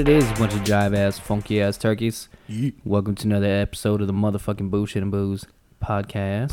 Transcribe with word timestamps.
What 0.00 0.08
it 0.08 0.16
is, 0.16 0.24
bunch 0.38 0.54
of 0.54 0.60
jive 0.60 0.96
ass, 0.96 1.18
funky 1.18 1.60
ass 1.60 1.76
turkeys. 1.76 2.30
Welcome 2.86 3.16
to 3.16 3.26
another 3.26 3.44
episode 3.50 4.00
of 4.00 4.06
the 4.06 4.14
motherfucking 4.14 4.70
Bullshit 4.70 5.02
and 5.02 5.12
Booze 5.12 5.46
podcast. 5.84 6.52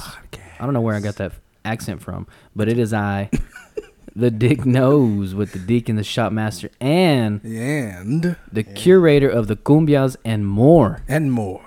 I 0.59 0.65
don't 0.65 0.73
know 0.73 0.81
where 0.81 0.95
I 0.95 0.99
got 0.99 1.15
that 1.15 1.31
accent 1.63 2.01
from, 2.01 2.27
but 2.57 2.67
it 2.67 2.77
is 2.77 2.91
I, 2.91 3.29
the 4.17 4.29
Dick 4.31 4.65
Nose, 4.65 5.33
with 5.33 5.53
the 5.53 5.59
Deacon, 5.59 5.95
the 5.95 6.01
Shopmaster, 6.01 6.69
and 6.81 7.41
and 7.45 8.35
the 8.51 8.63
curator 8.63 9.29
of 9.29 9.47
the 9.47 9.55
cumbias 9.55 10.17
and 10.25 10.45
more. 10.45 11.01
and 11.07 11.31
more. 11.31 11.63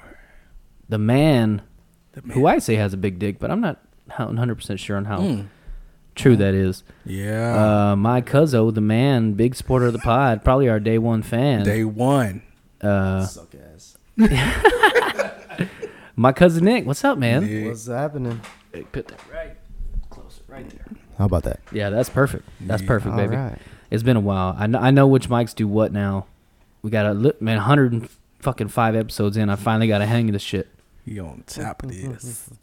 The 0.90 0.98
man, 0.98 1.62
The 2.12 2.20
man. 2.20 2.36
who 2.36 2.46
I 2.46 2.58
say 2.58 2.74
has 2.74 2.92
a 2.92 2.98
big 2.98 3.18
dick, 3.18 3.38
but 3.38 3.50
I'm 3.50 3.62
not 3.62 3.80
100% 4.10 4.78
sure 4.78 4.98
on 4.98 5.06
how 5.06 5.20
Hmm. 5.22 5.40
True 6.20 6.36
that 6.36 6.54
is. 6.54 6.84
Yeah, 7.04 7.90
Uh, 7.92 7.96
my 7.96 8.20
cuzzo, 8.20 8.72
the 8.72 8.80
man, 8.80 9.32
big 9.32 9.54
supporter 9.54 9.86
of 9.86 9.92
the 9.92 9.98
pod, 9.98 10.44
probably 10.44 10.68
our 10.68 10.78
day 10.80 10.98
one 10.98 11.22
fan. 11.22 11.64
day 11.64 11.84
one. 11.84 12.42
uh, 12.80 13.24
Suck 13.26 13.54
ass. 13.74 13.96
my 16.16 16.32
cousin 16.32 16.64
Nick, 16.64 16.86
what's 16.86 17.04
up, 17.04 17.18
man? 17.18 17.46
Yeah. 17.46 17.66
What's 17.68 17.86
happening? 17.86 18.40
Hey, 18.72 18.82
Put 18.84 19.08
that 19.08 19.20
right 19.32 19.56
closer, 20.10 20.42
right 20.48 20.68
there. 20.68 20.86
How 21.18 21.24
about 21.26 21.42
that? 21.44 21.60
Yeah, 21.72 21.90
that's 21.90 22.08
perfect. 22.08 22.48
That's 22.60 22.82
Yeah. 22.82 22.88
perfect, 22.88 23.12
All 23.12 23.16
baby. 23.18 23.36
right. 23.36 23.58
It's 23.90 24.02
been 24.02 24.16
a 24.16 24.20
while. 24.20 24.54
I 24.58 24.66
know, 24.66 24.78
I 24.78 24.90
know 24.90 25.06
which 25.06 25.28
mics 25.28 25.54
do 25.54 25.66
what 25.66 25.92
now. 25.92 26.26
We 26.82 26.90
got 26.90 27.06
a 27.06 27.12
li- 27.14 27.32
man, 27.40 27.58
hundred 27.58 27.92
and 27.92 28.08
fucking 28.38 28.68
five 28.68 28.94
episodes 28.96 29.36
in. 29.36 29.50
I 29.50 29.56
finally 29.56 29.88
got 29.88 30.00
a 30.00 30.06
hang 30.06 30.28
of 30.28 30.32
the 30.32 30.38
shit. 30.38 30.68
He 31.10 31.18
on 31.18 31.42
top 31.44 31.82
of 31.82 31.90
this, 31.90 32.48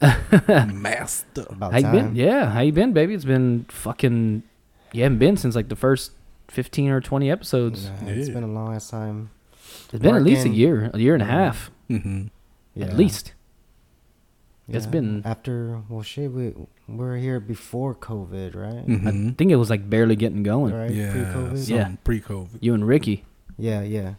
master. 0.72 1.44
About 1.50 1.72
How 1.72 1.76
you 1.78 1.84
time. 1.84 1.92
been? 1.94 2.16
Yeah, 2.16 2.46
how 2.50 2.60
you 2.60 2.72
been, 2.72 2.94
baby? 2.94 3.12
It's 3.12 3.26
been 3.26 3.66
fucking. 3.68 4.42
You 4.92 5.02
haven't 5.02 5.18
been 5.18 5.36
since 5.36 5.54
like 5.54 5.68
the 5.68 5.76
first 5.76 6.12
fifteen 6.48 6.88
or 6.88 7.02
twenty 7.02 7.30
episodes. 7.30 7.90
Nah, 8.00 8.08
It's 8.08 8.28
Yeah. 8.28 8.34
been 8.34 8.44
a 8.44 8.46
long 8.52 8.74
ass 8.74 8.88
time. 8.88 9.28
It's 9.92 10.00
been 10.02 10.14
at 10.14 10.22
least 10.22 10.46
a 10.46 10.48
year, 10.48 10.90
a 10.94 10.98
year 10.98 11.12
and 11.12 11.22
a 11.22 11.26
half, 11.26 11.70
Mm-hmm. 11.90 12.28
Yeah. 12.74 12.86
at 12.86 12.96
least. 12.96 13.34
It's 14.66 14.86
been- 14.86 15.20
after. 15.26 15.82
Well, 15.90 16.02
shit. 16.02 16.32
We 16.32 16.54
we 16.88 16.96
were 16.96 17.16
here 17.18 17.40
before 17.40 17.94
COVID, 17.94 18.56
right? 18.56 18.86
Mm-hmm. 18.86 19.28
I 19.28 19.34
think 19.36 19.50
it 19.50 19.56
was 19.56 19.68
like 19.68 19.90
barely 19.90 20.16
getting 20.16 20.42
going. 20.42 20.72
Right. 20.74 20.90
Yeah, 20.90 21.12
Pre-COVID. 21.12 21.68
Yeah. 21.68 21.92
pre-COVID. 22.02 22.58
You 22.60 22.72
and 22.72 22.86
Ricky, 22.88 23.24
Yeah. 23.58 23.82
Yeah. 23.82 24.14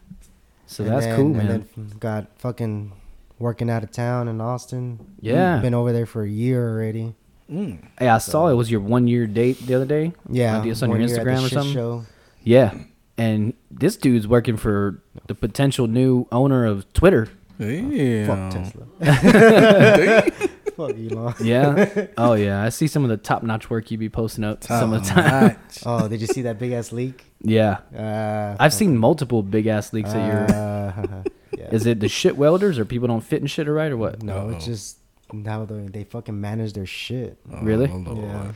so 0.68 0.84
And 0.84 0.94
that's 0.94 1.06
then- 1.08 1.16
cool, 1.16 1.26
and 1.36 1.38
man. 1.50 1.66
then 1.76 1.94
got 2.00 2.28
fucking 2.38 2.92
working 3.40 3.70
out 3.70 3.84
of 3.84 3.92
town 3.92 4.28
in 4.28 4.40
Austin. 4.42 5.16
Yeah. 5.22 5.58
Been 5.60 5.74
over 5.74 5.92
there 5.92 6.06
for 6.06 6.24
a 6.24 6.30
year 6.30 6.70
already. 6.70 7.16
Mm. 7.50 7.80
Hey, 7.98 8.08
I 8.08 8.20
saw 8.20 8.48
it 8.48 8.54
was 8.54 8.70
your 8.70 8.82
one 8.82 9.08
year 9.08 9.26
date 9.26 9.66
the 9.66 9.74
other 9.74 9.86
day. 9.86 10.14
Yeah. 10.30 10.60
Uh, 10.60 10.64
just 10.66 10.84
on 10.84 10.90
your 10.90 11.00
one 11.00 11.08
year 11.08 11.18
at 11.20 11.24
the 11.26 11.32
Instagram 11.32 11.46
or 11.46 11.50
something? 11.50 11.74
Show. 11.74 12.06
Yeah. 12.44 12.74
And 13.18 13.54
this 13.72 13.98
dude's 13.98 14.28
working 14.28 14.56
for 14.58 15.02
the 15.28 15.36
potential 15.36 15.88
new 15.88 16.28
owner 16.32 16.66
of 16.66 16.92
Twitter. 16.94 17.30
Yeah. 17.58 18.28
Fuck 18.28 18.54
Tesla. 18.54 18.86
Fuck 20.78 20.92
Elon. 20.92 21.34
Yeah. 21.42 22.08
oh 22.18 22.34
yeah. 22.34 22.64
I 22.64 22.70
see 22.70 22.88
some 22.88 23.04
of 23.04 23.10
the 23.10 23.18
top 23.18 23.44
notch 23.44 23.70
work 23.70 23.92
you 23.92 23.98
be 23.98 24.08
posting 24.10 24.46
up 24.46 24.64
some 24.64 24.94
of 24.94 25.04
the 25.04 25.10
time. 25.10 25.48
Notch. 25.48 25.80
Oh, 25.86 26.08
did 26.08 26.22
you 26.22 26.28
see 26.28 26.44
that 26.44 26.58
big 26.60 26.72
ass 26.72 26.92
leak? 26.94 27.26
Yeah. 27.42 27.80
Uh, 27.94 28.56
I've 28.60 28.74
seen 28.74 28.98
multiple 28.98 29.44
big 29.44 29.68
ass 29.68 29.92
leaks 29.92 30.12
at 30.12 30.26
your 30.28 30.56
Uh, 30.56 31.24
yeah. 31.58 31.70
Is 31.72 31.86
it 31.86 32.00
the 32.00 32.08
shit 32.08 32.38
welders 32.38 32.78
or 32.80 32.86
people 32.86 33.08
don't 33.08 33.22
fit 33.22 33.42
and 33.42 33.50
shit 33.50 33.68
or 33.68 33.74
right 33.74 33.92
or 33.92 33.98
what? 33.98 34.22
No, 34.24 34.50
it's 34.50 34.66
Uh-oh. 34.66 34.72
just 34.72 34.98
how 35.46 35.66
they, 35.66 35.88
they 35.88 36.04
fucking 36.04 36.40
manage 36.40 36.74
their 36.74 36.86
shit. 36.86 37.38
Really? 37.62 37.90
Oh, 37.92 37.98
Lord. 37.98 38.20
Yeah, 38.20 38.52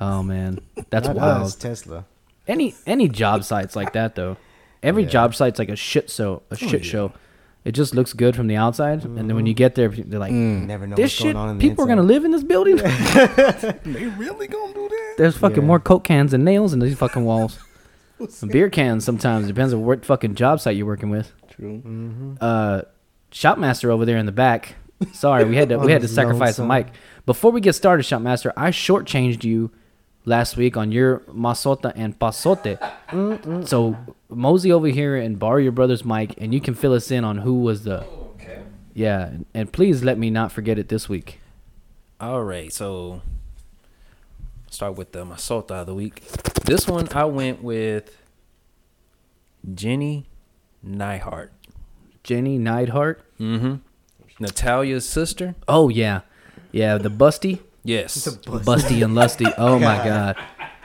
Oh 0.00 0.22
man. 0.22 0.60
That's 0.90 1.06
Not 1.08 1.16
wild. 1.16 1.42
us, 1.42 1.54
Tesla. 1.56 2.04
Any 2.46 2.74
any 2.86 3.08
job 3.08 3.44
sites 3.44 3.74
like 3.76 3.92
that 3.94 4.14
though. 4.14 4.36
Every 4.82 5.02
Yeah. 5.04 5.08
job 5.08 5.34
site's 5.34 5.58
like 5.58 5.68
a 5.70 5.76
shit 5.76 6.08
show, 6.10 6.42
a 6.50 6.56
shit 6.56 6.68
Oh, 6.74 6.76
yeah. 6.76 6.82
show. 6.82 7.12
It 7.64 7.72
just 7.72 7.94
looks 7.94 8.12
good 8.14 8.34
from 8.36 8.46
the 8.46 8.56
outside, 8.56 9.04
and 9.04 9.18
then 9.18 9.34
when 9.34 9.44
you 9.44 9.52
get 9.52 9.74
there, 9.74 9.88
they're 9.88 10.20
like, 10.20 10.32
Mm. 10.32 10.66
Never 10.66 10.86
know 10.86 10.96
"This 10.96 11.10
shit, 11.10 11.34
going 11.34 11.48
on 11.50 11.58
people 11.58 11.84
are 11.84 11.88
gonna 11.88 12.02
live 12.02 12.24
in 12.24 12.30
this 12.30 12.44
building." 12.44 12.76
They 13.84 14.06
really 14.16 14.46
gonna 14.46 14.72
do 14.72 14.88
that? 14.88 15.14
There's 15.18 15.36
fucking 15.36 15.62
Yeah. 15.62 15.66
more 15.66 15.80
coke 15.80 16.04
cans 16.04 16.32
and 16.32 16.44
nails 16.44 16.72
in 16.72 16.78
these 16.80 16.96
fucking 16.96 17.24
walls. 17.24 17.58
And 18.42 18.50
beer 18.50 18.68
cans 18.68 19.04
sometimes 19.04 19.46
depends 19.46 19.72
on 19.72 19.84
what 19.84 20.04
fucking 20.04 20.34
job 20.34 20.58
site 20.60 20.76
you're 20.76 20.86
working 20.86 21.10
with. 21.10 21.32
True. 21.58 21.82
Mm-hmm. 21.84 22.34
Uh, 22.40 22.82
Shopmaster 23.32 23.90
over 23.90 24.04
there 24.04 24.16
in 24.16 24.26
the 24.26 24.32
back. 24.32 24.76
Sorry, 25.12 25.44
we 25.44 25.56
had 25.56 25.68
to 25.70 25.78
we 25.84 25.92
had 25.92 26.02
to 26.02 26.08
sacrifice 26.08 26.58
a 26.58 26.64
mic. 26.66 26.88
Before 27.26 27.50
we 27.52 27.60
get 27.60 27.74
started, 27.74 28.04
Shopmaster, 28.04 28.52
I 28.56 28.70
shortchanged 28.70 29.44
you 29.44 29.70
last 30.24 30.56
week 30.56 30.76
on 30.76 30.92
your 30.92 31.20
masota 31.30 31.92
and 31.94 32.18
pasote. 32.18 32.78
So 33.68 33.96
mosey 34.28 34.72
over 34.72 34.86
here 34.88 35.16
and 35.16 35.38
borrow 35.38 35.58
your 35.58 35.72
brother's 35.72 36.04
mic, 36.04 36.34
and 36.38 36.54
you 36.54 36.60
can 36.60 36.74
fill 36.74 36.92
us 36.94 37.10
in 37.10 37.24
on 37.24 37.38
who 37.38 37.60
was 37.60 37.84
the. 37.84 38.04
Okay. 38.36 38.62
Yeah, 38.94 39.26
and- 39.26 39.46
and 39.54 39.72
please 39.72 40.02
let 40.04 40.16
me 40.18 40.30
not 40.30 40.52
forget 40.52 40.78
it 40.78 40.88
this 40.88 41.08
week. 41.08 41.40
All 42.20 42.42
right. 42.42 42.72
So 42.72 43.20
start 44.70 44.96
with 44.96 45.12
the 45.12 45.24
masota 45.24 45.72
of 45.82 45.86
the 45.86 45.94
week. 45.94 46.22
This 46.64 46.86
one 46.88 47.08
I 47.14 47.24
went 47.24 47.62
with 47.62 48.16
Jenny 49.74 50.26
Neidhart. 50.82 51.52
Jenny 52.22 52.58
Neidhart. 52.58 53.22
Mm-hmm. 53.40 53.76
Natalya's 54.40 55.08
sister. 55.08 55.54
Oh 55.66 55.88
yeah, 55.88 56.20
yeah, 56.72 56.98
the 56.98 57.08
busty. 57.10 57.60
Yes. 57.84 58.26
Busty 58.44 59.02
and 59.02 59.14
Lusty. 59.14 59.46
Oh 59.58 59.78
my 59.78 59.96
god. 60.04 60.36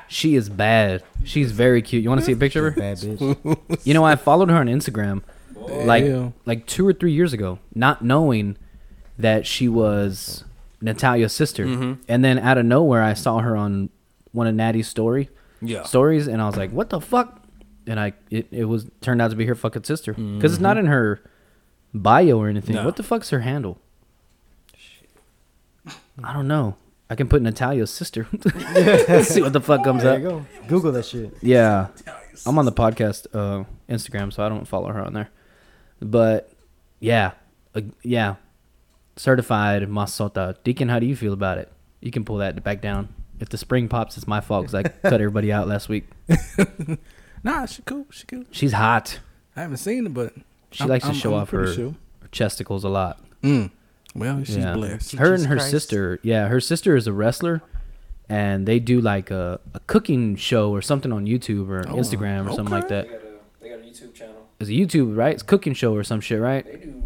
She 0.07 0.35
is 0.35 0.47
bad. 0.49 1.03
She's 1.23 1.51
very 1.51 1.81
cute. 1.81 2.03
You 2.03 2.09
want 2.09 2.21
to 2.21 2.25
see 2.25 2.31
a 2.33 2.35
picture 2.37 2.67
of 2.67 2.75
her? 2.75 2.79
Bad 2.79 2.97
bitch. 2.99 3.79
You 3.83 3.93
know, 3.93 4.03
I 4.05 4.15
followed 4.15 4.49
her 4.49 4.55
on 4.57 4.67
Instagram 4.67 5.21
like 5.55 6.05
Damn. 6.05 6.33
like 6.45 6.65
2 6.67 6.87
or 6.87 6.93
3 6.93 7.11
years 7.11 7.33
ago, 7.33 7.59
not 7.73 8.03
knowing 8.03 8.57
that 9.17 9.45
she 9.47 9.67
was 9.67 10.43
Natalya's 10.81 11.33
sister. 11.33 11.65
Mhm. 11.65 11.97
And 12.07 12.23
then 12.23 12.39
out 12.39 12.57
of 12.57 12.65
nowhere 12.65 13.01
I 13.03 13.13
saw 13.13 13.39
her 13.39 13.55
on 13.55 13.89
one 14.31 14.47
of 14.47 14.55
Natty's 14.55 14.87
story 14.87 15.29
Yeah. 15.61 15.83
stories 15.83 16.27
and 16.27 16.41
I 16.41 16.47
was 16.47 16.57
like, 16.57 16.71
"What 16.71 16.89
the 16.89 16.99
fuck?" 17.01 17.42
And 17.87 17.99
I 17.99 18.13
it, 18.29 18.47
it 18.51 18.65
was 18.65 18.89
turned 19.01 19.21
out 19.21 19.31
to 19.31 19.35
be 19.35 19.45
her 19.45 19.55
fucking 19.55 19.83
sister 19.83 20.13
cuz 20.13 20.53
it's 20.53 20.59
not 20.61 20.77
in 20.77 20.85
her 20.85 21.21
bio 21.93 22.37
or 22.39 22.47
anything. 22.47 22.75
No. 22.75 22.85
What 22.85 22.95
the 22.95 23.03
fuck's 23.03 23.29
her 23.31 23.41
handle? 23.41 23.79
I 26.23 26.31
don't 26.33 26.47
know. 26.47 26.75
I 27.09 27.15
can 27.15 27.27
put 27.27 27.41
Natalya's 27.41 27.91
sister. 27.91 28.25
See 29.23 29.41
what 29.41 29.53
the 29.53 29.61
fuck 29.61 29.83
comes 29.83 30.03
There 30.03 30.13
up. 30.13 30.21
you 30.21 30.29
go. 30.29 30.45
Google 30.67 30.91
that 30.93 31.05
shit. 31.05 31.33
Yeah. 31.41 31.87
I'm 32.45 32.57
on 32.57 32.65
the 32.65 32.71
podcast 32.71 33.27
uh, 33.33 33.65
Instagram, 33.89 34.31
so 34.33 34.43
I 34.45 34.49
don't 34.49 34.65
follow 34.67 34.89
her 34.91 35.01
on 35.01 35.13
there. 35.13 35.29
But 35.99 36.51
yeah, 36.99 37.31
uh, 37.75 37.81
yeah, 38.01 38.35
certified 39.15 39.83
masota. 39.83 40.55
Deacon, 40.63 40.89
how 40.89 40.99
do 40.99 41.05
you 41.05 41.15
feel 41.15 41.33
about 41.33 41.57
it? 41.57 41.71
You 42.01 42.11
can 42.11 42.25
pull 42.25 42.37
that 42.37 42.63
back 42.63 42.81
down. 42.81 43.09
If 43.39 43.49
the 43.49 43.57
spring 43.57 43.87
pops, 43.89 44.17
it's 44.17 44.27
my 44.27 44.41
fault 44.41 44.63
because 44.67 44.75
I 44.75 44.83
cut 44.83 45.13
everybody 45.21 45.51
out 45.51 45.67
last 45.67 45.89
week. 45.89 46.05
Nah, 47.43 47.65
she 47.65 47.81
cool. 47.83 48.05
She 48.11 48.25
cool. 48.25 48.43
She's 48.51 48.73
hot. 48.73 49.19
I 49.55 49.61
haven't 49.61 49.77
seen 49.77 50.05
her, 50.05 50.09
but 50.09 50.33
She 50.71 50.81
I'm- 50.81 50.89
likes 50.89 51.03
to 51.03 51.09
I'm- 51.11 51.15
show 51.19 51.33
I'm 51.35 51.41
off 51.41 51.49
her, 51.51 51.67
sure. 51.73 51.95
her 52.21 52.27
chesticles 52.31 52.83
a 52.83 52.89
lot. 52.89 53.19
Mm. 53.43 53.71
Well, 54.15 54.43
she's 54.43 54.57
yeah. 54.57 54.73
blessed. 54.73 55.13
Her 55.13 55.33
and 55.33 55.45
her 55.47 55.55
Christ. 55.57 55.71
sister, 55.71 56.19
yeah, 56.23 56.47
her 56.47 56.59
sister 56.59 56.95
is 56.95 57.07
a 57.07 57.13
wrestler, 57.13 57.61
and 58.29 58.65
they 58.67 58.79
do 58.79 59.01
like 59.01 59.29
a, 59.31 59.59
a 59.73 59.79
cooking 59.81 60.35
show 60.35 60.71
or 60.71 60.81
something 60.81 61.11
on 61.11 61.25
YouTube 61.25 61.67
or 61.69 61.79
Oh, 61.87 61.95
Instagram 61.95 62.47
or 62.49 62.53
something 62.53 62.71
like 62.73 62.87
that. 62.89 63.07
They 63.07 63.13
got 63.13 63.21
a, 63.23 63.29
they 63.61 63.69
got 63.69 63.79
a 63.79 63.81
YouTube 63.83 64.13
channel. 64.13 64.47
It's 64.59 64.69
a 64.69 64.73
YouTube, 64.73 65.17
right? 65.17 65.33
It's 65.33 65.43
a 65.43 65.45
cooking 65.45 65.73
show 65.73 65.93
or 65.93 66.03
some 66.03 66.21
shit, 66.21 66.39
right? 66.39 66.63
They 66.65 66.77
do 66.77 67.03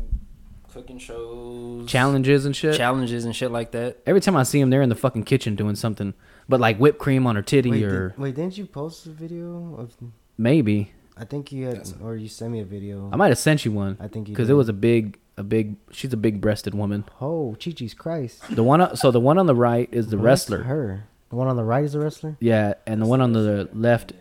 cooking 0.72 1.00
shows, 1.00 1.90
Challenges 1.90 2.46
and 2.46 2.56
shit. 2.56 2.76
challenges 2.76 3.26
and 3.26 3.36
shit 3.36 3.52
like 3.52 3.72
that. 3.72 3.98
Every 4.06 4.22
time 4.22 4.36
I 4.36 4.44
see 4.44 4.60
them, 4.60 4.70
they're 4.70 4.82
in 4.84 4.90
the 4.90 4.96
fucking 4.96 5.24
kitchen 5.24 5.56
doing 5.56 5.76
something, 5.76 6.14
but 6.48 6.60
like 6.60 6.78
whipped 6.78 7.00
cream 7.00 7.26
on 7.26 7.36
her 7.36 7.42
titty 7.42 7.72
Wait, 7.72 7.84
or 7.84 8.10
did, 8.10 8.18
wait, 8.20 8.36
didn't 8.36 8.58
you 8.58 8.66
post 8.68 9.06
a 9.08 9.10
video 9.10 9.76
of? 9.78 9.96
Maybe 10.38 10.92
I 11.18 11.26
think 11.26 11.52
you 11.52 11.66
had, 11.68 11.92
or 12.02 12.16
you 12.16 12.28
sent 12.30 12.52
me 12.52 12.60
a 12.60 12.66
video. 12.66 13.10
I 13.12 13.16
might 13.16 13.30
have 13.30 13.38
sent 13.38 13.66
you 13.66 13.72
one 13.72 13.98
I 14.00 14.08
think 14.08 14.28
you 14.28 14.34
because 14.34 14.50
it 14.50 14.54
was 14.54 14.70
a 14.70 14.74
big, 14.74 15.18
a 15.38 15.44
big. 15.44 15.76
She's 15.92 16.14
a 16.14 16.18
big 16.18 16.40
breasted 16.42 16.76
woman. 16.76 17.06
Oh, 17.22 17.56
Chi-Chi's 17.64 17.94
Christ. 17.94 18.44
The 18.56 18.64
one, 18.64 18.82
o- 18.82 18.94
so 18.94 19.10
the 19.12 19.20
one 19.20 19.38
on 19.38 19.46
the 19.48 19.56
right 19.56 19.90
is 19.92 20.08
the 20.10 20.18
Well, 20.18 20.26
that's 20.26 20.42
wrestler. 20.50 20.64
Her. 20.64 21.04
The 21.30 21.36
one 21.36 21.48
on 21.48 21.56
the 21.56 21.64
right 21.64 21.84
is 21.84 21.94
the 21.94 22.00
wrestler. 22.00 22.38
Yeah, 22.40 22.76
and 22.86 23.02
the 23.02 23.06
one 23.06 23.20
on 23.22 23.34
the 23.34 23.68
left 23.74 24.14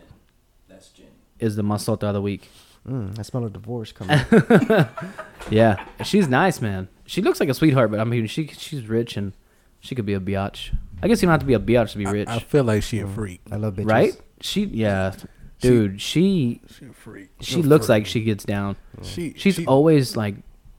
That's 0.67 0.89
Jenny. 0.89 1.09
is 1.39 1.55
the 1.55 1.61
masota 1.63 2.03
of 2.03 2.13
the 2.15 2.21
week. 2.21 2.49
Mm, 2.87 3.17
I 3.19 3.21
smell 3.21 3.45
a 3.45 3.49
divorce 3.49 3.91
coming. 3.91 4.19
Yeah, 5.49 5.85
she's 6.03 6.27
nice, 6.27 6.59
man. 6.61 6.89
She 7.05 7.21
looks 7.21 7.39
like 7.39 7.47
a 7.47 7.53
sweetheart, 7.53 7.89
but 7.91 7.99
I 8.01 8.03
mean, 8.03 8.27
she 8.27 8.47
she's 8.47 8.85
rich 8.87 9.15
and 9.15 9.31
she 9.79 9.95
could 9.95 10.05
be 10.05 10.13
a 10.13 10.19
biatch. 10.19 10.75
I 11.01 11.07
guess 11.07 11.21
you 11.21 11.27
don't 11.27 11.31
have 11.31 11.39
to 11.41 11.45
be 11.45 11.53
a 11.53 11.59
biatch 11.59 11.91
to 11.93 11.97
be 11.97 12.05
rich, 12.05 12.27
I 12.27 12.39
feel 12.39 12.63
like 12.65 12.83
she 12.83 12.99
a 12.99 13.07
freak. 13.07 13.39
I 13.51 13.55
love 13.55 13.75
bitches. 13.75 13.89
right? 13.89 14.21
She, 14.41 14.65
yeah, 14.65 15.13
dude. 15.59 16.01
She 16.01 16.61
She 16.77 16.85
a 16.85 16.93
freak. 16.93 17.29
she 17.41 17.61
looks 17.61 17.87
like 17.89 18.05
she 18.05 18.21
gets 18.21 18.43
down. 18.43 18.75
She 19.03 19.33
She's 19.37 19.55
she, 19.55 19.65
always 19.65 20.15
like, 20.17 20.35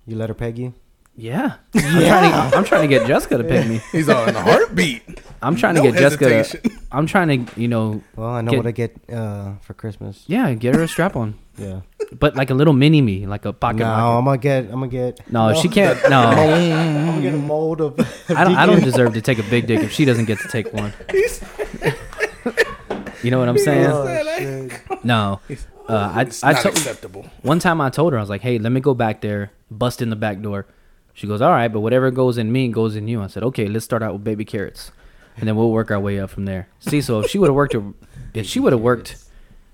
You 0.07 0.17
let 0.17 0.29
her 0.29 0.35
peg 0.35 0.59
you? 0.59 0.75
yeah. 1.17 1.57
I'm, 1.75 1.81
trying 1.83 2.31
to, 2.51 2.57
I'm 2.59 2.65
trying 2.65 2.83
to 2.83 2.89
get 2.89 3.07
Jessica 3.07 3.39
to 3.39 3.45
pick 3.45 3.67
me. 3.69 3.81
He's 3.93 4.09
all 4.09 4.25
in 4.29 4.37
a 4.37 4.41
heartbeat. 4.43 5.03
I'm 5.43 5.55
trying 5.57 5.75
No 5.75 5.83
to 5.83 5.91
get 5.93 5.99
Jessica. 5.99 6.29
hesitation. 6.29 6.79
I'm 6.91 7.07
trying 7.07 7.47
to, 7.47 7.61
you 7.61 7.69
know, 7.69 8.03
Well, 8.17 8.29
I 8.31 8.41
know 8.41 8.51
Get- 8.53 8.57
what 8.59 8.67
I 8.67 8.71
get 8.73 8.97
uh, 9.13 9.55
for 9.63 9.75
Christmas. 9.75 10.25
yeah, 10.27 10.53
get 10.55 10.75
her 10.75 10.83
a 10.83 10.89
strap 10.89 11.15
on, 11.17 11.35
Yeah. 11.59 11.81
but 12.19 12.35
like 12.35 12.51
a 12.51 12.55
little 12.55 12.73
mini 12.73 13.01
me, 13.03 13.27
like 13.27 13.45
a 13.45 13.53
pocket 13.53 13.81
No, 13.81 13.85
rocket. 13.87 14.19
I'm 14.19 14.25
gonna 14.25 14.39
get. 14.39 14.65
I'm 14.65 14.71
gonna 14.81 14.89
get. 14.89 15.31
No, 15.31 15.55
she 15.55 15.69
can't. 15.69 15.99
No, 16.09 16.21
I'm 16.23 17.07
gonna 17.07 17.21
get 17.23 17.35
a 17.35 17.39
mold 17.39 17.81
of. 17.83 17.99
I 18.31 18.43
don't. 18.45 18.57
I 18.57 18.65
don't 18.67 18.83
deserve 18.83 19.13
to 19.15 19.21
take 19.21 19.39
a 19.39 19.43
big 19.45 19.67
dick 19.67 19.81
if 19.81 19.93
she 19.93 20.05
doesn't 20.05 20.25
get 20.27 20.39
to 20.41 20.49
take 20.49 20.73
one. 20.73 20.93
You 23.23 23.31
know 23.31 23.39
what 23.39 23.49
I'm 23.49 23.59
saying? 23.59 23.87
Oh. 23.91 24.97
No. 25.05 25.41
Uh, 25.89 26.13
I 26.15 26.23
It's 26.23 26.43
I 26.45 26.53
not 26.53 26.63
told 26.63 26.77
acceptable. 26.77 27.27
one 27.43 27.59
time 27.61 27.81
I 27.81 27.89
told 27.91 28.13
her 28.13 28.19
I 28.19 28.23
was 28.23 28.29
like, 28.31 28.43
hey, 28.43 28.59
let 28.59 28.73
me 28.73 28.81
go 28.81 28.95
back 28.95 29.21
there, 29.21 29.53
bust 29.71 30.03
in 30.03 30.11
the 30.11 30.17
back 30.17 30.41
door. 30.43 30.67
She 31.15 31.27
goes, 31.27 31.41
all 31.41 31.51
right, 31.51 31.69
but 31.69 31.81
whatever 31.81 32.11
goes 32.11 32.37
in 32.39 32.53
me 32.53 32.69
goes 32.69 32.95
in 32.95 33.09
you. 33.09 33.23
I 33.23 33.27
said, 33.29 33.43
okay, 33.45 33.67
let's 33.69 33.85
start 33.85 34.03
out 34.03 34.13
with 34.13 34.23
baby 34.25 34.45
carrots, 34.45 34.93
and 35.37 35.49
then 35.49 35.57
we'll 35.57 35.71
work 35.71 35.91
our 35.91 35.99
way 35.99 36.21
up 36.21 36.31
from 36.31 36.45
there. 36.45 36.69
See, 36.81 37.01
so 37.01 37.21
if 37.21 37.31
she 37.31 37.39
would 37.39 37.49
have 37.49 37.55
worked, 37.57 37.73
her, 37.73 37.83
if 38.35 38.47
she 38.47 38.61
would 38.61 38.73
have 38.73 38.83
worked, 38.83 39.17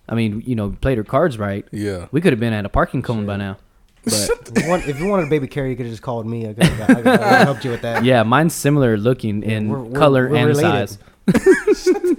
I 0.09 0.15
mean, 0.15 0.43
you 0.47 0.55
know, 0.55 0.71
played 0.81 0.97
her 0.99 1.05
cards 1.05 1.37
right, 1.39 1.67
Yeah. 1.73 2.07
we 2.13 2.21
could 2.21 2.33
have 2.33 2.41
been 2.41 2.53
at 2.55 2.65
a 2.65 2.69
parking 2.71 3.03
cone 3.03 3.27
by 3.27 3.37
now. 3.37 3.57
But 4.05 4.31
If 4.57 4.63
you, 4.63 4.69
want, 4.69 4.87
if 4.89 5.01
you 5.01 5.07
wanted 5.09 5.27
a 5.27 5.31
baby 5.31 5.47
carrier, 5.49 5.71
you 5.71 5.77
could 5.77 5.87
have 5.87 5.93
just 5.93 6.03
called 6.03 6.27
me. 6.27 6.49
I 6.49 6.53
could 6.55 6.63
have 6.65 6.91
I 6.91 6.95
could 6.95 7.07
have 7.07 7.21
helped 7.49 7.65
you 7.65 7.71
with 7.73 7.83
that. 7.83 8.05
yeah, 8.05 8.23
mine's 8.23 8.55
similar 8.55 8.97
looking 8.99 9.43
in 9.43 9.69
we're- 9.69 9.83
we're- 9.83 9.95
color 9.99 10.29
we're 10.29 10.37
and 10.37 10.47
related. 10.49 10.89
size. 10.91 12.19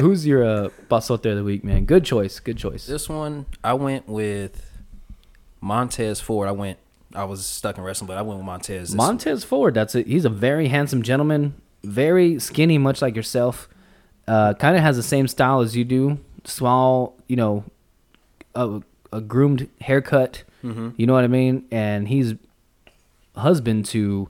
Who's 0.00 0.26
your 0.26 0.44
uh, 0.44 0.68
basote 0.90 1.26
of 1.30 1.36
the 1.36 1.44
week, 1.44 1.64
man? 1.64 1.84
Good 1.84 2.04
choice. 2.04 2.40
Good 2.40 2.56
choice. 2.56 2.86
This 2.86 3.08
one, 3.08 3.46
I 3.62 3.74
went 3.74 4.08
with 4.08 4.70
Montez 5.60 6.20
Ford. 6.20 6.48
I 6.48 6.52
went. 6.52 6.78
I 7.14 7.24
was 7.24 7.44
stuck 7.44 7.76
in 7.76 7.82
wrestling, 7.84 8.06
but 8.06 8.16
I 8.16 8.22
went 8.22 8.38
with 8.38 8.46
Montez. 8.46 8.94
Montez 8.94 9.42
Ford. 9.44 9.74
That's 9.74 9.94
it. 9.94 10.06
He's 10.06 10.24
a 10.24 10.30
very 10.30 10.68
handsome 10.68 11.02
gentleman, 11.02 11.54
very 11.82 12.38
skinny, 12.38 12.78
much 12.78 13.02
like 13.02 13.16
yourself. 13.16 13.68
Uh, 14.28 14.54
kind 14.54 14.76
of 14.76 14.82
has 14.82 14.96
the 14.96 15.02
same 15.02 15.26
style 15.26 15.60
as 15.60 15.76
you 15.76 15.84
do. 15.84 16.18
Small, 16.44 17.16
you 17.26 17.34
know, 17.36 17.64
a, 18.54 18.80
a 19.12 19.20
groomed 19.20 19.68
haircut. 19.80 20.44
You 20.62 21.06
know 21.06 21.14
what 21.14 21.24
I 21.24 21.28
mean? 21.28 21.64
And 21.70 22.06
he's 22.06 22.34
husband 23.34 23.86
to. 23.86 24.28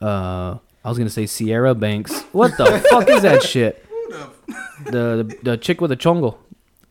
Uh, 0.00 0.58
I 0.84 0.88
was 0.88 0.98
gonna 0.98 1.10
say 1.10 1.26
Sierra 1.26 1.74
Banks. 1.74 2.22
What 2.32 2.56
the 2.56 2.78
fuck 2.90 3.08
is 3.08 3.22
that 3.22 3.42
shit? 3.42 3.84
The, 4.84 4.90
the 5.24 5.38
the 5.42 5.56
chick 5.56 5.80
with 5.80 5.90
the 5.90 5.96
chongo, 5.96 6.36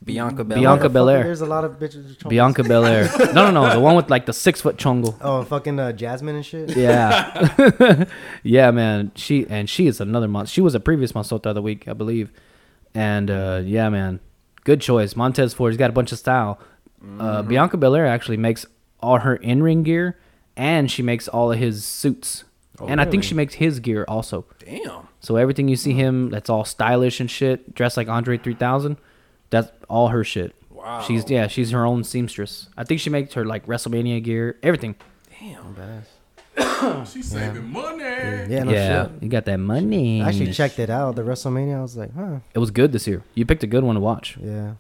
Bianca 0.04 0.44
Belair. 0.44 0.62
Bianca 0.62 0.82
Fucking- 0.84 0.94
Belair. 0.94 1.24
There's 1.24 1.42
a 1.42 1.46
lot 1.46 1.64
of 1.66 1.74
bitches. 1.80 2.04
with 2.08 2.20
chongs. 2.20 2.30
Bianca 2.30 2.64
Belair. 2.64 3.10
No, 3.34 3.50
no, 3.50 3.52
no, 3.52 3.74
the 3.74 3.80
one 3.80 3.96
with 3.96 4.10
like 4.10 4.26
the 4.26 4.34
six 4.34 4.62
foot 4.62 4.78
chongo. 4.78 5.16
Oh, 5.22 5.44
fucking 5.44 5.80
uh, 5.80 5.92
Jasmine 5.92 6.36
and 6.36 6.46
shit. 6.46 6.76
Yeah, 6.76 8.06
yeah, 8.44 8.72
man. 8.72 9.12
She 9.16 9.46
and 9.50 9.70
she 9.70 9.88
is 9.88 10.00
another 10.02 10.28
month. 10.28 10.50
She 10.50 10.62
was 10.62 10.76
a 10.76 10.80
previous 10.80 11.12
Masota 11.14 11.48
of 11.48 11.56
the 11.56 11.62
week, 11.62 11.88
I 11.88 11.94
believe. 11.94 12.32
And 12.94 13.30
uh, 13.32 13.62
yeah, 13.64 13.90
man, 13.90 14.20
good 14.64 14.82
choice. 14.82 15.16
Montez 15.16 15.54
Ford. 15.54 15.72
He's 15.72 15.78
got 15.78 15.90
a 15.90 15.94
bunch 15.94 16.12
of 16.12 16.18
style. 16.20 16.60
Uh, 17.20 17.42
Bianca 17.42 17.78
Belair 17.78 18.06
actually 18.06 18.38
makes 18.38 18.66
all 19.00 19.18
her 19.20 19.36
in 19.36 19.64
ring 19.64 19.82
gear, 19.84 20.20
and 20.56 20.92
she 20.92 21.02
makes 21.02 21.28
all 21.28 21.52
of 21.52 21.58
his 21.58 21.84
suits. 21.84 22.44
Oh, 22.82 22.88
and 22.88 23.00
I 23.00 23.06
think 23.06 23.24
she 23.24 23.36
makes 23.36 23.56
his 23.56 23.80
gear 23.80 24.06
also. 24.08 24.46
Damn. 24.60 25.08
So 25.20 25.36
everything 25.36 25.68
you 25.68 25.76
see 25.76 25.94
him, 25.94 26.30
that's 26.30 26.50
all 26.50 26.66
stylish 26.66 27.20
and 27.20 27.30
shit, 27.30 27.76
dressed 27.76 27.98
like 27.98 28.08
Andre 28.08 28.38
3000. 28.38 28.98
That's 29.52 29.72
all 29.88 30.08
her 30.08 30.24
shit. 30.24 30.56
Wow. 30.70 31.02
She's 31.02 31.30
yeah, 31.30 31.48
she's 31.48 31.72
her 31.72 31.86
own 31.86 32.04
seamstress. 32.04 32.70
I 32.76 32.84
think 32.84 33.00
she 33.02 33.10
makes 33.10 33.34
her 33.34 33.46
like 33.46 33.68
WrestleMania 33.68 34.24
gear, 34.24 34.58
everything. 34.64 34.96
Damn. 35.40 35.60
Oh, 35.60 35.76
badass. 35.80 36.08
She's 37.14 37.32
saving 37.32 37.72
money. 37.72 38.04
Yeah, 38.04 38.64
no 38.64 38.72
yeah, 38.72 39.04
shit. 39.04 39.24
you 39.24 39.30
got 39.30 39.46
that 39.46 39.58
money. 39.58 40.22
I 40.22 40.28
actually 40.30 40.52
checked 40.52 40.80
it 40.80 40.90
out. 40.90 41.16
The 41.16 41.22
WrestleMania. 41.22 41.78
I 41.78 41.82
was 41.82 41.96
like, 41.96 42.14
huh. 42.14 42.40
It 42.54 42.60
was 42.60 42.72
good 42.72 42.92
this 42.92 43.08
year. 43.08 43.24
You 43.36 43.46
picked 43.46 43.64
a 43.64 43.68
good 43.68 43.84
one 43.84 43.96
to 43.96 44.02
watch. 44.02 44.38
Yeah. 44.42 44.74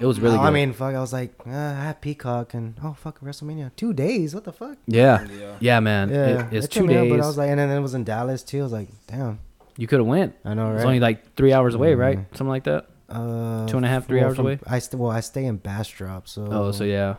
It 0.00 0.04
was 0.04 0.20
really 0.20 0.36
Oh, 0.36 0.40
good. 0.40 0.46
I 0.46 0.50
mean, 0.50 0.72
fuck. 0.72 0.94
I 0.94 1.00
was 1.00 1.12
like, 1.12 1.32
uh, 1.46 1.50
I 1.50 1.84
had 1.84 2.00
Peacock 2.00 2.52
and 2.54 2.74
oh 2.84 2.92
fuck 2.92 3.20
WrestleMania. 3.20 3.70
Two 3.76 3.92
days. 3.92 4.34
What 4.34 4.44
the 4.44 4.52
fuck? 4.52 4.76
yeah, 4.86 5.26
Yeah. 5.40 5.56
yeah, 5.60 5.80
man. 5.80 6.10
Yeah, 6.10 6.46
It- 6.48 6.52
it's 6.56 6.66
it 6.66 6.70
two 6.70 6.80
took 6.80 6.88
me 6.88 6.96
out, 6.96 7.02
days. 7.04 7.12
But 7.12 7.20
I 7.22 7.26
was 7.26 7.38
like, 7.38 7.50
and 7.50 7.58
then 7.58 7.70
it 7.70 7.80
was 7.80 7.94
in 7.94 8.04
Dallas 8.04 8.42
too. 8.42 8.60
I 8.60 8.62
was 8.62 8.72
like, 8.72 8.88
damn. 9.06 9.38
you 9.78 9.86
could 9.86 9.98
have 10.00 10.06
went. 10.06 10.34
I 10.44 10.54
know, 10.54 10.70
It 10.70 10.74
was 10.74 10.84
only 10.84 11.00
like 11.00 11.34
three 11.34 11.52
hours 11.52 11.74
away, 11.74 11.94
right? 11.94 12.18
Mm. 12.18 12.36
Something 12.36 12.48
like 12.48 12.64
that. 12.64 12.86
Uh, 13.08 13.66
Two 13.66 13.76
and 13.76 13.86
a 13.86 13.88
half, 13.88 14.06
three 14.06 14.18
well, 14.18 14.28
hours 14.28 14.36
from- 14.36 14.46
away? 14.46 14.58
I 14.66 14.78
st- 14.80 15.00
well, 15.00 15.10
I 15.10 15.20
stay 15.20 15.44
in 15.44 15.56
Bastrop, 15.58 16.26
so. 16.28 16.46
Oh, 16.50 16.72
so 16.72 16.84
yeah, 16.84 17.14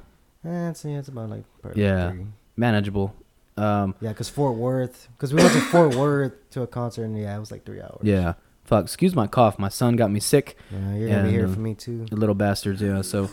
Eh, 0.46 0.70
it's, 0.70 0.84
yeah, 0.86 1.00
it's 1.00 1.08
about 1.08 1.30
like. 1.30 1.44
per- 1.62 1.74
Yeah. 1.76 2.12
three. 2.12 2.26
manageable. 2.56 3.14
Um, 3.58 3.96
Yeah, 4.02 4.14
cause 4.14 4.30
Fort 4.30 4.56
Worth, 4.56 5.08
cause 5.18 5.34
we 5.34 5.42
went 5.42 5.54
to 5.54 5.62
Fort 5.62 5.96
Worth 5.96 6.34
to 6.52 6.62
a 6.64 6.68
concert, 6.68 7.04
and 7.06 7.18
yeah, 7.18 7.36
it 7.36 7.40
was 7.40 7.52
like 7.52 7.66
three 7.66 7.82
hours. 7.82 8.00
yeah. 8.04 8.34
Fuck. 8.68 8.84
Excuse 8.84 9.16
my 9.16 9.28
cough. 9.28 9.58
My 9.58 9.70
son 9.70 9.96
got 9.96 10.12
me 10.12 10.20
sick. 10.20 10.58
Yeah, 10.70 10.96
you're 10.96 11.10
gonna 11.10 11.24
be 11.24 11.32
here 11.32 11.48
for 11.48 11.60
me 11.60 11.74
too. 11.74 12.06
The 12.06 12.18
little 12.18 12.36
bastards. 12.36 12.82
Yeah. 12.82 13.02
So 13.02 13.30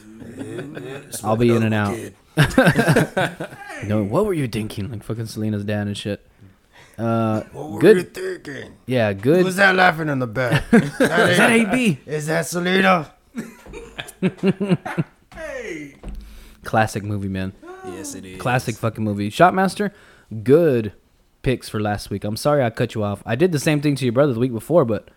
I'll 1.25 1.37
be 1.37 1.51
in 1.51 1.65
and 1.65 1.75
out. 1.75 1.99
You 1.99 2.13
know, 3.89 4.05
what 4.05 4.27
were 4.27 4.33
you 4.33 4.47
thinking? 4.47 4.93
Like 4.93 5.03
fucking 5.03 5.27
Selena's 5.27 5.65
dad 5.65 5.89
and 5.89 5.99
shit. 5.99 6.25
Uh, 6.97 7.41
good. 7.81 8.15
thinking? 8.15 8.75
Yeah, 8.87 9.13
good. 9.13 9.45
Who's 9.45 9.57
that 9.57 9.75
laughing 9.75 10.09
in 10.09 10.21
the 10.21 10.29
back? 10.29 10.63
Is 10.73 10.99
that 10.99 11.51
AB? 11.51 11.99
Is 12.07 12.27
that 12.29 12.47
Selena? 12.47 13.13
Hey. 15.35 15.97
Classic 16.63 17.03
movie, 17.03 17.29
man. 17.29 17.53
Yes, 17.87 18.15
it 18.15 18.25
is. 18.25 18.41
Classic 18.41 18.77
fucking 18.77 19.03
movie. 19.03 19.31
Shopmaster, 19.31 19.91
good 20.45 20.93
picks 21.43 21.69
for 21.69 21.81
last 21.81 22.09
week. 22.09 22.23
I'm 22.23 22.37
sorry 22.37 22.63
I 22.63 22.71
cut 22.71 22.95
you 22.95 23.03
off. 23.03 23.21
I 23.27 23.35
did 23.35 23.51
the 23.51 23.59
same 23.59 23.81
thing 23.81 23.97
to 23.97 24.05
your 24.05 24.13
brother 24.13 24.33
the 24.33 24.39
week 24.41 24.53
before, 24.53 24.85
but 24.85 25.09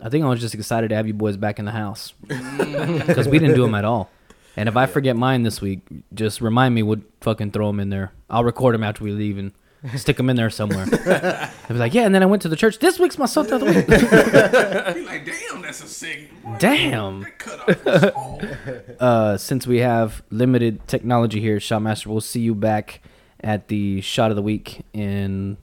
I 0.00 0.08
think 0.08 0.24
I 0.24 0.28
was 0.28 0.40
just 0.40 0.54
excited 0.54 0.88
to 0.90 0.96
have 0.96 1.06
you 1.06 1.14
boys 1.14 1.36
back 1.36 1.58
in 1.58 1.64
the 1.64 1.72
house 1.72 2.12
because 2.26 3.28
we 3.28 3.38
didn't 3.38 3.56
do 3.56 3.62
them 3.62 3.74
at 3.74 3.84
all. 3.84 4.10
And 4.56 4.68
if 4.68 4.76
I 4.76 4.86
forget 4.86 5.16
mine 5.16 5.42
this 5.44 5.60
week, 5.60 5.80
just 6.14 6.40
remind 6.40 6.74
me. 6.74 6.82
we'd 6.82 7.04
fucking 7.20 7.52
throw 7.52 7.68
them 7.68 7.80
in 7.80 7.90
there. 7.90 8.12
I'll 8.28 8.44
record 8.44 8.74
them 8.74 8.82
after 8.82 9.04
we 9.04 9.12
leave 9.12 9.38
and 9.38 9.52
stick 9.96 10.16
them 10.16 10.28
in 10.28 10.36
there 10.36 10.50
somewhere. 10.50 10.84
I'll 11.62 11.68
be 11.68 11.74
like, 11.74 11.94
yeah. 11.94 12.02
And 12.02 12.14
then 12.14 12.22
I 12.22 12.26
went 12.26 12.42
to 12.42 12.48
the 12.48 12.56
church. 12.56 12.78
This 12.80 12.98
week's 12.98 13.18
my 13.18 13.26
sota 13.26 13.52
of 13.52 13.60
the 13.60 13.66
week. 13.66 13.86
Be 14.94 15.04
like, 15.04 15.24
damn, 15.24 15.62
that's 15.62 15.82
a 15.82 15.86
sick. 15.86 16.30
Damn. 16.58 17.24
Cut 17.38 17.60
off 17.60 17.80
his 17.84 18.12
phone. 18.12 18.96
uh, 18.98 19.36
since 19.36 19.66
we 19.66 19.78
have 19.78 20.22
limited 20.30 20.86
technology 20.88 21.40
here, 21.40 21.58
Shopmaster, 21.58 22.06
we'll 22.06 22.20
see 22.20 22.40
you 22.40 22.54
back 22.54 23.00
at 23.40 23.68
the 23.68 24.00
shot 24.00 24.30
of 24.30 24.36
the 24.36 24.42
week 24.42 24.84
in 24.92 25.56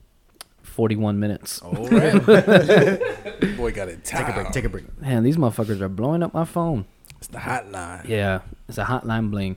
41 0.75 1.17
minutes. 1.19 1.61
All 1.61 1.71
right. 1.87 2.13
Boy 3.57 3.71
got 3.71 3.87
it. 3.87 4.03
Take 4.03 4.27
a 4.27 4.33
break. 4.33 4.51
Take 4.51 4.65
a 4.65 4.69
break. 4.69 5.01
Man, 5.01 5.23
these 5.23 5.37
motherfuckers 5.37 5.79
are 5.79 5.87
blowing 5.87 6.21
up 6.21 6.33
my 6.33 6.43
phone. 6.43 6.85
It's 7.17 7.27
the 7.27 7.37
hotline. 7.39 8.05
Yeah, 8.09 8.41
it's 8.67 8.77
a 8.77 8.83
hotline 8.83 9.31
bling. 9.31 9.55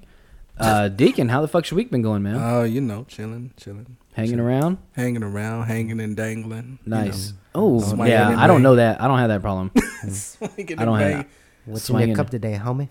Uh, 0.56 0.88
Deacon, 0.88 1.28
how 1.28 1.40
the 1.40 1.48
fuck's 1.48 1.70
your 1.72 1.76
week 1.76 1.90
been 1.90 2.02
going, 2.02 2.22
man? 2.22 2.36
Oh, 2.36 2.62
you 2.64 2.80
know, 2.80 3.04
chilling, 3.08 3.52
chilling, 3.56 3.96
Hanging 4.14 4.38
around? 4.40 4.78
hanging 4.92 5.22
around, 5.24 5.64
hanging 5.66 6.00
and 6.00 6.16
dangling. 6.16 6.78
you 6.84 6.90
Nice. 6.90 7.30
know. 7.32 7.36
Oh, 7.54 7.80
Swinging 7.80 8.12
yeah. 8.12 8.30
and 8.30 8.40
I 8.40 8.46
don't 8.46 8.62
know 8.62 8.76
that. 8.76 9.00
I 9.00 9.08
don't 9.08 9.18
have 9.18 9.28
that 9.28 9.40
problem. 9.42 9.70
Swinging 10.10 10.78
I 10.78 10.84
don't 10.84 11.00
and 11.00 11.14
have 11.16 11.26
What's 11.64 11.88
in 11.88 11.94
Swinging. 11.94 12.08
your 12.10 12.16
cup 12.16 12.30
today, 12.30 12.58
homie? 12.62 12.88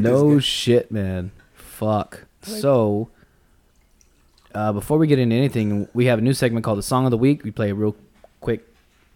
no 0.00 0.38
shit, 0.38 0.90
man. 0.90 1.32
Fuck. 1.54 2.26
So, 2.42 3.10
uh, 4.54 4.72
before 4.72 4.98
we 4.98 5.06
get 5.06 5.18
into 5.18 5.34
anything, 5.36 5.88
we 5.94 6.06
have 6.06 6.18
a 6.18 6.22
new 6.22 6.34
segment 6.34 6.64
called 6.64 6.78
the 6.78 6.82
Song 6.82 7.04
of 7.04 7.10
the 7.10 7.18
Week. 7.18 7.44
We 7.44 7.50
play 7.50 7.70
a 7.70 7.74
real 7.74 7.96
quick 8.40 8.66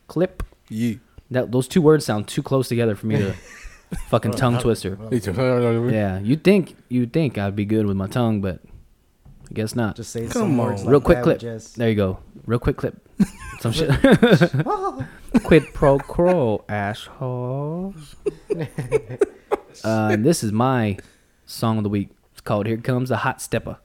clip. 0.07 0.43
Yeah. 0.69 0.95
That 1.31 1.53
those 1.53 1.69
two 1.69 1.83
words 1.83 2.05
sound 2.07 2.27
too 2.29 2.43
close 2.43 2.69
together 2.69 2.95
for 2.95 3.07
me 3.07 3.19
to 3.19 3.33
fucking 4.09 4.33
tongue 4.33 4.59
twister. 4.59 4.99
Yeah. 5.11 5.91
Yeah, 5.91 6.19
you'd 6.21 6.43
think 6.45 6.77
you'd 6.89 7.13
think 7.13 7.37
I'd 7.39 7.55
be 7.57 7.65
good 7.65 7.87
with 7.87 7.97
my 7.97 8.07
tongue, 8.07 8.41
but 8.41 8.61
I 9.51 9.55
guess 9.55 9.75
not. 9.77 9.97
Just 9.97 10.11
say 10.11 10.23
Come 10.23 10.31
some 10.33 10.61
on. 10.61 10.67
words 10.69 10.83
Real 10.85 10.95
like 10.95 11.05
quick 11.05 11.17
that 11.19 11.23
clip. 11.25 11.35
with 11.37 11.41
Just, 11.43 11.77
There 11.77 11.89
you 11.89 11.95
go. 11.95 12.19
Real 12.47 12.59
quick 12.59 12.77
clip. 12.77 12.97
Some 13.61 13.73
shit. 13.73 13.91
Quid 15.43 15.65
pro 15.75 15.99
quo, 15.99 16.65
assholes. 16.69 18.15
uh, 19.85 20.17
this 20.17 20.45
is 20.45 20.53
my 20.53 20.97
song 21.47 21.79
of 21.79 21.83
the 21.83 21.91
week. 21.91 22.11
It's 22.33 22.41
called 22.41 22.67
"Here 22.67 22.77
Comes 22.77 23.11
a 23.11 23.17
Hot 23.19 23.43
Stepper." 23.43 23.79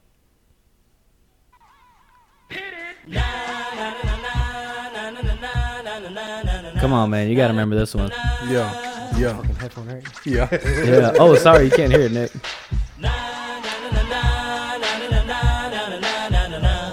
Come 6.84 6.92
on, 6.92 7.08
man. 7.08 7.30
You 7.30 7.34
gotta 7.34 7.54
remember 7.54 7.76
this 7.76 7.94
one. 7.94 8.10
Yeah. 8.46 9.16
Yeah. 9.16 9.38
Fucking 9.38 9.54
headphone, 9.54 9.86
right? 9.86 10.04
Yeah. 10.26 10.48
Yeah. 10.52 11.14
Oh, 11.18 11.34
sorry, 11.34 11.64
you 11.64 11.70
can't 11.70 11.90
hear 11.90 12.02
it, 12.02 12.12
Nick. 12.12 12.30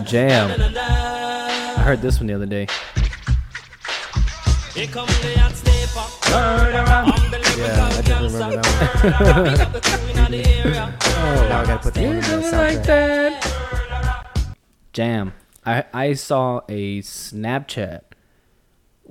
Jam. 0.05 0.49
I 0.77 1.81
heard 1.83 2.01
this 2.01 2.21
one 2.21 2.27
the 2.27 2.33
other 2.35 2.45
day. 2.45 2.67
Yeah, 4.77 4.85
I 7.91 8.01
just 8.01 8.33
remember 8.33 8.61
that 8.61 9.67
one. 9.67 9.83
oh, 11.17 11.47
now 11.49 11.59
I 11.59 11.65
gotta 11.65 11.79
put 11.79 11.93
that 11.95 12.05
one 12.05 12.15
in 12.15 12.21
the 12.21 12.27
soundtrack. 12.47 14.25
Jam. 14.93 15.33
I 15.65 15.83
I 15.93 16.13
saw 16.13 16.61
a 16.69 17.01
Snapchat 17.01 18.10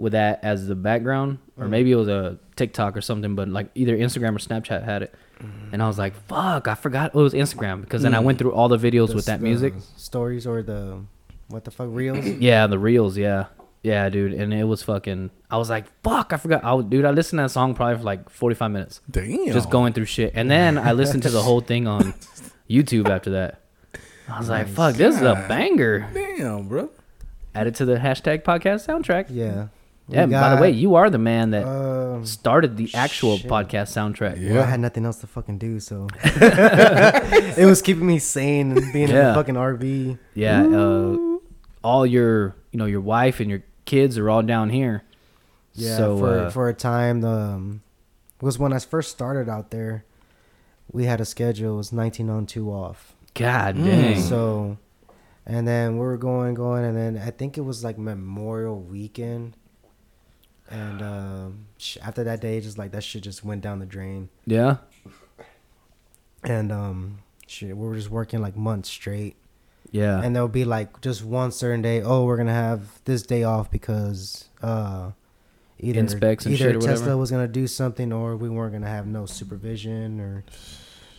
with 0.01 0.13
that 0.13 0.41
as 0.43 0.67
the 0.67 0.75
background, 0.75 1.39
or 1.57 1.65
mm-hmm. 1.65 1.71
maybe 1.71 1.93
it 1.93 1.97
was 1.97 2.09
a 2.09 2.39
TikTok 2.57 2.97
or 2.97 3.01
something, 3.01 3.35
but 3.35 3.49
like 3.49 3.71
either 3.75 3.97
Instagram 3.97 4.35
or 4.35 4.39
Snapchat 4.39 4.85
had 4.85 5.03
it. 5.03 5.15
Mm-hmm. 5.43 5.75
And 5.75 5.83
I 5.83 5.87
was 5.87 5.99
like, 5.99 6.15
"Fuck!" 6.27 6.69
I 6.69 6.75
forgot 6.75 7.15
it 7.15 7.19
was 7.19 7.35
Instagram 7.35 7.83
because 7.83 8.03
then 8.03 8.15
I 8.15 8.21
went 8.21 8.37
mm. 8.37 8.41
through 8.41 8.53
all 8.53 8.69
the 8.69 8.79
videos 8.79 9.09
The 9.09 9.15
with 9.15 9.27
that 9.27 9.41
music. 9.41 9.75
stories 9.97 10.47
or 10.47 10.63
the 10.63 11.01
what 11.49 11.65
the 11.65 11.71
fuck 11.71 11.89
reels. 11.91 12.25
Yeah, 12.41 12.67
the 12.67 12.79
reels. 12.79 13.17
Yeah, 13.17 13.47
yeah, 13.83 14.09
dude. 14.09 14.33
And 14.33 14.53
it 14.53 14.65
was 14.65 14.83
fucking. 14.83 15.31
I 15.51 15.57
was 15.57 15.71
like, 15.71 15.87
"Fuck!" 16.03 16.33
I 16.33 16.37
forgot. 16.37 16.65
I, 16.65 16.75
would- 16.75 16.91
dude, 16.91 17.05
I 17.05 17.11
listened 17.11 17.39
to 17.39 17.45
that 17.45 17.51
song 17.51 17.75
probably 17.75 17.97
for 17.97 18.05
like 18.05 18.29
forty 18.29 18.55
five 18.55 18.71
minutes, 18.71 19.01
Damn. 19.11 19.53
just 19.53 19.71
going 19.71 19.93
through 19.93 20.07
shit. 20.07 20.33
And 20.35 20.51
then 20.51 20.77
I 20.77 20.93
listened 20.93 21.23
to 21.25 21.31
the 21.31 21.43
whole 21.43 21.61
thing 21.61 21.87
on 21.87 22.13
YouTube 22.71 23.09
after 23.09 23.31
that. 23.31 23.61
I 24.29 24.39
was 24.39 24.49
like, 24.49 24.69
"Fuck, 24.69 24.97
this 24.97 25.17
is 25.17 25.23
a 25.23 25.47
banger." 25.49 26.09
Damn, 26.13 26.69
bro. 26.69 26.91
Add 27.55 27.67
it 27.67 27.75
to 27.77 27.85
the 27.85 27.97
hashtag 27.97 28.43
podcast 28.43 28.87
soundtrack. 28.87 29.27
Yeah. 29.29 29.69
We 30.11 30.17
Yeah. 30.17 30.27
by 30.41 30.55
the 30.57 30.61
way, 30.61 30.71
you 30.71 30.95
are 30.97 31.09
the 31.11 31.19
man 31.19 31.51
that 31.51 31.65
um, 31.67 32.25
started 32.27 32.77
the 32.77 32.91
actual 32.95 33.39
shit. 33.39 33.51
podcast 33.51 33.89
soundtrack. 33.95 34.41
Yeah. 34.41 34.55
Well, 34.55 34.63
I 34.63 34.67
had 34.67 34.81
nothing 34.81 35.05
else 35.07 35.19
to 35.21 35.27
fucking 35.27 35.59
do, 35.59 35.81
so 35.81 36.09
it 36.25 37.67
was 37.67 37.83
keeping 37.83 38.07
me 38.07 38.19
sane 38.19 38.73
and 38.77 38.93
being 38.93 39.09
in 39.09 39.15
Yeah. 39.15 39.29
the 39.29 39.35
fucking 39.35 39.55
RV. 39.57 40.19
Yeah. 40.35 40.65
Uh, 40.67 41.17
all 41.83 42.07
your, 42.07 42.57
you 42.73 42.79
know, 42.79 42.87
your 42.87 43.01
wife 43.01 43.41
and 43.41 43.49
your 43.51 43.63
kids 43.85 44.19
are 44.19 44.29
all 44.29 44.43
down 44.43 44.71
here. 44.71 45.03
Yeah, 45.75 45.97
So, 45.97 46.19
for 46.19 46.39
uh, 46.39 46.51
for 46.51 46.69
a 46.69 46.75
time, 46.75 47.21
the 47.21 47.29
um, 47.29 47.83
was 48.41 48.59
when 48.59 48.73
I 48.73 48.79
first 48.79 49.11
started 49.11 49.49
out 49.49 49.71
there. 49.71 50.05
We 50.93 51.05
had 51.05 51.21
a 51.21 51.25
schedule. 51.25 51.75
It 51.75 51.77
was 51.77 51.93
19 51.93 52.29
on, 52.29 52.47
two 52.47 52.71
off. 52.73 53.15
God 53.35 53.77
dang. 53.77 54.21
So, 54.21 54.77
and 55.47 55.67
then 55.67 55.93
we 55.95 56.01
were 56.01 56.17
going, 56.17 56.55
going, 56.55 56.85
and 56.85 56.97
then 56.97 57.17
I 57.25 57.31
think 57.31 57.57
it 57.57 57.61
was 57.61 57.85
like 57.85 57.97
Memorial 57.97 58.81
Weekend. 58.81 59.57
And 60.71 61.03
um, 61.03 61.67
after 62.01 62.23
that 62.25 62.41
day, 62.41 62.61
just 62.61 62.79
like 62.79 62.93
that 62.93 63.03
shit 63.03 63.23
just 63.23 63.45
went 63.45 63.61
down 63.63 63.81
the 63.81 63.87
drain. 63.87 64.29
yeah. 64.47 64.77
And 66.43 66.73
um, 66.73 67.19
shit, 67.47 67.77
we 67.77 67.87
were 67.87 67.95
just 67.97 68.11
working 68.11 68.41
like 68.41 68.57
months 68.57 68.89
straight. 68.89 69.37
Yeah. 69.93 70.23
and 70.23 70.37
there'll 70.37 70.47
be 70.49 70.65
like 70.65 71.01
just 71.01 71.25
one 71.25 71.51
certain 71.51 71.83
day. 71.83 72.01
Oh, 72.01 72.25
we're 72.25 72.37
gonna 72.37 72.55
have 72.55 73.03
this 73.05 73.23
day 73.23 73.43
off 73.43 73.71
because 73.73 74.49
uh, 74.63 75.11
either 75.81 75.99
either 76.01 76.73
Tesla 76.75 76.91
whatever. 76.93 77.17
was 77.17 77.31
gonna 77.33 77.49
do 77.49 77.67
something, 77.67 78.13
or 78.13 78.37
we 78.37 78.49
weren't 78.49 78.73
gonna 78.73 78.87
have 78.87 79.07
no 79.09 79.27
supervision 79.27 80.21
or 80.21 80.45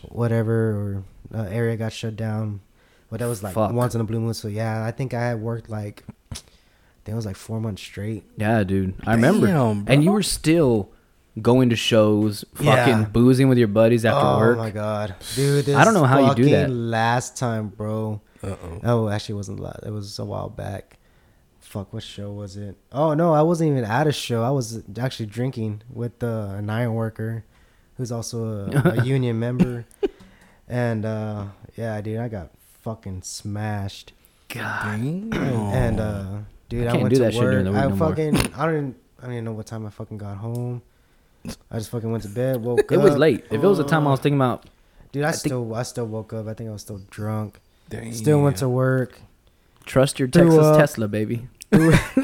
whatever, 0.08 0.54
or 0.54 1.04
uh, 1.38 1.44
area 1.50 1.76
got 1.76 1.92
shut 1.92 2.16
down. 2.16 2.62
But 3.10 3.20
that 3.20 3.28
was 3.28 3.44
like 3.44 3.54
Fuck. 3.56 3.74
once 3.74 3.94
in 3.94 4.00
a 4.00 4.06
blue 4.06 4.22
moon. 4.22 4.34
So 4.34 4.48
yeah, 4.48 4.86
I 4.86 4.92
think 4.92 5.14
I 5.14 5.20
had 5.22 5.42
worked 5.42 5.70
like 5.70 6.06
I 7.02 7.06
think 7.06 7.14
it 7.14 7.16
was 7.16 7.26
like 7.26 7.36
four 7.36 7.60
months 7.60 7.82
straight. 7.82 8.24
Yeah, 8.38 8.64
dude. 8.64 8.94
I 9.08 9.16
remember. 9.16 9.48
Damn, 9.48 9.86
And 9.88 10.04
you 10.04 10.12
were 10.12 10.22
still 10.24 10.92
going 11.42 11.70
to 11.70 11.76
shows, 11.76 12.46
fucking 12.56 12.68
Yeah. 12.68 13.06
boozing 13.06 13.50
with 13.50 13.58
your 13.58 13.68
buddies 13.70 14.06
after 14.06 14.26
oh 14.26 14.38
work. 14.38 14.58
Oh 14.58 14.62
my 14.62 14.70
god, 14.70 15.16
dude! 15.36 15.66
This 15.66 15.76
I 15.76 15.84
don't 15.84 15.94
know 15.96 16.04
how 16.06 16.30
you 16.30 16.36
do 16.36 16.50
that. 16.52 16.70
Last 16.70 17.38
time, 17.38 17.70
bro. 17.70 18.22
Uh 18.44 18.48
oh. 18.64 18.80
Oh, 18.84 19.10
actually, 19.10 19.34
it 19.34 19.38
wasn't 19.38 19.60
a. 19.62 19.80
It 19.86 19.92
was 19.92 20.20
a 20.20 20.26
while 20.26 20.50
back. 20.50 20.98
Fuck, 21.60 21.94
what 21.94 22.04
show 22.04 22.32
was 22.32 22.58
it? 22.58 22.76
Oh 22.92 23.14
no, 23.14 23.34
I 23.34 23.42
wasn't 23.44 23.72
even 23.72 23.86
at 23.86 24.06
a 24.08 24.12
show. 24.12 24.44
I 24.44 24.50
was 24.52 24.84
actually 25.00 25.28
drinking 25.28 25.82
with 25.92 26.22
uh, 26.22 26.54
an 26.58 26.70
iron 26.70 26.94
worker, 26.96 27.46
who's 27.98 28.12
also 28.12 28.70
a, 28.70 29.00
a 29.00 29.04
union 29.06 29.40
member. 29.40 29.86
And 30.68 31.06
uh, 31.06 31.46
yeah, 31.78 32.00
dude, 32.02 32.20
I 32.20 32.28
got 32.28 32.50
fucking 32.82 33.22
smashed. 33.24 34.12
God. 34.50 35.00
Damn. 35.00 35.34
And 35.34 36.00
uh, 36.00 36.26
dude, 36.72 36.88
I 36.88 36.90
I, 36.90 36.92
can't 36.94 37.04
went 37.04 37.14
do 37.14 37.18
to 37.20 37.24
that 37.26 37.34
shit 37.34 37.42
work. 37.42 37.52
during 37.52 37.66
the 37.66 37.72
week 37.72 37.80
I 37.80 37.84
no 37.88 37.96
more. 37.96 38.10
fucking, 38.10 38.38
I 38.56 38.66
don't, 38.66 38.96
I 39.20 39.24
don't 39.24 39.32
even 39.34 39.46
know 39.46 39.52
what 39.54 39.68
time 39.68 39.86
I 39.86 39.90
fucking 39.90 40.18
got 40.18 40.38
home. 40.38 40.82
I 41.70 41.78
just 41.78 41.90
fucking 41.92 42.12
went 42.12 42.24
to 42.24 42.30
bed. 42.30 42.62
Woke 42.64 42.80
up. 42.80 42.92
It 42.92 42.98
was 42.98 43.16
late. 43.18 43.46
If 43.52 43.64
it 43.64 43.68
was 43.68 43.80
a 43.80 43.84
time 43.84 44.08
I 44.08 44.12
was 44.12 44.20
thinking 44.20 44.38
about, 44.40 44.66
dude, 45.12 45.24
I, 45.24 45.30
I 45.30 45.32
think- 45.32 45.40
still, 45.40 45.76
I 45.76 45.84
still 45.84 46.08
woke 46.08 46.34
up. 46.34 46.48
I 46.48 46.54
think 46.54 46.70
I 46.70 46.74
was 46.74 46.82
still 46.82 47.02
drunk. 47.10 47.60
Damn. 47.90 48.14
Still 48.14 48.42
went 48.42 48.58
to 48.58 48.70
work. 48.70 49.20
trust 49.86 50.18
your 50.20 50.28
Threw 50.30 50.44
Texas 50.46 50.66
up. 50.66 50.78
Tesla, 50.80 51.08
baby. 51.08 51.48
threw, 51.72 51.92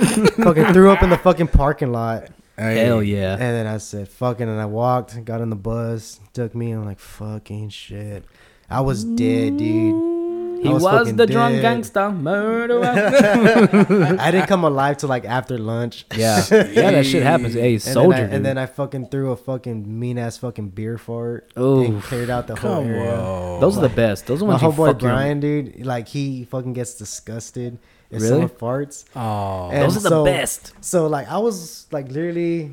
fucking 0.47 0.73
threw 0.73 0.89
up 0.91 1.03
in 1.03 1.09
the 1.09 1.17
fucking 1.17 1.47
parking 1.49 1.91
lot. 1.91 2.29
Hey. 2.57 2.85
Hell 2.85 3.03
yeah. 3.03 3.33
And 3.33 3.41
then 3.41 3.67
I 3.67 3.77
said, 3.77 4.07
fucking, 4.07 4.47
and 4.47 4.59
I 4.59 4.65
walked, 4.65 5.23
got 5.25 5.41
on 5.41 5.49
the 5.51 5.55
bus, 5.55 6.19
took 6.33 6.55
me, 6.55 6.71
and 6.71 6.81
I'm 6.81 6.87
like, 6.87 6.99
fucking 6.99 7.69
shit. 7.69 8.23
I 8.69 8.81
was 8.81 9.03
dead, 9.03 9.57
dude. 9.57 10.16
He 10.61 10.69
I 10.69 10.73
was, 10.73 10.83
was 10.83 10.97
fucking 10.99 11.15
the 11.17 11.27
drunk 11.27 11.61
gangster 11.61 12.09
murderer. 12.11 12.83
I 14.19 14.31
didn't 14.31 14.47
come 14.47 14.63
alive 14.63 14.97
till 14.97 15.09
like 15.09 15.25
after 15.25 15.57
lunch. 15.57 16.05
yeah. 16.15 16.43
Yeah, 16.51 16.91
that 16.91 17.05
shit 17.05 17.23
happens. 17.31 17.53
Hey, 17.53 17.73
And 17.73 17.81
soldier, 17.81 18.17
then, 18.17 18.29
I, 18.31 18.35
and 18.35 18.45
then 18.45 18.57
I 18.57 18.65
fucking 18.65 19.07
threw 19.09 19.31
a 19.31 19.35
fucking 19.35 19.99
mean 19.99 20.17
ass 20.17 20.37
fucking 20.37 20.69
beer 20.69 20.97
fart. 20.97 21.51
Oh, 21.55 21.83
And 21.83 22.01
cleared 22.03 22.29
out 22.29 22.47
the 22.47 22.55
whole 22.55 22.81
Come 22.83 22.87
area. 22.91 23.15
on. 23.19 23.59
Those 23.61 23.77
are 23.77 23.81
the 23.81 23.89
best. 23.89 24.25
Those 24.27 24.41
are 24.41 24.45
My 24.45 24.53
ones 24.53 24.61
you 24.63 24.69
homeboy 24.69 24.87
fuck 24.87 24.99
Brian, 24.99 25.39
dude, 25.39 25.85
like 25.85 26.07
he 26.07 26.45
fucking 26.45 26.73
gets 26.73 26.95
disgusted 26.95 27.77
if 28.09 28.21
Really? 28.21 28.27
someone 28.29 28.49
farts. 28.49 29.05
Oh. 29.15 29.69
And 29.71 29.83
Those 29.83 29.97
are 29.97 30.01
the 30.01 30.09
so- 30.09 30.25
best. 30.25 30.73
So 30.81 31.07
like 31.07 31.27
I 31.29 31.37
was 31.37 31.87
like 31.91 32.07
literally, 32.09 32.71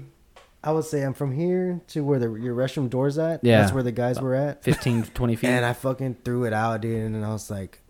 I 0.66 0.72
would 0.72 0.86
say 0.86 1.02
I'm 1.02 1.12
from 1.12 1.32
here 1.32 1.82
to 1.88 2.02
where 2.02 2.18
the 2.18 2.32
your 2.32 2.56
restroom 2.56 2.88
doors 2.88 3.18
at. 3.18 3.44
Yeah. 3.44 3.60
that's 3.60 3.72
where 3.72 3.82
the 3.82 3.92
guys 3.92 4.18
were 4.18 4.34
at. 4.34 4.64
15, 4.64 5.02
20 5.14 5.36
feet. 5.36 5.46
And 5.46 5.64
I 5.64 5.74
fucking 5.74 6.16
threw 6.24 6.44
it 6.44 6.54
out, 6.54 6.80
dude. 6.80 7.02
And 7.02 7.24
I 7.24 7.28
was 7.28 7.50
like, 7.50 7.80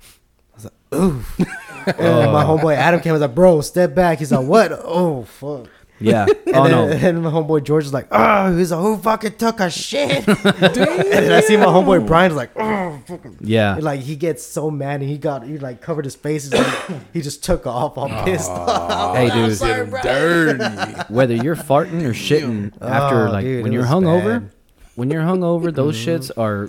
I 0.00 0.54
was 0.54 0.64
like, 0.64 0.74
ooh. 0.94 1.24
and 1.86 1.98
then 1.98 2.32
my 2.32 2.44
oh. 2.44 2.56
homeboy 2.56 2.76
Adam 2.76 3.00
came. 3.00 3.10
I 3.10 3.14
was 3.14 3.22
like, 3.22 3.34
bro, 3.34 3.60
step 3.62 3.96
back. 3.96 4.20
He's 4.20 4.30
like, 4.30 4.46
what? 4.46 4.70
Oh 4.72 5.24
fuck. 5.24 5.68
Yeah. 6.00 6.26
And 6.50 6.56
Oh, 6.56 6.64
then, 6.64 6.72
no. 6.72 7.08
and 7.08 7.22
my 7.22 7.30
homeboy 7.30 7.62
George 7.62 7.84
is 7.84 7.92
like, 7.92 8.08
oh, 8.10 8.56
he's 8.56 8.72
like, 8.72 8.80
who 8.80 8.96
fucking 8.96 9.36
took 9.36 9.60
a 9.60 9.70
shit? 9.70 10.26
and 10.28 10.44
then 10.64 11.32
I 11.32 11.40
see 11.42 11.56
my 11.56 11.66
homeboy 11.66 12.04
Brian's 12.04 12.34
like, 12.34 12.50
oh, 12.56 13.00
fucking. 13.06 13.36
Yeah. 13.40 13.74
And, 13.74 13.84
like 13.84 14.00
he 14.00 14.16
gets 14.16 14.44
so 14.44 14.68
mad 14.68 15.00
and 15.00 15.08
he 15.08 15.16
got 15.16 15.44
he 15.44 15.58
like 15.58 15.80
covered 15.80 16.04
his 16.04 16.16
face. 16.16 16.50
He's 16.50 16.52
like, 16.60 17.12
he 17.12 17.20
just 17.20 17.44
took 17.44 17.66
off 17.68 17.96
all 17.96 18.08
pissed 18.24 18.50
off. 18.50 19.14
Hey, 19.16 19.30
dude. 19.30 19.56
Getting 19.60 19.90
dirty. 20.02 20.64
Whether 21.08 21.34
you're 21.36 21.54
farting 21.56 22.02
or 22.02 22.12
shitting 22.14 22.72
after, 22.82 23.28
Oh, 23.28 23.30
like, 23.32 23.44
dude, 23.44 23.62
when 23.62 23.72
you're 23.72 23.84
hungover, 23.84 24.40
bad. 24.40 24.50
when 24.96 25.08
you're 25.10 25.22
hungover, 25.22 25.72
those 25.72 25.96
shits 25.96 26.32
are, 26.36 26.68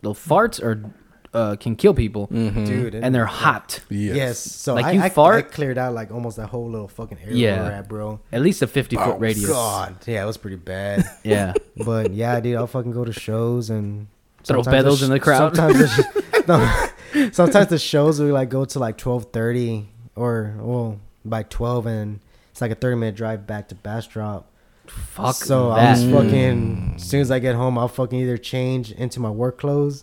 the 0.00 0.10
farts 0.12 0.62
are, 0.62 0.82
uh, 1.34 1.56
can 1.56 1.76
kill 1.76 1.94
people. 1.94 2.26
dude. 2.26 2.94
And 2.94 3.14
they're 3.14 3.26
hot. 3.26 3.80
Yes. 3.90 4.16
Yes. 4.16 4.38
So 4.38 4.74
Like, 4.74 4.86
I, 4.86 4.92
you 4.92 5.00
I, 5.02 5.08
fart- 5.10 5.36
I 5.36 5.42
cleared 5.42 5.76
out 5.78 5.94
like 5.94 6.10
almost 6.10 6.36
that 6.38 6.46
whole 6.48 6.68
little 6.70 6.88
fucking 6.88 7.18
area 7.22 7.36
Yeah. 7.36 7.78
at, 7.78 7.88
bro. 7.88 8.20
At 8.32 8.40
least 8.42 8.62
a 8.62 8.66
50 8.66 8.96
foot 8.96 9.04
Oh, 9.06 9.18
radius. 9.18 9.48
God, 9.48 9.96
yeah, 10.06 10.22
it 10.22 10.26
was 10.26 10.36
pretty 10.36 10.56
bad. 10.56 11.04
Yeah. 11.24 11.52
but 11.84 12.12
yeah, 12.12 12.40
dude, 12.40 12.56
I'll 12.56 12.66
fucking 12.66 12.92
go 12.92 13.04
to 13.04 13.12
shows 13.12 13.68
and 13.70 14.06
Throw 14.44 14.62
sometimes 14.62 14.84
pedos 14.86 14.98
the 15.00 15.04
in 15.06 15.10
the 15.10 15.20
crowd. 15.20 15.56
Sometimes, 15.56 15.78
the 15.78 15.88
sh- 15.88 16.46
no, 17.28 17.30
sometimes 17.32 17.66
the 17.68 17.78
shows 17.78 18.20
we 18.20 18.32
like 18.32 18.48
go 18.48 18.64
to 18.64 18.78
like 18.78 18.96
twelve 18.96 19.26
thirty 19.32 19.88
or 20.16 20.54
well 20.58 21.00
by 21.24 21.42
twelve, 21.42 21.86
and 21.86 22.20
it's 22.50 22.60
like 22.62 22.70
a 22.70 22.74
thirty 22.74 22.96
minute 22.96 23.16
drive 23.16 23.46
back 23.46 23.68
to 23.68 23.74
Bastrop. 23.74 24.46
Fuck 24.86 25.34
so 25.34 25.70
that. 25.70 25.78
I 25.78 25.90
was 25.90 26.04
fucking. 26.04 26.92
As 26.96 27.02
soon 27.02 27.20
as 27.20 27.30
I 27.30 27.40
get 27.40 27.56
home, 27.56 27.76
I'll 27.76 27.88
fucking 27.88 28.18
either 28.18 28.38
change 28.38 28.90
into 28.92 29.20
my 29.20 29.28
work 29.28 29.58
clothes 29.58 30.02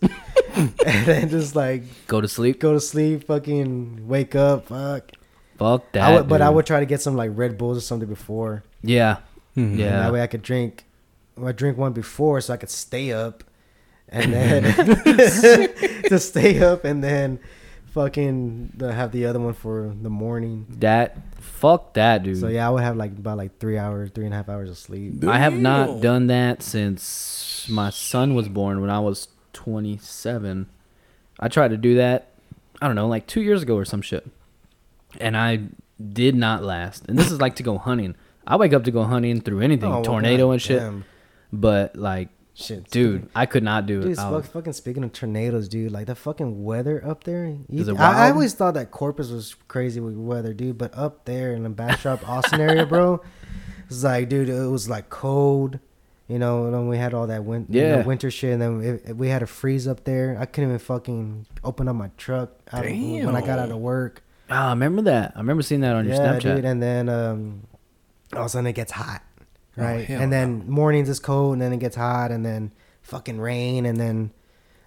and 0.85 1.05
then 1.05 1.29
just 1.29 1.55
like 1.55 1.83
Go 2.07 2.21
to 2.21 2.27
sleep. 2.27 2.59
go 2.59 2.74
to 2.74 2.79
sleep, 2.79 3.25
fucking 3.27 4.07
wake 4.07 4.35
up, 4.35 4.67
fuck. 4.67 5.12
Fuck 5.57 5.91
that. 5.93 6.03
I 6.03 6.15
would, 6.15 6.27
but 6.27 6.41
I 6.41 6.50
would 6.50 6.65
try 6.65 6.79
to 6.79 6.85
get 6.85 7.01
some 7.01 7.15
like 7.15 7.31
Red 7.33 7.57
Bulls 7.57 7.77
or 7.77 7.81
something 7.81 8.09
before. 8.09 8.63
Yeah. 8.81 9.17
Mm-hmm. 9.55 9.59
And 9.62 9.79
Yeah. 9.79 10.00
that 10.00 10.13
way 10.13 10.21
I 10.21 10.27
could 10.27 10.41
drink. 10.41 10.85
I 11.43 11.51
drink 11.51 11.77
one 11.77 11.93
before 11.93 12.39
so 12.41 12.53
I 12.53 12.57
could 12.57 12.69
stay 12.69 13.12
up, 13.12 13.43
and 14.09 14.31
then 14.33 14.63
to 16.09 16.19
stay 16.19 16.62
up, 16.62 16.85
and 16.85 17.03
then 17.03 17.39
fucking 17.93 18.74
have 18.79 19.12
the 19.12 19.25
other 19.25 19.39
one 19.39 19.53
for 19.53 19.93
the 20.01 20.09
morning. 20.09 20.65
That. 20.79 21.17
Fuck 21.39 21.93
that, 21.93 22.24
dude. 22.24 22.38
So 22.39 22.47
yeah, 22.47 22.67
I 22.67 22.69
would 22.69 22.83
have 22.83 22.97
like 22.97 23.12
about 23.12 23.38
like 23.38 23.59
three 23.59 23.77
hours, 23.77 24.09
three 24.13 24.25
and 24.25 24.33
a 24.33 24.38
half 24.38 24.50
hours 24.50 24.69
of 24.69 24.77
sleep. 24.77 25.24
I 25.25 25.38
have 25.39 25.53
not 25.53 26.01
done 26.01 26.27
that 26.27 26.62
since 26.63 27.65
my 27.69 27.89
son 27.91 28.33
was 28.35 28.50
born 28.50 28.81
when 28.81 28.89
I 28.89 29.00
was 29.00 29.27
27. 29.55 30.67
I 31.39 31.47
tried 31.47 31.69
to 31.69 31.77
do 31.77 31.95
that, 31.95 32.29
I 32.81 32.88
don't 32.88 32.95
know, 32.95 33.07
like 33.07 33.25
two 33.25 33.41
years 33.41 33.63
ago 33.63 33.75
or 33.75 33.85
some 33.85 34.01
shit. 34.01 34.27
And 35.19 35.35
I 35.35 35.62
did 36.13 36.35
not 36.35 36.63
last. 36.63 37.05
And 37.07 37.17
this 37.17 37.31
is 37.31 37.39
like 37.41 37.55
to 37.55 37.63
go 37.63 37.77
hunting. 37.77 38.15
I 38.45 38.57
wake 38.57 38.74
up 38.74 38.83
to 38.83 38.91
go 38.91 39.03
hunting 39.03 39.41
through 39.41 39.62
anything, 39.62 39.91
Oh, 39.91 40.03
tornado 40.03 40.47
God 40.47 40.51
and 40.51 40.62
shit. 40.62 40.79
damn. 40.79 41.05
But 41.51 41.95
like, 41.95 42.29
Shit, 42.57 42.89
dude, 42.89 43.27
I 43.35 43.45
could 43.47 43.63
not 43.63 43.85
do 43.85 44.00
it. 44.00 44.03
Dude, 44.03 44.17
I 44.19 44.24
fuck, 44.24 44.31
was- 44.31 44.47
fucking 44.47 44.74
speaking 44.74 45.03
of 45.03 45.12
tornadoes, 45.12 45.67
dude, 45.67 45.91
like 45.91 46.07
the 46.07 46.15
fucking 46.15 46.63
weather 46.63 47.03
up 47.05 47.25
there. 47.25 47.47
You, 47.47 47.81
Is 47.81 47.88
it 47.89 48.00
I, 48.00 48.27
I 48.27 48.31
always 48.31 48.53
thought 48.53 48.75
that 48.75 48.91
Corpus 48.91 49.29
was 49.29 49.55
crazy 49.67 50.00
with 50.00 50.15
weather, 50.15 50.53
dude, 50.53 50.77
but 50.77 50.97
up 50.97 51.25
there 51.25 51.53
in 51.53 51.63
the 51.63 51.69
Bastrop, 51.69 52.27
Austin 52.29 52.62
area, 52.62 52.85
bro, 52.85 53.21
it's 53.89 54.03
like, 54.05 54.29
dude, 54.29 54.47
it 54.47 54.69
was 54.69 54.88
like 54.89 55.09
cold. 55.09 55.79
You 56.27 56.39
know, 56.39 56.65
and 56.65 56.74
then 56.74 56.88
we 56.88 56.98
had 56.98 57.13
all 57.13 57.27
that 57.27 57.44
win- 57.44 57.67
you 57.70 57.82
know, 57.84 58.01
winter 58.01 58.32
shit, 58.32 58.53
and 58.53 58.62
then 58.62 58.82
it, 58.82 59.10
it- 59.10 59.17
we 59.17 59.29
had 59.29 59.44
a 59.44 59.48
freeze 59.48 59.88
up 59.88 60.05
there. 60.05 60.36
I 60.39 60.46
couldn't 60.46 60.70
even 60.72 60.79
fucking 60.79 61.46
open 61.63 61.88
up 61.88 61.96
my 61.96 62.10
truck 62.17 62.50
out 62.74 62.84
of, 62.86 62.91
when 62.91 63.36
I 63.36 63.41
got 63.41 63.60
out 63.60 63.70
of 63.70 63.77
work. 63.77 64.24
Ah, 64.50 64.67
I 64.67 64.70
remember 64.72 65.03
that. 65.03 65.34
I 65.36 65.39
remember 65.39 65.62
seeing 65.62 65.82
that 65.82 65.96
on 65.96 66.05
your 66.05 66.15
yeah, 66.15 66.34
Snapchat. 66.34 66.41
dude, 66.55 66.65
and 66.65 66.82
then 66.82 67.10
um, 67.10 67.62
all 68.34 68.39
of 68.41 68.46
a 68.48 68.50
sudden 68.50 68.65
it 68.67 68.74
gets 68.74 68.91
hot, 68.91 69.22
Oh, 69.77 69.84
right? 69.84 70.05
hell 70.05 70.22
and 70.22 70.32
then 70.34 70.67
mornings 70.67 71.10
it's 71.10 71.20
cold, 71.20 71.53
and 71.53 71.62
then 71.62 71.74
it 71.74 71.79
gets 71.79 71.96
hot, 71.96 72.32
and 72.32 72.44
then 72.46 72.72
fucking 73.03 73.39
rain, 73.39 73.86
and 73.86 73.98
then 74.00 74.32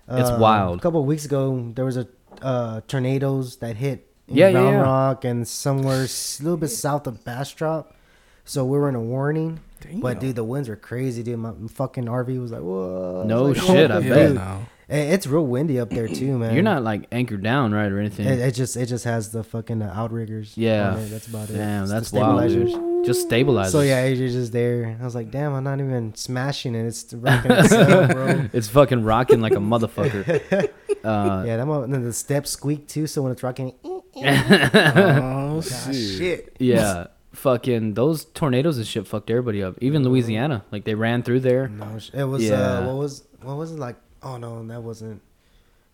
It's 0.08 0.30
um, 0.30 0.40
wild. 0.40 0.78
A 0.78 0.82
couple 0.82 1.00
of 1.00 1.06
weeks 1.06 1.24
ago, 1.24 1.70
there 1.74 1.84
was 1.84 1.96
a 1.96 2.08
uh, 2.42 2.80
tornadoes 2.88 3.56
that 3.58 3.76
hit 3.76 4.08
in 4.26 4.36
Yeah, 4.36 4.48
yeah, 4.48 4.58
Round 4.58 4.74
yeah. 4.74 4.82
Rock 4.82 5.24
and 5.24 5.46
somewhere 5.46 6.02
a 6.04 6.42
little 6.42 6.56
bit 6.56 6.68
south 6.68 7.06
of 7.06 7.24
Bastrop. 7.24 7.94
So 8.44 8.64
we 8.64 8.76
were 8.78 8.88
in 8.88 8.94
a 8.96 9.00
warning. 9.00 9.60
But 9.94 10.20
dude, 10.20 10.36
the 10.36 10.44
winds 10.44 10.68
were 10.68 10.76
crazy, 10.76 11.22
dude. 11.22 11.38
My 11.38 11.52
fucking 11.70 12.04
RV 12.04 12.40
was 12.40 12.52
like, 12.52 12.62
whoa. 12.62 13.24
No 13.26 13.44
like, 13.46 13.56
shit, 13.56 13.90
I 13.90 14.00
dude. 14.00 14.08
bet. 14.10 14.32
no. 14.34 14.66
It's 14.90 15.26
real 15.26 15.44
windy 15.46 15.78
up 15.78 15.90
there 15.90 16.08
too, 16.08 16.38
man. 16.38 16.54
You're 16.54 16.62
not 16.62 16.82
like 16.82 17.08
anchored 17.12 17.42
down, 17.42 17.72
right, 17.72 17.92
or 17.92 17.98
anything. 17.98 18.26
It, 18.26 18.38
it 18.38 18.52
just 18.52 18.74
it 18.74 18.86
just 18.86 19.04
has 19.04 19.30
the 19.30 19.44
fucking 19.44 19.82
uh, 19.82 19.92
outriggers. 19.94 20.56
yeah, 20.56 20.92
on 20.94 20.98
it. 21.00 21.08
that's 21.10 21.26
about 21.26 21.50
it. 21.50 21.54
Damn, 21.54 21.82
It's 21.82 21.92
that's 21.92 22.10
wild, 22.10 22.38
stabilizers. 22.50 22.72
dude. 22.72 23.04
Just 23.04 23.20
stabilizers. 23.22 23.72
So 23.72 23.80
yeah, 23.82 24.06
you're 24.06 24.28
just 24.28 24.50
there. 24.52 24.96
I 24.98 25.04
was 25.04 25.14
like, 25.14 25.30
damn, 25.30 25.52
I'm 25.52 25.64
not 25.64 25.78
even 25.78 26.14
smashing 26.14 26.74
it. 26.74 26.86
It's 26.86 27.12
rocking 27.12 27.50
itself, 27.50 28.12
bro. 28.12 28.48
it's 28.54 28.68
fucking 28.68 29.04
rocking 29.04 29.42
like 29.42 29.52
a 29.52 29.56
motherfucker. 29.56 30.70
Uh, 31.04 31.44
yeah, 31.46 31.56
that 31.56 31.66
and 31.68 31.94
then 31.94 32.02
the 32.02 32.12
steps 32.12 32.50
squeak 32.50 32.88
too. 32.88 33.06
So 33.06 33.22
when 33.22 33.30
it's 33.30 33.42
rocking, 33.42 33.72
Oh 33.84 34.02
ah, 34.24 35.60
shit. 35.60 35.94
shit. 35.94 36.56
yeah, 36.58 37.06
fucking 37.38 37.94
those 37.94 38.24
tornadoes 38.26 38.76
and 38.78 38.86
shit 38.86 39.06
fucked 39.06 39.30
everybody 39.30 39.62
up. 39.62 39.76
Even 39.80 40.02
Louisiana, 40.04 40.64
like 40.70 40.84
they 40.84 40.94
ran 40.94 41.22
through 41.22 41.40
there. 41.40 41.68
No, 41.68 41.98
it 42.12 42.24
was 42.24 42.44
Yeah. 42.44 42.54
uh, 42.80 42.86
what 42.86 42.96
was 42.96 43.24
what 43.42 43.56
was 43.56 43.72
it 43.72 43.78
like? 43.78 43.96
Oh 44.22 44.36
no, 44.36 44.64
that 44.66 44.82
wasn't 44.82 45.22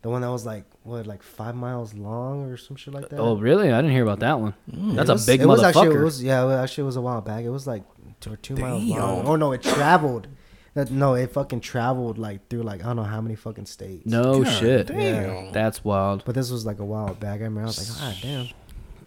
the 0.02 0.08
one 0.10 0.22
that 0.22 0.30
was 0.30 0.44
like 0.46 0.64
what 0.82 1.06
like 1.06 1.22
five 1.22 1.54
miles 1.54 1.94
long 1.94 2.44
or 2.50 2.56
some 2.56 2.76
shit 2.76 2.92
like 2.94 3.08
that. 3.10 3.18
Oh, 3.18 3.36
really? 3.36 3.70
I 3.72 3.78
didn't 3.80 3.92
hear 3.92 4.02
about 4.02 4.20
that 4.20 4.40
one. 4.40 4.54
That's 4.66 5.10
was- 5.10 5.26
a 5.28 5.30
big 5.30 5.40
it 5.42 5.46
was 5.46 5.62
Actually, 5.62 5.88
motherfucker. 5.88 6.00
it 6.00 6.04
was, 6.04 6.22
yeah, 6.24 6.50
it 6.50 6.62
actually 6.62 6.84
was 6.84 6.96
a 6.96 7.00
while 7.02 7.20
back. 7.20 7.44
It 7.44 7.50
was 7.50 7.66
like 7.66 7.82
two 8.20 8.32
or 8.32 8.36
two 8.36 8.56
miles 8.56 8.82
long. 8.84 9.26
Oh 9.26 9.36
no, 9.36 9.52
it 9.52 9.62
traveled. 9.62 10.26
That 10.74 10.90
no, 10.90 11.14
it 11.14 11.30
fucking 11.30 11.60
traveled 11.60 12.18
like 12.18 12.48
through 12.48 12.62
like 12.62 12.80
I 12.82 12.86
don't 12.88 12.96
know 12.96 13.02
how 13.04 13.20
many 13.20 13.36
fucking 13.36 13.66
states. 13.66 14.06
no 14.06 14.42
God 14.42 14.50
shit. 14.52 14.86
damn. 14.88 15.52
That's 15.52 15.84
wild. 15.84 16.24
But 16.24 16.34
this 16.34 16.50
was 16.50 16.66
like 16.66 16.80
a 16.80 16.84
while 16.84 17.14
back. 17.14 17.40
I 17.40 17.44
remember 17.44 17.60
I 17.60 17.64
was 17.66 17.78
like, 18.00 18.08
ah, 18.10 18.18
damn. 18.22 18.48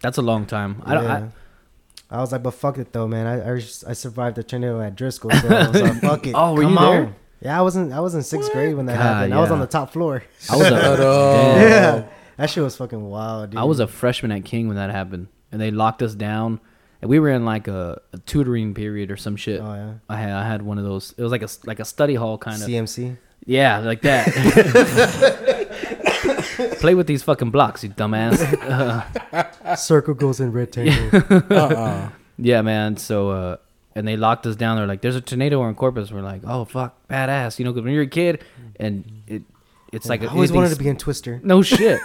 That's 0.00 0.16
a 0.16 0.22
long 0.22 0.46
time. 0.46 0.80
I 0.86 0.94
don't. 0.94 1.04
Yeah. 1.04 1.12
I, 1.12 1.16
I 1.18 1.28
was 2.16 2.32
like, 2.32 2.42
but 2.42 2.52
fuck 2.52 2.78
it 2.78 2.92
though, 2.92 3.06
man. 3.06 3.26
I 3.26 3.50
I, 3.50 3.54
I 3.56 3.92
survived 3.92 4.36
the 4.36 4.42
tornado 4.42 4.80
at 4.80 4.96
Driscoll, 4.96 5.30
so 5.30 5.48
I 5.48 5.68
was 5.68 5.82
like, 5.82 6.00
fuck 6.00 6.26
it. 6.26 6.32
Oh, 6.34 6.54
were 6.54 6.62
Come 6.62 6.72
you 6.72 6.78
there? 6.78 7.14
Yeah, 7.42 7.58
I 7.58 7.62
was 7.62 7.76
in 7.76 7.92
I 7.92 8.00
was 8.00 8.14
in 8.14 8.22
sixth 8.22 8.50
grade 8.52 8.74
when 8.76 8.86
that 8.86 8.96
God, 8.96 9.02
happened. 9.02 9.34
I 9.34 9.40
was 9.40 9.50
on 9.50 9.60
the 9.60 9.66
top 9.66 9.92
floor. 9.92 10.24
I 10.50 10.56
was 10.56 10.66
a, 10.66 10.70
Shut 10.80 11.00
up. 11.00 11.34
damn. 11.56 11.60
yeah, 12.02 12.08
that 12.38 12.50
shit 12.50 12.62
was 12.64 12.76
fucking 12.76 13.04
wild, 13.08 13.50
dude. 13.50 13.60
I 13.60 13.64
was 13.64 13.78
a 13.80 13.86
freshman 13.86 14.32
at 14.32 14.44
King 14.44 14.66
when 14.68 14.76
that 14.76 14.90
happened, 14.90 15.28
and 15.52 15.60
they 15.60 15.70
locked 15.70 16.02
us 16.02 16.14
down, 16.14 16.58
and 17.02 17.08
we 17.10 17.20
were 17.20 17.28
in 17.30 17.44
like 17.44 17.68
a, 17.68 18.00
a 18.12 18.18
tutoring 18.18 18.74
period 18.74 19.10
or 19.10 19.16
some 19.16 19.36
shit. 19.36 19.60
Oh 19.60 19.74
yeah. 19.74 19.92
I 20.08 20.16
had 20.16 20.32
I 20.32 20.48
had 20.48 20.62
one 20.62 20.78
of 20.78 20.84
those. 20.84 21.14
It 21.16 21.22
was 21.22 21.30
like 21.30 21.42
a 21.42 21.44
s- 21.44 21.60
like 21.64 21.78
a 21.78 21.84
study 21.84 22.14
hall 22.16 22.38
kind 22.38 22.60
of. 22.60 22.68
CMC. 22.68 23.16
Yeah, 23.46 23.78
like 23.78 24.02
that. 24.02 24.26
Play 26.80 26.94
with 26.94 27.06
these 27.06 27.22
fucking 27.22 27.50
blocks, 27.50 27.82
you 27.84 27.90
dumbass. 27.90 28.40
Uh, 28.62 29.74
Circle 29.76 30.14
goes 30.14 30.40
in 30.40 30.52
rectangle. 30.52 31.22
Uh-uh. 31.50 32.10
yeah, 32.38 32.62
man. 32.62 32.96
So, 32.96 33.30
uh, 33.30 33.56
and 33.94 34.06
they 34.06 34.16
locked 34.16 34.46
us 34.46 34.56
down. 34.56 34.76
They're 34.76 34.86
like, 34.86 35.00
"There's 35.00 35.16
a 35.16 35.20
tornado 35.20 35.66
in 35.68 35.74
Corpus." 35.74 36.10
We're 36.12 36.20
like, 36.22 36.42
"Oh 36.46 36.64
fuck, 36.64 36.96
badass!" 37.08 37.58
You 37.58 37.64
know, 37.64 37.72
because 37.72 37.84
when 37.84 37.94
you're 37.94 38.02
a 38.04 38.06
kid, 38.06 38.44
and 38.78 39.22
it, 39.26 39.42
it's 39.92 40.08
like 40.08 40.22
I 40.22 40.26
always 40.26 40.52
wanted 40.52 40.70
to 40.70 40.76
be 40.76 40.88
in 40.88 40.96
Twister. 40.96 41.40
No 41.42 41.62
shit. 41.62 42.00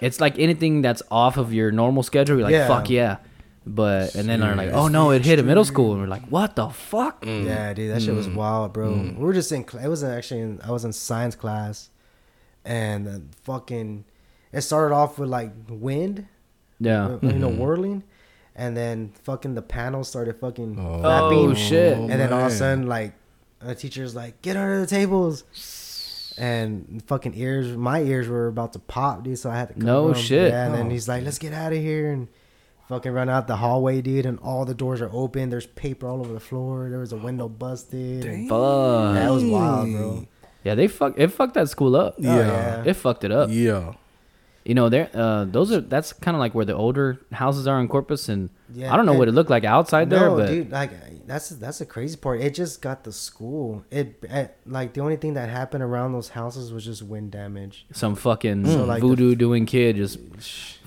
it's 0.00 0.20
like 0.20 0.38
anything 0.38 0.82
that's 0.82 1.02
off 1.10 1.36
of 1.36 1.52
your 1.52 1.70
normal 1.70 2.02
schedule. 2.02 2.36
You're 2.36 2.44
like, 2.44 2.52
Yeah. 2.52 2.66
fuck 2.68 2.90
yeah. 2.90 3.18
But 3.64 4.16
and 4.16 4.28
then 4.28 4.40
they're 4.40 4.56
like, 4.56 4.72
oh 4.72 4.88
no, 4.88 5.12
it 5.12 5.24
hit 5.24 5.38
a 5.38 5.42
middle 5.44 5.64
school, 5.64 5.92
and 5.92 6.00
we're 6.00 6.08
like, 6.08 6.26
what 6.26 6.56
the 6.56 6.68
fuck? 6.70 7.24
Yeah, 7.24 7.72
dude, 7.72 7.92
that 7.94 8.02
shit 8.02 8.12
Mm. 8.12 8.16
was 8.16 8.28
wild, 8.28 8.72
bro. 8.72 8.92
We 8.92 9.12
were 9.24 9.32
just 9.32 9.52
in. 9.52 9.64
It 9.80 9.86
was 9.86 10.02
actually. 10.02 10.40
In, 10.40 10.60
I 10.64 10.72
was 10.72 10.84
in 10.84 10.92
science 10.92 11.36
class, 11.36 11.88
and 12.64 13.08
uh, 13.08 13.18
fucking. 13.42 14.04
It 14.52 14.60
started 14.62 14.94
off 14.94 15.18
with 15.18 15.28
like 15.30 15.50
wind, 15.68 16.26
Yeah. 16.78 17.16
you 17.22 17.32
know, 17.32 17.48
whirling, 17.48 18.02
and 18.54 18.76
then 18.76 19.12
fucking 19.22 19.54
the 19.54 19.62
panels 19.62 20.08
started 20.08 20.36
fucking 20.36 20.78
Oh. 20.78 20.98
flapping. 21.00 21.38
Oh, 21.50 21.54
shit. 21.54 21.96
And 21.96 22.10
then 22.10 22.32
all 22.32 22.40
of 22.46 22.52
a 22.52 22.54
sudden, 22.54 22.86
like, 22.86 23.14
the 23.60 23.74
teacher's 23.74 24.14
like, 24.14 24.42
"Get 24.42 24.56
under 24.56 24.80
the 24.80 24.86
tables," 24.86 25.44
and 26.38 27.02
fucking 27.06 27.34
ears. 27.36 27.76
My 27.76 28.00
ears 28.02 28.28
were 28.28 28.46
about 28.48 28.72
to 28.74 28.78
pop, 28.78 29.22
dude. 29.24 29.38
So 29.38 29.50
I 29.50 29.56
had 29.56 29.68
to. 29.68 29.74
Come 29.74 29.82
No 29.84 30.04
home. 30.04 30.14
shit. 30.14 30.50
Yeah, 30.52 30.66
and 30.66 30.74
then 30.74 30.86
Oh. 30.86 30.90
he's 30.90 31.08
like, 31.08 31.24
"Let's 31.24 31.38
get 31.38 31.52
out 31.52 31.72
of 31.72 31.78
here," 31.78 32.10
and 32.12 32.28
fucking 32.88 33.12
run 33.12 33.28
out 33.28 33.46
the 33.46 33.56
hallway, 33.56 34.00
dude. 34.02 34.26
And 34.26 34.38
all 34.40 34.64
the 34.64 34.74
doors 34.74 35.00
are 35.00 35.10
open. 35.12 35.50
There's 35.50 35.66
paper 35.66 36.06
all 36.08 36.20
over 36.20 36.32
the 36.32 36.40
floor. 36.40 36.88
There 36.90 36.98
was 36.98 37.12
a 37.12 37.16
window 37.16 37.48
busted. 37.48 38.24
and- 38.26 38.48
Fuck. 38.48 39.14
that 39.14 39.30
was 39.30 39.44
wild, 39.44 39.90
bro. 39.92 40.26
Yeah, 40.64 40.74
they 40.74 40.88
fuck. 40.88 41.14
It 41.16 41.28
fucked 41.28 41.54
that 41.54 41.68
school 41.68 41.96
up. 41.96 42.14
Oh, 42.18 42.22
Yeah. 42.22 42.82
It 42.84 42.94
fucked 42.94 43.24
it 43.24 43.32
up. 43.32 43.48
Yeah. 43.52 43.94
You 44.64 44.74
know, 44.76 44.88
there. 44.88 45.10
Uh, 45.12 45.44
those 45.44 45.72
are. 45.72 45.80
That's 45.80 46.12
kind 46.12 46.36
of 46.36 46.38
like 46.38 46.54
where 46.54 46.64
the 46.64 46.74
older 46.74 47.18
houses 47.32 47.66
are 47.66 47.80
in 47.80 47.88
Corpus, 47.88 48.28
and 48.28 48.48
Yeah, 48.72 48.94
I 48.94 48.96
don't 48.96 49.06
know 49.06 49.12
what 49.14 49.26
it 49.26 49.32
looked 49.32 49.50
like 49.50 49.64
outside 49.64 50.08
there, 50.08 50.20
no, 50.28 50.36
but 50.36 50.46
dude, 50.46 50.70
like 50.70 50.92
that's 51.26 51.48
that's 51.48 51.78
the 51.80 51.86
crazy 51.86 52.16
part. 52.16 52.40
It 52.40 52.54
just 52.54 52.80
got 52.80 53.02
the 53.02 53.10
school. 53.10 53.84
It, 53.90 54.22
it 54.22 54.56
like 54.64 54.92
the 54.92 55.00
only 55.00 55.16
thing 55.16 55.34
that 55.34 55.48
happened 55.48 55.82
around 55.82 56.12
those 56.12 56.28
houses 56.28 56.72
was 56.72 56.84
just 56.84 57.02
wind 57.02 57.32
damage. 57.32 57.86
some 57.90 58.14
fucking 58.14 58.66
So, 58.66 58.84
like, 58.84 59.00
the- 59.02 59.08
voodoo 59.08 59.34
doing 59.34 59.66
kid 59.66 59.96
just 59.96 60.18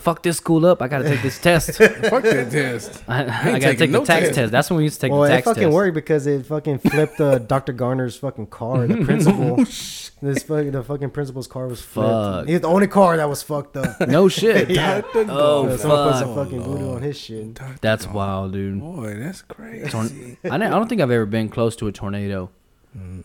fuck 0.06 0.24
this 0.24 0.38
school 0.38 0.66
up. 0.66 0.82
I 0.82 0.88
gotta 0.88 1.04
take 1.10 1.22
this 1.22 1.40
test. 1.40 1.78
Fuck 1.78 2.24
that 2.24 2.50
test. 2.52 3.04
I, 3.08 3.18
I 3.18 3.20
ain't 3.24 3.28
gotta 3.32 3.60
taking 3.60 3.78
take 3.80 3.90
no 3.90 4.00
the 4.02 4.06
tax 4.06 4.22
test. 4.28 4.36
test. 4.36 4.52
That's 4.52 4.70
when 4.70 4.78
we 4.78 4.84
used 4.84 4.96
to 4.96 5.02
take 5.02 5.12
well, 5.12 5.22
the 5.24 5.28
it 5.28 5.32
tax 5.32 5.46
fucking 5.46 5.64
test. 5.64 5.74
worked 5.74 5.96
because 5.96 6.28
it 6.28 6.46
fucking 6.46 6.78
flipped 6.80 7.20
uh, 7.20 7.40
Dr. 7.54 7.74
Garner's 7.74 8.16
fucking 8.16 8.48
car. 8.48 8.88
The 8.88 9.04
principal, 9.04 9.56
this 9.58 10.44
fucking 10.44 10.72
the 10.72 10.84
fucking 10.84 11.10
principal's 11.10 11.48
car 11.48 11.68
was 11.68 11.82
flipped. 11.82 12.10
Fuck. 12.10 12.48
He's 12.48 12.62
the 12.62 12.68
only 12.68 12.88
car 12.88 13.18
that 13.18 13.28
was 13.28 13.42
fucked 13.44 13.76
up. 13.78 14.00
No 14.08 14.30
shit. 14.30 14.70
Yeah. 14.70 15.02
Dr. 15.02 15.26
Oh, 15.30 15.68
So 15.72 15.78
someone 15.78 16.04
put 16.06 16.12
fuck. 16.14 16.22
some 16.24 16.36
fucking 16.36 16.62
voodoo 16.62 16.96
on 16.96 17.02
his 17.02 17.18
shit. 17.20 17.54
Dr. 17.56 17.76
That's 17.82 18.08
wild, 18.08 18.54
dude. 18.54 18.80
Boy, 18.80 19.16
that's 19.20 19.42
crazy. 19.42 19.90
Torn- 19.90 20.38
I, 20.46 20.50
didn't- 20.58 20.64
I 20.64 20.70
don't 20.70 20.88
think 20.88 21.02
I've 21.02 21.12
ever 21.12 21.26
been 21.26 21.50
close 21.50 21.76
to 21.78 21.88
a 21.88 21.92
tornado. 21.92 22.50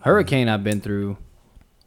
Hurricane 0.02 0.48
I've 0.48 0.64
been 0.64 0.80
through. 0.80 1.16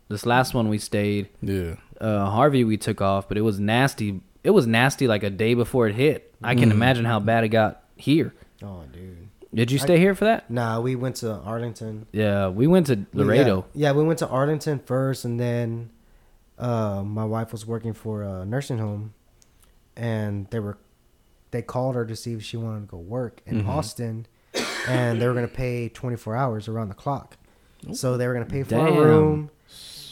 This 0.07 0.25
last 0.25 0.53
one 0.53 0.69
we 0.69 0.77
stayed. 0.77 1.29
Yeah. 1.41 1.75
Uh, 1.99 2.29
Harvey 2.29 2.63
we 2.63 2.77
took 2.77 3.01
off, 3.01 3.27
but 3.27 3.37
it 3.37 3.41
was 3.41 3.59
nasty. 3.59 4.21
It 4.43 4.51
was 4.51 4.67
nasty 4.67 5.07
like 5.07 5.23
a 5.23 5.29
day 5.29 5.53
before 5.53 5.87
it 5.87 5.95
hit. 5.95 6.33
I 6.43 6.55
can 6.55 6.71
imagine 6.71 7.05
how 7.05 7.19
bad 7.19 7.43
it 7.43 7.49
got 7.49 7.83
here. 7.95 8.33
Oh, 8.61 8.83
dude. 8.91 9.29
Did 9.53 9.71
you 9.71 9.77
stay 9.79 9.99
here 9.99 10.15
for 10.15 10.25
that? 10.25 10.49
Nah, 10.49 10.79
we 10.81 10.95
went 10.95 11.17
to 11.17 11.31
Arlington. 11.31 12.07
Yeah, 12.11 12.47
we 12.49 12.65
went 12.67 12.87
to 12.87 13.05
We- 13.13 13.23
Laredo. 13.23 13.65
Yeah, 13.73 13.91
we 13.93 14.03
went 14.03 14.19
to 14.19 14.27
Arlington 14.27 14.79
first, 14.79 15.25
and 15.25 15.39
then 15.39 15.91
uh, 16.57 17.03
my 17.05 17.23
wife 17.23 17.51
was 17.51 17.65
working 17.65 17.93
for 17.93 18.23
a 18.23 18.45
nursing 18.45 18.79
home, 18.79 19.13
and 19.95 20.47
they 20.49 20.59
were 20.59 20.77
they 21.51 21.61
called 21.61 21.93
her 21.95 22.03
to 22.05 22.15
see 22.15 22.33
if 22.33 22.43
she 22.43 22.57
wanted 22.57 22.81
to 22.81 22.87
go 22.87 22.97
work 22.97 23.41
in 23.45 23.59
Mm-hmm. 23.61 23.69
Austin, 23.69 24.25
and 24.87 25.21
they 25.21 25.27
were 25.27 25.35
gonna 25.35 25.47
pay 25.47 25.87
twenty 25.87 26.17
four 26.17 26.35
hours 26.35 26.67
around 26.67 26.89
the 26.89 26.95
clock. 26.95 27.37
So 27.93 28.17
they 28.17 28.27
were 28.27 28.33
gonna 28.33 28.45
pay 28.45 28.63
for 28.63 28.71
Damn. 28.71 28.93
our 28.93 29.03
room 29.05 29.49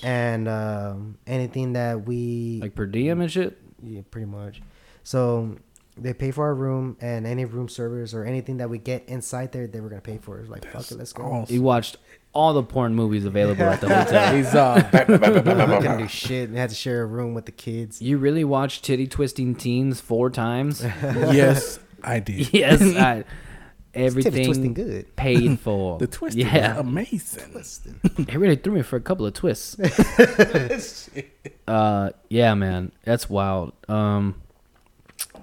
and 0.03 0.47
um, 0.47 1.17
anything 1.25 1.73
that 1.73 2.05
we 2.05 2.59
Like 2.61 2.75
per 2.75 2.85
diem 2.85 3.21
and 3.21 3.31
shit. 3.31 3.57
Yeah, 3.83 4.01
pretty 4.09 4.27
much. 4.27 4.61
So 5.03 5.55
they 5.97 6.13
pay 6.13 6.31
for 6.31 6.45
our 6.45 6.55
room 6.55 6.97
and 7.01 7.27
any 7.27 7.45
room 7.45 7.67
service 7.69 8.13
or 8.13 8.23
anything 8.23 8.57
that 8.57 8.69
we 8.69 8.77
get 8.77 9.03
inside 9.07 9.51
there, 9.51 9.67
they 9.67 9.79
were 9.81 9.89
gonna 9.89 10.01
pay 10.01 10.17
for. 10.17 10.37
It 10.37 10.41
was 10.41 10.49
like, 10.49 10.65
fuck 10.71 10.89
it, 10.91 10.97
let's 10.97 11.13
go. 11.13 11.23
awesome. 11.23 11.53
He 11.53 11.59
watched 11.59 11.97
all 12.33 12.53
the 12.53 12.63
porn 12.63 12.95
movies 12.95 13.25
available 13.25 13.63
at 13.65 13.81
the 13.81 13.89
hotel. 14.03 14.35
He's 14.35 14.55
uh, 14.55 14.89
we 14.93 15.17
couldn't 15.17 15.97
do 15.97 16.07
shit. 16.07 16.49
We 16.49 16.57
had 16.57 16.69
to 16.69 16.75
share 16.75 17.01
a 17.03 17.05
room 17.05 17.33
with 17.33 17.45
the 17.45 17.51
kids. 17.51 18.01
You 18.01 18.17
really 18.17 18.43
watched 18.43 18.85
Titty 18.85 19.07
Twisting 19.07 19.55
Teens 19.55 19.99
four 19.99 20.29
times? 20.29 20.81
yes, 20.81 21.79
I 22.03 22.19
did. 22.19 22.53
yes, 22.53 22.81
I, 22.81 23.15
Titty 23.15 23.25
twisting 23.25 23.50
everything 23.93 24.73
good. 24.73 25.15
paid 25.15 25.59
for. 25.59 25.97
The 25.97 26.07
twist 26.07 26.37
yeah, 26.37 26.73
was 26.73 26.79
amazing. 26.79 27.99
it 28.17 28.35
really 28.35 28.55
threw 28.55 28.73
me 28.73 28.81
for 28.81 28.95
a 28.95 29.01
couple 29.01 29.25
of 29.25 29.33
twists. 29.33 29.77
uh, 31.67 32.11
yeah, 32.29 32.53
man, 32.53 32.91
that's 33.03 33.29
wild. 33.29 33.73
Um, 33.87 34.41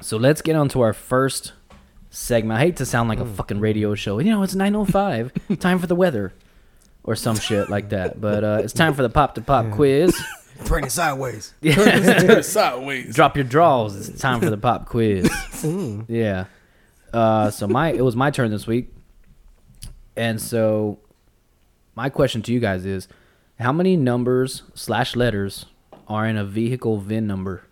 so 0.00 0.16
let's 0.16 0.42
get 0.42 0.56
on 0.56 0.68
to 0.70 0.80
our 0.80 0.92
first 0.92 1.52
segment. 2.10 2.58
I 2.58 2.60
hate 2.62 2.76
to 2.76 2.86
sound 2.86 3.08
like 3.08 3.20
a 3.20 3.26
fucking 3.26 3.60
radio 3.60 3.94
show. 3.94 4.18
You 4.18 4.30
know, 4.30 4.42
it's 4.42 4.54
9:05. 4.54 5.58
time 5.60 5.78
for 5.78 5.86
the 5.86 5.96
weather, 5.96 6.32
or 7.04 7.16
some 7.16 7.36
shit 7.36 7.68
like 7.68 7.90
that. 7.90 8.20
But 8.20 8.44
uh, 8.44 8.60
it's 8.62 8.72
time 8.72 8.94
for 8.94 9.02
the 9.02 9.10
pop 9.10 9.34
to 9.36 9.40
pop 9.40 9.70
quiz. 9.72 10.18
Turn 10.64 10.84
it 10.84 10.90
sideways. 10.90 11.54
Yeah. 11.60 12.40
sideways. 12.40 13.14
Drop 13.14 13.36
your 13.36 13.44
draws. 13.44 14.08
It's 14.08 14.20
time 14.20 14.40
for 14.40 14.50
the 14.50 14.56
pop 14.56 14.86
quiz. 14.86 15.30
yeah. 16.08 16.46
Uh, 17.12 17.50
so 17.50 17.66
my 17.66 17.90
it 17.92 18.02
was 18.04 18.14
my 18.16 18.30
turn 18.30 18.50
this 18.50 18.66
week, 18.66 18.92
and 20.16 20.40
so 20.40 20.98
my 21.94 22.08
question 22.08 22.42
to 22.42 22.52
you 22.52 22.60
guys 22.60 22.84
is, 22.84 23.08
how 23.58 23.72
many 23.72 23.96
numbers 23.96 24.62
slash 24.74 25.16
letters 25.16 25.66
are 26.06 26.26
in 26.26 26.36
a 26.36 26.44
vehicle 26.44 26.98
VIN 26.98 27.26
number? 27.26 27.64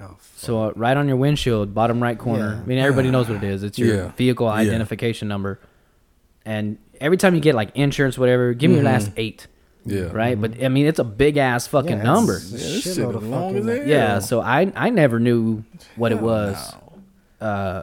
Oh, 0.00 0.16
So 0.36 0.64
uh, 0.64 0.72
right 0.74 0.96
on 0.96 1.06
your 1.08 1.16
windshield, 1.16 1.72
bottom 1.74 2.02
right 2.02 2.18
corner. 2.18 2.54
Yeah. 2.56 2.60
I 2.62 2.64
mean, 2.66 2.78
everybody 2.78 3.10
knows 3.10 3.28
what 3.28 3.42
it 3.42 3.44
is. 3.44 3.62
It's 3.62 3.78
your 3.78 3.94
Yeah. 3.96 4.08
vehicle 4.16 4.46
Yeah. 4.48 4.52
identification 4.54 5.28
number. 5.28 5.60
And 6.44 6.78
every 7.00 7.16
time 7.16 7.34
you 7.34 7.40
get 7.40 7.54
like 7.54 7.70
insurance, 7.76 8.18
whatever, 8.18 8.52
give 8.54 8.70
me 8.70 8.76
your 8.78 8.84
last 8.84 9.10
eight, 9.16 9.46
Yeah. 9.86 10.10
right? 10.12 10.38
But 10.38 10.62
I 10.62 10.68
mean, 10.68 10.86
it's 10.86 10.98
a 10.98 11.04
big 11.04 11.36
ass 11.36 11.66
fucking 11.68 11.98
Yeah, 11.98 12.02
number. 12.02 12.34
Yeah, 12.34 12.38
this 12.58 12.84
Shitload 12.86 12.94
shit 12.96 13.14
of 13.14 13.26
long 13.28 13.54
fucking- 13.64 13.88
Yeah, 13.88 14.18
so 14.18 14.40
I 14.40 14.70
I 14.74 14.90
never 14.90 15.18
knew 15.20 15.62
what 15.96 16.10
it 16.12 16.20
was. 16.20 16.56
no. 16.72 16.78
Uh, 17.40 17.82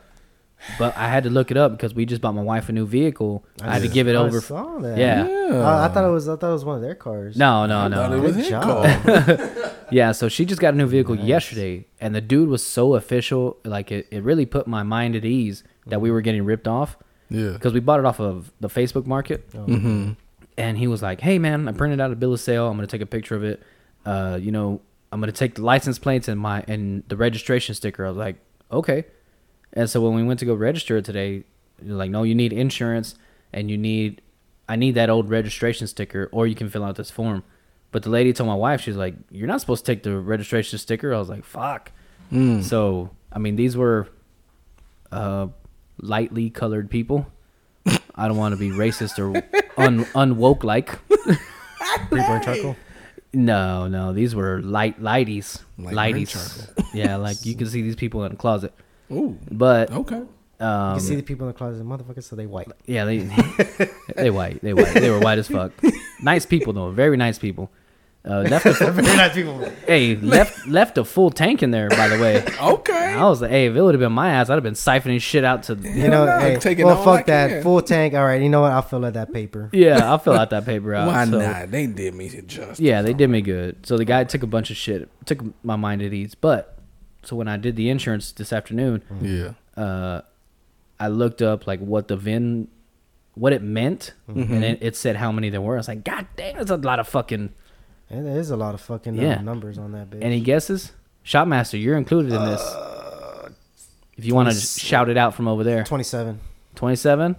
but 0.77 0.95
I 0.95 1.07
had 1.07 1.23
to 1.23 1.29
look 1.31 1.49
it 1.49 1.57
up 1.57 1.71
because 1.71 1.95
we 1.95 2.05
just 2.05 2.21
bought 2.21 2.33
my 2.33 2.41
wife 2.43 2.69
a 2.69 2.71
new 2.71 2.85
vehicle. 2.85 3.43
I, 3.63 3.73
had 3.73 3.81
to 3.81 3.87
give 3.87 4.07
it 4.07 4.15
I 4.15 4.19
over. 4.19 4.39
saw 4.41 4.77
that. 4.79 4.97
Yeah. 4.97 5.23
Uh, 5.23 5.87
I 5.89 5.91
thought 5.93 6.05
it 6.05 6.11
was. 6.11 6.29
I 6.29 6.35
thought 6.35 6.49
it 6.49 6.53
was 6.53 6.65
one 6.65 6.75
of 6.75 6.81
their 6.83 6.93
cars. 6.95 7.35
No, 7.35 7.65
no, 7.65 7.79
I 7.85 7.89
thought 7.89 8.13
it 8.13 8.17
no. 8.17 8.21
was 8.23 8.35
his 8.35 8.49
job. 8.49 8.63
car. 9.03 9.49
Yeah, 9.91 10.13
so 10.13 10.29
she 10.29 10.45
just 10.45 10.61
got 10.61 10.73
a 10.73 10.77
new 10.77 10.87
vehicle 10.87 11.17
yesterday, 11.17 11.85
and 11.99 12.15
the 12.15 12.21
dude 12.21 12.47
was 12.47 12.65
so 12.65 12.95
official. 12.95 13.57
Like 13.65 13.91
it, 13.91 14.07
it 14.09 14.23
really 14.23 14.45
put 14.45 14.65
my 14.65 14.83
mind 14.83 15.17
at 15.17 15.25
ease 15.25 15.65
that 15.87 15.99
we 15.99 16.09
were 16.11 16.21
getting 16.21 16.45
ripped 16.45 16.65
off 16.65 16.97
Yeah. 17.29 17.49
because 17.51 17.73
we 17.73 17.81
bought 17.81 17.99
it 17.99 18.05
off 18.05 18.21
of 18.21 18.53
the 18.61 18.69
Facebook 18.69 19.05
Market. 19.05 19.51
Mm-hmm. 19.51 20.11
and 20.57 20.77
he 20.77 20.87
was 20.87 21.01
like, 21.01 21.19
"Hey 21.19 21.39
man, 21.39 21.67
I 21.67 21.73
printed 21.73 21.99
out 21.99 22.09
a 22.11 22.15
bill 22.15 22.31
of 22.33 22.39
sale. 22.39 22.69
I'm 22.69 22.77
gonna 22.77 22.87
take 22.87 23.01
a 23.01 23.05
picture 23.05 23.35
of 23.35 23.43
it. 23.43 23.61
Uh, 24.05 24.39
you 24.41 24.51
know, 24.53 24.79
I'm 25.11 25.19
gonna 25.19 25.33
take 25.33 25.55
the 25.55 25.61
license 25.63 25.99
plates 25.99 26.29
and 26.29 26.39
my 26.39 26.63
and 26.69 27.03
the 27.09 27.17
registration 27.17 27.75
sticker." 27.75 28.05
I 28.05 28.09
was 28.09 28.17
like, 28.17 28.37
"Okay." 28.71 29.03
And 29.73 29.89
so 29.89 30.01
when 30.01 30.13
we 30.15 30.23
went 30.23 30.39
to 30.39 30.45
go 30.45 30.53
register 30.53 30.97
it 30.97 31.05
today, 31.05 31.43
you're 31.83 31.95
like, 31.95 32.11
"No, 32.11 32.23
you 32.23 32.35
need 32.35 32.51
insurance 32.53 33.15
and 33.53 33.69
you 33.71 33.77
need 33.77 34.21
I 34.69 34.75
need 34.75 34.95
that 34.95 35.09
old 35.09 35.29
registration 35.29 35.87
sticker, 35.87 36.29
or 36.31 36.47
you 36.47 36.55
can 36.55 36.69
fill 36.69 36.83
out 36.83 36.95
this 36.95 37.09
form." 37.11 37.43
But 37.91 38.03
the 38.03 38.09
lady 38.09 38.31
told 38.33 38.47
my 38.47 38.55
wife, 38.55 38.81
she's 38.81 38.95
like, 38.95 39.15
"You're 39.31 39.47
not 39.47 39.61
supposed 39.61 39.85
to 39.85 39.91
take 39.93 40.03
the 40.03 40.17
registration 40.17 40.77
sticker." 40.79 41.13
I 41.13 41.17
was 41.19 41.29
like, 41.29 41.43
"Fuck." 41.45 41.91
Mm. 42.31 42.63
So 42.63 43.09
I 43.31 43.39
mean, 43.39 43.55
these 43.55 43.75
were 43.77 44.07
uh, 45.11 45.47
lightly 45.99 46.49
colored 46.49 46.89
people. 46.89 47.27
I 48.15 48.27
don't 48.27 48.37
want 48.37 48.53
to 48.53 48.59
be 48.59 48.69
racist 48.69 49.17
or 49.19 49.35
un 49.77 50.05
unwoke 50.15 50.63
like. 50.63 50.99
Reborn 52.09 52.41
charcoal. 52.43 52.75
No, 53.33 53.87
no, 53.87 54.11
these 54.13 54.35
were 54.35 54.61
light 54.61 55.01
lighties, 55.01 55.61
Like 55.77 55.95
lighties. 55.95 56.69
yeah, 56.93 57.15
like 57.15 57.45
you 57.45 57.55
can 57.55 57.67
see 57.67 57.81
these 57.81 57.95
people 57.95 58.23
in 58.25 58.31
the 58.31 58.37
closet. 58.37 58.73
Ooh. 59.11 59.37
But 59.49 59.91
Okay. 59.91 60.21
You 60.59 60.67
um, 60.67 60.93
can 60.97 60.99
see 60.99 61.15
the 61.15 61.23
people 61.23 61.47
in 61.47 61.53
the 61.53 61.57
closet, 61.57 61.83
motherfuckers, 61.83 62.23
so 62.23 62.35
they 62.35 62.45
white. 62.45 62.67
yeah, 62.85 63.03
they 63.05 63.17
they 64.15 64.29
white, 64.29 64.61
they 64.61 64.73
white, 64.75 64.93
they 64.93 65.09
were 65.09 65.19
white 65.19 65.39
as 65.39 65.47
fuck. 65.47 65.71
Nice 66.23 66.45
people 66.45 66.71
though, 66.71 66.91
very 66.91 67.17
nice 67.17 67.39
people. 67.39 67.71
Uh, 68.23 68.41
left 68.47 68.67
a, 68.67 68.73
Very 68.91 69.17
nice 69.17 69.33
people. 69.33 69.59
hey, 69.87 70.15
left 70.17 70.67
left 70.67 70.99
a 70.99 71.03
full 71.03 71.31
tank 71.31 71.63
in 71.63 71.71
there. 71.71 71.89
By 71.89 72.07
the 72.09 72.19
way, 72.19 72.45
Okay. 72.61 72.93
I 73.15 73.23
was 73.27 73.41
like, 73.41 73.49
hey, 73.49 73.65
if 73.65 73.75
it 73.75 73.81
would 73.81 73.95
have 73.95 73.99
been 73.99 74.11
my 74.11 74.29
ass, 74.29 74.51
I'd 74.51 74.53
have 74.53 74.61
been 74.61 74.75
siphoning 74.75 75.19
shit 75.19 75.43
out 75.43 75.63
to. 75.63 75.73
You 75.73 76.07
know, 76.09 76.25
no, 76.25 76.39
hey, 76.39 76.57
take 76.57 76.77
it 76.77 76.85
well, 76.85 77.03
fuck 77.03 77.21
I 77.21 77.23
that. 77.23 77.49
can. 77.49 77.63
Full 77.63 77.81
tank. 77.81 78.13
All 78.13 78.23
right, 78.23 78.39
you 78.39 78.49
know 78.49 78.61
what? 78.61 78.71
I'll 78.71 78.83
fill 78.83 79.03
out 79.03 79.13
that 79.13 79.33
paper. 79.33 79.71
Yeah, 79.73 80.07
I'll 80.11 80.19
fill 80.19 80.33
out 80.33 80.51
that 80.51 80.65
paper 80.65 80.93
out. 80.93 81.07
Why 81.07 81.25
so- 81.25 81.39
not? 81.39 81.71
They 81.71 81.87
did 81.87 82.13
me 82.13 82.29
justice. 82.29 82.79
Yeah, 82.79 83.01
they 83.01 83.13
did 83.13 83.31
me 83.31 83.41
good. 83.41 83.83
So 83.87 83.97
the 83.97 84.05
guy 84.05 84.23
took 84.25 84.43
a 84.43 84.47
bunch 84.47 84.69
of 84.69 84.77
shit, 84.77 85.09
took 85.25 85.39
my 85.65 85.75
mind 85.75 86.03
at 86.03 86.13
ease. 86.13 86.35
But 86.35 86.70
so 87.23 87.35
when 87.35 87.47
I 87.47 87.57
did 87.57 87.75
the 87.75 87.89
insurance 87.89 88.31
this 88.31 88.51
afternoon, 88.53 89.03
Yeah. 89.21 89.53
uh, 89.81 90.21
I 90.99 91.07
looked 91.07 91.41
up 91.41 91.67
like 91.67 91.79
what 91.79 92.07
the 92.07 92.15
VIN, 92.17 92.67
what 93.35 93.53
it 93.53 93.61
meant, 93.61 94.13
and 94.27 94.63
it, 94.63 94.79
it 94.81 94.95
said 94.95 95.15
how 95.15 95.31
many 95.31 95.49
there 95.49 95.61
were. 95.61 95.75
I 95.75 95.77
was 95.77 95.87
like, 95.87 96.03
God 96.03 96.27
damn, 96.35 96.57
that's 96.57 96.69
a 96.71 96.77
lot 96.77 96.99
of 96.99 97.07
fucking. 97.07 97.53
And 98.09 98.27
there 98.27 98.37
is 98.39 98.49
a 98.51 98.57
lot 98.57 98.73
of 98.75 98.81
fucking 98.81 99.17
uh, 99.19 99.21
Yeah. 99.23 99.41
numbers 99.41 99.77
on 99.77 99.93
that 99.93 100.09
bitch. 100.09 100.21
Any 100.23 100.41
guesses? 100.41 100.91
Shopmaster, 101.25 101.81
you're 101.81 101.97
included 101.97 102.33
in 102.33 102.45
this. 102.45 102.61
if 104.17 104.25
you 104.25 104.35
want 104.35 104.49
to 104.51 104.55
shout 104.55 105.09
it 105.09 105.17
out 105.17 105.33
from 105.35 105.47
over 105.47 105.63
there, 105.63 105.83
Twenty-seven. 105.83 106.39
twenty-seven, 106.75 107.35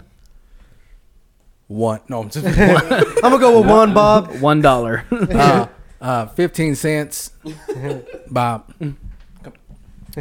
One. 1.68 2.01
No, 2.09 2.21
I'm 2.23 2.31
just. 2.31 2.47
I'm 2.59 3.21
gonna 3.23 3.38
go 3.38 3.61
with 3.61 3.68
one, 3.68 3.92
Bob. 3.95 4.40
one 4.40 4.61
dollar. 4.61 5.05
uh, 5.11 5.66
uh, 6.01 6.27
15 6.27 6.75
cents. 6.75 7.31
Bob. 8.31 8.73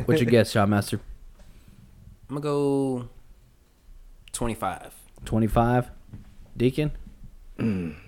What's 0.05 0.21
your 0.21 0.29
guess, 0.29 0.53
Shopmaster? 0.53 0.99
I'm 2.29 2.35
gonna 2.37 2.41
go 2.41 3.09
25. 4.31 4.93
Twenty-five. 5.25 5.89
Deacon. 6.57 6.91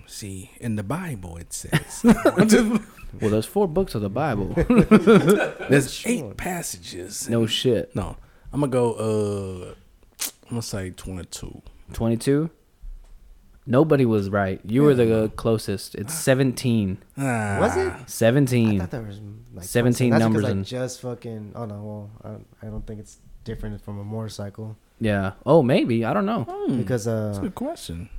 See, 0.08 0.50
in 0.60 0.78
the 0.78 0.84
Bible 0.84 1.38
it 1.38 1.54
says 1.54 2.02
Well, 3.22 3.30
there's 3.30 3.46
four 3.46 3.68
books 3.68 3.94
of 3.94 4.02
the 4.02 4.10
Bible. 4.10 4.48
there's 5.70 6.04
eight 6.08 6.38
passages. 6.38 7.30
no 7.30 7.46
shit. 7.46 7.96
No, 7.96 8.18
I'm 8.52 8.62
gonna 8.62 8.72
go. 8.72 8.94
Uh, 8.94 9.76
I'm 10.46 10.50
gonna 10.50 10.62
say 10.64 10.90
22. 10.90 11.62
22 11.94 12.50
nobody 13.66 14.06
was 14.06 14.30
right. 14.30 14.60
You 14.66 14.84
were 14.84 14.94
the 14.94 15.32
closest. 15.36 15.96
It's 15.96 16.14
17 16.14 16.98
Ah, 17.18 17.58
Was 17.60 17.78
it? 17.78 17.94
17 18.10 18.76
I 18.76 18.80
thought 18.82 18.92
there 18.92 19.02
was 19.02 19.20
like 19.54 19.66
17 19.66 20.10
That's 20.12 20.20
numbers 20.20 20.46
I 20.46 20.50
and- 20.52 20.66
just 20.66 21.02
fucking. 21.02 21.54
Oh 21.56 21.66
no, 21.66 22.10
well, 22.24 22.42
I, 22.62 22.66
I 22.68 22.70
don't 22.70 22.86
think 22.86 23.00
it's 23.00 23.18
different 23.44 23.82
from 23.84 24.00
a 24.00 24.04
motorcycle. 24.04 24.78
Yeah. 25.00 25.34
Oh 25.46 25.62
maybe. 25.64 26.06
I 26.06 26.14
don't 26.14 26.26
know. 26.26 26.46
Because 26.78 27.06
That's 27.06 27.38
a 27.38 27.40
uh, 27.40 27.44
good 27.44 27.56
question. 27.56 28.10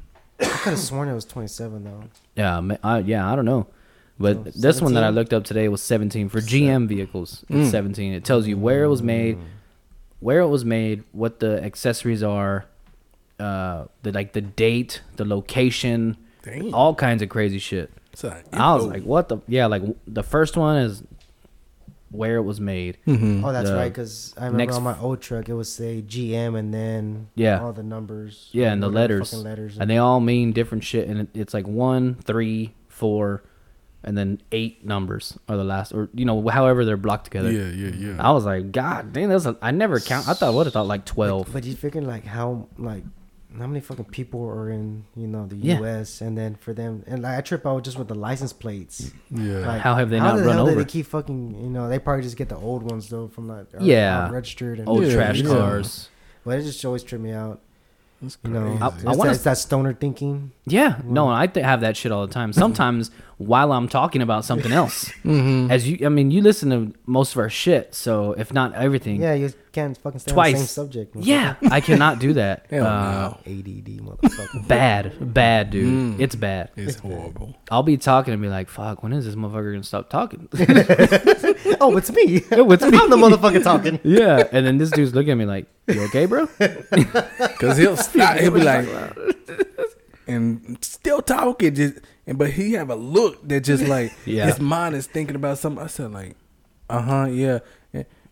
I 0.40 0.44
could 0.46 0.70
have 0.70 0.78
sworn 0.78 1.08
it 1.08 1.14
was 1.14 1.24
twenty-seven 1.24 1.84
though. 1.84 2.02
yeah 2.34 2.58
ma- 2.60 2.76
I, 2.82 2.98
yeah 2.98 3.30
i 3.30 3.36
don't 3.36 3.44
know. 3.44 3.68
But 4.18 4.36
Oh, 4.36 4.42
this 4.54 4.80
one 4.80 4.94
that 4.94 5.02
i 5.04 5.06
17? 5.08 5.14
looked 5.14 5.32
up 5.32 5.44
today 5.44 5.68
was 5.68 5.82
17 5.82 6.28
for 6.28 6.40
gm 6.40 6.88
vehicles. 6.88 7.44
It's 7.48 7.70
17 7.70 8.12
it 8.12 8.24
tells 8.24 8.46
you 8.46 8.56
where 8.58 8.84
it 8.84 8.88
was 8.88 9.02
made 9.02 9.38
where 10.20 10.40
it 10.40 10.48
was 10.48 10.64
made 10.64 11.04
what 11.12 11.38
the 11.40 11.62
accessories 11.62 12.22
are 12.22 12.66
uh 13.40 13.84
the 14.02 14.12
like 14.12 14.32
the 14.32 14.40
date 14.40 15.02
the 15.16 15.24
location 15.24 16.16
Damn. 16.42 16.74
all 16.74 16.94
kinds 16.94 17.22
of 17.22 17.28
crazy 17.28 17.58
shit 17.58 17.90
It's 18.12 18.22
a 18.24 18.42
i 18.52 18.74
was 18.74 18.86
like 18.86 19.02
what 19.02 19.28
the 19.28 19.38
yeah 19.48 19.66
like 19.66 19.82
the 20.06 20.22
first 20.22 20.56
one 20.56 20.76
is 20.76 21.02
where 22.10 22.36
it 22.36 22.42
was 22.42 22.60
made 22.60 22.96
Mhm. 23.08 23.42
Oh, 23.44 23.52
that's 23.52 23.68
The 23.68 23.74
right. 23.74 23.88
Because 23.92 24.34
I 24.38 24.42
remember 24.46 24.58
next 24.58 24.76
on 24.76 24.84
my 24.84 24.96
old 25.00 25.20
truck, 25.20 25.48
it 25.48 25.54
would 25.54 25.66
say 25.66 26.00
GM 26.00 26.56
and 26.56 26.72
then 26.72 27.26
Yeah. 27.34 27.60
all 27.60 27.72
the 27.72 27.82
numbers. 27.82 28.50
Yeah, 28.52 28.72
and 28.72 28.80
the 28.80 28.88
letters, 28.88 29.32
fucking 29.32 29.44
letters. 29.44 29.78
and 29.80 29.90
they 29.90 29.98
all 29.98 30.20
mean 30.20 30.52
different 30.52 30.84
shit. 30.84 31.08
And 31.08 31.22
it, 31.22 31.28
it's 31.34 31.52
like 31.52 31.66
one, 31.66 32.14
three, 32.22 32.72
four, 32.86 33.42
and 34.04 34.16
then 34.16 34.40
eight 34.52 34.84
numbers 34.86 35.36
are 35.48 35.56
the 35.56 35.64
last, 35.64 35.90
or 35.92 36.08
you 36.14 36.24
know, 36.24 36.46
however 36.48 36.84
they're 36.84 36.96
blocked 36.96 37.24
together. 37.24 37.50
Yeah, 37.50 37.70
yeah, 37.70 37.90
yeah. 37.96 38.16
I 38.24 38.30
was 38.30 38.44
like, 38.44 38.70
God 38.70 39.12
damn, 39.12 39.30
that's 39.30 39.46
a, 39.46 39.56
I 39.60 39.72
never 39.72 39.98
count. 39.98 40.28
I 40.28 40.34
thought 40.34 40.46
I 40.52 40.54
would 40.54 40.66
have 40.66 40.72
thought 40.74 40.86
like 40.86 41.04
twelve. 41.04 41.48
But 41.52 41.64
you 41.64 41.74
figure 41.74 42.00
like 42.02 42.24
how 42.26 42.68
like 42.78 43.02
how 43.58 43.66
many 43.66 43.80
fucking 43.80 44.06
people 44.06 44.42
are 44.48 44.68
in 44.70 45.04
you 45.16 45.26
know 45.26 45.46
the 45.46 45.56
Yeah. 45.56 45.78
U.S. 45.78 46.20
and 46.20 46.36
then 46.36 46.54
for 46.56 46.72
them 46.74 47.04
and 47.06 47.22
like, 47.22 47.38
I 47.38 47.40
trip 47.40 47.66
out 47.66 47.84
just 47.84 47.98
with 47.98 48.08
the 48.08 48.14
license 48.14 48.52
plates. 48.52 49.12
yeah. 49.30 49.58
Like, 49.66 49.80
How 49.80 49.94
have 49.94 50.10
they 50.10 50.18
not 50.18 50.36
the 50.36 50.42
run 50.44 50.54
hell 50.56 50.64
did 50.66 50.72
over? 50.72 50.80
They 50.84 50.90
keep 50.90 51.06
fucking 51.06 51.62
you 51.62 51.70
know 51.70 51.88
they 51.88 51.98
probably 51.98 52.22
just 52.22 52.36
get 52.36 52.48
the 52.48 52.56
old 52.56 52.82
ones 52.82 53.08
though 53.08 53.28
from 53.28 53.48
like 53.48 53.66
Yeah. 53.80 54.28
are 54.28 54.32
registered 54.32 54.78
and 54.80 54.88
Old 54.88 55.04
Yeah, 55.04 55.14
trash 55.14 55.40
yeah. 55.40 55.48
cars. 55.48 56.08
But 56.44 56.58
it 56.58 56.62
just 56.62 56.84
always 56.84 57.02
tripped 57.02 57.24
me 57.24 57.32
out. 57.32 57.60
That's 58.22 58.38
You 58.44 58.50
know, 58.50 58.60
crazy. 58.62 58.82
I- 58.82 58.88
it's, 58.88 59.04
I 59.06 59.14
wanna- 59.16 59.32
that, 59.32 59.44
that 59.44 59.58
stoner 59.58 59.92
thinking. 59.92 60.52
Yeah, 60.66 61.00
no, 61.04 61.28
I 61.28 61.48
have 61.56 61.80
that 61.82 61.96
shit 61.96 62.12
all 62.12 62.26
the 62.26 62.32
time. 62.32 62.52
Sometimes 62.52 63.10
while 63.38 63.72
I'm 63.72 63.88
talking 63.88 64.22
about 64.22 64.44
something 64.44 64.72
else, 64.80 65.10
Mm-hmm. 65.24 65.70
as 65.70 65.88
you, 65.88 66.06
I 66.06 66.08
mean, 66.08 66.30
you 66.30 66.40
listen 66.42 66.70
to 66.70 66.98
most 67.06 67.32
of 67.32 67.38
our 67.38 67.50
shit, 67.50 67.94
so 67.94 68.32
if 68.32 68.52
not 68.52 68.74
everything, 68.74 69.20
Yeah, 69.20 69.34
you 69.34 69.52
can't 69.72 69.96
fucking 69.98 70.20
stay 70.20 70.30
on 70.30 70.34
Twice. 70.34 70.52
the 70.52 70.58
same 70.58 70.66
subject. 70.66 71.16
yeah, 71.16 71.56
I 71.70 71.80
cannot 71.80 72.20
do 72.20 72.34
that. 72.34 72.66
Hell 72.70 72.86
Uh, 72.86 73.12
no. 73.12 73.38
ADD 73.46 73.90
motherfucker. 74.06 74.68
Bad, 74.68 75.34
bad, 75.34 75.70
dude. 75.70 76.16
Mm. 76.18 76.20
It's 76.20 76.36
bad. 76.36 76.70
It's 76.76 76.96
horrible. 77.00 77.56
I'll 77.70 77.82
be 77.82 77.96
talking 77.96 78.32
and 78.34 78.40
be 78.42 78.48
like, 78.48 78.68
"Fuck, 78.68 79.02
when 79.02 79.12
is 79.12 79.24
this 79.24 79.34
motherfucker 79.34 79.72
gonna 79.72 79.82
stop 79.82 80.10
talking?" 80.10 80.48
oh, 81.80 81.96
it's 81.96 82.12
me. 82.12 82.42
Oh, 82.52 82.70
it's 82.70 82.84
me. 82.84 82.96
I'm 82.98 83.10
the 83.10 83.16
motherfucker 83.16 83.62
talking. 83.64 83.98
yeah, 84.04 84.44
and 84.52 84.64
then 84.64 84.78
this 84.78 84.90
dude's 84.90 85.12
looking 85.14 85.32
at 85.32 85.38
me 85.38 85.44
like, 85.46 85.66
"You 85.88 86.02
okay, 86.04 86.26
bro?" 86.26 86.46
Cause 87.58 87.76
he'll 87.78 87.96
stop. 87.96 88.36
He'll 88.38 88.52
be 88.52 88.62
like, 88.62 88.86
and 90.26 90.78
still 90.82 91.20
talking. 91.22 91.74
Just 91.74 91.98
and 92.26 92.38
but 92.38 92.50
he 92.50 92.72
have 92.72 92.90
a 92.90 92.94
look 92.94 93.46
that 93.48 93.60
just 93.64 93.86
like 93.86 94.12
Yeah. 94.26 94.46
his 94.46 94.60
mind 94.60 94.94
is 94.94 95.06
thinking 95.06 95.36
about 95.36 95.58
something. 95.58 95.82
I 95.82 95.88
said 95.88 96.12
like, 96.12 96.36
uh 96.90 97.00
huh, 97.02 97.26
yeah. 97.30 97.58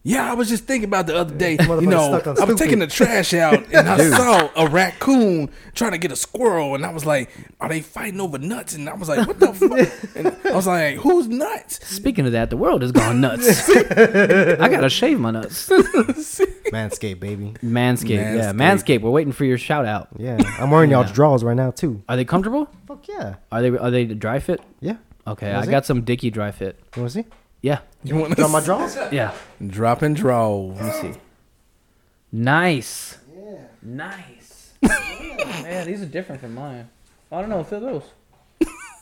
And 0.04 0.10
Yeah, 0.10 0.30
I 0.30 0.34
was 0.34 0.48
just 0.48 0.64
thinking 0.64 0.88
about 0.88 1.06
the 1.06 1.16
other 1.16 1.34
day. 1.34 1.56
You 1.60 1.80
know, 1.82 2.20
I 2.40 2.44
was 2.44 2.58
taking 2.58 2.80
the 2.80 2.86
trash 2.86 3.32
out 3.34 3.64
and 3.72 3.88
I 3.88 4.10
saw 4.10 4.50
a 4.56 4.66
raccoon 4.68 5.50
trying 5.74 5.92
to 5.92 5.98
get 5.98 6.10
a 6.10 6.16
squirrel, 6.16 6.74
and 6.74 6.84
I 6.84 6.90
was 6.92 7.06
like, 7.06 7.30
"Are 7.60 7.68
they 7.68 7.80
fighting 7.80 8.20
over 8.20 8.38
nuts?" 8.38 8.74
And 8.74 8.88
I 8.88 8.94
was 8.94 9.08
like, 9.08 9.26
"What 9.26 9.38
the 9.38 9.52
fuck?" 9.52 10.14
And 10.16 10.36
I 10.44 10.56
was 10.56 10.66
like, 10.66 10.96
"Who's 10.96 11.28
nuts?" 11.28 11.86
Speaking 11.86 12.26
of 12.26 12.32
that, 12.32 12.50
the 12.50 12.56
world 12.56 12.82
has 12.82 12.90
gone 12.92 13.20
nuts. 13.20 13.68
I 13.76 14.68
gotta 14.68 14.90
shave 14.90 15.20
my 15.20 15.30
nuts. 15.30 15.68
Manscaped, 15.68 17.20
baby. 17.20 17.54
Manscaped, 17.62 18.10
yeah, 18.10 18.52
Manscaped. 18.52 18.54
Manscaped. 18.54 19.00
We're 19.02 19.10
waiting 19.10 19.32
for 19.32 19.44
your 19.44 19.58
shout 19.58 19.86
out. 19.86 20.08
Yeah, 20.16 20.38
I'm 20.58 20.70
wearing 20.70 20.90
y'all's 20.90 21.12
drawers 21.12 21.44
right 21.44 21.56
now 21.56 21.70
too. 21.70 22.02
Are 22.08 22.16
they 22.16 22.24
comfortable? 22.24 22.68
Fuck 22.86 23.08
yeah. 23.08 23.36
Are 23.50 23.62
they 23.62 23.68
are 23.68 23.90
they 23.90 24.06
dry 24.06 24.38
fit? 24.40 24.60
Yeah. 24.80 24.96
Okay, 25.26 25.52
I 25.52 25.66
got 25.66 25.86
some 25.86 26.02
Dicky 26.02 26.30
dry 26.30 26.50
fit. 26.50 26.80
You 26.96 27.02
want 27.02 27.12
to 27.12 27.22
see? 27.22 27.28
Yeah, 27.62 27.78
You 28.02 28.16
want 28.16 28.30
to 28.30 28.36
Draw 28.36 28.48
my 28.48 28.60
draws? 28.60 28.96
yeah. 29.12 29.32
drop 29.64 30.02
and 30.02 30.14
draw? 30.16 30.50
Let 30.54 30.84
me 30.84 31.12
see. 31.12 31.20
Nice. 32.32 33.18
Yeah. 33.34 33.58
Nice. 33.82 34.72
Man, 34.82 35.86
these 35.86 36.02
are 36.02 36.06
different 36.06 36.40
from 36.40 36.54
mine. 36.54 36.88
I 37.30 37.40
don't 37.40 37.50
know. 37.50 37.62
Feel 37.64 37.80
those. 37.80 38.02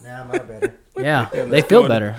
Nah, 0.05 0.25
mine 0.25 0.41
are 0.41 0.45
better. 0.45 0.75
Yeah, 0.99 1.31
they 1.33 1.63
feel 1.63 1.89
better. 1.89 2.17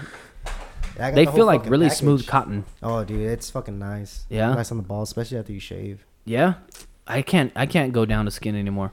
Yeah, 0.97 1.08
I 1.08 1.10
got 1.12 1.15
They 1.15 1.25
the 1.25 1.32
whole 1.32 1.38
feel 1.38 1.45
like 1.45 1.60
fucking 1.62 1.71
really 1.71 1.86
package. 1.86 1.99
smooth 1.99 2.25
cotton. 2.27 2.65
Oh, 2.82 3.04
dude, 3.04 3.21
it's 3.21 3.51
fucking 3.51 3.77
nice. 3.77 4.23
Yeah? 4.27 4.56
Nice 4.56 4.71
on 4.71 4.77
the 4.77 4.84
balls, 4.84 5.10
especially 5.10 5.38
after 5.38 5.54
you 5.54 5.60
shave. 5.60 6.04
Yeah, 6.25 6.56
I 7.06 7.21
can't. 7.21 7.51
I 7.56 7.67
can't 7.67 7.93
go 7.93 8.06
down 8.06 8.25
to 8.25 8.32
skin 8.32 8.56
anymore. 8.56 8.91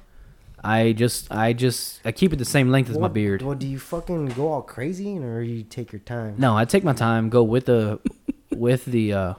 I 0.62 0.92
just, 0.92 1.31
I 1.33 1.53
just, 1.53 2.01
I 2.05 2.12
keep 2.12 2.33
it 2.33 2.37
the 2.37 2.44
same 2.44 2.71
length 2.71 2.90
as 2.90 2.99
my 2.99 3.09
beard. 3.09 3.42
Well, 3.42 3.55
do 3.55 3.66
you 3.66 3.79
fucking 3.79 4.27
go 4.31 4.49
all 4.53 4.62
crazy 4.62 5.18
or 5.18 5.40
you 5.40 5.62
take 5.62 5.92
your 5.92 6.01
time? 6.01 6.35
No, 6.38 6.57
I 6.57 6.64
take 6.64 6.85
my 6.85 6.92
time. 6.92 7.29
Go 7.29 7.42
with 7.42 7.66
the, 7.66 8.01
with 8.51 8.85
the, 8.85 9.12
uh, 9.12 9.35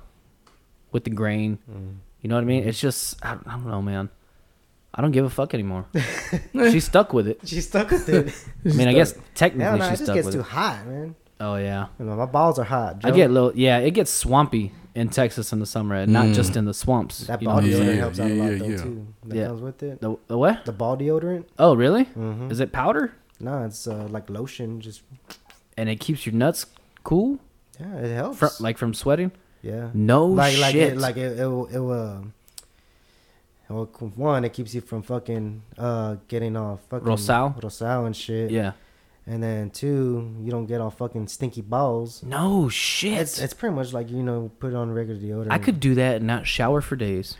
with 0.92 1.04
the 1.04 1.10
grain. 1.10 1.60
Mm. 1.70 1.98
You 2.22 2.30
know 2.30 2.36
what 2.36 2.42
I 2.42 2.46
mean? 2.46 2.68
It's 2.68 2.80
just, 2.80 3.24
I, 3.24 3.34
I 3.46 3.52
don't 3.52 3.68
know, 3.68 3.82
man. 3.82 4.10
I 4.94 5.02
don't 5.02 5.12
give 5.12 5.26
a 5.26 5.30
fuck 5.30 5.54
anymore. 5.54 5.86
She's 6.54 6.86
stuck 6.86 7.14
with 7.14 7.28
it. 7.28 7.40
She 7.46 7.62
stuck 7.62 7.92
with 7.92 8.10
it. 8.10 8.34
I 8.66 8.76
mean, 8.76 8.88
I 8.88 8.94
guess 8.94 9.14
yeah, 9.16 9.22
technically 9.36 9.80
no, 9.80 9.86
it 9.86 9.90
she's 9.90 10.00
just 10.00 10.04
stuck 10.04 10.16
gets 10.16 10.26
with 10.26 10.36
too 10.36 10.42
it. 10.42 10.46
hot, 10.48 10.88
man. 10.88 11.16
Oh 11.42 11.56
yeah, 11.56 11.88
You 11.98 12.06
know, 12.06 12.16
my 12.18 12.26
balls 12.26 12.60
are 12.60 12.66
hot. 12.66 13.00
I 13.04 13.12
get 13.12 13.30
a 13.30 13.34
little. 13.34 13.56
Yeah, 13.56 13.78
it 13.78 13.92
gets 13.92 14.12
swampy 14.12 14.74
in 15.00 15.10
Texas 15.10 15.52
in 15.54 15.60
the 15.60 15.66
summer, 15.66 15.96
and 15.96 16.12
not 16.12 16.28
just 16.40 16.56
in 16.56 16.66
the 16.66 16.74
swamps. 16.74 17.16
that 17.28 17.42
you 17.42 17.48
know 17.48 17.54
ball 17.54 17.62
what 17.62 17.64
I'm 17.64 17.70
Yeah, 17.72 17.78
deodorant 17.78 17.86
saying? 17.86 18.00
helps 18.00 18.20
out 18.20 18.32
a 18.32 18.34
lot 18.34 18.52
yeah, 18.52 18.58
though 18.58 18.66
yeah. 18.66 18.78
too. 18.84 19.08
That 19.26 19.36
Yeah. 19.38 19.48
comes 19.48 19.62
with 19.62 19.84
it. 19.84 20.02
The, 20.02 20.16
the 20.28 20.38
what? 20.38 20.66
The 20.66 20.72
ball 20.72 20.98
deodorant? 20.98 21.46
Oh, 21.58 21.74
really? 21.76 22.06
Mhm. 22.06 22.52
Is 22.52 22.60
it 22.60 22.72
powder? 22.72 23.14
No, 23.40 23.64
it's 23.64 23.88
uh, 23.88 24.08
like 24.10 24.30
lotion. 24.30 24.82
Just 24.82 25.02
And 25.78 25.88
it 25.90 26.00
keeps 26.00 26.26
your 26.26 26.36
nuts 26.36 26.66
cool, 27.04 27.40
yeah, 27.80 27.96
it 28.06 28.14
helps. 28.16 28.38
fr- 28.40 28.64
like 28.64 28.78
from 28.78 28.94
sweating. 28.94 29.32
yeah. 29.62 29.90
No 29.94 30.26
like 30.26 30.58
like 30.60 30.74
shit. 30.74 30.94
it, 30.94 30.98
like 31.00 31.18
it 31.18 31.40
it 31.40 31.46
will, 31.48 31.68
it 31.68 31.80
will 31.80 32.10
um, 32.18 32.34
well, 33.70 33.86
one 34.16 34.44
it 34.46 34.54
keeps 34.54 34.74
you 34.74 34.82
from 34.82 35.02
fucking 35.04 35.62
uh 35.78 36.16
getting 36.28 36.58
off 36.58 36.80
fucking 36.90 37.08
Rosal? 37.08 37.56
rosal 37.64 38.06
and 38.06 38.16
shit. 38.16 38.52
yeah. 38.52 38.72
And 39.32 39.44
then 39.44 39.70
two, 39.70 40.36
you 40.42 40.50
don't 40.50 40.66
get 40.66 40.82
all 40.82 40.90
fucking 40.90 41.28
stinky 41.28 41.62
balls. 41.62 42.24
No 42.24 42.68
shit. 42.68 43.14
It's 43.20 43.40
it's 43.40 43.54
pretty 43.54 43.76
much 43.76 43.94
like 43.94 44.10
you 44.10 44.24
know 44.24 44.50
put 44.60 44.74
on 44.74 44.92
regular 44.92 45.20
deodorant. 45.22 45.52
I 45.52 45.60
could 45.60 45.80
do 45.80 45.94
that 45.96 46.16
and 46.18 46.26
not 46.28 46.48
shower 46.48 46.82
for 46.82 46.96
days. 46.96 47.38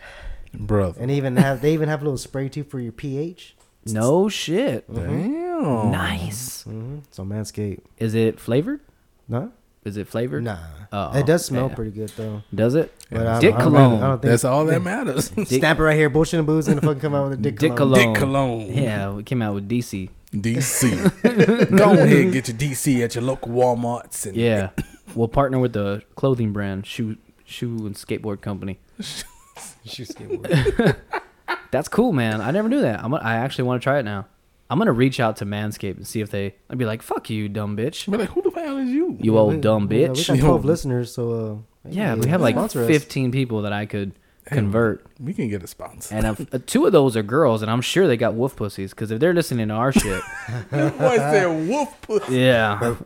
bro. 0.54 0.94
and 1.00 1.10
even 1.10 1.36
have 1.36 1.60
they 1.62 1.72
even 1.74 1.88
have 1.88 2.00
a 2.00 2.04
little 2.04 2.16
spray 2.18 2.48
too 2.48 2.62
for 2.62 2.78
your 2.78 2.92
pH. 2.92 3.56
No 3.86 4.28
shit. 4.28 4.84
Damn. 4.92 5.90
Nice. 5.90 6.62
Mm-hmm. 6.64 6.98
So 7.10 7.24
Manscaped, 7.24 7.80
Is 7.98 8.14
it 8.14 8.38
flavored? 8.38 8.80
no, 9.28 9.50
Is 9.84 9.96
it 9.96 10.06
flavored? 10.06 10.44
nah. 10.44 10.58
Oh, 10.92 11.18
it 11.18 11.24
does 11.26 11.44
smell 11.44 11.68
yeah. 11.70 11.74
pretty 11.74 11.90
good 11.90 12.10
though. 12.10 12.42
Does 12.54 12.74
it? 12.76 12.92
But 13.10 13.26
I, 13.26 13.40
Dick 13.40 13.54
I, 13.54 13.58
don't- 13.58 13.66
cologne. 13.72 14.02
I 14.02 14.06
don't 14.08 14.22
think 14.22 14.30
That's 14.30 14.44
all 14.44 14.64
that 14.66 14.80
matters. 14.92 15.26
Stamp 15.48 15.78
it 15.78 15.82
right 15.82 15.96
here. 15.96 16.08
Bullshit 16.10 16.38
and 16.38 16.46
booze 16.46 16.68
gonna 16.68 16.80
fucking 16.80 17.00
come 17.00 17.14
out 17.14 17.30
with 17.30 17.38
a 17.38 17.42
dick, 17.42 17.58
Dick 17.58 17.74
cologne. 17.76 18.14
cologne. 18.14 18.58
Dick 18.58 18.68
cologne. 18.76 18.84
Yeah, 18.84 19.10
we 19.12 19.22
came 19.24 19.42
out 19.42 19.54
with 19.54 19.68
DC. 19.68 20.08
DC. 20.32 20.90
Go 21.76 21.92
ahead 21.92 22.08
and 22.12 22.32
get 22.32 22.48
your 22.48 22.56
DC 22.56 23.02
at 23.02 23.14
your 23.14 23.24
local 23.24 23.50
WalMarts. 23.52 24.26
And 24.26 24.36
Yeah, 24.36 24.70
we'll 25.14 25.28
partner 25.28 25.58
with 25.58 25.72
the 25.72 26.02
clothing 26.14 26.52
brand, 26.52 26.86
shoe 26.86 27.16
shoe 27.44 27.86
and 27.86 27.94
skateboard 27.94 28.40
company. 28.40 28.78
Shoe 29.84 30.04
skateboard. 30.04 30.96
That's 31.70 31.88
cool, 31.88 32.12
man. 32.12 32.40
I 32.40 32.50
never 32.50 32.68
knew 32.68 32.80
that. 32.82 33.02
I'm, 33.02 33.10
gonna- 33.10 33.24
I 33.24 33.36
actually 33.36 33.64
want 33.64 33.80
to 33.82 33.84
try 33.84 33.98
it 33.98 34.04
now. 34.04 34.26
I'm 34.68 34.78
gonna 34.78 34.92
reach 34.92 35.18
out 35.18 35.36
to 35.38 35.44
Manscaped 35.46 35.96
and 35.96 36.06
see 36.06 36.20
if 36.20 36.30
they. 36.30 36.54
I'd 36.68 36.78
be 36.78 36.84
like, 36.84 37.02
"Fuck 37.02 37.28
you, 37.28 37.48
dumb 37.48 37.76
bitch. 37.76 38.08
Be 38.10 38.16
like, 38.16 38.28
who 38.30 38.40
the 38.42 38.50
hell 38.50 38.76
is 38.78 38.88
you? 38.88 39.16
You 39.20 39.36
old 39.36 39.54
We- 39.54 39.60
dumb 39.60 39.88
we 39.88 40.06
got- 40.06 40.16
bitch." 40.16 40.30
We 40.30 40.38
got 40.38 40.44
twelve 40.46 40.64
Yo. 40.64 40.68
listeners, 40.70 41.12
so 41.12 41.64
uh, 41.84 41.88
Yeah, 41.90 42.14
hey, 42.14 42.20
we 42.20 42.28
have 42.28 42.40
like 42.40 42.54
sponsor 42.54 42.82
us. 42.82 42.86
15 42.86 43.32
people 43.32 43.62
that 43.62 43.72
I 43.72 43.86
could 43.86 44.12
convert, 44.46 45.04
We 45.18 45.32
can 45.34 45.48
get 45.48 45.62
a 45.62 45.66
sponsor. 45.66 46.14
and 46.14 46.26
if, 46.26 46.54
uh, 46.54 46.58
two 46.66 46.86
of 46.86 46.92
those 46.92 47.16
are 47.16 47.22
girls, 47.22 47.62
and 47.62 47.70
I'm 47.70 47.80
sure 47.80 48.06
they 48.08 48.16
got 48.16 48.34
wolf 48.34 48.56
pussies 48.56 48.90
because 48.90 49.10
if 49.10 49.20
they're 49.20 49.34
listening 49.34 49.68
to 49.68 49.74
our 49.74 49.92
shit, 49.92 50.22
Boy 50.70 51.16
said 51.16 51.68
wolf 51.68 52.00
pussy. 52.02 52.36
yeah, 52.40 52.96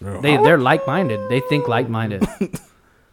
they 0.00 0.36
they're 0.38 0.58
like 0.58 0.86
minded. 0.86 1.28
They 1.28 1.40
think 1.40 1.68
like 1.68 1.88
minded. 1.88 2.24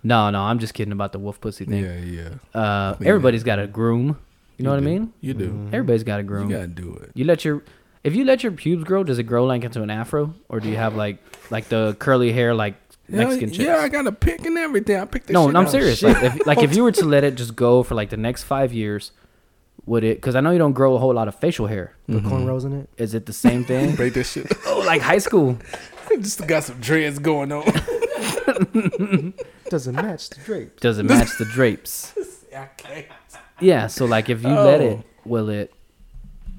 No, 0.03 0.29
no, 0.31 0.41
I'm 0.41 0.57
just 0.59 0.73
kidding 0.73 0.91
about 0.93 1.11
the 1.11 1.19
wolf 1.19 1.39
pussy 1.39 1.65
thing. 1.65 1.83
Yeah, 1.83 1.97
yeah. 1.99 2.59
Uh, 2.59 2.95
Clean 2.95 3.07
everybody's 3.07 3.43
got 3.43 3.59
a 3.59 3.67
groom. 3.67 4.17
You 4.57 4.65
know 4.65 4.71
what 4.71 4.77
I 4.77 4.81
mean? 4.81 5.13
You 5.21 5.33
do. 5.33 5.67
Everybody's 5.67 6.03
got 6.03 6.19
a 6.19 6.23
groom. 6.23 6.49
You 6.49 6.55
gotta 6.55 6.67
do 6.67 6.95
it. 6.95 7.11
You 7.13 7.25
let 7.25 7.45
your 7.45 7.61
if 8.03 8.15
you 8.15 8.25
let 8.25 8.41
your 8.41 8.51
pubes 8.51 8.83
grow, 8.83 9.03
does 9.03 9.19
it 9.19 9.23
grow 9.23 9.45
like 9.45 9.63
into 9.63 9.83
an 9.83 9.91
afro, 9.91 10.33
or 10.49 10.59
do 10.59 10.69
you 10.69 10.75
have 10.75 10.95
like 10.95 11.17
like 11.51 11.65
the 11.69 11.95
curly 11.99 12.31
hair 12.31 12.53
like 12.55 12.75
Mexican 13.11 13.49
yeah, 13.49 13.55
chicks? 13.55 13.67
yeah, 13.67 13.77
I 13.77 13.89
got 13.89 14.07
a 14.07 14.11
pick 14.11 14.45
and 14.45 14.57
everything. 14.57 14.97
I 14.97 15.05
picked 15.05 15.27
that 15.27 15.33
no, 15.33 15.47
shit 15.47 15.53
no, 15.53 15.59
I'm 15.59 15.65
out. 15.65 15.71
serious. 15.71 16.01
Like 16.01 16.23
if, 16.23 16.47
like 16.47 16.57
if 16.59 16.75
you 16.75 16.83
were 16.83 16.91
to 16.93 17.05
let 17.05 17.23
it 17.23 17.35
just 17.35 17.55
go 17.55 17.83
for 17.83 17.95
like 17.95 18.09
the 18.09 18.17
next 18.17 18.43
five 18.43 18.73
years, 18.73 19.11
would 19.85 20.03
it? 20.03 20.17
Because 20.17 20.35
I 20.35 20.41
know 20.41 20.51
you 20.51 20.59
don't 20.59 20.73
grow 20.73 20.95
a 20.95 20.99
whole 20.99 21.13
lot 21.13 21.27
of 21.27 21.35
facial 21.35 21.67
hair. 21.67 21.95
Put 22.07 22.17
mm-hmm. 22.17 22.29
cornrows 22.29 22.65
in 22.65 22.73
it. 22.73 22.89
Is 22.97 23.13
it 23.13 23.25
the 23.25 23.33
same 23.33 23.65
thing? 23.65 23.95
Break 23.97 24.13
that 24.13 24.25
shit. 24.25 24.51
oh, 24.65 24.83
like 24.85 25.01
high 25.01 25.17
school. 25.17 25.57
Just 26.19 26.45
got 26.45 26.63
some 26.63 26.79
dreads 26.81 27.19
going 27.19 27.51
on. 27.51 27.63
Doesn't 29.69 29.95
match 29.95 30.29
the 30.29 30.41
drape. 30.43 30.79
Doesn't 30.81 31.07
match 31.07 31.29
the 31.37 31.45
drapes? 31.45 32.13
I 32.55 32.65
can't. 32.77 33.07
Yeah. 33.61 33.87
So 33.87 34.05
like 34.05 34.29
if 34.29 34.43
you 34.43 34.49
let 34.49 34.81
it, 34.81 34.97
Oh. 34.99 35.03
will 35.25 35.49
it? 35.49 35.73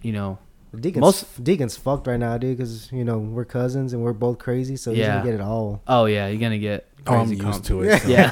You 0.00 0.12
know. 0.12 0.38
Deacon's, 0.78 1.00
Most- 1.02 1.44
Deacon's 1.44 1.76
fucked 1.76 2.06
right 2.06 2.18
now, 2.18 2.38
dude, 2.38 2.56
because 2.56 2.90
you 2.92 3.04
know 3.04 3.18
we're 3.18 3.44
cousins 3.44 3.92
and 3.92 4.02
we're 4.02 4.12
both 4.12 4.38
crazy, 4.38 4.76
so 4.76 4.90
he's 4.90 5.00
Yeah. 5.00 5.16
gonna 5.18 5.24
get 5.24 5.34
it 5.34 5.40
all. 5.40 5.82
Oh 5.86 6.06
yeah, 6.06 6.28
you're 6.28 6.40
gonna 6.40 6.58
get. 6.58 6.86
Oh, 7.06 7.14
I'm 7.16 7.28
used 7.30 7.42
comp. 7.42 7.64
to 7.64 7.82
it. 7.82 8.02
so 8.02 8.08
Yeah. 8.08 8.28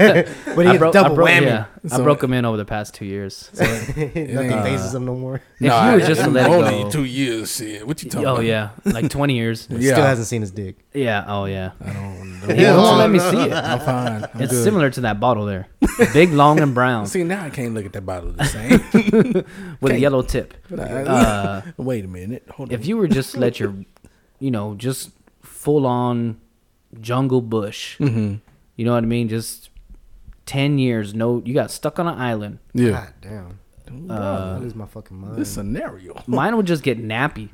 But 0.55 0.63
he 0.65 0.69
I 0.69 0.73
gets 0.73 0.79
broke, 0.79 0.93
double 0.93 1.13
I 1.13 1.15
broke, 1.15 1.29
whammy. 1.29 1.43
Yeah, 1.47 1.65
I 1.93 2.01
broke 2.03 2.23
him 2.23 2.33
in 2.33 2.45
over 2.45 2.57
the 2.57 2.65
past 2.65 2.95
two 2.95 3.05
years. 3.05 3.51
Nothing 3.57 4.27
ain't- 4.27 4.63
phases 4.65 4.95
him 4.95 5.05
no 5.07 5.15
more. 5.17 5.37
If 5.37 5.43
you 5.61 5.69
were 5.71 6.01
just 6.01 6.21
to 6.21 6.27
I'm 6.27 6.33
let 6.35 6.49
only 6.51 6.85
go. 6.85 6.91
two 6.91 7.05
years. 7.05 7.55
Shit, 7.57 7.87
what 7.87 8.03
you 8.03 8.11
talking 8.11 8.27
Oh 8.27 8.35
about? 8.35 8.45
yeah, 8.45 8.71
like 8.85 9.11
20 9.11 9.35
years. 9.35 9.67
Yeah. 9.71 9.93
Still 9.93 10.05
hasn't 10.05 10.27
seen 10.29 10.41
his 10.43 10.51
dick. 10.51 10.77
Yeah. 10.95 11.25
Oh 11.27 11.45
yeah. 11.47 11.73
I 11.85 11.93
don't. 11.93 12.31
He 12.57 12.65
won't 12.65 12.99
let 12.99 13.11
me 13.11 13.19
see 13.19 13.37
it. 13.43 13.53
I'm 13.53 13.81
fine. 13.81 14.25
I'm 14.35 14.41
It's 14.43 14.53
good. 14.53 14.65
similar 14.65 14.89
to 14.91 15.01
that 15.03 15.21
bottle 15.21 15.45
there, 15.45 15.69
big, 16.15 16.33
long, 16.33 16.59
and 16.61 16.75
brown 16.75 17.07
See 17.07 17.23
now 17.23 17.45
I 17.45 17.51
can't 17.51 17.75
look 17.75 17.85
at 17.85 17.93
that 17.93 18.07
bottle 18.07 18.33
the 18.33 18.45
same. 18.45 19.45
with 19.81 19.93
a 19.93 19.99
yellow 19.99 20.23
tip. 20.23 20.55
Uh, 20.77 21.63
Wait 21.77 22.05
a 22.05 22.09
minute. 22.09 22.45
Hold 22.51 22.71
on. 22.71 22.75
if 22.75 22.87
you 22.87 22.97
were 22.97 23.09
just 23.09 23.37
let 23.37 23.61
your, 23.61 23.75
you 24.39 24.51
know, 24.51 24.75
just 24.75 25.11
full 25.43 25.87
on 25.87 26.41
jungle 27.01 27.41
bush, 27.43 27.97
hmm 27.99 28.37
you 28.81 28.87
know 28.87 28.95
what 28.95 29.03
I 29.05 29.07
mean? 29.07 29.29
Just 29.29 29.69
10 30.47 30.79
years, 30.79 31.13
no, 31.13 31.43
you 31.45 31.53
got 31.53 31.71
stuck 31.71 31.99
on 31.99 32.09
an 32.09 32.19
island. 32.19 32.61
Yeah. 32.73 32.93
God 32.93 33.13
damn. 33.21 33.59
Uh, 34.11 34.55
I 34.57 34.59
lose 34.59 34.75
my 34.75 34.87
fucking 34.87 35.15
mind. 35.21 35.37
This 35.37 35.51
scenario. 35.51 36.15
Mine 36.27 36.57
would 36.57 36.65
just 36.67 36.83
get 36.83 36.97
nappy, 36.99 37.51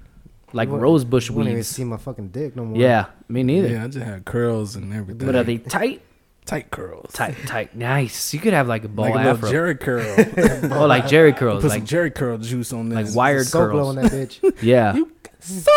like 0.53 0.67
You 0.69 0.73
won't- 0.75 0.83
rose 0.85 1.05
bush 1.05 1.29
you 1.29 1.35
won't 1.35 1.49
even 1.49 1.65
see 1.65 1.83
my 1.83 1.97
fucking 1.97 2.29
dick 2.29 2.55
no 2.55 2.65
more. 2.65 2.79
Yeah, 2.81 3.07
me 3.29 3.43
neither. 3.43 3.67
Yeah, 3.69 3.83
I 3.85 3.89
just 3.89 4.07
had 4.07 4.25
curls 4.25 4.77
and 4.77 4.95
everything. 4.95 5.27
But 5.27 5.35
are 5.35 5.43
they 5.43 5.59
tight? 5.59 6.03
tight 6.45 6.71
curls? 6.71 7.12
Tight, 7.12 7.35
tight, 7.47 7.75
nice. 7.75 8.33
You 8.33 8.39
could 8.39 8.53
have 8.53 8.69
like 8.69 8.85
a 8.85 8.89
ball 8.89 9.11
like 9.11 9.27
a 9.27 9.31
afro. 9.31 9.51
Jheri 9.51 9.81
curl. 9.81 10.05
oh, 10.81 10.87
like 10.87 11.07
Jheri 11.07 11.37
curls, 11.37 11.62
Put 11.62 11.71
like 11.71 11.89
some 11.89 11.99
Jheri 11.99 12.15
curl 12.15 12.39
juice 12.39 12.73
on 12.73 12.89
this. 12.89 13.09
like 13.09 13.17
wired 13.17 13.47
so 13.49 13.59
curls. 13.67 13.89
on 13.89 13.97
that 13.97 14.12
bitch. 14.12 14.39
Yeah, 14.62 14.95
You 14.95 15.11
so 15.41 15.73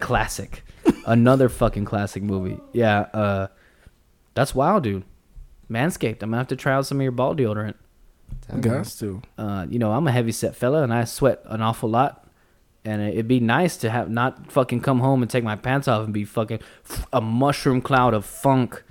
classic. 0.00 0.62
Another 1.08 1.48
fucking 1.48 1.84
classic 1.86 2.22
movie. 2.22 2.60
Yeah, 2.72 3.00
uh, 3.14 3.46
that's 4.34 4.54
wild, 4.54 4.82
dude. 4.84 5.04
Manscaped. 5.70 6.22
I'm 6.22 6.30
gonna 6.30 6.36
have 6.38 6.48
to 6.48 6.56
try 6.56 6.72
out 6.74 6.86
some 6.86 6.98
of 6.98 7.02
your 7.02 7.12
ball 7.12 7.34
deodorant. 7.34 7.74
got 8.60 8.84
to. 8.86 9.22
Uh, 9.38 9.66
you 9.70 9.78
know, 9.78 9.92
I'm 9.92 10.06
a 10.06 10.12
heavy 10.12 10.32
set 10.32 10.54
fella 10.54 10.82
and 10.82 10.92
I 10.92 11.04
sweat 11.04 11.40
an 11.46 11.62
awful 11.62 11.88
lot. 11.88 12.26
And 12.84 13.00
it- 13.02 13.14
it'd 13.14 13.28
be 13.28 13.40
nice 13.40 13.76
to 13.78 13.90
have 13.90 14.08
not 14.10 14.50
fucking 14.52 14.80
come 14.80 15.00
home 15.00 15.22
and 15.22 15.30
take 15.30 15.44
my 15.44 15.56
pants 15.56 15.88
off 15.88 16.04
and 16.04 16.12
be 16.12 16.24
fucking 16.24 16.60
a 17.12 17.20
mushroom 17.20 17.80
cloud 17.82 18.14
of 18.14 18.24
funk 18.24 18.82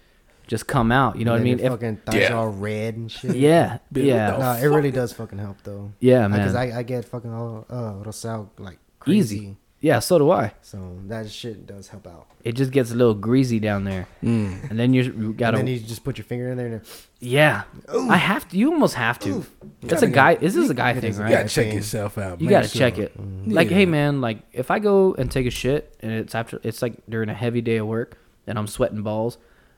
just 0.47 0.65
come 0.67 0.91
out. 0.91 1.17
You 1.17 1.25
know 1.25 1.31
what 1.33 1.41
I 1.41 1.43
mean? 1.43 1.57
then 1.57 1.65
If- 1.65 1.69
your 1.69 1.77
fucking 1.77 1.97
thighs 2.05 2.15
Yeah. 2.29 2.33
all 2.33 2.49
red 2.49 2.95
and 2.95 3.11
shit. 3.11 3.35
yeah, 3.35 3.77
Bill, 3.91 4.05
yeah, 4.05 4.31
what 4.31 4.39
No, 4.39 4.53
the 4.55 4.63
it 4.65 4.67
really 4.75 4.91
does 4.91 5.13
fucking 5.13 5.37
help 5.39 5.57
though. 5.63 5.91
yeah, 5.99 6.27
Because 6.27 6.53
man. 6.53 6.71
I, 6.73 6.79
I 6.79 6.83
get 6.83 7.05
fucking 7.05 7.31
all 7.33 7.65
uh 7.69 7.93
Rosal 8.03 8.51
like 8.57 8.79
crazy. 8.99 9.57
Easy. 9.79 9.87
Yeah, 9.89 9.99
so 9.99 10.17
do 10.17 10.31
I. 10.31 10.53
So 10.63 10.97
that 11.07 11.29
shit 11.29 11.67
does 11.67 11.87
help 11.89 12.07
out. 12.07 12.25
It 12.43 12.53
just 12.53 12.71
gets 12.71 12.91
a 12.91 12.95
little 12.95 13.13
greasy 13.13 13.59
down 13.59 13.83
there, 13.83 14.07
Mm. 14.23 14.69
and 14.71 14.79
then 14.79 14.93
you, 14.93 15.03
you 15.03 15.33
gotta. 15.33 15.57
and 15.59 15.67
then 15.67 15.73
you 15.75 15.79
just 15.81 16.03
put 16.03 16.17
your 16.17 16.25
finger 16.25 16.49
in 16.49 16.57
there 16.57 16.67
and 16.67 16.81
yeah, 17.19 17.63
I 18.09 18.17
have 18.17 18.47
to. 18.49 18.57
You 18.57 18.71
almost 18.73 18.95
have 18.95 19.19
to. 19.19 19.45
That's 19.81 20.01
a 20.01 20.07
Gotta 20.07 20.35
guy. 20.35 20.35
This 20.35 20.55
is 20.55 20.69
a 20.69 20.73
guy 20.73 20.93
thing, 20.93 21.09
is 21.11 21.19
a 21.19 21.23
You 21.23 21.29
gotta 21.29 21.49
check 21.49 21.73
yourself 21.73 22.17
out. 22.17 22.39
You 22.41 22.45
make 22.47 22.51
gotta 22.51 22.67
sure. 22.67 22.79
check 22.79 22.97
it. 22.97 23.13
Like, 23.47 23.69
Yeah. 23.69 23.77
hey 23.77 23.85
man, 23.85 24.21
like 24.21 24.39
if 24.53 24.71
I 24.71 24.79
go 24.79 25.13
and 25.13 25.29
take 25.31 25.45
a 25.45 25.51
shit 25.51 25.95
and 25.99 26.11
it's 26.11 26.33
after 26.35 26.59
it's 26.63 26.81
like 26.81 26.95
during 27.09 27.29
a 27.29 27.33
heavy 27.33 27.61
day 27.61 27.77
of 27.77 27.87
work 27.87 28.17
and 28.47 28.57
I'm 28.57 28.67
sweating 28.67 29.01
balls 29.03 29.37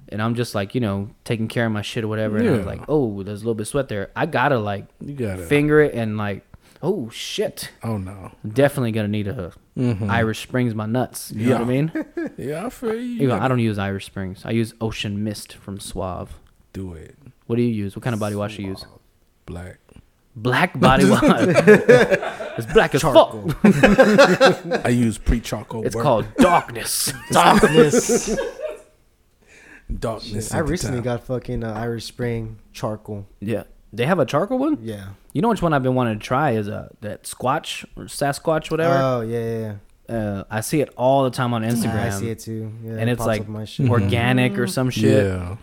and 0.10 0.22
I'm 0.22 0.36
just 0.36 0.54
like, 0.56 0.76
you 0.76 0.82
know, 0.82 1.10
taking 1.26 1.48
care 1.48 1.66
of 1.66 1.72
my 1.72 1.82
shit 1.82 2.04
or 2.04 2.08
whatever 2.08 2.38
and 2.38 2.48
I'm 2.50 2.66
like, 2.66 2.82
oh, 2.88 3.22
there's 3.24 3.42
a 3.42 3.44
little 3.44 3.56
bit 3.56 3.64
of 3.64 3.68
sweat 3.70 3.88
there. 3.90 4.12
I 4.16 4.26
gotta 4.28 4.60
like 4.60 4.86
You 5.02 5.14
gotta. 5.14 5.44
finger 5.46 5.82
it 5.82 5.94
and 5.94 6.18
like, 6.18 6.46
oh 6.84 7.10
shit. 7.10 7.72
oh 7.84 7.98
no. 7.98 8.32
Definitely 8.48 8.92
gonna 8.92 9.08
need 9.08 9.28
a 9.30 9.54
Mhm. 9.80 10.10
Irish 10.10 10.42
Springs 10.44 10.76
my 10.76 10.86
nuts. 10.86 11.32
You 11.32 11.48
know 11.50 11.54
what 11.56 11.62
I 11.62 11.66
mean? 11.66 11.92
Yeah, 12.38 12.66
I 12.66 12.70
feel 12.70 12.94
you. 12.96 13.00
You 13.02 13.24
Even- 13.24 13.40
I 13.40 13.48
don't 13.48 13.60
use 13.60 13.78
Irish 13.80 14.06
Springs. 14.06 14.42
I 14.46 14.52
use 14.52 14.74
Ocean 14.82 15.24
Mist 15.24 15.54
from 15.54 15.80
Suave. 15.80 16.40
do 16.74 16.94
it. 16.94 17.16
What 17.48 17.56
do 17.56 17.62
you 17.64 17.74
use? 17.74 17.96
What 17.96 18.04
kind 18.04 18.14
of 18.14 18.20
body 18.20 18.36
wash 18.36 18.58
do 18.58 18.62
you 18.64 18.70
use? 18.70 18.86
Black. 19.46 19.80
Black 20.36 20.80
body 20.80 21.06
wash. 21.10 21.22
it's 21.28 22.72
black 22.74 22.94
as 22.96 23.02
fuck. 23.02 23.34
I 24.86 24.90
use 24.90 25.18
pre-charcoal. 25.18 25.86
It's 25.86 25.96
work. 25.96 26.04
called 26.04 26.26
darkness. 26.38 27.12
darkness. 27.32 28.38
darkness. 30.00 30.54
I 30.54 30.60
recently 30.60 31.00
top. 31.00 31.04
got 31.06 31.24
fucking 31.24 31.64
uh, 31.64 31.74
Irish 31.74 32.06
Spring 32.06 32.60
charcoal. 32.74 33.26
Yeah. 33.40 33.64
They 33.92 34.06
have 34.06 34.20
a 34.20 34.26
charcoal 34.26 34.60
one? 34.60 34.78
Yeah. 34.82 35.10
You 35.34 35.42
know 35.42 35.50
which 35.50 35.62
one 35.62 35.74
I've 35.74 35.84
been 35.84 35.96
wanting 35.96 36.20
to 36.20 36.26
try 36.26 36.52
is 36.52 36.70
uh, 36.70 36.90
that 37.02 37.24
Squatch 37.24 37.86
or 37.96 38.04
Sasquatch, 38.06 38.70
whatever. 38.72 38.96
Oh 38.96 39.22
yeah, 39.22 39.40
yeah. 39.40 39.76
yeah. 40.10 40.16
uh, 40.16 40.44
I 40.50 40.62
see 40.62 40.82
it 40.82 40.90
all 40.96 41.24
the 41.24 41.32
time 41.32 41.54
on 41.54 41.64
Instagram. 41.64 41.96
I 41.96 42.10
see 42.10 42.30
it 42.30 42.40
too. 42.40 42.72
Yeah, 42.84 42.92
and 42.94 43.10
it 43.10 43.14
it's 43.14 43.26
like 43.26 43.42
up 43.42 43.48
my 43.48 43.66
shit. 43.66 43.90
organic 43.90 44.58
or 44.58 44.68
some 44.68 44.90
shit. 44.90 45.26
Yeah. 45.26 45.58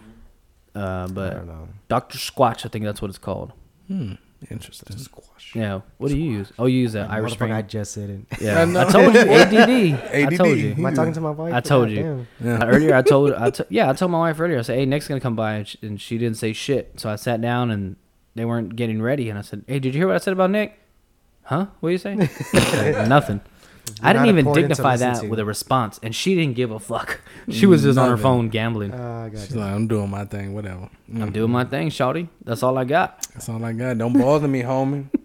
Uh, 0.74 1.08
but. 1.08 1.46
Dr. 1.88 2.18
Squatch, 2.18 2.66
I 2.66 2.68
think 2.68 2.84
that's 2.84 3.00
what 3.00 3.08
it's 3.08 3.18
called. 3.18 3.52
Hmm. 3.86 4.14
Interesting. 4.50 4.96
Squash. 4.98 5.54
Yeah. 5.54 5.80
What 5.98 6.08
do 6.08 6.18
you 6.18 6.30
use? 6.30 6.52
Oh, 6.58 6.66
you 6.66 6.80
use 6.80 6.92
that 6.92 7.10
Irish 7.10 7.32
Spring. 7.32 7.52
I 7.52 7.62
just 7.62 7.92
said 7.92 8.10
it. 8.10 8.40
yeah. 8.40 8.60
I. 8.76 8.86
I 8.86 8.90
told 8.90 9.14
you 9.14 9.20
ADD. 9.20 10.14
I 10.14 10.36
told 10.36 10.58
you. 10.58 10.72
Am 10.72 10.84
I 10.86 10.92
talking 10.92 11.12
to 11.14 11.20
my 11.20 11.30
wife? 11.30 11.54
I 11.54 11.60
told 11.60 11.90
you. 11.90 12.26
Yeah. 12.42 12.64
Earlier 12.64 12.94
I 12.94 13.02
told 13.02 13.32
I 13.32 13.50
t- 13.50 13.64
yeah 13.70 13.88
I 13.88 13.94
told 13.94 14.10
my 14.10 14.18
wife 14.18 14.38
earlier 14.38 14.58
I 14.58 14.62
said 14.62 14.78
hey 14.78 14.84
Nick's 14.84 15.08
gonna 15.08 15.20
come 15.20 15.36
by 15.36 15.54
and 15.54 15.68
she, 15.68 15.78
and 15.82 16.00
she 16.00 16.18
didn't 16.18 16.36
say 16.36 16.52
shit 16.52 17.00
so 17.00 17.08
I 17.08 17.16
sat 17.16 17.40
down 17.40 17.70
and 17.70 17.96
they 18.36 18.44
weren't 18.44 18.76
getting 18.76 19.00
ready 19.02 19.28
and 19.30 19.38
I 19.38 19.42
said 19.42 19.64
hey 19.66 19.78
did 19.78 19.94
you 19.94 20.00
hear 20.00 20.06
what 20.06 20.14
I 20.16 20.18
said 20.18 20.32
about 20.32 20.50
Nick 20.50 20.78
huh 21.44 21.66
what 21.80 21.88
do 21.88 21.92
you 21.92 21.98
say 21.98 22.14
Like, 22.54 23.08
nothing 23.08 23.40
I 24.02 24.12
didn't 24.12 24.28
even 24.28 24.52
dignify 24.52 24.96
that 24.96 25.20
to. 25.22 25.28
with 25.28 25.38
a 25.38 25.44
response 25.44 26.00
and 26.02 26.14
she 26.14 26.34
didn't 26.34 26.54
give 26.56 26.70
a 26.72 26.78
fuck 26.80 27.20
she 27.48 27.66
was 27.66 27.82
just 27.82 27.98
on 27.98 28.08
her 28.10 28.16
phone 28.16 28.48
gambling 28.48 28.92
Uh, 28.92 29.26
I 29.26 29.28
got 29.28 29.40
She's 29.40 29.54
you. 29.54 29.60
like, 29.60 29.72
I'm 29.72 29.86
doing 29.86 30.10
my 30.10 30.24
thing. 30.24 30.54
Whatever. 30.54 30.88
I'm 31.14 31.32
doing 31.32 31.50
my 31.52 31.64
thing 31.64 31.88
shawty 31.90 32.28
that's 32.44 32.62
all 32.62 32.76
I 32.78 32.84
got 32.84 33.22
That's 33.34 33.48
all 33.48 33.64
I 33.64 33.72
got. 33.72 33.96
Don't 33.98 34.12
bother 34.12 34.48
me, 34.48 34.62
homie. 34.62 35.06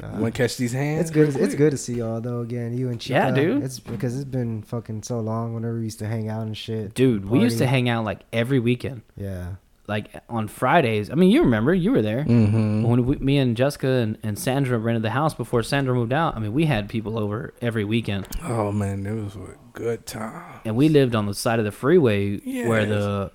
Want 0.00 0.34
to 0.34 0.42
catch 0.42 0.56
these 0.56 0.72
hands? 0.72 1.02
It's 1.02 1.10
good. 1.10 1.36
It's 1.36 1.54
good 1.54 1.72
to 1.72 1.76
see 1.76 1.94
y'all 1.96 2.20
though 2.20 2.40
again. 2.40 2.76
You 2.76 2.88
and 2.88 2.98
Chica. 3.00 3.14
Yeah, 3.18 3.30
dude. 3.30 3.62
It's 3.62 3.78
because 3.78 4.14
it's 4.16 4.24
been 4.24 4.62
fucking 4.62 5.02
so 5.02 5.20
long. 5.20 5.54
Whenever 5.54 5.76
we 5.76 5.84
used 5.84 5.98
to 5.98 6.06
hang 6.06 6.28
out 6.30 6.46
and 6.46 6.56
shit. 6.56 6.94
dude 6.94 7.28
we 7.28 7.40
used 7.40 7.58
to 7.58 7.66
hang 7.66 7.88
out 7.90 8.04
like 8.04 8.20
every 8.32 8.58
weekend 8.58 9.02
Yeah. 9.16 9.56
Like 9.88 10.10
on 10.28 10.46
Fridays 10.48 11.10
I 11.10 11.14
mean 11.14 11.30
you 11.30 11.42
remember 11.42 11.74
you 11.74 11.90
were 11.92 12.02
there 12.02 12.24
Mm-hmm. 12.24 12.82
when 12.82 13.06
we, 13.06 13.16
me 13.16 13.38
and 13.38 13.56
Jessica 13.56 13.88
and, 13.88 14.18
and 14.22 14.38
Sandra 14.38 14.78
rented 14.78 15.02
the 15.02 15.10
house 15.10 15.34
before 15.34 15.62
Sandra 15.62 15.94
moved 15.94 16.12
out 16.12 16.36
I 16.36 16.38
mean 16.38 16.52
we 16.52 16.66
had 16.66 16.88
people 16.88 17.18
over 17.18 17.54
every 17.62 17.84
weekend 17.84 18.28
Oh 18.44 18.70
man, 18.70 19.04
it 19.06 19.12
was 19.14 19.34
a 19.36 19.56
good 19.72 20.06
time. 20.06 20.60
and 20.64 20.76
we 20.76 20.88
lived 20.88 21.14
on 21.14 21.26
the 21.26 21.34
side 21.34 21.58
of 21.58 21.64
the 21.64 21.72
freeway 21.72 22.36
where 22.66 22.84
the 22.86 23.32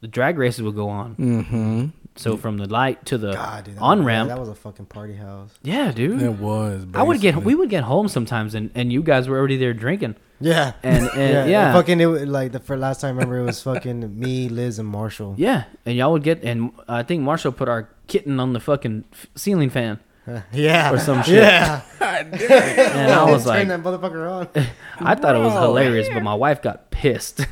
the 0.00 0.08
drag 0.08 0.36
races 0.36 0.60
would 0.62 0.74
go 0.74 0.90
on. 0.90 1.16
Mm-hmm. 1.16 1.86
So 2.16 2.36
mm. 2.36 2.40
from 2.40 2.58
the 2.58 2.66
light 2.68 3.04
to 3.06 3.18
the 3.18 3.32
God, 3.32 3.64
dude. 3.64 3.74
That 3.76 3.80
on 3.82 3.98
was, 3.98 4.06
ramp, 4.06 4.28
That 4.28 4.38
was 4.38 4.48
a 4.48 4.54
fucking 4.54 4.86
party 4.86 5.14
house. 5.14 5.50
yeah, 5.62 5.90
dude. 5.90 6.22
It 6.22 6.38
was. 6.38 6.86
I 6.94 7.02
would 7.02 7.20
get 7.20 7.34
basically. 7.34 7.44
we 7.54 7.54
would 7.56 7.70
get 7.70 7.82
home 7.84 8.06
sometimes, 8.08 8.54
and, 8.54 8.70
and 8.76 8.92
you 8.92 9.02
guys 9.02 9.28
were 9.28 9.36
already 9.36 9.56
there 9.56 9.74
drinking, 9.74 10.14
Yeah. 10.40 10.74
and 10.84 11.08
and 11.16 11.50
yeah, 11.50 11.72
Fucking 11.72 12.00
it, 12.00 12.06
was- 12.06 12.22
like 12.26 12.52
the 12.52 12.60
for 12.60 12.76
last 12.76 13.00
time 13.00 13.16
I 13.16 13.22
remember 13.22 13.38
it 13.38 13.44
was 13.44 13.60
fucking 13.62 14.16
me, 14.20 14.48
Liz, 14.48 14.78
and 14.78 14.88
Marshall. 14.88 15.34
yeah, 15.36 15.64
and 15.84 15.96
y'all 15.96 16.12
would 16.12 16.22
get, 16.22 16.44
and 16.44 16.70
I 16.88 17.02
think 17.02 17.22
Marshall 17.22 17.50
put 17.52 17.68
our 17.68 17.88
kitten 18.06 18.38
on 18.38 18.52
the 18.52 18.60
fucking 18.60 19.04
f- 19.12 19.26
ceiling 19.34 19.70
fan, 19.70 19.98
yeah. 20.52 20.92
Or 20.92 20.98
some 21.00 21.22
shit. 21.24 21.42
Yeah. 21.42 21.82
and 22.00 23.12
I 23.12 23.30
was 23.30 23.44
like, 23.44 23.66
Turn 23.66 23.82
like, 23.82 24.00
that 24.00 24.00
motherfucker 24.00 24.30
on. 24.30 24.66
I 25.00 25.14
thought 25.16 25.34
it 25.34 25.40
was 25.40 25.52
hilarious, 25.52 26.08
but 26.08 26.22
my 26.22 26.34
wife 26.34 26.62
got 26.62 26.90
pissed. 26.92 27.44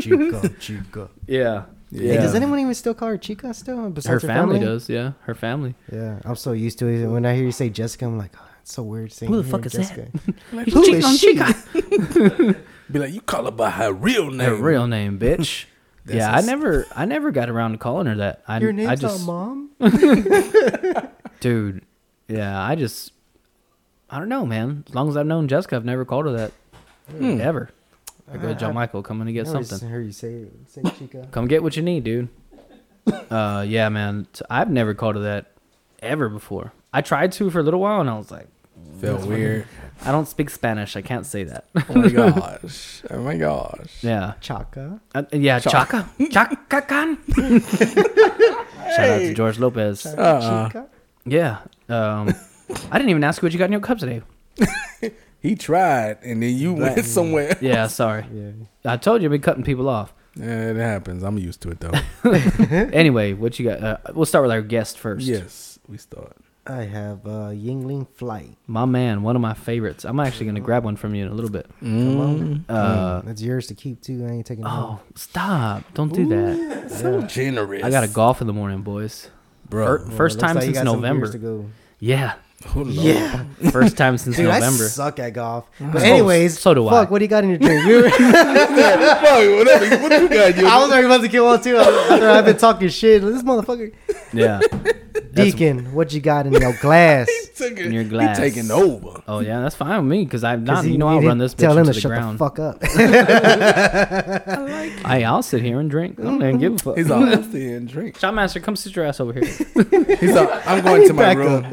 Chica, 0.00 0.48
Chica. 0.60 1.08
yeah, 1.26 1.64
Hey, 1.92 2.16
does 2.16 2.34
anyone 2.34 2.58
even 2.60 2.74
still 2.74 2.94
call 2.94 3.08
her 3.08 3.18
Chica 3.18 3.52
still? 3.52 3.76
her 3.78 3.90
Besides 3.90 4.24
family 4.24 4.60
does, 4.60 4.88
yeah, 4.88 5.12
her 5.22 5.34
family. 5.34 5.74
Yeah, 5.92 6.20
I'm 6.24 6.36
so 6.36 6.52
used 6.52 6.78
to 6.80 6.86
it. 6.86 7.06
When 7.06 7.26
I 7.26 7.34
hear 7.34 7.44
you 7.44 7.52
say 7.52 7.68
Jessica, 7.68 8.04
I'm 8.06 8.16
like, 8.18 8.30
oh, 8.38 8.46
it's 8.62 8.72
so 8.74 8.82
weird 8.84 9.12
saying 9.12 9.32
Who 9.32 9.42
the 9.42 9.48
fuck 9.48 9.66
is 9.66 9.72
that? 9.72 9.80
Jessica. 9.82 10.08
He's 10.64 10.72
Who 10.74 10.84
cheating 10.84 10.98
is 11.00 11.04
on 11.04 11.16
she? 11.16 11.34
Chica. 11.36 12.56
Be 12.92 12.98
like, 12.98 13.12
you 13.12 13.20
call 13.20 13.44
her 13.46 13.50
by 13.50 13.70
her 13.70 13.92
real 13.92 14.30
name. 14.30 14.48
Her 14.48 14.54
real 14.54 14.86
name, 14.86 15.18
bitch. 15.18 15.64
Yeah, 16.06 16.30
a 16.30 16.36
I 16.36 16.38
s- 16.38 16.46
never, 16.46 16.86
I 16.96 17.04
never 17.04 17.30
got 17.30 17.50
around 17.50 17.72
to 17.72 17.78
calling 17.78 18.06
her 18.06 18.16
that. 18.16 18.42
I, 18.48 18.58
Your 18.58 18.70
I 18.70 18.72
name's 18.72 19.00
just, 19.00 19.26
not 19.26 19.32
mom. 19.32 19.70
dude. 21.40 21.82
Yeah, 22.26 22.60
I 22.60 22.74
just, 22.74 23.12
I 24.08 24.18
don't 24.18 24.28
know, 24.30 24.46
man. 24.46 24.84
As 24.88 24.94
long 24.94 25.08
as 25.08 25.16
I've 25.16 25.26
known 25.26 25.46
Jessica, 25.46 25.76
I've 25.76 25.84
never 25.84 26.04
called 26.04 26.24
her 26.26 26.32
that 26.32 26.52
Hmm. 27.16 27.40
ever. 27.40 27.70
I 28.32 28.36
go, 28.36 28.54
John 28.54 28.74
Michael, 28.74 29.02
coming 29.02 29.26
to 29.26 29.30
and 29.30 29.34
get 29.34 29.46
I 29.46 29.50
always 29.50 29.68
something. 29.68 29.88
heard 29.88 30.06
you 30.06 30.12
say 30.12 30.46
say 30.68 30.82
Chica. 30.98 31.26
Come 31.32 31.46
get 31.48 31.62
what 31.62 31.76
you 31.76 31.82
need, 31.82 32.04
dude. 32.04 32.28
uh, 33.30 33.64
yeah, 33.66 33.88
man. 33.88 34.26
T- 34.32 34.44
I've 34.48 34.70
never 34.70 34.94
called 34.94 35.16
her 35.16 35.22
that 35.22 35.52
ever 36.00 36.28
before. 36.28 36.72
I 36.92 37.00
tried 37.02 37.32
to 37.32 37.50
for 37.50 37.58
a 37.60 37.62
little 37.62 37.80
while, 37.80 38.00
and 38.00 38.08
I 38.10 38.16
was 38.16 38.30
like, 38.30 38.46
Felt 39.00 39.24
weird. 39.26 39.66
I 40.04 40.12
don't 40.12 40.26
speak 40.28 40.50
Spanish. 40.50 40.94
I 40.96 41.02
can't 41.02 41.24
say 41.26 41.44
that. 41.44 41.64
Oh 41.88 41.94
my 41.94 42.08
gosh. 42.10 43.02
Oh 43.10 43.22
my 43.22 43.36
gosh. 43.36 44.02
yeah, 44.02 44.34
Chaka. 44.40 45.00
uh, 45.14 45.22
yeah. 45.32 45.58
Chaka, 45.58 46.08
Chaka 46.30 46.82
Khan. 46.82 47.18
Shout 47.34 49.08
out 49.10 49.18
to 49.18 49.34
George 49.34 49.58
Lopez. 49.58 50.06
Uh-uh. 50.06 50.66
Chica. 50.68 50.86
Yeah. 51.24 51.58
Um, 51.88 52.34
I 52.90 52.98
didn't 52.98 53.10
even 53.10 53.24
ask 53.24 53.40
you 53.42 53.46
what 53.46 53.52
you 53.52 53.58
got 53.58 53.66
in 53.66 53.72
your 53.72 53.80
cup 53.80 53.98
today. 53.98 54.22
He 55.40 55.54
tried, 55.54 56.18
and 56.22 56.42
then 56.42 56.54
you 56.56 56.74
went 56.74 57.04
somewhere. 57.04 57.56
Yeah, 57.60 57.86
sorry. 57.86 58.26
Yeah. 58.32 58.50
I 58.92 58.96
told 58.96 59.22
you 59.22 59.28
I've 59.28 59.32
been 59.32 59.40
cutting 59.40 59.64
people 59.64 59.88
off. 59.88 60.12
Yeah, 60.36 60.70
it 60.70 60.76
happens. 60.76 61.22
I'm 61.22 61.38
used 61.38 61.60
to 61.62 61.70
it 61.70 61.80
though. 61.80 61.92
Anyway, 62.92 63.32
what 63.32 63.58
you 63.58 63.68
got? 63.68 63.82
Uh, 63.82 63.96
we'll 64.14 64.26
start 64.26 64.42
with 64.44 64.52
our 64.52 64.62
guest 64.62 64.98
first. 64.98 65.26
yes, 65.26 65.78
we 65.88 65.96
start. 65.98 66.36
I 66.66 66.82
have 66.82 67.26
uh, 67.26 67.50
Yuengling 67.50 68.06
Flight. 68.14 68.56
My 68.66 68.84
man, 68.84 69.22
one 69.22 69.34
of 69.34 69.42
my 69.42 69.54
favorites. 69.54 70.04
I'm 70.04 70.20
actually 70.20 70.46
gonna 70.46 70.60
grab 70.60 70.84
one 70.84 70.94
from 70.96 71.14
you 71.14 71.24
in 71.24 71.30
a 71.32 71.34
little 71.34 71.50
bit. 71.50 71.66
Come 71.80 72.20
on. 72.20 72.64
Uh, 72.68 73.22
That's 73.24 73.42
yours 73.42 73.66
to 73.68 73.74
keep 73.74 74.02
too. 74.02 74.24
I 74.26 74.30
ain't 74.32 74.46
taking 74.46 74.64
it 74.64 74.68
home. 74.68 74.98
oh, 75.00 75.06
stop! 75.16 75.82
Don't 75.94 76.12
do 76.12 76.26
that. 76.28 76.90
So 76.90 77.22
generous. 77.22 77.82
I 77.82 77.90
got 77.90 78.02
to 78.02 78.08
golf 78.08 78.40
in 78.40 78.46
the 78.46 78.52
morning, 78.52 78.82
boys. 78.82 79.30
bro. 79.68 79.86
Fir- 79.86 80.04
Well, 80.06 80.16
first 80.16 80.38
time 80.38 80.54
like 80.54 80.64
since 80.64 80.74
got 80.76 80.86
some 80.86 81.00
beers 81.00 81.02
November. 81.02 81.32
To 81.32 81.38
go. 81.38 81.70
Yeah, 81.98 82.34
Oh, 82.76 82.84
Yeah. 82.86 83.44
first 83.70 83.96
time 83.96 84.18
since 84.18 84.36
Dude, 84.36 84.44
November. 84.46 84.84
I 84.84 84.88
suck 84.88 85.18
at 85.18 85.30
golf. 85.32 85.64
Oh. 85.80 85.90
But 85.94 86.02
anyways, 86.02 86.58
so 86.58 86.74
do 86.74 86.86
I. 86.88 86.90
fuck, 86.90 87.10
what 87.10 87.18
do 87.20 87.24
you 87.24 87.28
got 87.28 87.42
in 87.42 87.50
your 87.50 87.58
drink? 87.58 87.86
You 87.86 87.96
were- 88.02 88.10
Fuck, 88.10 89.58
whatever. 89.58 90.02
What 90.02 90.12
you 90.22 90.28
got? 90.28 90.56
You 90.58 90.66
I 90.68 90.78
was 90.78 90.90
already 90.90 91.06
about 91.06 91.22
to 91.22 91.28
kill 91.28 91.46
one 91.46 91.62
too. 91.62 91.76
After 91.78 92.28
I've 92.28 92.44
been 92.44 92.58
talking 92.58 92.88
shit, 92.88 93.22
this 93.22 93.42
motherfucker. 93.42 93.92
Yeah. 94.32 94.60
Deacon, 95.32 95.94
what 95.94 96.12
you 96.12 96.20
got 96.20 96.46
in 96.46 96.52
your 96.52 96.72
glass? 96.80 97.28
taking, 97.54 97.86
in 97.86 97.92
your 97.92 98.04
glass. 98.04 98.36
He 98.38 98.44
taking 98.50 98.70
over. 98.70 99.22
Oh 99.28 99.40
yeah, 99.40 99.60
that's 99.60 99.74
fine 99.76 99.96
with 100.02 100.10
me 100.10 100.24
because 100.24 100.44
I'm 100.44 100.64
'Cause 100.66 100.76
not. 100.76 100.84
he- 100.84 100.92
You 100.92 100.98
know, 100.98 101.08
I'll 101.08 101.14
didn't 101.16 101.28
run 101.28 101.38
this 101.38 101.54
bitch 101.54 101.58
Tell 101.58 101.72
him 101.72 101.78
into 101.88 101.92
to 101.92 101.94
the 101.94 102.00
shut 102.00 102.08
ground. 102.10 102.38
the 102.38 102.38
fuck 102.38 102.58
up. 102.58 102.82
Hey, 105.06 105.24
I'll 105.24 105.42
sit 105.42 105.62
here 105.62 105.80
and 105.80 105.90
drink. 105.90 106.18
I 106.20 106.24
don't 106.24 106.42
even 106.42 106.58
give 106.58 106.74
a 106.74 106.78
fuck. 106.78 106.96
He's 106.98 107.10
all 107.10 107.20
nasty 107.20 107.72
and 107.72 107.88
drink. 107.88 108.18
Shopmaster, 108.18 108.62
come 108.62 108.76
sit 108.76 108.94
your 108.96 109.04
ass 109.06 109.18
over 109.20 109.32
here. 109.32 109.44
He's 110.20 110.36
all, 110.36 110.48
I'm 110.66 110.82
going 110.84 111.06
to 111.08 111.14
my 111.14 111.22
Back 111.22 111.36
room. 111.38 111.66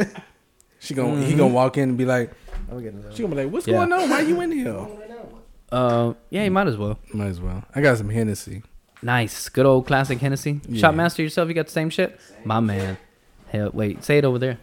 She 0.79 0.93
gonna 0.93 1.23
he 1.25 1.33
gonna 1.35 1.53
walk 1.53 1.77
in 1.77 1.89
and 1.89 1.97
be 1.97 2.05
like, 2.05 2.31
I'm 2.71 2.81
getting 2.81 3.03
she 3.13 3.23
gonna 3.23 3.35
be 3.35 3.43
like, 3.43 3.51
what's 3.53 3.67
Yeah. 3.67 3.75
going 3.85 3.93
on? 3.93 4.09
Why 4.09 4.21
you 4.21 4.39
in 4.41 4.51
here? 4.51 4.87
Uh, 5.69 6.13
yeah, 6.29 6.45
you 6.45 6.51
might 6.51 6.65
as 6.67 6.77
well. 6.77 6.97
Might 7.13 7.25
as 7.25 7.41
well. 7.41 7.61
I 7.75 7.81
got 7.81 7.97
some 7.97 8.07
Hennessy. 8.09 8.63
Nice, 9.01 9.49
good 9.49 9.65
old 9.65 9.85
classic 9.85 10.17
Hennessy. 10.19 10.61
Yeah. 10.65 10.81
Shopmaster 10.89 11.17
yourself, 11.19 11.49
you 11.49 11.53
got 11.53 11.65
the 11.65 11.73
same 11.73 11.89
shit. 11.89 12.17
My 12.45 12.61
man. 12.61 12.97
Hell, 13.49 13.71
wait, 13.73 14.01
say 14.01 14.17
it 14.17 14.23
over 14.23 14.39
there. 14.39 14.59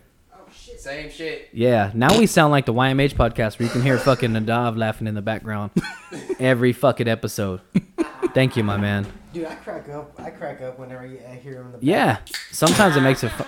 Same 0.79 1.11
shit. 1.11 1.51
Yeah, 1.53 1.91
now 1.93 2.19
we 2.19 2.27
sound 2.27 2.53
like 2.53 2.65
the 2.65 2.73
YMH 2.73 3.17
podcast 3.17 3.59
where 3.59 3.67
you 3.67 3.73
can 3.73 3.83
hear 3.83 3.99
fucking 3.99 4.31
Nadav 4.31 4.79
laughing 4.79 5.07
in 5.07 5.15
the 5.15 5.21
background 5.21 5.73
every 6.41 6.73
fucking 6.73 7.07
episode. 7.09 7.61
Thank 8.33 8.57
you, 8.57 8.65
my 8.65 8.79
man. 8.79 9.07
Dude, 9.35 9.47
I 9.47 9.57
crack 9.57 9.89
up. 9.89 10.13
I 10.17 10.31
crack 10.31 10.63
up 10.63 10.79
whenever 10.79 11.05
you- 11.05 11.19
I 11.29 11.35
hear 11.35 11.55
him 11.55 11.67
in 11.67 11.73
the 11.73 11.79
back. 11.79 11.83
Yeah. 11.83 12.19
Sometimes 12.53 12.97
it 12.97 13.01
makes 13.01 13.25
it. 13.25 13.31
Fu- 13.31 13.43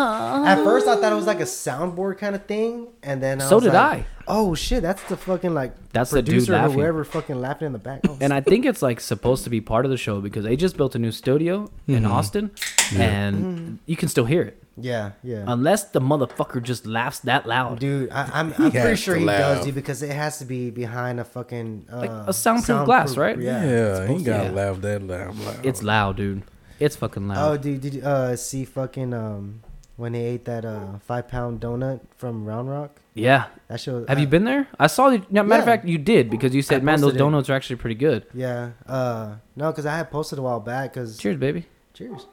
At 0.00 0.62
first, 0.62 0.86
I 0.86 0.94
thought 0.94 1.10
it 1.12 1.16
was 1.16 1.26
like 1.26 1.40
a 1.40 1.44
soundboard 1.44 2.18
kind 2.18 2.36
of 2.36 2.46
thing, 2.46 2.86
and 3.02 3.20
then 3.20 3.42
I 3.42 3.48
So 3.48 3.56
was 3.56 3.64
did 3.64 3.72
like, 3.72 3.98
I. 4.00 4.06
Oh 4.28 4.54
shit, 4.54 4.82
that's 4.82 5.02
the 5.04 5.16
fucking 5.16 5.52
like 5.52 5.74
That's 5.92 6.12
the 6.12 6.22
dude 6.22 6.34
producer 6.34 6.52
or 6.54 6.58
laughing. 6.58 6.78
whoever 6.78 7.02
fucking 7.02 7.40
laughing 7.40 7.66
in 7.66 7.72
the 7.72 7.80
back. 7.80 8.02
Oh, 8.08 8.16
and 8.20 8.32
I 8.32 8.40
think 8.40 8.64
it's 8.64 8.82
like 8.82 9.00
supposed 9.00 9.42
to 9.44 9.50
be 9.50 9.60
part 9.60 9.84
of 9.84 9.90
the 9.90 9.96
show 9.96 10.20
because 10.20 10.44
they 10.44 10.54
just 10.54 10.76
built 10.76 10.94
a 10.94 10.98
new 11.00 11.10
studio 11.10 11.68
in 11.88 12.04
mm-hmm. 12.04 12.12
Austin, 12.12 12.52
and 12.94 13.36
mm-hmm. 13.36 13.74
you 13.86 13.96
can 13.96 14.08
still 14.08 14.26
hear 14.26 14.42
it 14.42 14.61
yeah, 14.76 15.12
yeah. 15.22 15.44
unless 15.46 15.84
the 15.90 16.00
motherfucker 16.00 16.62
just 16.62 16.86
laughs 16.86 17.20
that 17.20 17.46
loud. 17.46 17.78
Dude, 17.78 18.10
I, 18.10 18.28
I'm, 18.32 18.54
I'm 18.58 18.70
pretty 18.70 18.96
sure 18.96 19.14
to 19.14 19.20
he 19.20 19.26
does, 19.26 19.64
dude, 19.64 19.74
because 19.74 20.02
it 20.02 20.12
has 20.12 20.38
to 20.38 20.44
be 20.44 20.70
behind 20.70 21.20
a 21.20 21.24
fucking 21.24 21.86
uh, 21.92 21.96
Like 21.98 22.10
a 22.10 22.32
soundproof 22.32 22.84
glass, 22.86 23.16
right? 23.16 23.38
Yeah. 23.38 23.64
Yeah, 23.64 24.06
he 24.08 24.22
got 24.24 24.42
Yeah. 24.44 24.48
to 24.48 24.54
laugh 24.54 24.80
that 24.80 25.02
loud. 25.02 25.36
loud. 25.38 25.66
It's 25.66 25.82
loud, 25.82 26.16
dude. 26.16 26.42
It's 26.80 26.96
fucking 26.96 27.28
loud. 27.28 27.52
Oh, 27.52 27.56
dude, 27.56 27.80
did 27.80 27.94
you 27.94 28.02
uh, 28.02 28.34
see 28.36 28.64
fucking 28.64 29.12
um 29.14 29.60
when 29.96 30.12
they 30.12 30.24
ate 30.24 30.46
that 30.46 30.64
uh 30.64 30.98
five 31.06 31.28
pound 31.28 31.60
donut 31.60 32.00
from 32.16 32.44
Round 32.44 32.68
Rock? 32.70 32.98
yeah. 33.14 33.46
That 33.68 33.78
show. 33.78 34.04
Have 34.08 34.18
I- 34.18 34.20
you 34.22 34.26
been 34.26 34.44
there? 34.44 34.66
I 34.80 34.86
saw 34.86 35.10
the. 35.10 35.18
No, 35.30 35.42
matter 35.42 35.62
of 35.62 35.68
Yeah. 35.68 35.74
fact, 35.76 35.84
you 35.86 35.98
did 35.98 36.28
because 36.30 36.54
you 36.54 36.62
said, 36.62 36.82
"Man, 36.82 36.96
those 36.96 37.10
posted 37.12 37.16
it. 37.16 37.24
donuts 37.24 37.50
are 37.50 37.52
actually 37.54 37.76
pretty 37.76 37.94
good." 37.94 38.24
Yeah. 38.34 38.70
Uh, 38.86 39.34
no, 39.54 39.70
because 39.70 39.86
I 39.86 39.96
had 39.96 40.10
posted 40.10 40.38
a 40.38 40.42
while 40.42 40.60
back. 40.60 40.94
Cause 40.94 41.18
Cheers, 41.18 41.36
baby. 41.36 41.66
cheers. 41.94 42.26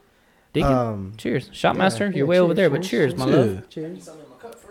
Deacon. 0.54 0.72
Um, 0.74 1.14
cheers, 1.18 1.48
yeah, 1.48 1.54
Shopmaster. 1.74 2.10
yeah, 2.12 2.18
You're 2.18 2.26
way 2.28 2.40
over 2.40 2.50
cheers, 2.54 2.58
there, 2.58 2.70
but 2.70 2.82
cheers, 2.84 3.14
cheers, 3.14 3.20
my 3.20 3.26
love. 3.26 3.70
Cheers. 3.70 4.10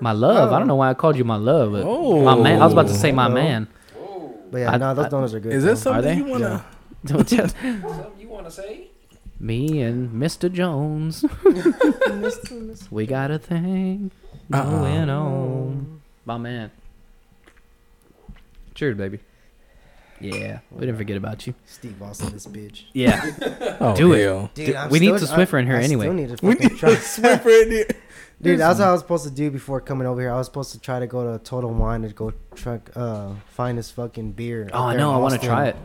My 0.01 0.13
love. 0.13 0.53
I 0.53 0.57
Oh. 0.57 0.59
don't 0.59 0.69
know 0.69 0.75
why 0.77 0.91
I 0.91 0.95
called 0.95 1.17
you 1.17 1.25
my 1.25 1.37
love, 1.37 1.73
but 1.73 1.85
Oh. 1.87 2.23
my 2.25 2.35
man. 2.37 2.61
I 2.61 2.65
was 2.65 2.73
about 2.73 2.89
to 2.89 2.95
say 2.95 3.13
my 3.13 3.25
Hello. 3.25 3.35
man. 3.35 3.69
But 4.51 4.59
yeah, 4.59 4.73
I- 4.73 4.77
no, 4.79 4.95
those 4.95 5.07
I- 5.07 5.09
donuts 5.09 5.35
are 5.35 5.41
good. 5.41 5.53
Is 5.53 5.63
though. 5.65 5.71
that 5.71 5.77
something 5.77 6.03
they? 6.05 6.17
you 6.17 6.25
want 6.25 6.43
to? 6.43 6.65
Don't 7.05 7.29
tell- 7.29 7.49
Something 7.49 8.13
you 8.19 8.29
want 8.29 8.47
to 8.47 8.51
say? 8.51 8.89
Me 9.41 9.83
and 9.83 10.11
Mr. 10.21 10.51
Jones, 10.53 11.25
we 12.91 13.07
got 13.07 13.31
a 13.31 13.39
thing 13.39 14.11
Uh-uh. 14.53 14.65
going 14.71 15.09
on. 15.11 16.01
My 16.25 16.39
man. 16.39 16.73
Cheers, 18.75 18.97
baby. 18.97 19.21
Yeah, 20.21 20.59
we 20.71 20.81
didn't 20.81 20.97
forget 20.97 21.17
about 21.17 21.47
you. 21.47 21.55
Steve 21.67 22.01
Austin, 22.03 22.33
this 22.33 22.47
bitch. 22.47 22.85
Yeah, 22.93 23.77
Oh, 23.81 23.95
Do 23.97 24.13
it. 24.13 24.25
hell. 24.25 24.51
Dude, 24.55 24.75
I'm 24.75 24.91
we 24.91 24.99
need 24.99 25.17
still- 25.17 25.29
to 25.29 25.35
Swiffer 25.35 25.61
in 25.61 25.67
here 25.67 25.77
I, 25.77 25.81
I 25.81 25.83
anyway. 25.85 26.05
Still 26.07 26.15
need 26.15 26.37
to 26.37 26.47
We 26.47 26.53
fucking 26.55 26.69
need 26.69 26.79
try. 26.79 26.91
to 26.91 26.97
Swiffer 27.01 27.63
in 27.65 27.71
here. 27.71 27.87
Dude, 28.41 28.61
that's 28.61 28.79
what 28.79 28.89
I 28.89 28.93
was 28.93 29.01
supposed 29.01 29.25
to 29.25 29.31
do 29.33 29.51
before 29.51 29.81
coming 29.81 30.07
over 30.07 30.21
here. 30.21 30.33
I 30.33 30.37
was 30.37 30.47
supposed 30.47 30.71
to 30.73 30.79
try 30.81 31.01
to 31.01 31.07
go 31.09 31.33
to 31.37 31.43
Total 31.43 31.73
Wine 31.73 32.03
to 32.03 32.09
go 32.11 32.33
try 32.55 32.81
uh 32.95 33.35
find 33.51 33.77
this 33.77 33.91
fucking 33.91 34.33
beer. 34.33 34.69
Oh, 34.73 34.85
I 34.85 34.91
there 34.93 35.01
know. 35.01 35.13
I 35.13 35.17
want 35.19 35.33
to 35.33 35.39
Austin. 35.39 35.49
try 35.51 35.67
it. 35.69 35.77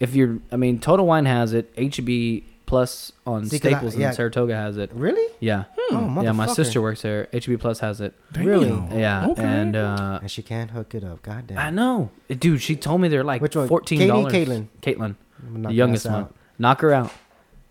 If 0.00 0.14
you're, 0.14 0.38
I 0.52 0.56
mean, 0.56 0.78
Total 0.80 1.04
Wine 1.04 1.26
has 1.26 1.52
it. 1.52 1.70
HEB 1.76 2.44
Plus 2.68 3.12
on 3.26 3.46
See, 3.46 3.58
'cause 3.58 3.72
I- 3.72 3.76
Staples 3.76 3.96
yeah. 3.96 4.08
in 4.08 4.14
Saratoga 4.14 4.54
has 4.54 4.76
it. 4.76 4.90
Really? 4.92 5.26
Yeah, 5.40 5.64
Oh, 5.90 6.20
yeah. 6.22 6.32
My 6.32 6.44
motherfucker. 6.46 6.54
sister 6.54 6.82
works 6.82 7.00
there. 7.00 7.26
HEB 7.32 7.56
Plus 7.58 7.80
has 7.80 8.02
it. 8.02 8.12
Really? 8.36 8.68
Yeah, 8.94 9.28
Okay. 9.28 9.42
and 9.42 9.74
uh, 9.74 10.18
And 10.20 10.30
she 10.30 10.42
can't 10.42 10.70
hook 10.72 10.94
it 10.94 11.02
up. 11.02 11.22
God 11.22 11.46
damn. 11.46 11.56
I 11.58 11.70
know, 11.70 12.10
dude. 12.28 12.60
She 12.60 12.76
told 12.76 13.00
me 13.00 13.08
they're 13.08 13.24
like 13.24 13.40
Which 13.40 13.56
one? 13.56 13.68
fourteen 13.68 13.98
Katie. 14.00 14.12
Caitlin? 14.12 14.66
Caitlin, 14.82 15.14
the 15.62 15.72
youngest 15.72 16.04
one. 16.10 16.28
Knock 16.58 16.82
her 16.82 16.92
out. 16.92 17.10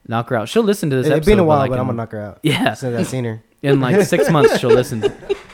Knock 0.08 0.30
her 0.30 0.36
out. 0.38 0.50
She'll 0.50 0.64
listen 0.64 0.89
to 0.89 0.95
this 0.95 1.06
It, 1.06 1.12
episode. 1.12 1.20
has 1.20 1.26
been 1.28 1.39
a 1.39 1.43
while, 1.43 1.60
like, 1.60 1.70
but 1.70 1.76
I'm 1.76 1.82
in- 1.82 1.88
gonna 1.89 1.98
knock 1.98 2.12
her 2.14 2.22
out. 2.22 2.39
Yeah, 2.41 2.74
Since 2.74 2.98
I've 2.98 3.08
seen 3.08 3.26
her. 3.26 3.43
in 3.62 3.80
like 3.80 4.02
six 4.04 4.30
months 4.32 4.58
she'll 4.60 4.70
listen. 4.72 5.04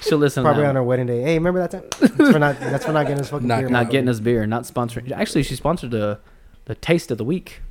She'll 0.01 0.19
listen. 0.19 0.43
Probably 0.43 0.63
now. 0.63 0.69
on 0.69 0.75
her 0.75 0.83
wedding 0.83 1.07
day. 1.07 1.21
Hey, 1.21 1.33
remember 1.37 1.59
that 1.67 1.71
time? 1.71 1.83
That's 1.99 2.31
for 2.31 2.39
not. 2.39 2.59
That's 2.61 2.85
for 2.85 2.93
not 2.93 3.07
getting 3.07 3.19
us 3.19 3.29
fucking 3.29 3.47
Not- 3.47 3.59
beer. 3.61 3.69
not 3.69 3.89
getting 3.89 4.07
us 4.07 4.21
beer, 4.21 4.45
not 4.47 4.63
sponsoring. 4.63 5.11
Actually, 5.11 5.43
she 5.43 5.55
sponsored 5.57 5.91
the 5.91 6.19
the 6.65 6.75
taste 6.75 7.11
of 7.11 7.17
the 7.17 7.25
week 7.25 7.61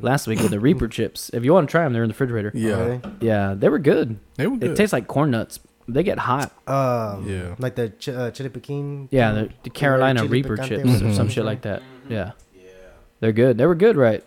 last 0.00 0.26
week 0.26 0.40
with 0.40 0.50
the 0.50 0.60
Reaper 0.60 0.88
chips. 0.88 1.30
If 1.32 1.44
you 1.44 1.52
want 1.52 1.68
to 1.68 1.70
try 1.70 1.84
them, 1.84 1.92
they're 1.92 2.02
in 2.02 2.08
the 2.08 2.14
refrigerator. 2.14 2.50
Yeah, 2.54 2.76
Really? 2.78 3.00
Yeah, 3.20 3.54
they 3.56 3.68
were 3.68 3.78
good. 3.78 4.18
they 4.36 4.46
were 4.46 4.56
good. 4.56 4.70
It 4.72 4.76
tastes 4.76 4.92
like 4.92 5.06
corn 5.06 5.30
nuts. 5.30 5.60
They 5.88 6.02
get 6.02 6.18
hot. 6.18 6.52
Um, 6.68 7.28
Yeah. 7.28 7.54
Like 7.58 7.76
the 7.76 7.90
ch- 7.90 8.08
uh, 8.08 8.30
chili 8.32 8.48
pekin. 8.48 9.08
Yeah, 9.12 9.32
the, 9.32 9.50
the 9.62 9.70
Carolina 9.70 10.20
chili 10.20 10.30
Reaper 10.42 10.56
picante, 10.56 10.68
chips 10.68 10.84
whatever 10.84 11.08
or 11.08 11.12
some 11.14 11.28
shit 11.28 11.44
like 11.44 11.62
that. 11.62 11.82
Yeah. 12.08 12.32
Yeah. 12.54 12.62
They're 13.20 13.32
good. 13.32 13.56
They 13.58 13.66
were 13.66 13.74
good, 13.76 13.96
right? 13.96 14.24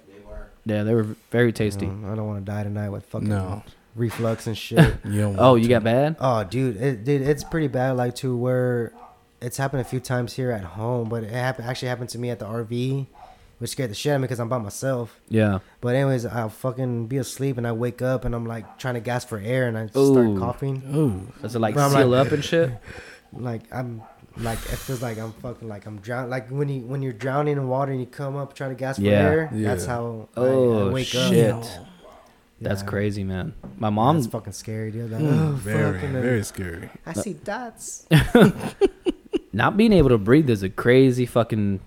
Yeah, 0.66 0.84
they 0.84 0.94
were 0.94 1.08
very 1.32 1.52
tasty. 1.52 1.88
Mm, 1.88 2.12
I 2.12 2.16
don't 2.16 2.28
want 2.28 2.46
to 2.46 2.52
die 2.52 2.64
tonight 2.64 2.90
with 2.90 3.06
fucking 3.08 3.28
No. 3.28 3.64
reflux 3.96 4.46
and 4.48 4.58
shit. 4.66 4.78
You 5.06 5.22
don't 5.22 5.40
Oh, 5.40 5.52
want 5.52 5.62
you 5.64 5.68
to. 5.68 5.74
got 5.76 5.84
bad? 5.84 6.16
oh, 6.20 6.44
dude, 6.44 6.78
it, 6.78 7.04
dude, 7.06 7.22
it's 7.24 7.44
pretty 7.44 7.68
bad. 7.68 7.92
Like 7.98 8.16
to 8.16 8.36
where 8.38 8.94
it's 9.42 9.58
happened 9.58 9.82
a 9.82 9.86
few 9.86 10.00
times 10.00 10.34
here 10.34 10.52
at 10.52 10.64
home, 10.64 11.10
but 11.10 11.24
it 11.24 11.32
happened 11.32 11.68
actually 11.68 11.88
happened 11.88 12.10
to 12.10 12.20
me 12.20 12.30
at 12.30 12.40
the 12.40 12.46
RV, 12.46 13.08
which 13.60 13.70
scared 13.72 13.92
the 13.92 13.96
shit 13.96 14.12
out 14.12 14.16
of 14.16 14.22
me 14.22 14.26
because 14.26 14.40
I'm 14.40 14.50
by 14.50 14.58
myself. 14.58 15.20
Yeah. 15.30 15.60
But 15.82 15.96
anyways, 15.96 16.26
I'll 16.26 16.50
fucking 16.50 17.08
be 17.08 17.18
asleep 17.18 17.58
and 17.58 17.68
I 17.68 17.72
wake 17.74 18.02
up 18.02 18.26
and 18.26 18.34
I'm 18.34 18.46
like 18.46 18.78
trying 18.80 18.96
to 18.96 19.00
gasp 19.02 19.30
for 19.30 19.38
air 19.38 19.68
and 19.68 19.78
I 19.78 19.88
start 19.88 20.38
coughing. 20.38 20.84
Ooh. 20.94 21.42
Does 21.42 21.56
it 21.56 21.60
like 21.60 21.76
But 21.76 21.82
I'm 21.86 21.92
seal 21.92 22.08
like- 22.08 22.28
up 22.28 22.34
and 22.34 22.44
shit? 22.44 22.72
Like 23.32 23.62
I'm 23.72 24.02
like 24.38 24.58
it 24.58 24.80
feels 24.80 25.04
like 25.04 25.20
I'm 25.20 25.34
fucking 25.34 25.68
like 25.68 25.86
I'm 25.86 26.00
drowning. 26.00 26.32
Like 26.32 26.50
when 26.50 26.68
you 26.68 26.82
when 26.82 27.04
you're 27.04 27.14
drowning 27.14 27.58
in 27.58 27.68
water 27.68 27.92
and 27.92 28.02
you 28.02 28.08
come 28.08 28.36
up 28.36 28.56
trying 28.56 28.72
to 28.72 28.76
gasp 28.76 29.00
Yeah. 29.02 29.22
for 29.22 29.28
air. 29.42 29.50
Yeah. 29.54 29.68
That's 29.68 29.86
how 29.86 30.30
Oh, 30.36 30.88
I, 30.90 30.92
wake 30.92 31.06
shit. 31.06 31.52
up. 31.52 31.64
That's 32.60 32.82
Yeah. 32.82 32.88
crazy, 32.90 33.24
man. 33.24 33.54
My 33.78 33.90
That's 33.90 33.96
mom, 33.96 34.24
fucking 34.24 34.54
scary, 34.54 34.90
dude. 34.90 35.12
Like, 35.12 35.22
Mm, 35.22 35.48
oh, 35.50 35.52
very, 35.52 35.94
fuck, 35.94 36.04
and 36.06 36.16
then 36.16 36.22
very 36.24 36.44
scary. 36.44 36.90
I 37.06 37.14
see 37.14 37.34
dots. 37.34 38.08
not 39.54 39.78
being 39.78 39.94
able 39.94 40.10
to 40.10 40.18
breathe 40.18 40.50
is 40.50 40.64
a 40.64 40.70
crazy 40.70 41.26
fucking 41.28 41.80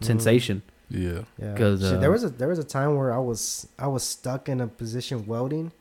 sensation. 0.00 0.62
Yeah. 0.88 1.20
Yeah, 1.40 1.54
'Cause, 1.56 1.80
Shit, 1.80 1.94
uh, 1.94 1.98
there 1.98 2.10
was 2.10 2.24
a 2.24 2.28
there 2.28 2.48
was 2.48 2.58
a 2.58 2.64
time 2.64 2.96
where 2.96 3.12
I 3.12 3.18
was 3.18 3.66
I 3.78 3.88
was 3.88 4.02
stuck 4.02 4.48
in 4.48 4.60
a 4.60 4.66
position 4.68 5.26
welding, 5.26 5.72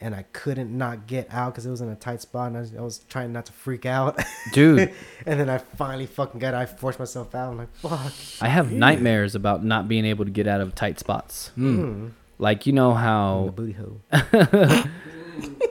and 0.00 0.14
I 0.14 0.24
couldn't 0.32 0.76
not 0.76 1.06
get 1.06 1.28
out 1.30 1.52
because 1.52 1.66
it 1.66 1.70
was 1.70 1.80
in 1.82 1.88
a 1.90 1.94
tight 1.94 2.22
spot, 2.22 2.48
and 2.48 2.56
I 2.56 2.60
was, 2.60 2.72
I 2.76 2.80
was 2.80 2.98
trying 3.08 3.32
not 3.32 3.46
to 3.46 3.52
freak 3.52 3.84
out. 3.86 4.18
Dude, 4.52 4.92
and 5.26 5.38
then 5.40 5.50
I 5.50 5.58
finally 5.58 6.06
fucking 6.06 6.40
got. 6.40 6.54
out. 6.54 6.62
I 6.62 6.66
forced 6.66 6.98
myself 6.98 7.34
out. 7.34 7.50
I'm 7.50 7.58
like, 7.58 7.74
fuck. 7.76 8.12
I 8.40 8.48
have 8.48 8.72
nightmares 8.72 9.34
about 9.34 9.62
not 9.64 9.88
being 9.88 10.04
able 10.06 10.24
to 10.24 10.30
get 10.30 10.46
out 10.46 10.60
of 10.62 10.74
tight 10.74 10.98
spots. 10.98 11.50
Mm. 11.58 12.12
Like, 12.38 12.66
you 12.66 12.72
know 12.72 12.90
The 12.90 12.96
how. 12.98 13.52
booty 13.54 13.72
hole. 13.72 14.00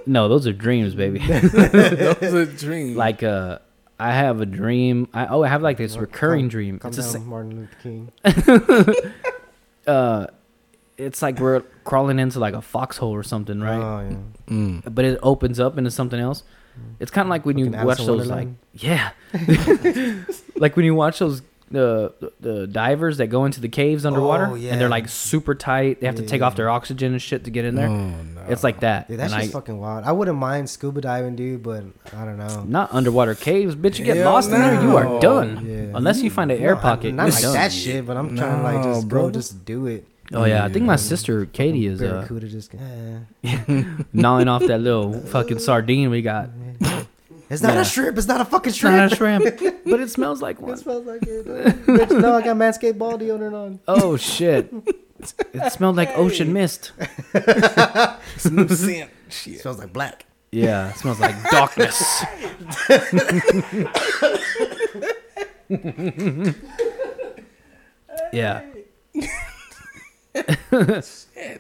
No, 0.08 0.28
those 0.28 0.46
are 0.46 0.54
dreams, 0.54 0.94
baby. 0.94 1.18
those 1.28 2.22
are 2.36 2.46
dreams. 2.46 2.96
like, 2.96 3.24
uh, 3.24 3.58
I 4.00 4.12
have 4.12 4.42
a 4.42 4.46
dream. 4.46 5.08
I 5.14 5.28
oh, 5.28 5.44
I 5.44 5.48
have 5.48 5.62
like 5.62 5.78
this 5.78 5.94
Well, 5.94 6.02
recurring 6.02 6.46
calm- 6.46 6.50
dream. 6.50 6.80
Calm 6.80 6.90
It's 6.90 6.98
a, 6.98 7.02
down, 7.02 7.12
sa- 7.12 7.20
Martin 7.20 7.56
Luther 7.58 7.78
King. 7.82 8.12
uh, 9.88 10.28
it's 10.98 11.22
like 11.22 11.40
we're 11.40 11.62
crawling 11.84 12.20
into 12.20 12.40
like 12.40 12.54
a 12.54 12.62
foxhole 12.62 13.12
or 13.12 13.24
something, 13.24 13.60
right? 13.60 13.78
Oh 13.78 14.10
yeah. 14.10 14.54
Mm. 14.54 14.94
but 14.94 15.06
it 15.06 15.20
opens 15.24 15.60
up 15.60 15.78
into 15.78 15.92
something 15.92 16.20
else. 16.20 16.44
It's 17.00 17.10
kind 17.12 17.26
of 17.26 17.30
like 17.30 17.46
when 17.46 17.58
you 17.58 17.68
watch 17.70 17.78
Alice 17.78 18.00
in 18.02 18.06
those, 18.08 18.28
like 18.28 18.48
yeah, 18.74 19.12
like 20.58 20.76
when 20.76 20.84
you 20.86 20.94
watch 20.94 21.20
those 21.20 21.42
the 21.72 22.14
the 22.40 22.68
divers 22.68 23.18
that 23.18 23.28
go 23.28 23.46
into 23.46 23.60
the 23.60 23.68
caves 23.68 24.06
underwater, 24.06 24.48
Oh, 24.52 24.56
yeah. 24.56 24.72
and 24.72 24.80
they're 24.82 24.90
like 24.90 25.10
super 25.10 25.56
tight. 25.56 26.00
They 26.00 26.06
have 26.06 26.16
to 26.18 26.26
take 26.26 26.42
yeah. 26.42 26.48
off 26.48 26.56
their 26.56 26.70
oxygen 26.70 27.14
and 27.14 27.22
shit 27.22 27.44
to 27.46 27.50
get 27.52 27.66
in 27.66 27.76
there. 27.76 27.88
Oh, 27.90 27.98
no. 28.08 28.42
It's 28.48 28.64
like 28.64 28.82
that. 28.82 29.08
Dude, 29.08 29.20
that's 29.20 29.34
and 29.34 29.42
just 29.42 29.56
I, 29.56 29.60
fucking 29.60 29.80
wild. 29.80 30.06
I 30.06 30.12
wouldn't 30.12 30.38
mind 30.38 30.70
scuba 30.70 31.02
diving, 31.02 31.36
dude, 31.36 31.64
but 31.64 31.84
I 32.16 32.24
don't 32.26 32.38
know. 32.38 32.64
not 32.68 32.94
underwater 32.94 33.34
caves, 33.34 33.76
bitch. 33.76 33.98
You 34.00 34.06
get 34.06 34.18
Hell 34.18 34.32
lost 34.34 34.52
in 34.52 34.60
there, 34.62 34.82
you 34.82 34.96
are 34.96 35.20
done. 35.20 35.66
Yeah. 35.66 35.98
Unless 35.98 36.22
you 36.22 36.30
find 36.30 36.52
an 36.52 36.62
air 36.62 36.74
No, 36.74 36.80
I- 36.80 36.82
pocket, 36.82 37.14
Not 37.16 37.30
like 37.30 37.42
done. 37.42 37.54
that 37.54 37.72
shit, 37.72 38.06
but 38.06 38.16
I'm 38.16 38.38
trying 38.38 38.58
to 38.58 38.64
like 38.64 38.84
just 38.84 39.08
bro. 39.08 39.24
go, 39.24 39.32
just 39.32 39.66
do 39.66 39.88
it. 39.88 40.08
Oh 40.34 40.44
yeah, 40.46 40.66
I 40.66 40.70
think 40.70 40.86
my 40.86 40.96
sister 40.96 41.46
Katie 41.46 41.86
is 41.86 42.02
uh, 42.02 42.28
just. 42.48 42.74
Eh. 42.74 43.20
gnawing 44.14 44.48
off 44.48 44.66
that 44.66 44.80
little 44.82 45.20
fucking 45.20 45.60
sardine 45.60 46.10
we 46.10 46.22
got. 46.22 46.50
It's 47.50 47.62
not 47.62 47.76
Yeah. 47.76 47.82
a 47.82 47.86
shrimp. 47.86 48.18
It's 48.18 48.28
not 48.28 48.42
a 48.42 48.46
fucking 48.46 48.74
shrimp. 48.74 48.96
It's 48.96 49.12
not 49.12 49.18
shrimp. 49.18 49.46
a 49.46 49.58
shrimp, 49.58 49.78
but 49.86 50.00
it 50.00 50.10
smells 50.10 50.42
like 50.42 50.60
one. 50.62 50.74
It 50.74 50.80
smells 50.80 51.06
like 51.06 51.22
it. 51.24 51.46
Bitch, 51.46 52.22
no, 52.22 52.36
I 52.36 52.42
got 52.42 52.56
Manscaped 52.58 52.98
ball 52.98 53.18
deodorant 53.20 53.54
on. 53.54 53.80
Oh 53.88 54.18
shit! 54.18 54.74
It 55.54 55.72
smelled 55.72 55.96
like 55.96 56.10
ocean 56.18 56.54
mist. 56.54 56.92
Some 58.38 58.68
scent. 58.70 59.10
It 59.46 59.60
smells 59.62 59.78
like 59.80 59.94
black. 59.94 60.26
Yeah, 60.52 60.90
it 60.90 60.98
smells 60.98 61.20
like 61.20 61.36
darkness. 61.52 62.24
yeah. 68.34 68.62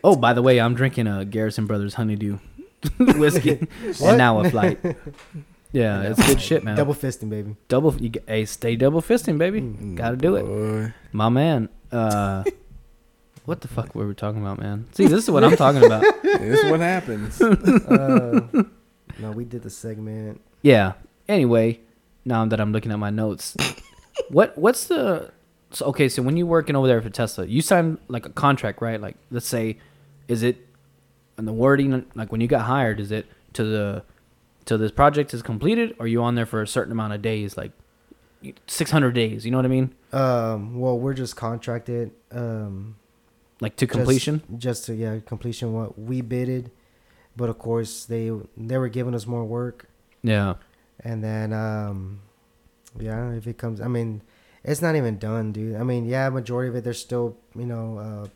oh, 0.03 0.15
by 0.15 0.33
the 0.33 0.41
way, 0.41 0.59
I'm 0.59 0.75
drinking 0.75 1.07
a 1.07 1.25
Garrison 1.25 1.65
Brothers 1.65 1.95
Honeydew 1.95 2.37
whiskey, 2.99 3.67
and 4.03 4.17
now 4.17 4.39
a 4.39 4.49
flight. 4.49 4.79
Yeah, 5.71 6.01
it's 6.03 6.25
good 6.25 6.41
shit, 6.41 6.63
man. 6.63 6.75
Double 6.77 6.93
fisting, 6.93 7.29
baby. 7.29 7.55
double, 7.67 7.93
you, 7.95 8.09
g- 8.09 8.19
hey, 8.27 8.45
stay 8.45 8.75
double 8.75 9.01
fisting, 9.01 9.37
baby. 9.37 9.61
Gotta 9.95 10.15
do 10.15 10.35
it, 10.37 10.93
my 11.11 11.29
man. 11.29 11.69
Uh, 11.91 12.43
what 13.45 13.61
the 13.61 13.67
fuck 13.67 13.93
were 13.93 14.07
we 14.07 14.13
talking 14.15 14.41
about, 14.41 14.59
man? 14.59 14.87
See, 14.93 15.05
this 15.07 15.23
is 15.23 15.29
what 15.31 15.43
I'm 15.43 15.55
talking 15.57 15.83
about. 15.83 16.03
This 16.35 16.63
is 16.63 16.71
what 16.71 16.79
happens. 16.81 17.41
Uh, 17.87 18.63
no, 19.19 19.31
we 19.31 19.45
did 19.45 19.63
the 19.63 19.69
segment. 19.69 20.41
Yeah. 20.61 20.93
Anyway, 21.29 21.79
now 22.25 22.45
that 22.45 22.59
I'm 22.59 22.71
looking 22.73 22.91
at 22.91 22.99
my 22.99 23.09
notes, 23.09 23.55
what 24.29 24.57
what's 24.57 24.87
the 24.87 25.31
so, 25.71 25.85
okay? 25.87 26.09
So 26.09 26.21
when 26.21 26.35
you're 26.37 26.47
working 26.47 26.75
over 26.75 26.87
there 26.87 27.01
for 27.01 27.09
Tesla, 27.09 27.45
you 27.45 27.61
sign 27.61 27.97
like 28.09 28.25
a 28.25 28.29
contract, 28.29 28.81
right? 28.81 28.99
Like 28.99 29.15
let's 29.31 29.47
say 29.47 29.77
is 30.27 30.43
it 30.43 30.57
and 31.37 31.47
the 31.47 31.53
wording 31.53 32.05
like 32.15 32.31
when 32.31 32.41
you 32.41 32.47
got 32.47 32.61
hired? 32.61 32.99
Is 32.99 33.11
it 33.11 33.25
to 33.53 33.63
the 33.63 34.03
till 34.65 34.77
this 34.77 34.91
project 34.91 35.33
is 35.33 35.41
completed, 35.41 35.95
or 35.99 36.05
are 36.05 36.07
you 36.07 36.21
on 36.23 36.35
there 36.35 36.45
for 36.45 36.61
a 36.61 36.67
certain 36.67 36.91
amount 36.91 37.13
of 37.13 37.21
days, 37.21 37.55
like 37.57 37.71
six 38.67 38.91
hundred 38.91 39.13
days? 39.13 39.45
You 39.45 39.51
know 39.51 39.57
what 39.57 39.65
I 39.65 39.69
mean? 39.69 39.93
Um, 40.11 40.79
well, 40.79 40.97
we're 40.97 41.13
just 41.13 41.35
contracted. 41.35 42.11
Um, 42.31 42.95
Like 43.61 43.75
to 43.77 43.85
just- 43.85 43.95
completion. 43.97 44.41
Just, 44.57 44.85
to 44.85 44.93
yeah, 44.95 45.19
completion. 45.25 45.73
What 45.73 45.97
we 45.97 46.21
bidded, 46.21 46.71
but 47.35 47.49
of 47.49 47.57
course 47.59 48.05
they 48.05 48.31
they 48.57 48.77
were 48.77 48.89
giving 48.89 49.15
us 49.15 49.25
more 49.25 49.45
work, 49.45 49.87
yeah. 50.23 50.55
and 51.03 51.23
then 51.23 51.53
um, 51.53 52.19
yeah, 52.99 53.31
if 53.33 53.47
it 53.47 53.57
comes, 53.57 53.79
I 53.81 53.87
mean, 53.87 54.21
it's 54.63 54.81
not 54.81 54.95
even 54.95 55.17
done, 55.17 55.51
dude. 55.51 55.75
I 55.75 55.83
mean, 55.83 56.05
yeah, 56.05 56.29
majority 56.29 56.69
of 56.69 56.75
it, 56.75 56.83
they're 56.83 56.93
still, 56.93 57.37
you 57.55 57.65
know, 57.65 57.97
uh, 57.97 58.27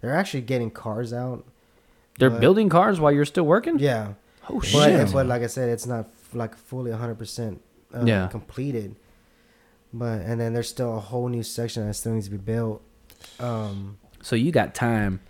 they're 0.00 0.14
actually 0.14 0.42
getting 0.42 0.70
cars 0.70 1.12
out. 1.12 1.44
They're 2.18 2.30
but- 2.30 2.40
building 2.40 2.68
cars 2.68 2.98
while 3.00 3.12
you're 3.12 3.24
still 3.24 3.44
working. 3.44 3.78
Yeah, 3.78 4.14
Oh 4.50 4.58
but 4.60 4.64
shit. 4.64 5.12
but 5.12 5.26
like 5.26 5.42
I 5.42 5.46
said, 5.46 5.68
it's 5.68 5.86
not 5.86 6.06
like 6.32 6.56
fully 6.56 6.90
100 6.90 7.14
percent 7.16 7.60
uh, 7.94 8.04
Yeah. 8.04 8.28
completed. 8.28 8.96
But 9.92 10.20
and 10.22 10.40
then 10.40 10.52
there's 10.52 10.68
still 10.68 10.96
a 10.96 11.00
whole 11.00 11.28
new 11.28 11.42
section 11.42 11.86
that 11.86 11.94
still 11.94 12.12
needs 12.12 12.26
to 12.26 12.32
be 12.32 12.36
built. 12.38 12.82
Um, 13.40 13.98
so 14.22 14.36
you 14.36 14.52
got 14.52 14.74
time. 14.74 15.20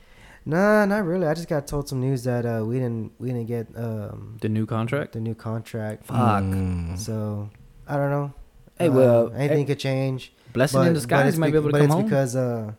Nah, 0.44 0.84
not 0.86 1.04
really. 1.04 1.26
I 1.26 1.34
just 1.34 1.48
got 1.48 1.66
told 1.66 1.88
some 1.88 2.00
news 2.00 2.24
that 2.24 2.44
uh, 2.46 2.64
we 2.64 2.76
didn't 2.78 3.12
we 3.18 3.28
didn't 3.28 3.46
get 3.46 3.68
um, 3.76 4.38
The 4.40 4.48
new 4.48 4.66
contract. 4.66 5.12
the 5.12 5.20
new 5.20 5.34
contract. 5.34 6.06
Fuck. 6.06 6.16
Mm. 6.42 6.98
So 6.98 7.50
I 7.86 7.96
don't 7.96 8.10
know. 8.10 8.32
Hey, 8.78 8.88
Uh, 8.88 8.92
well, 8.92 9.32
anything 9.34 9.58
hey, 9.58 9.64
could 9.64 9.78
change. 9.78 10.32
Blessing 10.52 10.82
in 10.84 10.92
disguise. 10.94 11.36
might 11.38 11.48
be 11.48 11.52
bec- 11.52 11.60
able 11.60 11.68
to 11.68 11.72
but 11.72 11.78
come 11.78 11.84
it's 11.86 11.94
home. 11.94 12.04
because 12.04 12.36
uh, 12.36 12.72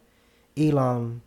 Elon 0.58 1.22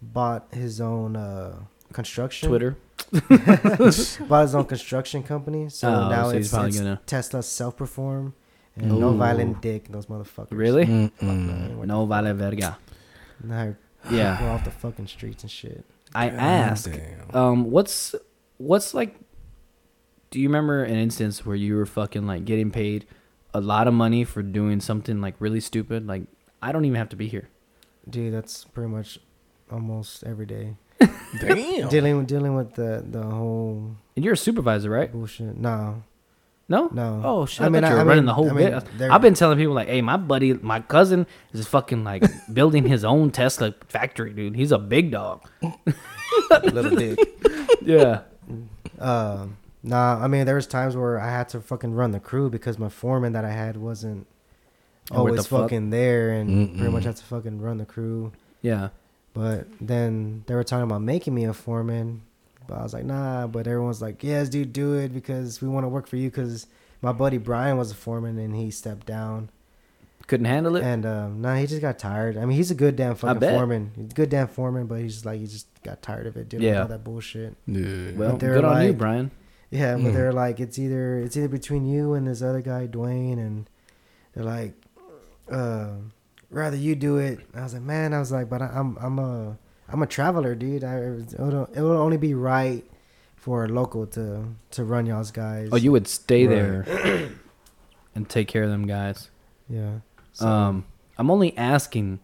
bought 0.00 0.46
his 0.52 0.80
own 0.80 1.16
uh, 1.16 1.56
construction. 1.92 2.48
Twitter. 2.48 2.76
bought 4.28 4.42
his 4.42 4.54
own 4.54 4.64
construction 4.64 5.22
company. 5.22 5.68
So 5.68 5.88
Oh, 5.88 6.08
now 6.08 6.24
so 6.30 6.36
he's 6.36 6.46
it's, 6.46 6.52
probably 6.54 6.68
it's 6.70 6.78
gonna- 6.78 7.00
Tesla 7.06 7.42
self 7.42 7.76
perform 7.76 8.34
and 8.76 8.98
no 8.98 9.12
violent 9.12 9.60
dick. 9.60 9.88
Those 9.88 10.06
motherfuckers. 10.06 10.48
Really? 10.50 10.86
Mm-mm. 10.86 11.84
No 11.86 12.06
vale 12.06 12.34
verga. 12.34 12.78
Now 13.42 13.74
Yeah. 14.10 14.42
we're 14.42 14.50
off 14.50 14.64
the 14.64 14.70
fucking 14.70 15.06
streets 15.08 15.42
and 15.42 15.50
shit. 15.50 15.84
I 16.14 16.28
God 16.28 16.38
ask, 16.38 16.90
damn. 16.90 17.34
um, 17.34 17.70
what's 17.70 18.14
what's 18.58 18.92
like? 18.94 19.16
Do 20.30 20.40
you 20.40 20.48
remember 20.48 20.82
an 20.84 20.96
instance 20.96 21.44
where 21.44 21.56
you 21.56 21.76
were 21.76 21.86
fucking 21.86 22.26
like 22.26 22.44
getting 22.44 22.70
paid 22.70 23.06
a 23.54 23.60
lot 23.60 23.86
of 23.86 23.92
money 23.94 24.24
for 24.24 24.42
doing 24.42 24.80
something 24.80 25.20
like 25.20 25.34
really 25.38 25.60
stupid? 25.60 26.06
Like 26.06 26.22
I 26.62 26.72
don't 26.72 26.84
even 26.84 26.96
have 26.96 27.08
to 27.10 27.16
be 27.16 27.28
here. 27.28 27.48
Dude, 28.08 28.32
that's 28.34 28.64
pretty 28.64 28.90
much 28.90 29.18
almost 29.70 30.24
every 30.24 30.46
day. 30.46 30.76
Damn. 31.40 31.88
Dealing 31.88 32.24
dealing 32.24 32.54
with 32.54 32.74
the 32.74 33.04
the 33.08 33.22
whole 33.22 33.96
And 34.16 34.24
you're 34.24 34.34
a 34.34 34.36
supervisor, 34.36 34.90
right? 34.90 35.10
bullshit. 35.10 35.56
No, 35.56 36.02
No. 36.68 36.88
no. 36.92 37.20
Oh 37.24 37.46
shit! 37.46 37.62
I, 37.62 37.66
I 37.66 37.68
mean, 37.68 37.82
thought 37.82 37.88
you 37.90 37.94
I- 37.94 37.96
were 37.96 38.00
I 38.00 38.04
running 38.04 38.16
mean- 38.24 38.26
the 38.26 38.34
whole 38.34 38.50
I 38.50 38.52
mean, 38.52 38.70
bit. 38.70 38.98
there- 38.98 39.12
I've 39.12 39.20
been 39.22 39.34
telling 39.34 39.58
people 39.58 39.74
like, 39.74 39.88
"Hey, 39.88 40.00
my 40.02 40.16
buddy, 40.16 40.54
my 40.54 40.80
cousin 40.80 41.26
is 41.52 41.66
fucking 41.66 42.04
like 42.04 42.22
building 42.52 42.86
his 42.86 43.04
own 43.04 43.30
Tesla 43.30 43.74
factory, 43.88 44.32
dude. 44.32 44.54
He's 44.56 44.72
a 44.72 44.78
big 44.78 45.10
dog." 45.10 45.42
Little 46.62 46.96
dick. 46.96 47.18
Yeah. 47.82 48.22
Um, 48.98 49.56
nah. 49.82 50.22
I 50.22 50.28
mean, 50.28 50.46
there 50.46 50.54
was 50.54 50.66
times 50.66 50.96
where 50.96 51.18
I 51.20 51.30
had 51.30 51.48
to 51.50 51.60
fucking 51.60 51.92
run 51.94 52.12
the 52.12 52.20
crew 52.20 52.48
because 52.50 52.78
my 52.78 52.88
foreman 52.88 53.32
that 53.32 53.44
I 53.44 53.50
had 53.50 53.76
wasn't 53.76 54.26
Oh, 55.10 55.24
what 55.24 55.30
always 55.30 55.42
the 55.42 55.48
fuck? 55.48 55.60
fucking 55.62 55.90
there, 55.90 56.30
and 56.30 56.76
pretty 56.76 56.92
much 56.92 57.04
had 57.04 57.16
to 57.16 57.24
fucking 57.24 57.60
run 57.60 57.78
the 57.78 57.84
crew. 57.84 58.32
Yeah. 58.62 58.90
But 59.34 59.66
then 59.80 60.44
they 60.46 60.54
were 60.54 60.64
talking 60.64 60.84
about 60.84 61.00
making 61.02 61.34
me 61.34 61.44
a 61.44 61.54
foreman, 61.54 62.22
but 62.66 62.78
I 62.78 62.82
was 62.82 62.92
like, 62.92 63.04
nah. 63.04 63.46
But 63.46 63.66
everyone's 63.66 64.02
like, 64.02 64.22
yes, 64.22 64.48
dude, 64.48 64.72
do 64.72 64.94
it 64.94 65.12
because 65.14 65.62
we 65.62 65.68
want 65.68 65.84
to 65.84 65.88
work 65.88 66.06
for 66.06 66.16
you. 66.16 66.28
Because 66.30 66.66
my 67.00 67.12
buddy 67.12 67.38
Brian 67.38 67.78
was 67.78 67.90
a 67.90 67.94
foreman 67.94 68.38
and 68.38 68.54
he 68.54 68.70
stepped 68.70 69.06
down. 69.06 69.48
Couldn't 70.26 70.46
handle 70.46 70.76
it. 70.76 70.84
And 70.84 71.04
um, 71.04 71.40
nah, 71.40 71.56
he 71.56 71.66
just 71.66 71.80
got 71.82 71.98
tired. 71.98 72.36
I 72.36 72.44
mean, 72.44 72.56
he's 72.56 72.70
a 72.70 72.74
good 72.76 72.94
damn 72.94 73.14
fucking 73.16 73.40
bet. 73.40 73.54
foreman. 73.54 73.90
He's 73.96 74.10
a 74.12 74.14
good 74.14 74.28
damn 74.30 74.48
foreman, 74.48 74.86
but 74.86 75.00
he's 75.00 75.14
just 75.14 75.26
like 75.26 75.40
he 75.40 75.46
just 75.46 75.66
got 75.82 76.00
tired 76.02 76.26
of 76.26 76.36
it, 76.36 76.48
dealing 76.48 76.66
with 76.66 76.74
Yeah. 76.74 76.82
all 76.82 76.88
that 76.88 77.02
bullshit. 77.02 77.56
Yeah. 77.66 78.12
well, 78.14 78.36
they're 78.36 78.54
good 78.54 78.64
on 78.64 78.82
you, 78.82 78.88
like- 78.88 78.98
Brian. 78.98 79.30
Yeah, 79.70 79.94
but 79.96 80.02
Mm. 80.04 80.12
they're 80.12 80.32
like 80.32 80.60
it's 80.60 80.78
either 80.78 81.18
it's 81.18 81.34
either 81.36 81.48
between 81.48 81.86
you 81.86 82.12
and 82.12 82.26
this 82.26 82.42
other 82.42 82.60
guy, 82.60 82.86
Dwayne, 82.86 83.38
and 83.38 83.66
they're 84.34 84.44
like, 84.44 84.74
uh, 85.50 85.92
rather 86.52 86.76
you 86.76 86.94
do 86.94 87.18
it. 87.18 87.40
I 87.54 87.62
was 87.62 87.74
like, 87.74 87.82
man, 87.82 88.14
I 88.14 88.18
was 88.20 88.30
like, 88.30 88.48
but 88.48 88.62
I, 88.62 88.66
I'm 88.66 88.96
I'm 89.00 89.18
a 89.18 89.58
I'm 89.88 90.02
a 90.02 90.06
traveler, 90.06 90.54
dude. 90.54 90.84
I 90.84 90.96
it 90.98 91.38
will 91.38 91.68
it 91.74 91.80
will 91.80 91.98
only 91.98 92.16
be 92.18 92.34
right 92.34 92.84
for 93.36 93.64
a 93.64 93.68
local 93.68 94.06
to 94.08 94.44
to 94.72 94.84
run 94.84 95.06
y'all's 95.06 95.30
guys. 95.32 95.70
Oh, 95.72 95.76
you 95.76 95.90
would 95.92 96.06
stay 96.06 96.46
Right. 96.46 96.84
there 96.86 97.30
and 98.14 98.28
take 98.28 98.46
care 98.48 98.62
of 98.62 98.70
them 98.70 98.86
guys. 98.86 99.30
yeah. 99.68 99.98
So, 100.34 100.46
Um, 100.48 100.84
I'm 101.18 101.30
only 101.30 101.56
asking 101.58 102.20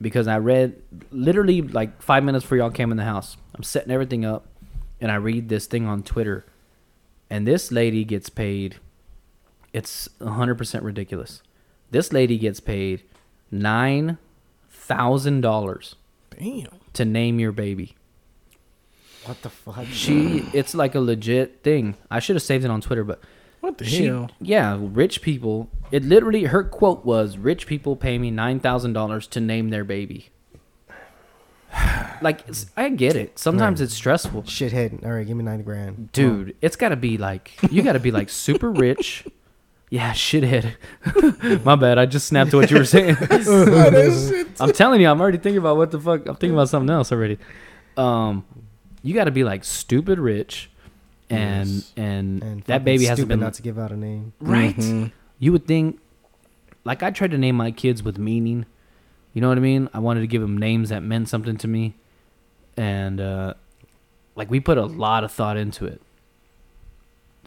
because 0.00 0.26
I 0.28 0.38
read 0.38 0.80
literally 1.10 1.60
like 1.62 2.00
five 2.02 2.24
minutes 2.24 2.44
before 2.44 2.58
y'all 2.58 2.70
came 2.70 2.90
in 2.90 2.96
the 2.96 3.04
house. 3.04 3.36
I'm 3.54 3.62
setting 3.62 3.90
everything 3.92 4.24
up, 4.24 4.46
and 5.00 5.10
I 5.10 5.16
read 5.16 5.48
this 5.48 5.66
thing 5.66 5.86
on 5.86 6.02
Twitter, 6.02 6.44
and 7.30 7.46
this 7.46 7.70
lady 7.70 8.04
gets 8.04 8.28
paid. 8.30 8.76
It's 9.72 10.08
100% 10.20 10.82
ridiculous. 10.82 11.42
This 11.90 12.12
lady 12.12 12.38
gets 12.38 12.60
paid 12.60 13.02
nine 13.50 14.18
thousand 14.70 15.40
dollars 15.42 15.94
Damn. 16.38 16.66
to 16.94 17.04
name 17.04 17.38
your 17.38 17.52
baby. 17.52 17.94
what 19.24 19.40
the 19.42 19.48
fuck? 19.50 19.86
She, 19.86 20.44
it's 20.52 20.74
like 20.74 20.94
a 20.94 21.00
legit 21.00 21.62
thing. 21.62 21.96
I 22.10 22.18
should 22.18 22.36
have 22.36 22.42
saved 22.42 22.64
it 22.64 22.70
on 22.70 22.80
Twitter, 22.80 23.04
but 23.04 23.20
What 23.60 23.78
the 23.78 23.84
she, 23.84 24.06
hell? 24.06 24.30
yeah, 24.40 24.76
rich 24.80 25.22
people. 25.22 25.70
It 25.90 26.02
literally, 26.04 26.44
her 26.44 26.64
quote 26.64 27.04
was, 27.04 27.38
"Rich 27.38 27.66
people 27.66 27.94
pay 27.96 28.18
me 28.18 28.30
nine 28.30 28.58
thousand 28.60 28.92
dollars 28.94 29.26
to 29.28 29.40
name 29.40 29.70
their 29.70 29.84
baby." 29.84 30.30
Like, 32.22 32.44
I 32.76 32.88
get 32.90 33.16
it. 33.16 33.38
Sometimes 33.38 33.80
it's 33.80 33.92
stressful, 33.94 34.44
shithead. 34.44 35.04
All 35.04 35.12
right, 35.12 35.26
give 35.26 35.36
me 35.36 35.44
ninety 35.44 35.64
grand, 35.64 36.10
dude. 36.12 36.56
It's 36.62 36.76
got 36.76 36.90
to 36.90 36.96
be 36.96 37.18
like 37.18 37.52
you 37.72 37.82
got 37.82 37.92
to 37.94 38.00
be 38.00 38.10
like 38.10 38.28
super 38.30 38.70
rich. 38.70 39.24
Yeah, 39.90 40.12
shithead. 40.12 40.74
My 41.64 41.76
bad. 41.76 41.98
I 41.98 42.06
just 42.06 42.26
snapped 42.26 42.50
to 42.50 42.56
what 42.56 42.70
you 42.70 42.78
were 42.78 42.84
saying. 42.84 43.16
I'm 44.60 44.72
telling 44.72 45.00
you, 45.00 45.08
I'm 45.08 45.20
already 45.20 45.38
thinking 45.38 45.58
about 45.58 45.76
what 45.76 45.90
the 45.90 46.00
fuck. 46.00 46.26
I'm 46.26 46.34
thinking 46.36 46.54
about 46.54 46.68
something 46.68 46.90
else 46.92 47.12
already. 47.12 47.38
Um, 47.96 48.44
you 49.02 49.14
got 49.14 49.24
to 49.24 49.30
be 49.30 49.44
like 49.44 49.62
stupid 49.64 50.18
rich, 50.18 50.70
and 51.30 51.68
Yes. 51.68 51.92
and, 51.96 52.42
and 52.42 52.62
that 52.64 52.84
baby 52.84 53.04
hasn't 53.04 53.18
stupid 53.18 53.28
been 53.28 53.40
not 53.40 53.54
to 53.54 53.62
give 53.62 53.78
out 53.78 53.92
a 53.92 53.96
name. 53.96 54.32
right. 54.40 54.74
Mhm. 54.76 55.12
You 55.38 55.52
would 55.52 55.66
think, 55.66 56.00
like 56.84 57.02
I 57.02 57.10
tried 57.10 57.30
to 57.32 57.38
name 57.38 57.54
my 57.56 57.70
kids 57.70 58.02
with 58.02 58.18
meaning. 58.18 58.66
You 59.32 59.40
know 59.42 59.48
what 59.48 59.58
I 59.58 59.60
mean? 59.60 59.88
I 59.92 59.98
wanted 59.98 60.20
to 60.20 60.26
give 60.26 60.42
them 60.42 60.56
names 60.56 60.88
that 60.88 61.02
meant 61.02 61.28
something 61.28 61.56
to 61.58 61.68
me, 61.68 61.94
and 62.76 63.20
uh, 63.20 63.54
like 64.34 64.50
we 64.50 64.58
put 64.60 64.78
a 64.78 64.86
lot 64.86 65.22
of 65.24 65.30
thought 65.32 65.56
into 65.56 65.84
it. 65.86 66.00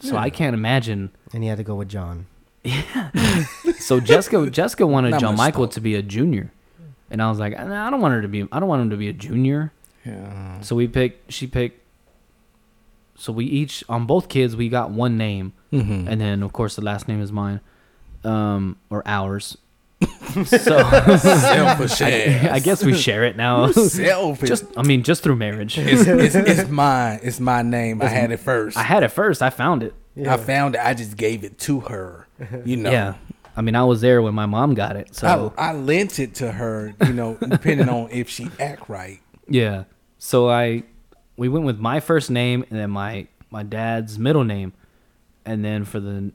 So 0.00 0.16
I 0.16 0.30
can't 0.30 0.54
imagine. 0.54 1.10
And 1.32 1.42
he 1.42 1.48
had 1.48 1.58
to 1.58 1.64
go 1.64 1.74
with 1.74 1.88
John. 1.88 2.26
Yeah. 2.64 3.10
so 3.78 4.00
Jessica, 4.00 4.48
Jessica 4.50 4.86
wanted 4.86 5.10
Not 5.10 5.20
John 5.20 5.36
Michael 5.36 5.64
thought. 5.66 5.72
to 5.72 5.80
be 5.80 5.94
a 5.94 6.02
junior, 6.02 6.52
and 7.10 7.22
I 7.22 7.28
was 7.30 7.38
like, 7.38 7.56
I 7.58 7.90
don't 7.90 8.00
want 8.00 8.12
her 8.14 8.22
to 8.22 8.28
be. 8.28 8.46
I 8.52 8.58
don't 8.60 8.68
want 8.68 8.82
him 8.82 8.90
to 8.90 8.96
be 8.96 9.08
a 9.08 9.12
junior. 9.12 9.72
Yeah. 10.04 10.60
So 10.60 10.74
we 10.76 10.88
picked. 10.88 11.32
She 11.32 11.46
picked. 11.46 11.82
So 13.16 13.32
we 13.32 13.44
each 13.46 13.82
on 13.88 14.06
both 14.06 14.28
kids 14.28 14.54
we 14.56 14.68
got 14.68 14.90
one 14.90 15.16
name, 15.16 15.52
Mm-hmm. 15.72 16.08
and 16.08 16.20
then 16.20 16.42
of 16.42 16.52
course 16.52 16.76
the 16.76 16.82
last 16.82 17.08
name 17.08 17.20
is 17.20 17.32
mine, 17.32 17.60
um, 18.24 18.76
or 18.90 19.02
ours. 19.06 19.56
So 20.44 20.46
Selfish 21.18 22.02
I. 22.02 22.50
I 22.52 22.58
guess 22.58 22.84
we 22.84 22.94
share 22.94 23.24
it 23.24 23.36
now. 23.36 23.70
Selfish. 23.72 24.48
just, 24.48 24.64
I 24.76 24.82
mean, 24.82 25.02
just 25.02 25.22
through 25.22 25.36
marriage. 25.36 25.78
it's, 25.78 26.06
it's, 26.06 26.34
it's 26.60 26.70
mine. 26.70 27.20
It's 27.22 27.40
my 27.40 27.62
name. 27.62 28.02
I 28.02 28.06
had 28.06 28.30
it 28.30 28.38
first. 28.38 28.76
I 28.76 28.82
had 28.82 29.02
it 29.02 29.08
first. 29.08 29.42
I 29.42 29.50
found 29.50 29.82
it. 29.82 29.94
I 30.26 30.36
found 30.36 30.74
it. 30.74 30.80
I 30.84 30.94
just 30.94 31.16
gave 31.16 31.44
it 31.44 31.58
to 31.60 31.80
her. 31.80 32.26
You 32.64 32.76
know. 32.76 32.90
Yeah. 32.90 33.14
I 33.56 33.60
mean, 33.60 33.74
I 33.74 33.84
was 33.84 34.00
there 34.00 34.22
when 34.22 34.34
my 34.34 34.46
mom 34.46 34.74
got 34.74 34.94
it. 34.96 35.14
So 35.16 35.52
I, 35.58 35.70
I 35.70 35.72
lent 35.72 36.18
it 36.20 36.36
to 36.36 36.52
her. 36.52 36.94
You 37.04 37.12
know, 37.12 37.36
depending 37.40 37.88
on 37.88 38.08
if 38.10 38.28
she 38.28 38.48
act 38.60 38.88
right. 38.88 39.20
yeah. 39.48 39.84
So 40.18 40.48
I, 40.50 40.82
we 41.36 41.48
went 41.48 41.64
with 41.64 41.78
my 41.78 42.00
first 42.00 42.30
name 42.30 42.64
and 42.70 42.78
then 42.78 42.90
my 42.90 43.28
my 43.50 43.62
dad's 43.62 44.18
middle 44.18 44.44
name, 44.44 44.72
and 45.44 45.64
then 45.64 45.84
for 45.84 46.00
the 46.00 46.32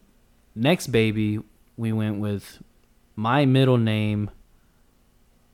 next 0.55 0.87
baby 0.87 1.39
we 1.77 1.91
went 1.91 2.19
with 2.19 2.61
my 3.16 3.45
middle 3.45 3.78
name, 3.78 4.30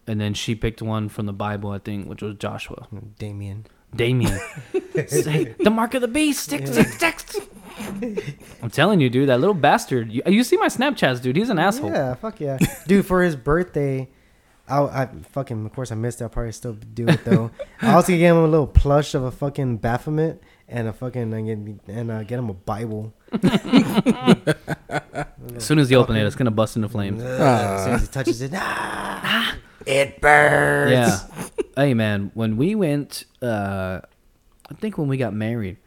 and 0.08 0.20
then 0.20 0.34
she 0.34 0.56
picked 0.56 0.82
one 0.82 1.10
from 1.10 1.26
the 1.26 1.34
Bible, 1.34 1.72
I 1.72 1.80
think, 1.80 2.08
which 2.08 2.22
was 2.22 2.36
Joshua. 2.36 2.88
Mm, 2.94 3.16
Damien. 3.18 3.66
Damien. 3.96 4.40
Say, 5.08 5.56
the 5.60 5.70
mark 5.70 5.94
of 5.94 6.02
the 6.02 6.08
beast. 6.08 6.44
Stick, 6.44 6.68
stick, 6.68 7.20
stick. 7.20 7.50
I'm 8.62 8.70
telling 8.70 9.00
you, 9.00 9.10
dude, 9.10 9.30
that 9.30 9.40
little 9.40 9.54
bastard. 9.56 10.12
You, 10.12 10.22
you 10.26 10.44
see 10.44 10.58
my 10.58 10.68
Snapchats, 10.68 11.22
dude. 11.22 11.36
He's 11.36 11.50
an 11.50 11.60
asshole. 11.60 11.92
Yeah, 11.92 12.14
fuck 12.16 12.40
yeah, 12.40 12.58
dude. 12.88 13.06
For 13.06 13.24
his 13.24 13.36
birthday, 13.36 14.10
I, 14.68 14.82
I 14.82 15.10
fucking, 15.32 15.66
of 15.66 15.74
course, 15.74 15.92
I 15.92 15.96
missed 15.96 16.22
it. 16.22 16.26
I'll 16.26 16.30
probably 16.30 16.52
still 16.52 16.74
do 16.74 17.08
it 17.08 17.24
though. 17.26 17.52
I 17.82 17.94
also 17.94 18.12
gave 18.12 18.32
him 18.32 18.38
a 18.38 18.48
little 18.48 18.68
plush 18.68 19.16
of 19.16 19.24
a 19.24 19.32
fucking 19.32 19.78
Baphomet 19.78 20.42
and 20.70 20.88
a 20.88 20.94
fucking 20.94 21.34
and 21.34 21.46
get, 21.86 21.96
and 21.96 22.12
uh, 22.12 22.24
get 22.24 22.40
him 22.40 22.50
a 22.50 22.54
Bible. 22.54 23.14
As 25.56 25.66
soon 25.66 25.80
as 25.80 25.90
you 25.92 25.98
open 25.98 26.16
it, 26.16 26.26
it's 26.26 26.36
gonna 26.36 26.52
bust 26.52 26.76
into 26.76 26.90
flames. 26.90 27.22
as 27.22 27.84
soon 27.84 27.94
as 27.96 28.02
he 28.02 28.08
touches 28.08 28.42
it, 28.42 28.52
ah, 28.56 29.56
it 29.86 30.22
burns. 30.22 30.92
Yeah. 30.92 31.20
hey 31.76 31.94
man, 31.94 32.32
when 32.34 32.56
we 32.58 32.76
went, 32.76 33.26
uh, 33.42 34.00
I 34.70 34.74
think 34.76 34.98
when 34.98 35.08
we 35.08 35.18
got 35.18 35.34
married, 35.34 35.78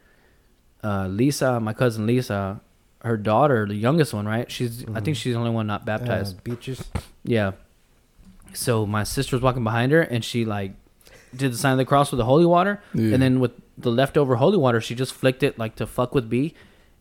uh, 0.83 1.07
Lisa, 1.07 1.59
my 1.59 1.73
cousin 1.73 2.05
Lisa, 2.05 2.61
her 3.01 3.17
daughter, 3.17 3.65
the 3.67 3.75
youngest 3.75 4.13
one, 4.13 4.25
right? 4.27 4.51
She's, 4.51 4.85
I 4.93 4.99
think 4.99 5.17
she's 5.17 5.33
the 5.33 5.39
only 5.39 5.51
one 5.51 5.67
not 5.67 5.81
Uh, 5.81 5.85
baptized. 5.85 6.43
Beatrice. 6.43 6.83
Yeah. 7.23 7.51
So 8.53 8.85
my 8.85 9.03
sister 9.03 9.35
was 9.35 9.41
walking 9.43 9.63
behind 9.63 9.91
her, 9.91 10.01
and 10.01 10.23
she 10.23 10.45
like 10.45 10.73
did 11.35 11.53
the 11.53 11.57
sign 11.57 11.71
of 11.71 11.77
the 11.79 11.85
cross 11.85 12.11
with 12.11 12.17
the 12.19 12.25
holy 12.25 12.45
water, 12.45 12.81
Yeah. 12.93 13.13
and 13.13 13.21
then 13.23 13.39
with 13.39 13.51
the 13.77 13.91
leftover 13.91 14.35
holy 14.35 14.57
water, 14.57 14.79
she 14.81 14.95
just 14.95 15.13
flicked 15.13 15.43
it 15.43 15.57
like 15.57 15.75
to 15.75 15.85
fuck 15.87 16.13
with 16.15 16.29
B, 16.29 16.53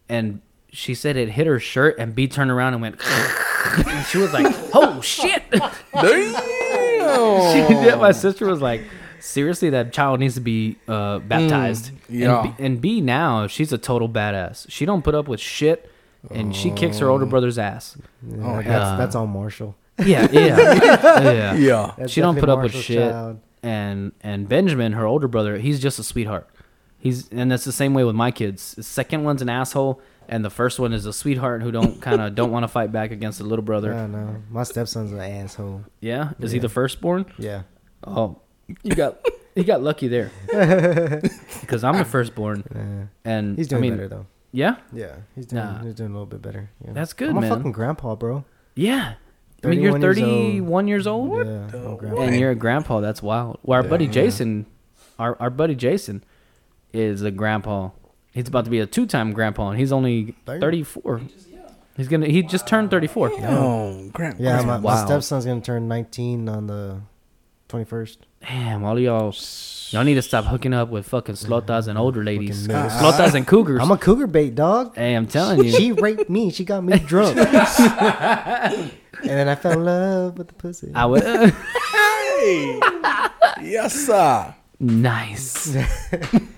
and 0.09 0.41
she 0.71 0.95
said 0.95 1.17
it 1.17 1.31
hit 1.31 1.47
her 1.47 1.59
shirt, 1.59 1.99
and 1.99 2.15
B 2.15 2.27
turned 2.29 2.51
around 2.51 2.73
and 2.75 2.83
went. 2.83 2.97
and 3.87 4.07
she 4.11 4.19
was 4.19 4.33
like, 4.33 4.47
"Oh 4.75 5.01
shit!" 5.03 5.43
Damn. 5.93 7.69
she 7.69 7.75
did. 7.75 7.99
My 7.99 8.13
sister 8.13 8.47
was 8.47 8.61
like, 8.61 8.83
"Seriously, 9.21 9.71
that 9.71 9.93
child 9.93 10.21
needs 10.21 10.35
to 10.35 10.41
be 10.41 10.77
uh, 10.89 11.19
baptized." 11.21 11.91
yeah. 12.09 12.43
And 12.43 12.57
B, 12.57 12.65
and 12.65 12.81
B 12.81 13.01
now 13.01 13.47
she's 13.47 13.73
a 13.73 13.79
total 13.79 14.09
badass. 14.09 14.67
She 14.69 14.85
don't 14.85 15.03
put 15.03 15.15
up 15.15 15.29
with 15.29 15.41
shit, 15.41 15.91
and 16.31 16.55
she 16.55 16.71
kicks 16.71 16.99
her 16.99 17.09
older 17.09 17.27
brother's 17.27 17.59
ass. 17.59 17.97
Yeah, 18.27 18.37
Oh, 18.43 18.57
that's 18.57 18.67
yeah. 18.67 18.97
that's 18.97 19.15
all 19.15 19.27
Marshall. 19.27 19.75
Yeah, 19.99 20.27
yeah, 20.33 20.57
yeah. 21.23 21.55
Yeah. 21.55 21.95
That's 21.99 22.13
she 22.13 22.21
don't 22.21 22.35
definitely 22.35 22.41
put 22.41 22.49
up 22.49 22.63
with 22.75 22.83
shit. 22.83 23.11
child. 23.11 23.41
And 23.63 24.13
and 24.23 24.49
Benjamin, 24.49 24.93
her 24.95 25.07
older 25.07 25.29
brother, 25.29 25.59
he's 25.59 25.79
just 25.81 25.99
a 25.99 26.03
sweetheart. 26.03 26.49
He's 27.03 27.29
and 27.31 27.51
that's 27.51 27.65
the 27.65 27.73
same 27.73 27.95
way 27.95 28.05
with 28.05 28.15
my 28.15 28.31
kids. 28.31 28.75
The 28.77 28.83
second 28.85 29.25
one's 29.25 29.43
an 29.43 29.49
asshole, 29.49 30.01
and 30.29 30.45
the 30.45 30.51
first 30.51 30.79
one 30.79 30.93
is 30.93 31.05
a 31.05 31.13
sweetheart 31.13 31.61
who 31.63 31.73
don't 31.73 32.01
kind 32.09 32.21
of 32.21 32.35
don't 32.37 32.53
want 32.53 32.63
to 32.63 32.69
fight 32.69 32.93
back 32.93 33.11
against 33.11 33.39
the 33.39 33.45
little 33.45 33.65
brother. 33.65 33.93
don't 33.93 34.13
know. 34.13 34.37
My 34.51 34.63
stepson's 34.63 35.11
an 35.13 35.19
asshole. 35.21 35.83
Yeah, 36.01 36.31
is 36.39 36.53
he 36.53 36.61
the 36.61 36.69
firstborn? 36.69 37.27
Yeah. 37.39 37.63
Oh, 38.07 38.41
you 38.85 38.95
got 38.95 39.19
he 39.57 39.65
got 39.65 39.83
lucky 39.83 40.07
there. 40.09 40.31
Because 41.61 41.85
I'm 41.85 41.97
the 41.99 42.05
firstborn, 42.05 42.65
Yeah. 42.75 43.05
and 43.25 43.57
He's 43.57 43.69
doing 43.69 43.81
I 43.81 43.83
mean, 43.83 43.95
better 43.97 44.09
though. 44.09 44.27
Yeah, 44.53 44.77
Yeah, 44.93 45.17
he's 45.35 45.47
doing 45.47 45.63
Nah. 45.65 45.83
he's 45.83 45.95
doing 45.95 46.11
a 46.11 46.13
little 46.13 46.27
bit 46.27 46.43
better. 46.43 46.71
Yeah. 46.85 46.93
That's 46.93 47.13
good, 47.15 47.31
I'm 47.31 47.41
man. 47.41 47.51
a 47.51 47.57
fucking 47.57 47.73
grandpa, 47.73 48.15
bro. 48.15 48.45
yeah. 48.75 49.15
I 49.65 49.69
mean, 49.69 49.81
you're 49.81 49.97
31 49.99 50.89
years 50.89 51.07
old. 51.07 51.31
years 51.37 51.47
old, 51.47 51.47
Yeah, 51.47 51.79
I'm 51.81 51.93
a 51.95 51.97
grandpa. 51.97 52.23
and 52.23 52.37
you're 52.39 52.51
a 52.51 52.55
grandpa. 52.57 53.01
That's 53.01 53.23
wild. 53.23 53.59
Well, 53.63 53.81
our 53.81 53.89
buddy 53.89 54.09
Jason, 54.09 54.67
our 55.21 55.37
our 55.41 55.51
buddy 55.51 55.75
Jason, 55.77 56.25
is 56.93 57.23
a 57.23 57.31
grandpa. 57.31 57.91
He's 58.33 58.49
about 58.49 58.65
to 58.65 58.71
be 58.71 58.81
a 58.81 58.87
two-time 58.87 59.33
grandpa, 59.33 59.71
and 59.71 59.79
he's 59.79 59.93
only 59.93 60.35
Damn. 60.47 60.61
34. 60.61 61.21
He's 61.97 62.09
gonna. 62.09 62.27
He 62.27 62.43
just 62.43 62.67
turned 62.67 62.91
34. 62.91 63.33
Oh, 63.43 64.09
grand. 64.13 64.41
Yeah, 64.41 64.63
my, 64.63 64.79
my 64.79 65.05
stepson's 65.05 65.45
gonna 65.45 65.61
turn 65.61 65.89
19 65.89 66.49
on 66.49 66.67
the 66.67 67.01
21st. 67.69 68.17
Damn, 68.41 68.83
all 68.83 68.99
y'all, 68.99 69.35
y'all 69.91 70.03
need 70.03 70.15
to 70.15 70.23
stop 70.23 70.47
hooking 70.47 70.73
up 70.75 70.89
with 70.89 71.07
fucking 71.07 71.35
slotas 71.37 71.87
and 71.89 71.97
older 71.99 72.25
ladies, 72.25 72.67
Fucking 72.67 72.83
nuts. 72.83 72.95
slotas 72.97 73.35
and 73.35 73.47
cougars. 73.47 73.81
I'm 73.83 73.91
a 73.91 73.99
cougar 73.99 74.27
bait 74.27 74.55
dog. 74.55 74.97
hey, 74.97 75.15
I'm 75.15 75.27
telling 75.27 75.63
you. 75.65 75.71
She 75.71 75.93
raped 75.93 76.29
me. 76.31 76.51
She 76.51 76.65
got 76.65 76.83
me 76.83 76.99
drunk. 76.99 77.37
and 77.39 78.91
then 79.23 79.49
I 79.49 79.55
fell 79.55 79.73
in 79.73 79.85
love 79.85 80.39
with 80.39 80.49
the 80.49 80.55
pussy. 80.55 80.91
I 80.95 81.07
would. 81.07 81.23
Hey. 81.23 82.81
yes, 83.63 83.95
sir. 84.07 84.55
nice. 84.81 85.77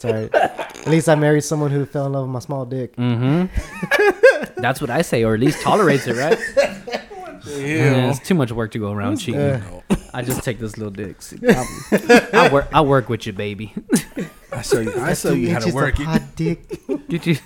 Sorry. 0.00 0.28
At 0.32 0.86
least 0.86 1.08
I 1.08 1.14
married 1.14 1.42
someone 1.44 1.70
who 1.70 1.84
fell 1.86 2.06
in 2.06 2.12
love 2.12 2.24
with 2.24 2.32
my 2.32 2.38
small 2.40 2.64
dick. 2.64 2.96
Mm-hmm. 2.96 4.60
That's 4.60 4.80
what 4.80 4.90
I 4.90 5.02
say, 5.02 5.24
or 5.24 5.34
at 5.34 5.40
least 5.40 5.60
tolerates 5.62 6.06
it, 6.06 6.16
right? 6.16 6.38
Yeah. 7.46 7.56
Yeah, 7.56 8.10
it's 8.10 8.18
too 8.20 8.34
much 8.34 8.52
work 8.52 8.70
to 8.72 8.78
go 8.78 8.92
around 8.92 9.16
cheating. 9.18 9.62
I 10.12 10.22
just 10.22 10.42
take 10.42 10.58
this 10.58 10.76
little 10.76 10.90
dick. 10.92 11.16
I, 11.42 12.28
I 12.32 12.52
work. 12.52 12.68
I 12.72 12.80
work 12.82 13.08
with 13.08 13.26
you, 13.26 13.32
baby. 13.32 13.72
I 14.52 14.62
show 14.62 14.80
you. 14.80 14.92
I 15.00 15.14
show 15.14 15.32
you 15.32 15.52
how 15.52 15.60
to 15.60 15.72
work 15.72 15.94
of 15.96 16.00
it. 16.00 16.04
hot 16.04 16.22
dick. 16.36 17.08
Did 17.08 17.26
you 17.26 17.36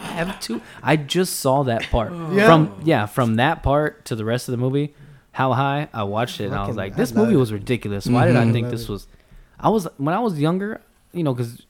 I 0.00 0.04
have 0.12 0.38
two? 0.40 0.60
I 0.82 0.96
just 0.96 1.40
saw 1.40 1.62
that 1.64 1.82
part 1.90 2.12
Yeah. 2.32 2.46
from 2.46 2.80
yeah 2.84 3.06
from 3.06 3.36
that 3.36 3.62
part 3.62 4.04
to 4.06 4.16
the 4.16 4.24
rest 4.24 4.48
of 4.48 4.52
the 4.52 4.58
movie. 4.58 4.94
How 5.32 5.52
high? 5.52 5.88
I 5.92 6.02
watched 6.04 6.40
it 6.40 6.46
and 6.46 6.54
I 6.54 6.66
was 6.66 6.76
like, 6.76 6.96
this 6.96 7.12
love 7.14 7.24
movie 7.26 7.36
it. 7.36 7.38
was 7.40 7.52
ridiculous. 7.52 8.06
Why 8.06 8.26
did 8.26 8.36
I 8.36 8.44
Mhm. 8.44 8.52
think 8.52 8.64
Love 8.66 8.72
this 8.72 8.82
it. 8.84 8.88
was? 8.90 9.06
I 9.58 9.68
was 9.70 9.88
when 9.96 10.14
I 10.14 10.20
was 10.20 10.38
younger, 10.40 10.80
you 11.12 11.22
know, 11.22 11.34
because 11.34 11.62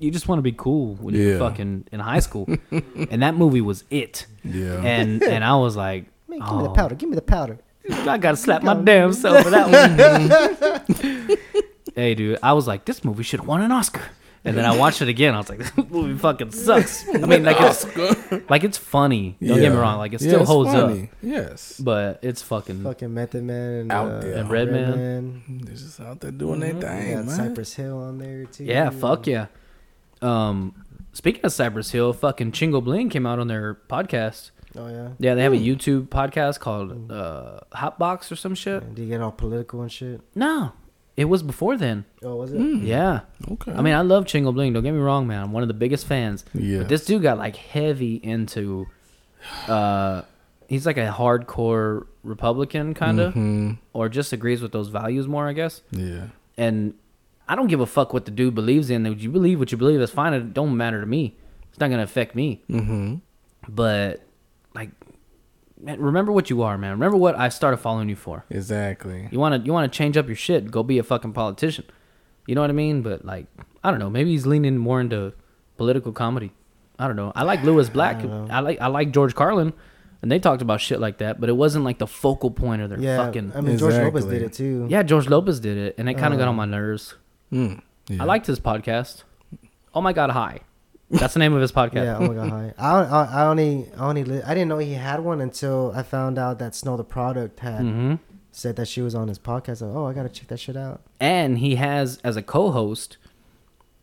you 0.00 0.10
just 0.10 0.28
want 0.28 0.38
to 0.38 0.42
be 0.42 0.52
cool 0.52 0.94
when 0.96 1.14
you're 1.14 1.38
fucking 1.38 1.86
in 1.90 2.00
high 2.00 2.20
school, 2.20 2.46
and 2.70 3.22
that 3.22 3.34
movie 3.34 3.60
was 3.60 3.84
it. 3.90 4.26
Yeah. 4.44 4.80
And 4.82 5.22
and 5.34 5.44
I 5.44 5.56
was 5.56 5.76
like, 5.76 6.06
Man, 6.28 6.40
give 6.40 6.56
me 6.56 6.62
the 6.62 6.70
oh, 6.70 6.74
powder. 6.74 6.94
Give 6.94 7.08
me 7.08 7.14
the 7.14 7.22
powder. 7.22 7.58
Oh, 7.90 8.08
I 8.08 8.18
gotta 8.18 8.36
slap 8.36 8.62
my 8.62 8.74
damn 8.74 9.12
self 9.12 9.42
for 9.42 9.50
that 9.50 11.28
one. 11.28 11.38
hey, 11.94 12.14
dude, 12.14 12.38
I 12.42 12.52
was 12.52 12.66
like, 12.66 12.84
this 12.84 13.02
movie 13.02 13.22
should 13.22 13.40
have 13.40 13.48
won 13.48 13.62
an 13.62 13.72
Oscar. 13.72 14.02
And 14.48 14.56
then 14.58 14.64
I 14.64 14.76
watched 14.76 15.02
it 15.02 15.08
again. 15.08 15.34
I 15.34 15.38
was 15.38 15.48
like, 15.48 15.58
this 15.76 15.90
movie 15.90 16.18
fucking 16.18 16.50
sucks. 16.52 17.08
I 17.08 17.18
mean, 17.18 17.44
like 17.44 17.56
it's 17.60 17.84
like 18.50 18.64
it's 18.64 18.78
funny. 18.78 19.36
Don't 19.40 19.58
get 19.60 19.70
me 19.70 19.76
Yeah. 19.76 19.80
wrong. 19.80 19.98
Like 19.98 20.12
it 20.14 20.20
still 20.20 20.40
it's 20.40 20.48
holds 20.50 20.70
funny. 20.72 21.04
up, 21.04 21.08
Yes. 21.22 21.78
but 21.78 22.20
it's 22.22 22.42
fucking. 22.42 22.82
Fucking 22.82 23.12
Method 23.12 23.44
Man 23.44 23.72
and, 23.72 23.92
Out 23.92 24.10
uh, 24.10 24.20
there. 24.20 24.34
And 24.38 24.50
Redman. 24.50 24.90
Redman. 24.90 25.60
They're 25.64 25.74
just 25.76 26.00
out 26.00 26.20
there 26.20 26.30
doing 26.30 26.60
Mm-hmm. 26.60 26.80
their 26.80 26.90
thing, 27.00 27.14
got 27.14 27.24
man. 27.26 27.36
Cypress 27.36 27.74
Hill 27.74 27.98
on 27.98 28.18
there 28.18 28.44
too. 28.46 28.64
Yeah, 28.64 28.90
fuck 28.90 29.26
yeah. 29.26 29.46
Um, 30.22 30.84
speaking 31.12 31.44
of 31.44 31.52
Cypress 31.52 31.90
Hill, 31.90 32.12
fucking 32.12 32.52
Chingo 32.52 32.82
Bling 32.82 33.08
came 33.10 33.26
out 33.26 33.38
on 33.38 33.48
their 33.48 33.74
podcast. 33.88 34.50
Oh 34.76 34.88
yeah. 34.88 35.08
Yeah, 35.18 35.34
they 35.34 35.42
have 35.42 35.52
a 35.52 35.56
YouTube 35.56 36.08
podcast 36.08 36.60
called 36.60 37.10
uh, 37.10 37.60
Hotbox 37.72 38.30
or 38.30 38.36
some 38.36 38.54
shit. 38.54 38.94
Do 38.94 39.02
you 39.02 39.08
get 39.08 39.20
all 39.20 39.32
political 39.32 39.80
and 39.82 39.90
shit? 39.90 40.20
No, 40.34 40.72
it 41.18 41.24
was 41.24 41.42
before 41.42 41.76
then. 41.76 42.04
Oh, 42.22 42.36
was 42.36 42.52
it? 42.52 42.60
Yeah. 42.60 43.22
Okay. 43.50 43.72
I 43.72 43.82
mean, 43.82 43.92
I 43.92 44.02
love 44.02 44.24
Chingo 44.24 44.54
Bling. 44.54 44.72
Don't 44.72 44.84
get 44.84 44.92
me 44.92 45.00
wrong, 45.00 45.26
man. 45.26 45.42
I'm 45.42 45.52
one 45.52 45.64
of 45.64 45.68
the 45.68 45.74
biggest 45.74 46.06
fans. 46.06 46.44
Yeah. 46.54 46.78
But 46.78 46.88
this 46.88 47.04
dude 47.04 47.22
got 47.22 47.38
like 47.38 47.56
heavy 47.56 48.14
into. 48.14 48.86
Uh, 49.66 50.22
he's 50.68 50.86
like 50.86 50.96
a 50.96 51.10
hardcore 51.10 52.06
Republican 52.22 52.94
kind 52.94 53.18
of, 53.18 53.34
hmm 53.34 53.72
or 53.92 54.08
just 54.08 54.32
agrees 54.32 54.62
with 54.62 54.70
those 54.70 54.90
values 54.90 55.26
more, 55.26 55.48
I 55.48 55.54
guess. 55.54 55.82
Yeah. 55.90 56.28
And 56.56 56.94
I 57.48 57.56
don't 57.56 57.66
give 57.66 57.80
a 57.80 57.86
fuck 57.86 58.12
what 58.12 58.24
the 58.24 58.30
dude 58.30 58.54
believes 58.54 58.88
in. 58.88 59.04
You 59.04 59.28
believe 59.28 59.58
what 59.58 59.72
you 59.72 59.78
believe. 59.78 59.98
That's 59.98 60.12
fine. 60.12 60.34
It 60.34 60.54
don't 60.54 60.76
matter 60.76 61.00
to 61.00 61.06
me. 61.06 61.36
It's 61.70 61.80
not 61.80 61.90
gonna 61.90 62.04
affect 62.04 62.36
me. 62.36 62.62
Mm-hmm. 62.70 63.16
But 63.68 64.22
like, 64.72 64.90
man, 65.80 66.00
remember 66.00 66.32
what 66.32 66.50
you 66.50 66.62
are, 66.62 66.76
man. 66.78 66.92
Remember 66.92 67.16
what 67.16 67.36
I 67.38 67.48
started 67.48 67.78
following 67.78 68.08
you 68.08 68.16
for. 68.16 68.44
Exactly. 68.50 69.28
You 69.30 69.38
want 69.38 69.54
to 69.62 69.66
you 69.66 69.72
want 69.72 69.90
to 69.92 69.96
change 69.96 70.16
up 70.16 70.26
your 70.26 70.36
shit. 70.36 70.70
Go 70.70 70.82
be 70.82 70.98
a 70.98 71.02
fucking 71.02 71.32
politician. 71.32 71.84
You 72.46 72.54
know 72.54 72.60
what 72.62 72.70
I 72.70 72.74
mean? 72.74 73.02
But 73.02 73.24
like, 73.24 73.46
I 73.84 73.90
don't 73.90 74.00
know. 74.00 74.10
Maybe 74.10 74.30
he's 74.30 74.46
leaning 74.46 74.76
more 74.78 75.00
into 75.00 75.32
political 75.76 76.12
comedy. 76.12 76.52
I 76.98 77.06
don't 77.06 77.16
know. 77.16 77.32
I 77.34 77.42
like 77.44 77.62
Lewis 77.62 77.88
Black. 77.88 78.22
don't. 78.22 78.50
I, 78.50 78.60
like 78.60 78.80
I 78.80 78.86
like 78.88 79.12
George 79.12 79.34
Carlin, 79.34 79.72
and 80.22 80.32
they 80.32 80.38
talked 80.38 80.62
about 80.62 80.80
shit 80.80 80.98
like 81.00 81.18
that. 81.18 81.40
But 81.40 81.48
it 81.48 81.52
wasn't 81.56 81.84
like 81.84 81.98
the 81.98 82.06
focal 82.06 82.50
point 82.50 82.82
of 82.82 82.90
their 82.90 82.98
Yeah. 82.98 83.18
fucking. 83.24 83.52
I 83.54 83.60
mean, 83.60 83.78
George 83.78 83.94
Lopez 83.94 84.24
did 84.24 84.42
it 84.42 84.52
too. 84.52 84.86
yeah, 84.90 85.02
George 85.02 85.28
Lopez 85.28 85.60
did 85.60 85.76
it, 85.78 85.94
and 85.98 86.08
it 86.08 86.14
kind 86.14 86.32
of 86.34 86.40
got 86.40 86.48
on 86.48 86.56
my 86.56 86.64
nerves. 86.64 87.14
Mm. 87.52 87.82
Yeah. 88.08 88.22
I 88.22 88.24
liked 88.24 88.46
his 88.46 88.58
podcast. 88.58 89.22
Oh 89.94 90.00
my 90.00 90.12
god, 90.12 90.30
hi. 90.30 90.60
That's 91.10 91.32
the 91.34 91.40
name 91.40 91.54
of 91.54 91.60
his 91.62 91.72
podcast. 91.80 92.04
Yeah, 92.04 92.18
oh 92.18 92.28
my 92.28 92.34
god, 92.34 92.50
hi. 92.50 92.74
I, 92.78 92.90
I, 93.02 93.24
I 93.24 93.46
only, 93.46 93.88
I 93.96 94.08
only, 94.08 94.24
li- 94.24 94.42
I 94.44 94.52
didn't 94.54 94.68
know 94.68 94.78
he 94.78 94.92
had 94.94 95.20
one 95.20 95.40
until 95.40 95.92
I 95.94 96.02
found 96.02 96.38
out 96.38 96.58
that 96.58 96.74
Snow 96.74 96.96
Tha 96.96 97.04
Product 97.04 97.60
had 97.60 97.80
hmm 97.82 98.14
said 98.50 98.74
that 98.76 98.88
she 98.88 99.00
was 99.00 99.14
on 99.14 99.28
his 99.28 99.38
podcast. 99.38 99.82
Like, 99.82 99.94
oh, 99.94 100.06
I 100.06 100.12
gotta 100.12 100.28
check 100.28 100.48
that 100.48 100.58
shit 100.58 100.76
out. 100.76 101.02
and 101.20 101.58
he 101.58 101.76
has 101.76 102.18
as 102.24 102.36
a 102.36 102.42
co-host 102.42 103.16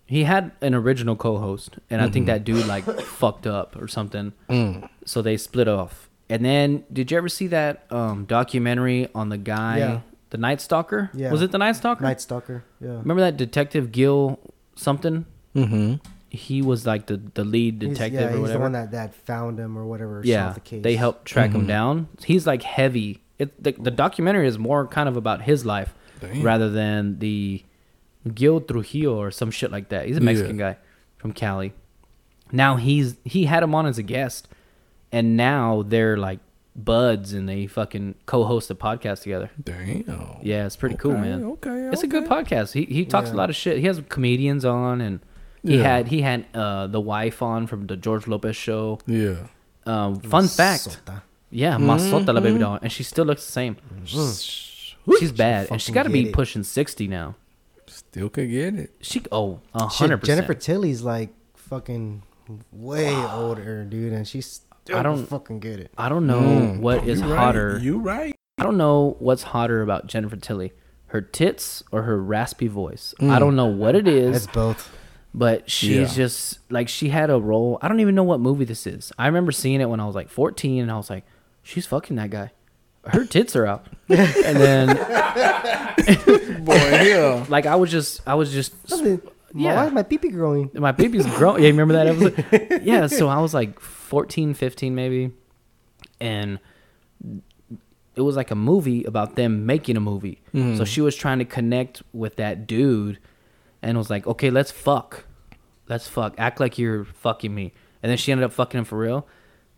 he 0.08 0.24
had 0.24 0.51
an 0.62 0.74
original 0.76 1.16
co-host 1.16 1.78
and 1.89 1.99
i 1.99 2.08
think 2.08 2.28
that 2.28 2.43
dude 2.43 2.66
like 2.68 2.84
fucked 3.01 3.47
up 3.47 3.76
or 3.76 3.88
something 3.88 4.34
Mm. 4.47 4.88
so 5.03 5.22
they 5.24 5.36
split 5.36 5.68
off 5.68 6.10
and 6.30 6.45
then 6.45 6.84
did 6.93 7.10
you 7.12 7.18
ever 7.18 7.28
see 7.28 7.47
that 7.47 7.86
um 7.91 8.26
documentary 8.26 9.10
on 9.16 9.30
the 9.30 9.38
guy 9.39 9.80
Yeah. 9.80 9.99
the 10.30 10.38
night 10.38 10.62
stalker 10.62 11.10
Yeah. 11.16 11.32
was 11.32 11.41
it 11.41 11.51
the 11.51 11.58
night 11.58 11.76
stalker 11.76 12.03
Night 12.03 12.22
Stalker. 12.22 12.64
Yeah. 12.80 12.99
remember 12.99 13.22
that 13.22 13.36
detective 13.36 13.91
gil 13.91 14.39
something 14.76 15.26
Mm-hmm. 15.56 15.95
He 16.36 16.61
was 16.61 16.86
like 16.86 17.07
the 17.07 17.17
the 17.33 17.43
lead 17.43 17.81
He's- 17.81 17.93
detective 17.93 18.21
yeah, 18.21 18.27
or 18.27 18.31
he's 18.31 18.39
whatever 18.41 18.57
the 18.57 18.63
one 18.63 18.71
that, 18.73 18.91
that 18.91 19.15
found 19.15 19.59
him 19.59 19.77
or 19.77 19.86
whatever. 19.86 20.21
yeah 20.23 20.53
the 20.53 20.59
case. 20.59 20.83
they 20.83 20.95
helped 20.95 21.25
track 21.25 21.51
him 21.51 21.61
mm-hmm. 21.61 21.67
down 21.67 22.07
he's 22.23 22.45
like 22.45 22.63
heavy 22.63 23.21
it 23.39 23.61
the, 23.61 23.71
the 23.73 23.91
documentary 23.91 24.47
is 24.47 24.57
more 24.57 24.88
kind 24.88 25.09
of 25.09 25.17
about 25.17 25.41
his 25.41 25.65
life 25.65 25.93
Damn. 26.19 26.41
rather 26.43 26.69
than 26.69 27.19
the 27.19 27.63
Gil 28.33 28.61
Trujillo 28.61 29.17
or 29.17 29.31
some 29.31 29.51
shit 29.51 29.71
like 29.71 29.89
that. 29.89 30.07
He's 30.07 30.17
a 30.17 30.21
Mexican 30.21 30.57
guy 30.57 30.77
from 31.17 31.31
Cali. 31.31 31.73
Now 32.51 32.77
he's 32.77 33.17
he 33.23 33.45
had 33.45 33.63
him 33.63 33.75
on 33.75 33.86
as 33.86 33.97
a 33.97 34.03
guest, 34.03 34.47
and 35.11 35.38
now 35.38 35.83
they're 35.86 36.17
like 36.17 36.39
buds 36.75 37.31
and 37.33 37.47
they 37.47 37.67
fucking 37.67 38.15
co-host 38.25 38.69
a 38.69 38.75
podcast 38.75 39.23
together. 39.23 39.49
Damn. 39.61 40.39
Yeah, 40.41 40.65
it's 40.65 40.75
pretty 40.75 40.95
cool, 40.95 41.17
man. 41.17 41.43
Okay. 41.43 41.89
It's 41.91 42.03
a 42.03 42.07
good 42.07 42.25
podcast. 42.25 42.73
He 42.73 42.86
he 42.86 43.05
talks 43.05 43.31
a 43.31 43.33
lot 43.33 43.49
of 43.49 43.55
shit. 43.55 43.79
He 43.79 43.86
has 43.88 44.01
comedians 44.09 44.65
on 44.65 45.01
and 45.01 45.19
he 45.66 45.78
Yeah. 45.78 45.84
had 45.84 46.07
he 46.07 46.22
had 46.22 46.45
uh 46.53 46.88
the 46.88 47.01
wife 47.01 47.41
on 47.41 47.68
from 47.68 47.88
the 47.88 47.97
George 47.97 48.28
Lopez 48.28 48.55
show. 48.55 48.99
Yeah. 49.07 49.36
Um, 49.86 50.20
fun 50.20 50.47
fact. 50.47 50.99
Yeah, 51.51 51.76
Masota 51.78 52.11
la 52.28 52.34
Mm-hmm. 52.34 52.43
baby 52.43 52.59
doll, 52.59 52.80
and 52.82 52.91
she 52.91 53.03
still 53.03 53.26
looks 53.26 53.45
the 53.45 53.51
same. 53.51 53.78
She's 55.20 55.32
bad, 55.32 55.70
and 55.72 55.82
she 55.82 55.91
fucking 55.91 55.93
got 55.93 56.03
to 56.03 56.09
be 56.09 56.28
it. 56.30 56.34
pushing 56.34 56.63
sixty 56.63 57.07
now. 57.07 57.36
Still 57.88 58.30
could 58.30 58.49
get 58.49 58.76
it. 58.76 58.91
She 59.01 59.22
oh 59.32 59.59
a 59.74 59.82
Shit, 59.82 59.91
hundred 60.09 60.24
Jennifer 60.24 60.47
percent. 60.55 60.61
Tilly's 60.63 61.01
like 61.03 61.30
fucking 61.55 62.24
way 62.72 63.16
older, 63.32 63.84
dude, 63.86 64.13
and 64.13 64.28
she's 64.28 64.47
still 64.84 64.97
I 64.97 64.99
I 64.99 65.03
don't- 65.03 65.18
don't 65.18 65.26
fucking 65.28 65.59
get 65.59 65.80
it. 65.80 65.91
I 65.97 66.09
don't 66.09 66.26
know 66.28 66.41
Mm. 66.41 66.80
what 66.80 67.07
is 67.07 67.22
You 67.22 67.28
right. 67.28 67.38
hotter. 67.38 67.78
You 67.82 67.99
right. 67.99 68.36
I 68.57 68.63
don't 68.63 68.78
know 68.78 69.16
what's 69.20 69.43
hotter 69.43 69.82
about 69.82 70.07
Jennifer 70.07 70.36
Tilly, 70.38 70.74
her 71.07 71.22
tits 71.22 71.84
or 71.91 72.03
her 72.03 72.22
raspy 72.22 72.68
voice. 72.68 73.13
Mm. 73.20 73.30
I 73.30 73.38
don't 73.39 73.55
know 73.55 73.66
what 73.68 73.95
it 73.95 74.07
is, 74.07 74.36
It's 74.38 74.47
both. 74.47 74.91
But 75.38 75.69
she's 75.69 75.89
Yeah. 75.95 76.05
just 76.23 76.59
like 76.71 76.88
she 76.88 77.09
had 77.09 77.29
a 77.29 77.38
role. 77.39 77.77
I 77.81 77.88
don't 77.89 77.99
even 77.99 78.15
know 78.15 78.23
what 78.23 78.39
movie 78.39 78.63
this 78.65 78.88
is. 78.88 79.11
I 79.19 79.27
remember 79.27 79.51
seeing 79.51 79.81
it 79.81 79.89
when 79.89 79.99
I 79.99 80.05
was 80.05 80.15
like 80.15 80.29
14, 80.29 80.81
and 80.83 80.89
I 80.91 80.95
was 80.97 81.09
like, 81.09 81.25
she's 81.61 81.86
fucking 81.86 82.15
that 82.15 82.29
guy. 82.29 82.51
Her 83.07 83.25
tits 83.25 83.55
are 83.55 83.65
out, 83.67 83.86
and 84.09 84.57
then 84.57 84.88
Boy, 86.65 86.75
yeah. 86.75 87.45
like 87.49 87.65
I 87.65 87.75
was 87.75 87.91
just 87.91 88.21
I 88.27 88.33
was 88.36 88.51
just 88.51 88.73
Something- 88.88 89.21
Yeah. 89.53 89.75
Why 89.75 89.86
is 89.88 89.93
my 89.93 90.03
pee 90.03 90.17
pee 90.17 90.29
growing? 90.29 90.69
my 90.73 90.91
baby's 90.91 91.25
growing. 91.38 91.61
Yeah, 91.61 91.67
you 91.69 91.73
remember 91.73 91.93
that 91.93 92.07
episode? 92.07 92.81
yeah, 92.83 93.07
so 93.07 93.27
I 93.27 93.39
was 93.39 93.53
like 93.53 93.79
14, 93.79 94.53
15 94.53 94.95
maybe. 94.95 95.31
And 96.19 96.59
it 98.15 98.21
was 98.21 98.36
like 98.36 98.49
a 98.51 98.55
movie 98.55 99.03
about 99.03 99.36
them 99.36 99.65
making 99.65 99.97
a 99.97 99.99
movie. 99.99 100.41
Mm-hmm. 100.53 100.77
So 100.77 100.86
she 100.86 101.01
was 101.01 101.15
trying 101.15 101.39
to 101.39 101.45
connect 101.45 102.01
with 102.13 102.38
that 102.38 102.65
dude 102.67 103.19
and 103.86 103.97
was 103.97 104.09
like, 104.09 104.25
okay, 104.27 104.49
let's 104.49 104.71
fuck. 104.71 105.23
Let's 105.88 106.07
fuck. 106.07 106.33
Act 106.38 106.59
like 106.59 106.77
you're 106.77 107.05
fucking 107.05 107.53
me. 107.53 107.71
And 108.03 108.09
then 108.09 108.17
she 108.17 108.31
ended 108.31 108.43
up 108.45 108.51
fucking 108.51 108.79
him 108.79 108.86
for 108.86 108.97
real. 108.97 109.27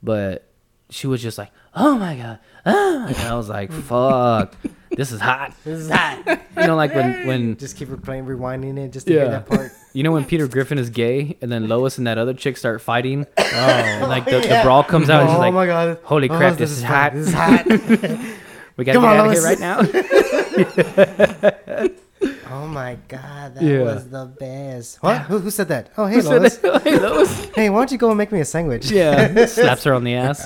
But 0.02 0.48
she 0.90 1.06
was 1.08 1.22
just 1.22 1.38
like, 1.38 1.52
oh 1.76 1.98
my 1.98 2.16
God. 2.16 2.40
Oh 2.66 3.00
my 3.00 3.12
God. 3.14 3.28
I 3.28 3.36
was 3.36 3.50
like, 3.50 3.72
fuck. 3.84 4.56
This 4.92 5.12
is 5.12 5.20
hot. 5.20 5.54
This 5.66 5.80
is 5.82 5.90
hot. 5.90 6.26
You 6.58 6.68
know, 6.68 6.76
like 6.78 6.96
when, 6.96 7.28
when 7.28 7.58
Just 7.60 7.76
keep 7.76 7.90
replaying, 7.90 8.26
rewinding 8.26 8.78
it 8.80 8.92
just 8.94 9.06
to 9.08 9.14
hear 9.14 9.28
that 9.30 9.46
part. 9.46 9.72
you 9.94 10.02
know 10.04 10.12
when 10.14 10.24
Peter 10.26 10.48
Griffin 10.48 10.78
is 10.80 10.90
gay 10.90 11.36
and 11.42 11.52
then 11.52 11.68
Lois 11.68 11.98
and 11.98 12.08
that 12.08 12.18
other 12.18 12.34
chick 12.34 12.56
start 12.58 12.82
fighting? 12.82 13.28
Oh, 13.38 13.44
and 13.44 14.08
like 14.10 14.24
the, 14.26 14.40
the 14.40 14.62
brawl 14.64 14.84
comes 14.84 15.10
out 15.10 15.22
and 15.24 15.30
she's 15.30 15.36
oh 15.38 15.40
like, 15.42 15.54
my 15.54 15.66
god! 15.68 16.00
"Holy 16.04 16.30
Oh, 16.30 16.38
crap, 16.38 16.58
this, 16.58 16.72
is 16.72 16.82
fun. 16.82 16.92
hot. 16.92 17.14
This 17.14 17.28
is 17.28 17.34
hot. 17.34 17.66
we 18.78 18.86
gotta 18.86 19.00
Come 19.00 19.04
get 19.04 19.12
on, 19.12 19.18
out 19.18 19.28
of 19.28 19.34
here 19.34 19.44
right 19.44 19.60
now." 21.88 22.04
Oh 22.50 22.68
my 22.68 22.98
god, 23.08 23.56
that 23.56 23.64
Yeah. 23.64 23.84
was 23.84 24.10
the 24.10 24.26
best. 24.40 24.98
What? 25.04 25.22
Who, 25.24 25.40
who 25.40 25.50
said 25.52 25.68
that? 25.70 25.90
Oh 25.98 26.06
hey 26.06 26.16
Who 26.22 26.30
Lois. 26.30 26.60
Oh, 26.64 26.80
hey, 26.80 27.00
Lois. 27.00 27.46
Hey, 27.56 27.70
why 27.70 27.78
don't 27.80 27.92
you 27.92 27.98
go 27.98 28.10
and 28.10 28.18
make 28.18 28.32
me 28.32 28.40
a 28.40 28.46
sandwich? 28.46 28.90
Yeah, 28.92 29.46
slaps 29.48 29.84
her 29.84 29.94
on 29.94 30.04
the 30.04 30.16
ass. 30.16 30.46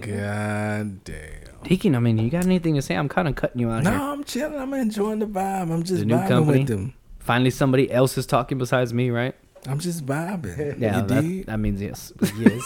God 0.00 1.04
damn. 1.04 1.42
Deacon, 1.64 1.94
I 1.94 2.00
mean, 2.00 2.18
you 2.18 2.28
got 2.30 2.44
anything 2.44 2.74
to 2.74 2.82
say? 2.82 2.94
I'm 2.96 3.08
kind 3.08 3.28
of 3.28 3.36
cutting 3.36 3.60
you 3.60 3.70
out 3.70 3.84
No, 3.84 3.90
here. 3.90 4.00
I'm 4.00 4.24
chilling. 4.24 4.58
I'm 4.58 4.74
enjoying 4.74 5.20
the 5.20 5.26
vibe. 5.26 5.70
I'm 5.70 5.82
just 5.84 6.00
The 6.00 6.06
new 6.06 6.16
vibing 6.16 6.28
company? 6.28 6.58
with 6.60 6.68
them. 6.68 6.94
Finally, 7.20 7.50
somebody 7.50 7.90
else 7.90 8.18
is 8.18 8.26
talking 8.26 8.58
besides 8.58 8.92
me, 8.92 9.10
right? 9.10 9.34
I'm 9.68 9.78
just 9.78 10.04
vibing. 10.04 10.80
Yeah, 10.80 11.02
you 11.02 11.06
that, 11.06 11.20
dig? 11.22 11.46
that 11.46 11.56
means 11.58 11.80
yes. 11.80 12.12
Yes. 12.36 12.62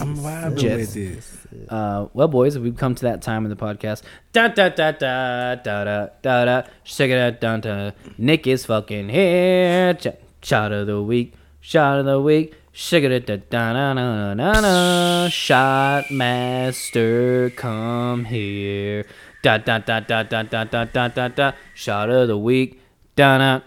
I'm 0.00 0.14
vibing 0.16 0.62
Yes. 0.62 0.76
with 0.76 0.94
this. 0.94 1.46
Uh, 1.70 2.06
well, 2.12 2.28
boys, 2.28 2.58
we've 2.58 2.76
come 2.76 2.94
to 2.94 3.02
that 3.04 3.22
time 3.22 3.44
in 3.46 3.50
the 3.50 3.56
podcast. 3.56 4.02
Da 4.32 4.48
da 4.48 4.68
da 4.68 4.92
da 4.92 5.54
da 5.54 5.84
da 5.84 6.08
da 6.20 6.44
da. 6.44 6.62
Shake 6.84 7.10
it 7.12 7.40
da 7.40 7.56
da. 7.56 7.92
Nick 8.18 8.46
is 8.46 8.66
fucking 8.66 9.08
here. 9.08 9.96
Shot 10.42 10.72
of 10.72 10.86
the 10.86 11.02
week. 11.02 11.32
Shot 11.60 11.98
of 12.00 12.04
the 12.04 12.20
week. 12.20 12.54
Shake 12.72 13.04
it 13.04 13.26
da 13.26 13.36
da 13.36 13.72
da 13.72 13.94
da 13.94 14.34
da 14.34 14.60
da. 14.60 15.28
Shop 15.30 16.10
master, 16.10 17.50
come 17.56 18.26
here. 18.26 19.06
Da 19.42 19.56
da 19.58 19.78
da 19.78 20.00
da 20.00 20.22
da 20.24 20.42
da 20.42 20.64
da 20.64 20.84
da 20.84 21.08
da 21.08 21.28
da. 21.28 21.52
Shot 21.74 22.10
of 22.10 22.28
the 22.28 22.36
week. 22.38 22.80
Da 23.16 23.38
da. 23.38 23.60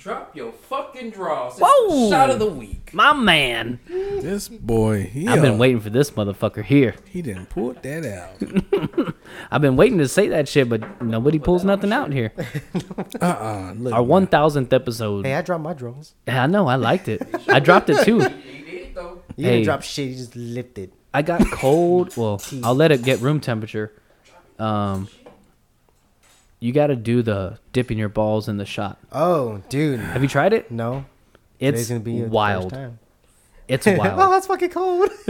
Drop 0.00 0.34
your 0.34 0.50
fucking 0.52 1.10
draws. 1.10 1.52
It's 1.58 1.60
Whoa. 1.62 2.08
shot 2.08 2.30
of 2.30 2.38
the 2.38 2.46
week. 2.46 2.94
My 2.94 3.12
man. 3.12 3.80
This 3.86 4.48
boy, 4.48 5.02
he, 5.02 5.28
I've 5.28 5.42
been 5.42 5.58
waiting 5.58 5.78
for 5.78 5.90
this 5.90 6.12
motherfucker 6.12 6.64
here. 6.64 6.94
He 7.04 7.20
didn't 7.20 7.50
pull 7.50 7.74
that 7.74 8.06
out. 8.06 9.14
I've 9.50 9.60
been 9.60 9.76
waiting 9.76 9.98
to 9.98 10.08
say 10.08 10.28
that 10.28 10.48
shit, 10.48 10.70
but 10.70 11.02
nobody 11.02 11.38
pulls 11.38 11.64
nothing 11.64 11.92
out 11.92 12.12
here. 12.12 12.32
Uh 13.20 13.24
uh 13.26 13.74
Look, 13.76 13.92
Our 13.92 14.02
one 14.02 14.26
thousandth 14.26 14.72
episode. 14.72 15.26
hey, 15.26 15.34
I 15.34 15.42
dropped 15.42 15.62
my 15.64 15.74
drones. 15.74 16.14
I 16.26 16.46
know, 16.46 16.66
I 16.66 16.76
liked 16.76 17.08
it. 17.08 17.20
I 17.48 17.60
dropped 17.60 17.90
it 17.90 18.02
too. 18.04 18.20
He 18.30 18.62
did 18.64 18.94
though. 18.94 19.20
You 19.36 19.44
Hey. 19.44 19.50
didn't 19.56 19.64
drop 19.64 19.82
shit. 19.82 20.08
You 20.08 20.14
just 20.16 20.34
lifted. 20.36 20.92
I 21.12 21.20
got 21.22 21.44
cold. 21.50 22.16
Well, 22.16 22.40
I'll 22.62 22.74
let 22.74 22.90
it 22.92 23.02
get 23.02 23.20
room 23.20 23.40
temperature. 23.40 23.92
Um, 24.58 25.08
you 26.60 26.72
got 26.72 26.88
to 26.88 26.96
do 26.96 27.22
the 27.22 27.58
dipping 27.72 27.98
your 27.98 28.08
balls 28.08 28.48
in 28.48 28.58
the 28.58 28.66
shot. 28.66 28.98
Oh, 29.10 29.62
dude. 29.68 29.98
Have 30.00 30.22
you 30.22 30.28
tried 30.28 30.52
it? 30.52 30.70
No. 30.70 31.06
It's 31.58 31.72
Today's 31.76 31.88
gonna 31.88 32.00
be 32.00 32.22
wild. 32.22 32.76
It's 33.68 33.86
oh, 33.88 33.96
wild. 33.96 34.32
that's 34.32 34.46
fucking 34.46 34.70
cold. 34.70 35.10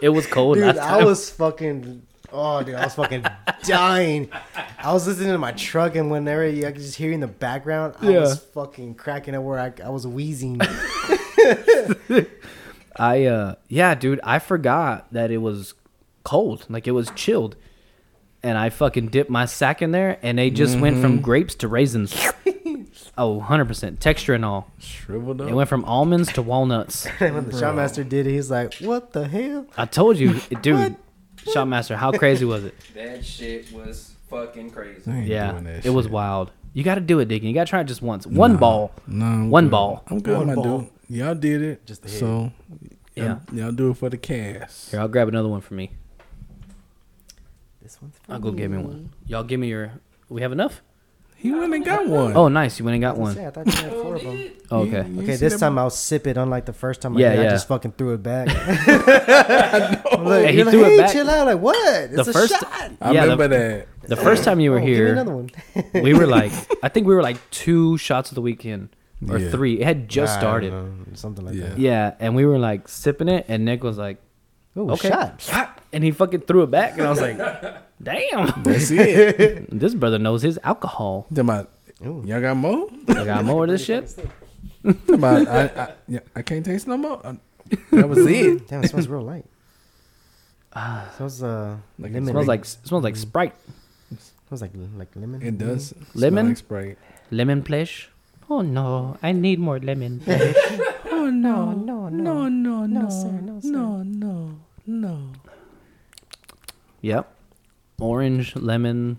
it 0.00 0.08
was 0.10 0.26
cold 0.26 0.56
Dude, 0.56 0.78
I 0.78 1.04
was 1.04 1.30
fucking. 1.30 2.02
Oh, 2.32 2.62
dude, 2.62 2.74
I 2.74 2.84
was 2.84 2.94
fucking 2.94 3.24
dying. 3.64 4.28
I 4.78 4.92
was 4.92 5.06
listening 5.06 5.32
to 5.32 5.38
my 5.38 5.52
truck, 5.52 5.96
and 5.96 6.10
whenever 6.10 6.46
you 6.46 6.62
could 6.64 6.76
just 6.76 6.96
hear 6.96 7.10
in 7.12 7.20
the 7.20 7.26
background, 7.26 7.94
I 8.00 8.10
Yeah. 8.10 8.20
was 8.20 8.38
fucking 8.38 8.94
cracking 8.94 9.34
up 9.34 9.42
where 9.42 9.58
I, 9.58 9.72
I 9.84 9.88
was 9.90 10.06
wheezing. 10.06 10.60
I 12.98 13.24
uh 13.26 13.54
yeah, 13.68 13.94
dude, 13.94 14.20
I 14.22 14.38
forgot 14.38 15.12
that 15.12 15.30
it 15.30 15.38
was 15.38 15.74
cold. 16.24 16.66
Like 16.68 16.86
it 16.86 16.92
was 16.92 17.10
chilled. 17.14 17.56
And 18.46 18.56
I 18.56 18.70
fucking 18.70 19.08
dipped 19.08 19.28
my 19.30 19.44
sack 19.46 19.82
in 19.82 19.90
there 19.90 20.18
and 20.22 20.38
they 20.38 20.50
just 20.50 20.78
went 20.78 20.94
Mm-hmm. 20.96 21.02
from 21.02 21.20
grapes 21.20 21.54
to 21.56 21.68
raisins. 21.68 22.14
oh, 23.18 23.40
100% 23.40 23.98
texture 23.98 24.34
and 24.34 24.44
all. 24.44 24.70
shriveled 24.78 25.40
up. 25.40 25.48
It 25.48 25.54
went 25.54 25.68
from 25.68 25.84
almonds 25.84 26.32
to 26.34 26.42
walnuts. 26.42 27.06
and 27.20 27.34
when 27.34 27.44
the 27.46 27.52
shopmaster 27.52 28.08
did 28.08 28.26
it, 28.26 28.30
he's 28.32 28.50
like, 28.50 28.74
"What 28.74 29.12
the 29.12 29.26
hell?" 29.26 29.66
I 29.76 29.86
told 29.86 30.16
you, 30.18 30.34
dude. 30.62 30.96
Shopmaster, 31.38 31.94
how 31.96 32.10
crazy 32.12 32.44
was 32.44 32.64
it? 32.64 32.74
That 32.94 33.24
shit 33.24 33.72
was 33.72 34.14
fucking 34.30 34.70
crazy. 34.70 35.10
Yeah, 35.10 35.52
doing 35.52 35.64
that 35.64 35.86
it 35.86 35.90
was 35.90 36.08
wild. 36.08 36.50
You 36.72 36.82
got 36.84 36.96
to 36.96 37.00
do 37.00 37.18
it, 37.20 37.26
Deacon. 37.28 37.48
You 37.48 37.54
got 37.54 37.66
to 37.66 37.70
try 37.70 37.80
it 37.80 37.84
just 37.84 38.02
once. 38.02 38.26
One 38.26 38.56
ball. 38.56 38.92
No, 39.06 39.24
I'm 39.26 39.50
One 39.50 39.64
good. 39.64 39.70
ball. 39.70 40.02
I'm 40.08 40.20
good, 40.20 40.38
One 40.38 40.46
my 40.48 40.54
ball. 40.54 40.78
dude. 40.80 40.90
Y'all 41.08 41.34
did 41.34 41.62
it. 41.62 41.86
Just 41.86 42.04
a 42.04 42.08
hit. 42.08 42.18
so, 42.20 42.52
Yeah. 43.14 43.38
y'all, 43.50 43.58
y'all 43.58 43.72
do 43.72 43.90
it 43.90 43.96
for 43.96 44.08
the 44.10 44.16
cast. 44.18 44.90
Here, 44.90 45.00
I'll 45.00 45.08
grab 45.08 45.28
another 45.28 45.48
one 45.48 45.60
for 45.60 45.74
me. 45.74 45.92
This 47.86 48.02
one's. 48.02 48.16
For 48.24 48.32
I'll 48.32 48.40
go 48.40 48.50
get 48.50 48.68
me 48.68 48.78
one. 48.78 49.10
Y'all 49.28 49.44
give 49.44 49.60
me 49.60 49.68
your. 49.68 49.92
We 50.28 50.40
have 50.42 50.50
enough? 50.50 50.82
He 51.36 51.52
went 51.52 51.72
and 51.72 51.84
got 51.84 52.08
one. 52.08 52.34
Oh, 52.36 52.48
nice. 52.48 52.80
You 52.80 52.84
went 52.84 52.94
and 52.96 53.02
got 53.02 53.14
I 53.14 53.18
one. 53.18 53.34
gonna 53.34 53.42
say, 53.42 53.46
I 53.46 53.50
thought 53.50 53.66
you 53.66 53.72
had 53.90 53.92
four 53.92 54.16
of 54.16 54.22
them. 54.24 54.50
Oh, 54.72 54.80
okay. 54.80 55.08
you 55.08 55.22
Okay, 55.22 55.36
this 55.36 55.52
that 55.52 55.60
time 55.60 55.78
I'll 55.78 55.90
sip 55.90 56.26
it. 56.26 56.36
Unlike 56.36 56.64
the 56.64 56.72
first 56.72 57.00
time, 57.00 57.16
I, 57.16 57.20
Yeah, 57.20 57.36
did, 57.36 57.46
I 57.46 57.50
just 57.50 57.68
fucking 57.68 57.92
threw 57.92 58.14
it 58.14 58.22
back. 58.24 58.48
Like, 60.18 60.46
Hey, 60.46 60.50
he 60.52 60.56
you're 60.56 60.64
like, 60.64 60.72
threw 60.72 60.84
it 60.84 60.88
hey, 60.90 60.96
back. 60.96 61.12
chill 61.12 61.30
out. 61.30 61.46
Like 61.46 61.60
what? 61.60 62.10
The 62.10 62.18
It's 62.18 62.28
a 62.28 62.32
first- 62.32 62.52
shot. 62.58 62.90
I 63.00 63.12
Yeah, 63.12 63.26
the- 63.26 63.30
remember 63.36 63.48
that. 63.48 63.88
The 64.08 64.16
first 64.16 64.42
time 64.42 64.58
you 64.58 64.72
were 64.72 64.78
Oh, 64.78 64.80
give 64.80 64.88
me 64.88 64.94
here, 64.94 65.12
another 65.12 65.36
one. 65.36 65.50
we 65.94 66.14
were 66.14 66.26
like, 66.26 66.50
I 66.82 66.88
think 66.88 67.06
we 67.06 67.14
were 67.14 67.22
like 67.22 67.38
two 67.52 67.96
shots 67.98 68.30
of 68.32 68.34
the 68.34 68.40
weekend 68.42 68.88
or 69.28 69.38
Yeah. 69.38 69.50
three. 69.50 69.80
It 69.80 69.84
had 69.84 70.08
just 70.08 70.36
I 70.36 70.40
started. 70.40 70.72
know, 70.72 70.90
something 71.14 71.44
like 71.44 71.54
Yeah. 71.54 71.68
that. 71.68 71.78
Yeah, 71.78 72.14
and 72.18 72.34
we 72.34 72.44
were 72.44 72.58
like 72.58 72.88
sipping 72.88 73.28
it, 73.28 73.44
and 73.46 73.64
Nick 73.64 73.84
was 73.84 73.98
like, 73.98 74.18
Ooh, 74.76 74.90
Okay. 74.92 75.08
shot. 75.38 75.80
and 75.92 76.04
he 76.04 76.10
fucking 76.10 76.40
threw 76.42 76.62
it 76.64 76.70
back, 76.70 76.98
and 76.98 77.06
I 77.06 77.10
was 77.10 77.20
like, 77.20 77.36
damn, 78.02 78.62
That's 78.62 78.90
it. 78.90 79.68
this 79.80 79.94
brother 79.94 80.18
knows 80.18 80.42
his 80.42 80.58
alcohol. 80.62 81.22
Talking 81.30 81.40
about, 81.40 81.70
Ooh. 82.04 82.22
y'all 82.26 82.40
got 82.40 82.56
more? 82.56 82.88
I 83.08 83.24
got 83.24 83.44
more 83.44 83.64
of 83.64 83.70
this 83.70 83.84
shit. 83.84 84.04
Talking 84.84 85.14
about, 85.14 85.48
I, 85.48 85.62
I, 85.64 85.92
yeah, 86.08 86.20
I 86.34 86.42
can't 86.42 86.64
taste 86.64 86.86
no 86.86 86.96
more. 86.98 87.20
Uh, 87.24 87.34
That 87.92 88.08
was 88.08 88.18
it. 88.26 88.68
Damn, 88.68 88.84
it 88.84 88.90
smells 88.90 89.08
real 89.08 89.22
light. 89.22 89.46
Ah, 90.74 91.08
smells 91.16 91.42
uh, 91.42 91.76
Like 91.98 92.10
it 92.10 92.14
lemon. 92.14 92.30
smells 92.30 92.46
like 92.46 92.64
smells 92.64 93.02
like 93.02 93.16
Sprite, 93.16 93.54
smells 94.46 94.60
like 94.60 94.72
like 94.96 95.08
lemon. 95.16 95.40
It 95.42 95.56
does. 95.58 95.88
smell 95.96 96.04
Lemon? 96.14 96.48
Like 96.52 96.56
Sprite. 96.58 96.98
lemon 97.32 97.62
plesh. 97.64 98.06
Oh 98.50 98.60
no, 98.60 99.16
I 99.22 99.32
need 99.32 99.58
more 99.58 99.80
lemon. 99.80 100.20
Oh, 101.10 101.30
no. 101.30 101.72
no, 101.72 102.08
No, 102.08 102.46
no, 102.46 102.84
no. 102.86 103.08
sir, 103.10 103.32
no, 103.42 103.58
sir. 103.58 103.68
No, 103.72 104.02
no, 104.86 105.08
no. 105.16 105.32
yep, 107.00 107.34
orange, 108.00 108.54
lemon, 108.56 109.18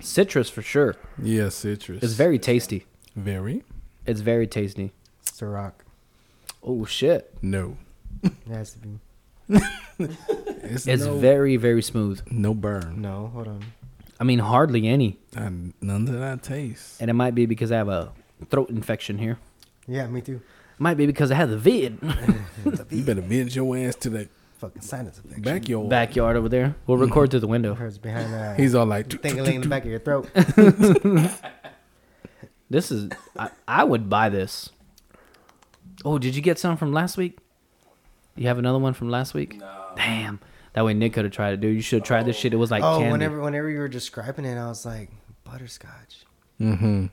citrus 0.00 0.48
for 0.50 0.62
sure. 0.62 0.96
Yeah, 1.22 1.48
citrus. 1.50 2.02
It's 2.02 2.12
very 2.14 2.38
tasty. 2.38 2.86
Very? 3.16 3.64
It's 4.06 4.20
very 4.20 4.46
tasty. 4.46 4.92
Ciroc. 5.24 5.72
Oh 6.62 6.84
shit. 6.84 7.34
No. 7.42 7.76
It 8.22 8.32
has 8.48 8.72
to 8.74 8.78
be. 8.78 8.98
It's, 10.70 10.86
It's 10.86 11.04
no, 11.04 11.16
very 11.18 11.56
very 11.56 11.82
smooth. 11.82 12.20
no 12.30 12.52
burn. 12.54 13.00
No, 13.00 13.30
hold 13.32 13.48
on. 13.48 13.64
I 14.20 14.24
mean, 14.24 14.38
hardly 14.40 14.86
any, 14.86 15.18
And 15.34 15.72
none 15.80 16.06
of 16.08 16.18
that 16.18 16.42
taste. 16.42 17.00
and 17.00 17.08
it 17.08 17.14
might 17.14 17.34
be 17.34 17.46
because 17.46 17.70
I 17.72 17.76
have 17.76 17.88
a 17.88 18.12
throat 18.50 18.68
infection 18.70 19.18
here. 19.18 19.38
Yeah, 19.86 20.06
me 20.08 20.20
too. 20.20 20.40
Might 20.78 20.96
be 20.96 21.06
because 21.06 21.30
I 21.30 21.34
had 21.36 21.48
the 21.50 21.56
vid 21.56 21.98
You 22.90 23.02
better 23.02 23.22
bend 23.22 23.54
your 23.54 23.76
ass 23.78 23.94
to 23.96 24.10
the 24.10 24.28
Fucking 24.58 24.82
sinus 24.82 25.18
infection. 25.18 25.42
backyard. 25.42 25.88
backyard 25.88 26.36
over 26.36 26.48
there. 26.48 26.74
We'll 26.86 26.98
record 26.98 27.30
through 27.30 27.40
the 27.40 27.46
window. 27.46 27.74
Hurts 27.74 27.98
behind 27.98 28.32
that. 28.32 28.58
He's 28.58 28.74
all 28.74 28.86
like, 28.86 29.08
tingling 29.22 29.54
in 29.56 29.60
the 29.62 29.68
back 29.68 29.84
of 29.84 29.90
your 29.90 30.00
throat. 30.00 30.28
This 32.70 32.90
is 32.90 33.10
I, 33.38 33.50
I 33.66 33.84
would 33.84 34.10
buy 34.10 34.28
this. 34.28 34.70
Oh, 36.04 36.18
did 36.18 36.36
you 36.36 36.42
get 36.42 36.58
some 36.58 36.76
from 36.76 36.92
last 36.92 37.16
week? 37.16 37.38
You 38.36 38.46
have 38.46 38.58
another 38.58 38.78
one 38.78 38.94
from 38.94 39.08
last 39.08 39.34
week? 39.34 39.58
No. 39.58 39.86
Damn. 39.96 40.40
That 40.74 40.84
way 40.84 40.94
Nick 40.94 41.14
could 41.14 41.24
have 41.24 41.32
tried 41.32 41.54
it, 41.54 41.60
dude. 41.60 41.74
You 41.74 41.80
should 41.80 42.00
have 42.00 42.06
tried 42.06 42.26
this 42.26 42.36
shit. 42.36 42.52
It 42.52 42.56
was 42.56 42.70
like 42.70 42.82
oh, 42.82 42.98
candy. 42.98 43.12
whenever 43.12 43.40
whenever 43.40 43.70
you 43.70 43.78
were 43.78 43.88
describing 43.88 44.44
it, 44.44 44.58
I 44.58 44.68
was 44.68 44.84
like 44.84 45.10
butterscotch. 45.44 46.24
mm-hmm. 46.60 47.06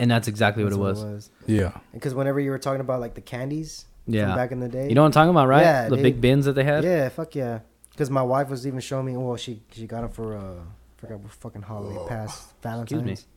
and 0.00 0.10
that's 0.10 0.26
exactly 0.26 0.64
That's 0.64 0.76
what 0.76 0.90
it 0.90 0.94
was. 0.94 1.30
Yeah. 1.46 1.72
Because 1.92 2.14
whenever 2.14 2.40
you 2.40 2.50
were 2.50 2.58
talking 2.58 2.80
about 2.80 3.00
like 3.00 3.14
the 3.14 3.20
candies 3.20 3.84
Yeah. 4.08 4.26
from 4.26 4.34
back 4.36 4.52
in 4.52 4.60
the 4.60 4.68
day, 4.68 4.88
You 4.88 4.94
know 4.94 5.02
what 5.02 5.06
I'm 5.06 5.12
talking 5.12 5.30
about, 5.30 5.46
right? 5.48 5.62
Yeah, 5.62 5.88
the 5.88 5.96
dude. 5.96 6.02
big 6.02 6.20
bins 6.20 6.46
that 6.46 6.54
they 6.54 6.64
had? 6.64 6.82
Yeah, 6.82 7.08
fuck 7.10 7.34
yeah. 7.34 7.60
Because 7.90 8.10
my 8.10 8.22
wife 8.22 8.48
was 8.48 8.66
even 8.66 8.80
showing 8.80 9.06
me. 9.06 9.16
Well, 9.16 9.36
she 9.36 9.60
she 9.72 9.86
got 9.86 10.00
them 10.02 10.10
for 10.10 10.36
uh, 10.36 10.54
forgot 10.96 11.20
what 11.20 11.32
fucking 11.32 11.62
holiday 11.62 11.98
past 12.08 12.48
Valentine's. 12.62 13.02
Excuse 13.02 13.26
me. 13.26 13.30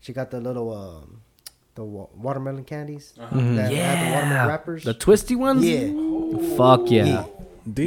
She 0.00 0.12
got 0.12 0.30
the 0.30 0.40
little 0.40 0.72
um, 0.72 1.20
the 1.74 1.84
wa- 1.84 2.08
watermelon 2.14 2.64
candies. 2.64 3.14
Mhm. 3.18 3.56
That 3.56 3.72
had 3.72 4.06
the 4.08 4.14
watermelon 4.14 4.48
wrappers. 4.48 4.84
The 4.84 4.94
twisty 4.94 5.34
ones? 5.36 5.64
yeah. 5.64 5.86
Fuck 6.56 6.90
yeah. 6.90 7.04
Yeah. 7.06 7.24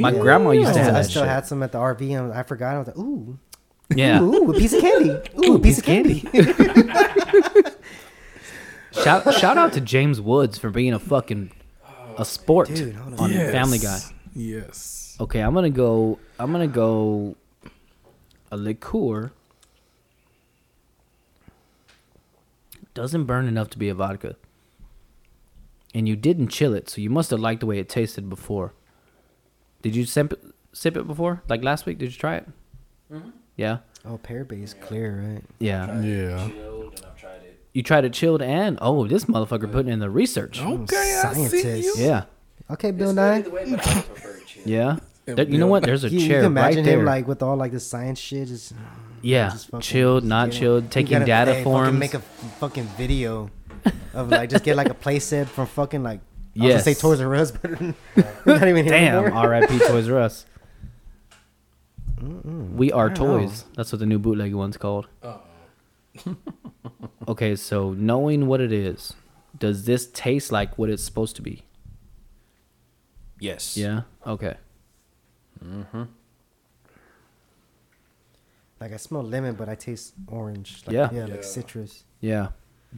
My 0.00 0.10
Damn. 0.10 0.20
grandma 0.20 0.50
used 0.50 0.70
I 0.70 0.72
to 0.72 0.78
still, 0.80 0.84
have 0.84 0.94
I 0.96 1.02
still 1.02 1.22
shit. 1.22 1.28
had 1.30 1.46
some 1.46 1.62
at 1.62 1.70
the 1.70 1.78
RV, 1.78 2.18
and 2.18 2.32
I 2.32 2.42
forgot. 2.42 2.74
I 2.74 2.78
was 2.78 2.88
like, 2.88 2.98
ooh, 2.98 3.38
Yeah. 3.94 4.20
ooh, 4.20 4.50
a 4.50 4.54
piece 4.54 4.72
of 4.72 4.80
candy. 4.80 5.10
Ooh, 5.46 5.54
a 5.54 5.58
piece 5.60 5.78
of 5.78 5.84
candy. 5.84 6.28
Shout 8.92 9.32
shout 9.34 9.56
out 9.56 9.72
to 9.74 9.80
James 9.80 10.20
Woods 10.20 10.58
for 10.58 10.70
being 10.70 10.92
a 10.92 10.98
fucking 10.98 11.52
a 12.18 12.24
sport 12.24 12.68
Dude, 12.68 12.94
hold 12.94 13.14
on. 13.14 13.20
on 13.20 13.30
Yes. 13.32 13.52
Family 13.52 13.78
Guy. 13.78 14.00
Yes. 14.34 15.16
Okay, 15.20 15.40
I'm 15.40 15.54
gonna 15.54 15.70
go. 15.70 16.18
I'm 16.38 16.52
gonna 16.52 16.66
go. 16.68 17.36
A 18.50 18.56
liqueur 18.56 19.32
doesn't 22.94 23.24
burn 23.24 23.46
enough 23.46 23.70
to 23.70 23.78
be 23.78 23.88
a 23.88 23.94
vodka, 23.94 24.36
and 25.94 26.08
you 26.08 26.16
didn't 26.16 26.48
chill 26.48 26.74
it, 26.74 26.88
so 26.88 27.00
you 27.00 27.10
must 27.10 27.30
have 27.30 27.40
liked 27.40 27.60
the 27.60 27.66
way 27.66 27.78
it 27.78 27.88
tasted 27.88 28.28
before. 28.28 28.74
Did 29.82 29.94
you 29.94 30.04
sip 30.04 30.32
it, 30.32 30.42
sip 30.72 30.96
it 30.96 31.06
before? 31.06 31.42
Like 31.48 31.62
last 31.62 31.86
week? 31.86 31.98
Did 31.98 32.12
you 32.12 32.18
try 32.18 32.36
it? 32.36 32.48
Mm-hmm. 33.12 33.30
Yeah, 33.56 33.78
oh, 34.04 34.18
pear 34.18 34.44
based 34.44 34.80
clear, 34.80 35.20
right? 35.34 35.44
yeah. 35.58 36.00
Yeah. 36.00 36.48
You 37.74 37.82
try 37.82 38.00
to 38.00 38.10
chilled, 38.10 38.42
and 38.42 38.78
oh, 38.80 39.06
this 39.06 39.26
motherfucker 39.26 39.70
putting 39.70 39.92
in 39.92 39.98
the 40.00 40.10
research. 40.10 40.60
Oh, 40.62 40.78
okay, 40.82 41.20
I 41.24 41.32
see 41.34 41.42
you. 41.42 41.48
Scientist. 41.48 41.98
Yeah, 41.98 42.24
Okay, 42.70 42.90
Bill 42.90 43.12
Nye. 43.12 43.42
good 43.42 43.46
either 43.46 43.54
way, 43.54 43.70
but 43.70 43.86
I 43.86 44.00
prefer 44.02 44.40
chilled. 44.46 44.66
yeah. 44.66 44.96
There- 45.26 45.46
you 45.46 45.58
know 45.58 45.66
what? 45.66 45.82
There's 45.82 46.04
a 46.04 46.08
You, 46.10 46.18
you 46.20 46.26
chair 46.28 46.42
can 46.42 46.54
right 46.54 46.64
imagine 46.72 46.84
there. 46.84 46.98
him 46.98 47.04
like 47.04 47.28
with 47.28 47.42
all 47.42 47.56
like 47.56 47.72
the 47.72 47.80
science 47.80 48.18
shit. 48.18 48.48
Just 48.48 48.72
yeah, 49.22 49.50
just 49.50 49.66
fucking- 49.68 49.82
chilled, 49.82 50.24
not 50.24 50.46
getting- 50.46 50.60
chilled, 50.60 50.82
you 50.84 50.88
taking 50.90 51.12
gotta, 51.18 51.26
data 51.26 51.54
hey, 51.54 51.64
forms. 51.64 51.86
Fucking 51.88 51.98
make 51.98 52.14
a 52.14 52.20
fucking 52.60 52.84
video 52.96 53.50
of 54.14 54.30
like 54.30 54.48
just 54.50 54.64
get 54.64 54.76
like 54.76 54.88
a 54.88 54.94
play 54.94 55.18
set 55.18 55.48
from 55.48 55.66
fucking 55.66 56.02
like. 56.02 56.20
I 56.58 56.64
was 56.64 56.70
gonna 56.72 56.82
say 56.82 56.94
Toys 56.94 57.20
R 57.20 57.34
Us, 57.36 57.50
but 57.52 57.70
not 58.46 58.66
even 58.66 58.84
here 58.84 58.92
Damn, 58.94 59.24
anymore. 59.24 59.38
R.I.P. 59.38 59.78
Toys 59.86 60.08
R 60.08 60.18
Us. 60.18 60.44
Mm-mm. 62.20 62.72
We 62.72 62.90
are 62.90 63.10
I 63.10 63.14
don't 63.14 63.28
know. 63.28 63.38
toys. 63.46 63.64
That's 63.76 63.92
what 63.92 64.00
the 64.00 64.06
new 64.06 64.18
bootleg 64.18 64.52
one's 64.54 64.76
called. 64.76 65.06
Oh. 65.22 65.40
okay, 67.28 67.56
so 67.56 67.92
knowing 67.92 68.46
what 68.46 68.60
it 68.60 68.72
is, 68.72 69.14
does 69.58 69.84
this 69.84 70.06
taste 70.06 70.52
like 70.52 70.78
what 70.78 70.90
it's 70.90 71.02
supposed 71.02 71.36
to 71.36 71.42
be? 71.42 71.62
Yes. 73.40 73.76
Yeah. 73.76 74.02
Okay. 74.26 74.56
Mm-hmm. 75.64 76.02
Like 78.80 78.92
I 78.92 78.96
smell 78.96 79.22
lemon, 79.22 79.54
but 79.54 79.68
I 79.68 79.74
taste 79.74 80.14
orange. 80.28 80.82
Like, 80.86 80.94
Yeah. 80.94 81.10
yeah, 81.12 81.26
like 81.26 81.44
citrus. 81.44 82.04
Yeah. 82.20 82.48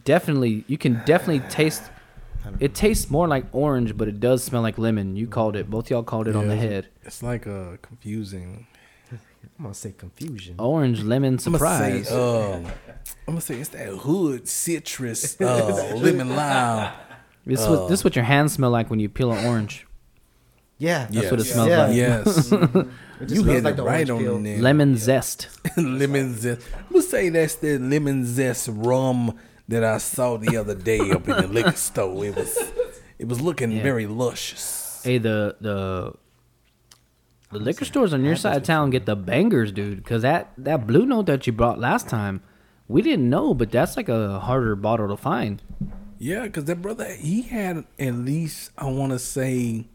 Definitely, 0.05 0.65
you 0.67 0.79
can 0.79 1.03
definitely 1.05 1.41
taste. 1.51 1.83
It 2.59 2.75
tastes 2.75 3.11
more 3.11 3.29
like 3.29 3.45
orange, 3.53 3.97
but 3.99 4.09
it 4.09 4.19
does 4.19 4.43
smell 4.43 4.63
like 4.63 4.79
lemon. 4.79 5.15
You 5.17 5.27
called 5.27 5.57
it. 5.57 5.69
Both 5.69 5.91
y'all 5.91 6.03
called 6.03 6.27
it 6.27 6.35
on 6.37 6.49
the 6.49 6.57
head. 6.57 6.89
It's 7.03 7.23
like 7.23 7.45
a 7.47 7.79
confusing. 7.83 8.67
I'm 9.59 9.65
gonna 9.65 9.75
say 9.75 9.93
confusion. 9.93 10.57
Orange 10.59 11.03
lemon 11.03 11.35
I'm 11.35 11.53
gonna 11.53 11.59
surprise. 11.59 12.09
say, 12.09 12.15
um, 12.15 12.65
I'm 13.27 13.35
gonna 13.35 13.41
say 13.41 13.57
it's 13.57 13.69
that 13.71 13.89
hood 13.89 14.49
citrus, 14.49 15.41
uh, 15.41 15.93
lemon 15.97 16.35
lime. 16.35 16.93
this, 17.45 17.61
is 17.61 17.69
what, 17.69 17.89
this 17.89 18.01
is 18.01 18.05
what 18.05 18.17
your 18.17 18.25
hands 18.25 18.53
smell 18.55 18.71
like 18.71 18.89
when 18.91 19.01
you 19.01 19.09
peel 19.09 19.33
an 19.33 19.45
orange. 19.47 19.87
Yeah, 20.79 21.09
That's 21.11 21.31
what 21.31 21.41
it 21.41 21.45
smells 21.45 21.69
Yeah. 21.69 21.87
like. 21.87 21.97
Yes, 21.97 22.53
It 23.21 23.29
you 23.31 23.43
smells 23.43 23.47
hit 23.49 23.65
like 23.65 23.75
it 23.75 23.77
the 23.77 23.83
right 23.83 24.09
orange 24.09 24.25
peel. 24.25 24.35
on 24.37 24.43
there. 24.45 24.59
Lemon 24.59 24.97
zest. 24.97 25.49
lemon 25.77 26.35
zest. 26.39 26.63
I'm 26.79 26.85
gonna 26.93 27.03
say 27.03 27.29
that's 27.29 27.57
the 27.57 27.77
lemon 27.79 28.25
zest 28.25 28.71
rum 28.73 29.37
that 29.69 29.85
I 29.85 29.99
saw 29.99 30.39
the 30.39 30.57
other 30.57 30.75
day 30.75 31.11
up 31.11 31.29
in 31.29 31.37
the 31.37 31.47
liquor 31.49 31.73
store. 31.73 32.25
It 32.25 32.35
was, 32.35 32.59
it 33.19 33.29
was 33.29 33.41
looking 33.43 33.73
Yeah. 33.73 33.83
very 33.83 34.07
luscious. 34.07 35.03
Hey, 35.05 35.19
the 35.19 35.55
the 35.61 36.15
the 37.53 37.59
liquor 37.59 37.85
stores 37.85 38.13
on 38.15 38.25
your 38.25 38.37
side 38.37 38.57
of 38.57 38.63
town 38.63 38.91
get 38.91 39.07
the 39.07 39.17
bangers, 39.17 39.73
dude. 39.73 40.05
Cause 40.05 40.23
that 40.23 40.53
that 40.59 40.87
blue 40.87 41.07
note 41.07 41.27
that 41.27 41.47
you 41.47 41.53
brought 41.53 41.79
last 41.79 42.09
time, 42.09 42.43
we 42.89 43.03
didn't 43.03 43.29
know, 43.29 43.55
but 43.55 43.71
that's 43.71 43.97
like 43.97 44.09
a 44.09 44.41
harder 44.41 44.77
bottle 44.77 45.09
to 45.09 45.17
find. 45.17 45.63
Yeah, 46.19 46.43
because 46.43 46.67
that 46.67 46.83
brother, 46.83 47.07
he 47.15 47.43
had 47.43 47.85
at 47.99 48.15
least, 48.15 48.73
I 48.77 48.91
want 48.91 49.13
to 49.13 49.19
say, 49.19 49.87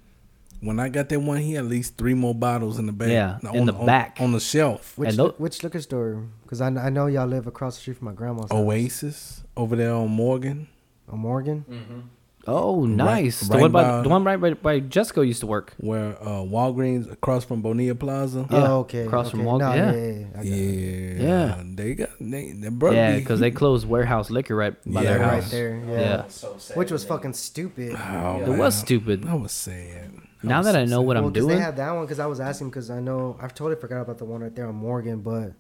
when 0.60 0.80
I 0.80 0.90
got 0.90 1.10
that 1.10 1.20
one, 1.20 1.38
he 1.38 1.54
had 1.54 1.66
at 1.66 1.70
least 1.70 1.98
three 1.98 2.16
more 2.16 2.34
bottles 2.34 2.80
in 2.80 2.88
the 2.88 2.92
back. 2.94 3.10
Yeah, 3.10 3.38
on, 3.48 3.56
in 3.56 3.66
the 3.66 3.74
back. 3.74 4.18
on 4.20 4.32
the 4.32 4.40
shelf. 4.40 4.98
Which 4.98 5.10
And 5.10 5.18
tho- 5.20 5.36
which 5.38 5.62
liquor 5.64 5.82
store? 5.82 6.24
Because 6.44 6.62
I, 6.62 6.68
I 6.68 6.90
know 6.90 7.06
y'all 7.06 7.28
live 7.28 7.46
across 7.46 7.76
the 7.76 7.82
street 7.82 7.98
from 7.98 8.06
my 8.08 8.14
grandma's. 8.14 8.48
Oh, 8.50 8.56
house. 8.58 8.66
Oasis 8.66 9.44
over 9.56 9.76
there 9.76 9.94
on 9.94 10.10
Morgan. 10.10 10.68
On 11.10 11.20
Morgan. 11.20 11.64
Mm-hmm. 11.70 12.00
Oh, 12.48 12.86
nice. 12.86 13.42
the 13.42 13.54
right 13.56 13.62
one 13.62 13.72
by, 13.72 13.84
by- 13.84 14.02
the 14.04 14.10
one 14.10 14.24
right 14.24 14.40
by, 14.40 14.54
by 14.54 14.80
Jessica 14.80 15.26
used 15.26 15.40
to 15.42 15.48
work. 15.48 15.74
where 15.78 16.16
uh, 16.22 16.42
Walgreens 16.46 17.12
across 17.12 17.44
from 17.44 17.62
Bonilla 17.62 17.96
Plaza. 17.96 18.46
Yeah, 18.52 18.72
Oh, 18.72 18.80
okay. 18.82 19.06
across 19.06 19.28
okay. 19.28 19.38
from 19.38 19.46
Walgreens, 19.46 19.60
No, 19.60 19.74
yeah. 19.76 19.92
yeah, 19.94 20.12
yeah, 20.20 20.28
I 20.30 20.36
got 20.38 20.46
it. 20.46 21.22
Yeah, 21.22 21.28
Yeah. 21.58 21.64
They 21.76 21.96
got 21.96 22.10
they, 22.20 22.52
that 22.52 22.72
brother. 22.80 22.96
Yeah, 22.96 23.16
because 23.18 23.40
they 23.40 23.52
closed 23.62 23.88
warehouse 23.88 24.30
liquor 24.30 24.56
right 24.56 24.76
by 24.86 25.02
Yeah, 25.04 25.10
their 25.10 25.20
right 25.22 25.34
house. 25.44 25.52
there. 25.52 25.76
Yeah. 25.88 26.00
Yeah. 26.00 26.28
So 26.28 26.56
sad 26.60 26.78
Which 26.78 26.92
was 26.92 27.04
they- 27.04 27.10
fucking 27.10 27.34
stupid. 27.34 27.96
Oh, 27.98 28.42
It 28.46 28.58
was 28.58 28.76
stupid. 28.78 29.24
That 29.24 29.40
was 29.40 29.52
sad. 29.52 30.12
Now 30.44 30.58
was 30.60 30.68
that 30.68 30.74
so 30.74 30.80
I 30.82 30.86
know 30.86 31.02
what 31.02 31.16
well, 31.18 31.26
I'm 31.26 31.34
doing, 31.34 31.48
they 31.58 31.60
have 31.64 31.76
that 31.78 31.92
one 31.92 32.04
because 32.06 32.20
I 32.20 32.28
was 32.28 32.40
asking 32.40 32.70
because 32.70 32.92
I 32.92 33.00
know 33.00 33.36
I've 33.42 33.56
totally 33.56 33.80
forgot 33.82 34.02
about 34.02 34.20
the 34.20 34.26
one 34.26 34.42
right 34.42 34.54
there 34.56 34.68
on 34.68 34.76
Morgan, 34.76 35.22
but 35.22 35.54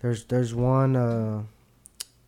there's 0.00 0.24
there's 0.24 0.52
one 0.52 0.96
uh, 0.96 1.42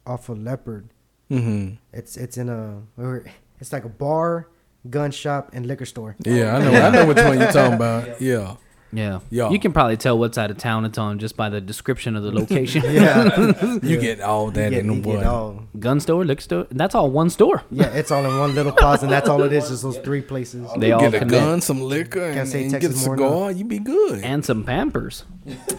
off 0.06 0.28
of 0.28 0.38
Leopard. 0.40 0.88
Mm-hmm. 1.28 1.74
It's 1.92 2.16
it's 2.16 2.36
in 2.36 2.48
a 2.48 2.82
or 2.96 3.24
it's 3.64 3.72
like 3.72 3.84
a 3.84 3.88
bar, 3.88 4.48
gun 4.90 5.10
shop, 5.10 5.50
and 5.54 5.64
liquor 5.66 5.86
store. 5.86 6.16
Yeah, 6.24 6.56
I 6.56 6.58
know. 6.62 6.72
I 6.86 6.90
know 6.90 7.06
which 7.06 7.16
one 7.16 7.38
you're 7.40 7.50
talking 7.50 7.74
about. 7.74 8.20
Yeah. 8.20 8.56
yeah, 8.92 9.20
Yeah. 9.30 9.48
you 9.50 9.58
can 9.58 9.72
probably 9.72 9.96
tell 9.96 10.16
what 10.18 10.34
side 10.36 10.50
of 10.52 10.58
town 10.58 10.84
it's 10.84 10.98
on 10.98 11.18
just 11.18 11.34
by 11.36 11.48
the 11.48 11.60
description 11.60 12.14
of 12.14 12.22
the 12.22 12.30
location. 12.40 12.82
Yeah, 12.86 13.78
You 13.82 13.98
get 13.98 14.20
all 14.20 14.50
that 14.52 14.70
You 14.72 14.78
in 14.80 14.86
get- 14.86 14.90
the 14.90 14.96
you 15.10 15.16
get 15.16 15.16
one. 15.16 15.24
all- 15.26 15.62
Gun 15.80 15.98
store, 16.00 16.24
liquor 16.24 16.42
store. 16.42 16.66
That's 16.70 16.94
all 16.94 17.10
one 17.10 17.30
store. 17.30 17.64
Yeah, 17.70 17.86
it's 18.00 18.10
all 18.12 18.24
in 18.24 18.38
one 18.38 18.54
little 18.54 18.70
plaza, 18.72 19.06
and 19.06 19.12
that's 19.12 19.28
all 19.28 19.42
it 19.42 19.52
is. 19.52 19.68
Just 19.70 19.82
those 19.82 19.98
three 19.98 20.20
places. 20.20 20.68
They 20.78 20.88
You 20.88 20.94
all 20.94 21.00
get 21.10 21.22
a 21.22 21.24
gun, 21.24 21.60
some 21.62 21.80
liquor, 21.80 22.22
and, 22.22 22.46
say 22.48 22.62
and 22.64 22.72
you 22.72 22.78
get 22.78 22.84
a 22.84 22.88
Texas 22.92 23.06
more 23.06 23.16
cigar, 23.16 23.50
you 23.52 23.64
be 23.64 23.78
good. 23.80 24.22
and 24.22 24.44
some 24.44 24.62
Pampers. 24.62 25.24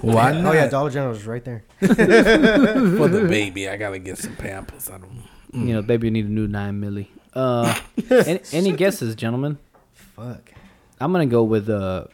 Why 0.01 0.31
oh, 0.31 0.33
not? 0.33 0.36
Oh 0.36 0.41
not? 0.41 0.55
yeah, 0.55 0.67
Dollar 0.67 0.89
General 0.89 1.15
is 1.15 1.25
right 1.25 1.45
there. 1.45 1.63
For 1.79 3.07
the 3.07 3.25
baby, 3.29 3.69
I 3.69 3.77
gotta 3.77 3.99
get 3.99 4.17
some 4.17 4.36
Pampers. 4.36 4.89
I 4.89 4.97
don't. 4.97 5.23
You 5.53 5.73
know, 5.75 5.81
baby, 5.81 6.09
need 6.09 6.25
a 6.25 6.29
new 6.29 6.47
nine 6.47 6.81
milli. 6.81 7.07
Uh, 7.36 7.77
any, 8.09 8.39
any 8.53 8.71
guesses, 8.71 9.15
gentlemen? 9.15 9.57
Fuck, 10.15 10.51
I'm 10.99 11.11
gonna 11.11 11.25
go 11.25 11.43
with 11.43 11.69
uh, 11.69 12.05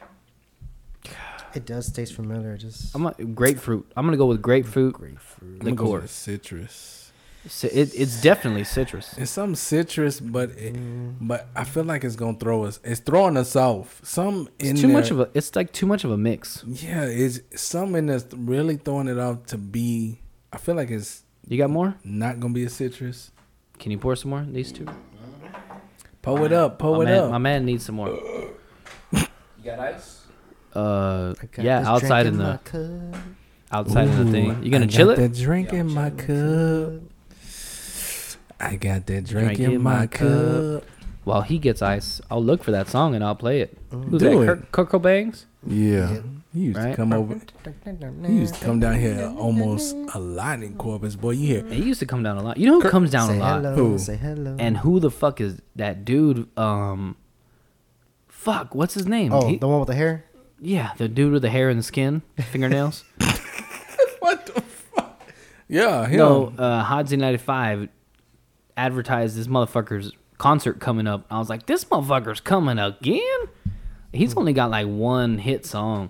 it 1.54 1.66
does 1.66 1.92
taste 1.92 2.14
familiar. 2.14 2.58
Just 2.58 2.96
I'm 2.96 3.04
gonna, 3.04 3.16
grapefruit. 3.26 3.92
I'm 3.96 4.06
gonna 4.06 4.18
go 4.18 4.26
with 4.26 4.42
grapefruit. 4.42 4.94
grapefruit. 4.96 5.52
I'm 5.54 5.60
gonna 5.60 5.76
go 5.76 5.86
Liqueur. 5.86 6.02
with 6.02 6.12
citrus. 6.12 7.12
Ci- 7.50 7.68
It, 7.68 7.92
it's 7.96 8.22
definitely 8.22 8.64
citrus. 8.64 9.16
It's 9.18 9.32
some 9.32 9.56
citrus, 9.56 10.20
but 10.20 10.52
it, 10.52 10.76
but 11.20 11.48
I 11.56 11.64
feel 11.64 11.84
like 11.84 12.04
it's 12.04 12.16
gonna 12.16 12.38
throw 12.38 12.64
us. 12.66 12.80
It's 12.84 13.00
throwing 13.00 13.36
us 13.38 13.56
off. 13.56 14.00
Some 14.04 14.48
in 14.60 14.72
It's 14.72 14.82
too 14.82 14.88
much 14.88 15.12
of 15.12 15.20
a. 15.20 15.30
It's 15.34 15.56
like 15.56 15.72
too 15.74 15.86
much 15.88 16.04
of 16.04 16.12
a 16.12 16.18
mix. 16.18 16.64
Yeah, 16.68 17.04
it's 17.06 17.42
some 17.62 17.96
in 17.96 18.06
that's 18.08 18.34
really 18.34 18.78
throwing 18.78 19.08
it 19.08 19.18
off 19.20 19.46
to 19.48 19.58
be. 19.58 20.20
I 20.54 20.58
feel 20.58 20.76
like 20.76 20.90
it's 20.92 21.24
You 21.48 21.58
got 21.58 21.70
more? 21.70 21.96
not 22.04 22.40
gonna 22.40 22.54
be 22.54 22.64
a 22.64 22.70
citrus. 22.70 23.32
Can 23.80 23.92
you 23.92 23.98
pour 23.98 24.16
some 24.16 24.30
more? 24.30 24.46
These 24.48 24.72
two. 24.72 24.86
Pull 26.22 26.46
it 26.46 26.54
up, 26.54 26.78
pull 26.78 26.98
my 26.98 27.02
it 27.04 27.06
man, 27.06 27.20
up. 27.24 27.32
My 27.32 27.38
man 27.38 27.66
needs 27.66 27.86
some 27.86 27.96
more. 27.96 28.10
You 28.10 29.28
got 29.64 29.80
ice? 29.80 30.22
Uh, 30.74 31.34
yeah, 31.58 31.84
outside 31.86 32.26
in 32.28 32.38
the 32.38 32.60
cup. 32.64 33.22
outside 33.72 34.08
in 34.08 34.26
the 34.26 34.32
thing. 34.32 34.64
You 34.64 34.72
gonna 34.72 34.86
I 34.86 34.88
chill 34.88 35.08
got 35.08 35.20
it? 35.20 35.34
That 35.34 35.40
drink 35.40 35.74
in 35.74 35.88
my 35.92 36.10
cup. 36.12 37.02
I 38.60 38.76
got 38.76 39.08
that 39.08 39.24
drink, 39.26 39.56
Drink 39.58 39.60
in 39.60 39.82
my 39.82 40.08
cup. 40.08 40.84
While 41.24 41.42
he 41.42 41.58
gets 41.60 41.82
ice, 41.82 42.22
I'll 42.30 42.44
look 42.44 42.64
for 42.64 42.72
that 42.72 42.88
song 42.88 43.16
and 43.16 43.24
I'll 43.24 43.36
play 43.36 43.62
it. 43.62 43.78
Who's 43.90 44.20
Do 44.22 44.30
that? 44.30 44.42
it. 44.42 44.46
Kurt, 44.46 44.72
Kurt 44.72 44.90
Cobain's? 44.90 45.46
Yeah. 45.66 46.22
He 46.54 46.60
used 46.62 46.78
Right. 46.78 46.90
to 46.92 46.96
come 46.98 47.14
over. 47.14 47.40
He 48.28 48.34
used 48.34 48.56
to 48.56 48.66
come 48.66 48.80
down 48.82 49.00
here 49.00 49.34
almost 49.38 49.96
a 50.14 50.20
lot 50.20 50.62
in 50.62 50.76
Corpus. 50.76 51.16
Boy, 51.16 51.32
you 51.32 51.48
hear 51.48 51.64
He 51.66 51.84
used 51.84 52.02
to 52.02 52.06
come 52.06 52.24
down 52.24 52.38
a 52.38 52.44
lot. 52.44 52.58
You 52.58 52.68
know 52.68 52.82
who 52.82 52.90
comes 52.90 53.10
down 53.10 53.30
say 53.30 53.38
a 53.38 53.40
lot? 53.40 53.62
hello. 53.64 53.76
Who? 53.76 53.98
Say 53.98 54.18
hello. 54.18 54.58
And 54.60 54.78
who 54.78 55.00
the 55.00 55.10
fuck 55.12 55.40
is 55.40 55.62
that 55.78 56.04
dude? 56.04 56.48
Um, 56.58 57.16
fuck, 58.28 58.76
what's 58.76 58.94
his 58.94 59.08
name? 59.08 59.32
oh, 59.32 59.48
He- 59.48 59.58
the 59.58 59.68
one 59.68 59.80
with 59.80 59.88
the 59.88 59.96
hair. 59.96 60.26
yeah, 60.60 60.92
the 60.98 61.08
dude 61.08 61.32
with 61.32 61.42
the 61.42 61.50
hair 61.50 61.70
and 61.70 61.80
the 61.80 61.84
skin, 61.84 62.22
fingernails. 62.38 63.04
what 64.20 64.46
the 64.48 64.62
fuck? 64.62 65.22
Yeah, 65.70 66.06
him. 66.06 66.18
no, 66.18 66.54
uh, 66.58 66.84
Hot 66.84 67.08
Z 67.08 67.16
ninety 67.16 67.38
five 67.38 67.88
advertised 68.76 69.38
this 69.38 69.48
motherfucker's 69.48 70.12
concert 70.38 70.80
coming 70.80 71.08
up. 71.08 71.26
I 71.32 71.38
was 71.40 71.50
like, 71.50 71.66
this 71.66 71.86
motherfucker's 71.86 72.42
coming 72.42 72.78
again. 72.80 73.40
He's 74.12 74.36
only 74.36 74.54
got 74.54 74.70
like 74.72 74.88
one 74.88 75.38
hit 75.38 75.66
song, 75.66 76.10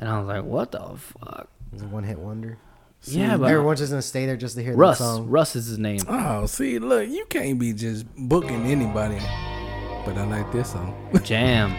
and 0.00 0.08
I 0.08 0.18
was 0.18 0.26
like, 0.26 0.44
what 0.44 0.72
the 0.72 0.80
fuck? 0.96 1.48
It's 1.72 1.82
a 1.82 1.86
one 1.86 2.02
hit 2.04 2.18
wonder. 2.18 2.58
yeah, 3.04 3.36
but 3.36 3.50
Everyone's 3.50 3.78
just 3.80 3.92
gonna 3.92 4.02
stay 4.02 4.26
there 4.26 4.36
just 4.36 4.56
to 4.56 4.62
hear 4.62 4.74
Russ, 4.74 4.98
that 4.98 5.04
song. 5.04 5.28
Russ 5.28 5.54
is 5.56 5.66
his 5.66 5.78
name. 5.78 6.00
Oh, 6.08 6.46
see, 6.46 6.78
look, 6.78 7.08
you 7.08 7.24
can't 7.26 7.58
be 7.58 7.72
just 7.72 8.06
booking 8.16 8.66
anybody. 8.66 9.18
But 10.04 10.16
I 10.18 10.24
like 10.26 10.50
this 10.52 10.72
song. 10.72 10.94
Jam. 11.24 11.70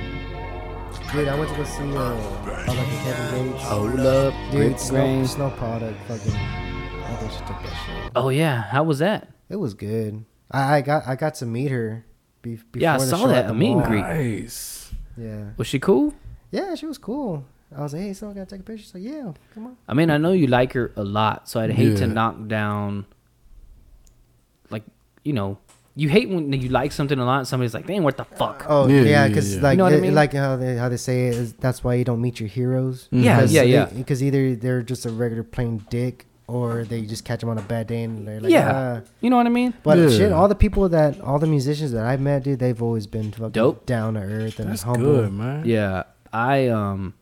Dude, 1.12 1.28
I 1.28 1.38
went 1.38 1.50
to 1.52 1.58
go 1.58 1.64
see 1.66 1.82
uh, 1.82 2.14
I 2.14 2.66
like 2.68 2.68
the 2.68 2.96
Kevin 3.04 3.52
Gates. 3.52 3.64
Hold 3.64 4.00
up, 4.00 4.34
Dude, 4.34 4.52
Great 4.52 4.80
Snow, 4.80 5.00
Grain. 5.00 5.28
Snow 5.28 5.50
Product, 5.52 5.98
fucking. 6.08 6.32
I 6.36 7.16
think 7.20 7.32
she 7.34 7.38
took 7.40 7.48
that 7.48 7.84
shit. 7.86 8.12
Oh 8.16 8.30
yeah, 8.30 8.62
how 8.64 8.84
was 8.84 9.00
that? 9.00 9.28
It 9.50 9.58
was 9.58 9.74
good. 9.74 10.24
I, 10.50 10.78
I 10.78 10.82
got 10.82 11.08
I 11.08 11.16
got 11.16 11.36
to 11.36 11.46
meet 11.46 11.70
her. 11.72 12.06
Be, 12.42 12.52
before 12.56 12.82
Yeah, 12.82 12.96
I 12.96 12.98
the 13.00 13.06
saw 13.06 13.18
show 13.18 13.28
that, 13.28 13.48
the 13.48 13.52
a 13.52 13.56
meet 13.56 13.72
and 13.72 13.80
mall. 13.82 13.88
greet. 13.90 14.02
Nice. 14.02 14.94
Yeah, 15.18 15.50
Was 15.58 15.68
she 15.68 15.80
cool? 15.80 16.14
yeah, 16.52 16.74
she 16.76 16.86
was 16.86 16.98
cool. 16.98 17.46
I 17.76 17.82
was 17.84 17.94
like, 17.94 18.02
hey, 18.02 18.14
someone 18.14 18.36
gotta 18.36 18.50
take 18.50 18.60
a 18.60 18.64
picture. 18.64 18.86
So 18.86 18.98
yeah, 18.98 19.32
come 19.54 19.66
on. 19.68 19.78
I 19.88 19.94
mean, 19.94 20.10
I 20.10 20.18
know 20.18 20.32
you 20.34 20.48
like 20.48 20.74
her 20.74 20.92
a 20.98 21.04
lot, 21.04 21.48
so 21.48 21.60
I'd 21.62 21.72
hate 21.72 21.98
to 21.98 22.06
Yeah. 22.08 22.14
knock 22.14 22.48
down. 22.48 23.06
Like, 24.70 24.84
you 25.24 25.34
know, 25.34 25.58
you 25.96 26.10
hate 26.10 26.30
when 26.30 26.52
you 26.54 26.70
like 26.70 26.92
something 26.92 27.20
a 27.20 27.26
lot, 27.26 27.40
and 27.40 27.48
somebody's 27.48 27.74
like, 27.74 27.86
"Dang, 27.88 28.04
what 28.04 28.18
the 28.18 28.24
fuck?" 28.26 28.66
Oh 28.68 28.88
Yeah, 28.88 29.02
yeah, 29.02 29.04
yeah, 29.10 29.28
because 29.28 29.56
yeah. 29.56 29.62
like 29.62 29.74
You 29.74 29.78
know 29.78 29.84
what 29.86 29.94
I 29.94 29.98
it- 29.98 30.02
mean? 30.02 30.16
like 30.16 30.34
how 30.34 30.56
they 30.56 30.76
how 30.78 30.90
they 30.90 30.98
say 30.98 31.28
it 31.28 31.36
is 31.36 31.54
that's 31.54 31.84
why 31.84 31.96
you 31.96 32.04
don't 32.04 32.22
meet 32.22 32.40
your 32.40 32.50
heroes. 32.50 33.08
Yeah, 33.12 33.38
Because 33.38 33.54
yeah, 33.54 33.62
they- 33.64 33.70
yeah. 33.72 33.86
Because 33.86 34.24
either 34.24 34.56
they're 34.56 34.82
just 34.82 35.06
a 35.06 35.10
regular 35.10 35.44
plain 35.44 35.86
dick, 35.90 36.26
or 36.48 36.84
they 36.86 37.02
just 37.04 37.24
catch 37.26 37.40
them 37.42 37.50
on 37.50 37.58
a 37.58 37.62
bad 37.62 37.88
day 37.88 38.04
and 38.04 38.28
they're 38.28 38.40
like, 38.42 38.52
yeah, 38.52 39.02
"Ah." 39.04 39.08
you 39.22 39.30
know 39.30 39.38
what 39.38 39.46
I 39.46 39.50
mean. 39.50 39.74
But 39.84 39.98
Yeah. 39.98 40.10
shit, 40.10 40.32
all 40.34 40.48
the 40.50 40.56
people 40.56 40.88
that 40.90 41.20
all 41.22 41.40
the 41.40 41.48
musicians 41.48 41.92
that 41.94 42.06
I've 42.06 42.20
met, 42.22 42.44
dude, 42.44 42.60
they've 42.60 42.82
always 42.82 43.08
been 43.08 43.32
fucking 43.32 43.52
Dope. 43.52 43.86
down 43.86 44.14
to 44.16 44.22
earth 44.22 44.60
and 44.60 44.70
That's 44.70 44.84
humble. 44.84 45.04
good, 45.16 45.34
man. 45.34 45.64
Yeah, 45.66 46.04
I 46.34 46.68
um, 46.68 47.14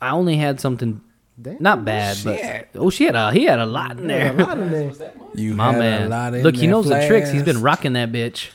I 0.00 0.10
only 0.10 0.36
had 0.36 0.60
something 0.60 1.00
Damn, 1.40 1.56
not 1.60 1.84
bad, 1.84 2.16
Shit. 2.18 2.68
but 2.72 2.80
oh, 2.80 2.90
she 2.90 3.04
had 3.04 3.14
a 3.14 3.32
he 3.32 3.44
had 3.44 3.58
a 3.58 3.66
lot 3.66 3.98
in 3.98 4.06
there. 4.06 4.32
lot 4.34 4.58
in 4.58 4.70
there. 4.70 4.92
You 5.34 5.54
My 5.54 5.70
man, 5.72 6.02
a 6.06 6.08
lot 6.08 6.34
in 6.34 6.42
look, 6.42 6.54
he 6.56 6.62
that 6.62 6.66
knows 6.68 6.88
the 6.88 7.06
tricks. 7.06 7.30
He's 7.30 7.42
been 7.44 7.62
rocking 7.62 7.92
that 7.94 8.10
bitch. 8.12 8.48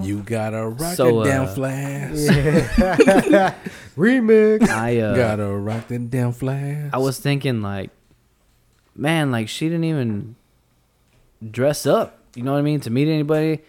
You 0.00 0.18
got 0.22 0.54
a 0.54 0.68
rock 0.68 0.94
So, 0.94 1.22
it 1.22 1.26
down 1.26 1.46
uh, 1.46 1.54
flask. 1.54 2.32
Remix. 3.96 4.68
I 4.68 4.98
uh, 4.98 5.16
Got 5.16 5.40
a 5.40 5.48
rock 5.48 5.90
it 5.90 6.10
down 6.10 6.32
flask. 6.32 6.94
I 6.94 6.98
was 6.98 7.18
thinking 7.18 7.62
like, 7.62 7.90
man, 8.94 9.30
like 9.32 9.48
she 9.48 9.66
didn't 9.66 9.84
even 9.84 10.36
dress 11.50 11.86
up. 11.86 12.18
You 12.34 12.42
know 12.44 12.52
what 12.52 12.58
I 12.58 12.62
mean? 12.62 12.80
To 12.80 12.90
meet 12.90 13.08
anybody. 13.08 13.60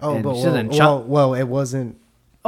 Oh, 0.00 0.14
And 0.14 0.22
but 0.24 0.34
she 0.36 0.42
well, 0.42 0.44
doesn't 0.44 0.68
well, 0.70 1.02
well, 1.04 1.34
it 1.34 1.44
wasn't. 1.44 1.98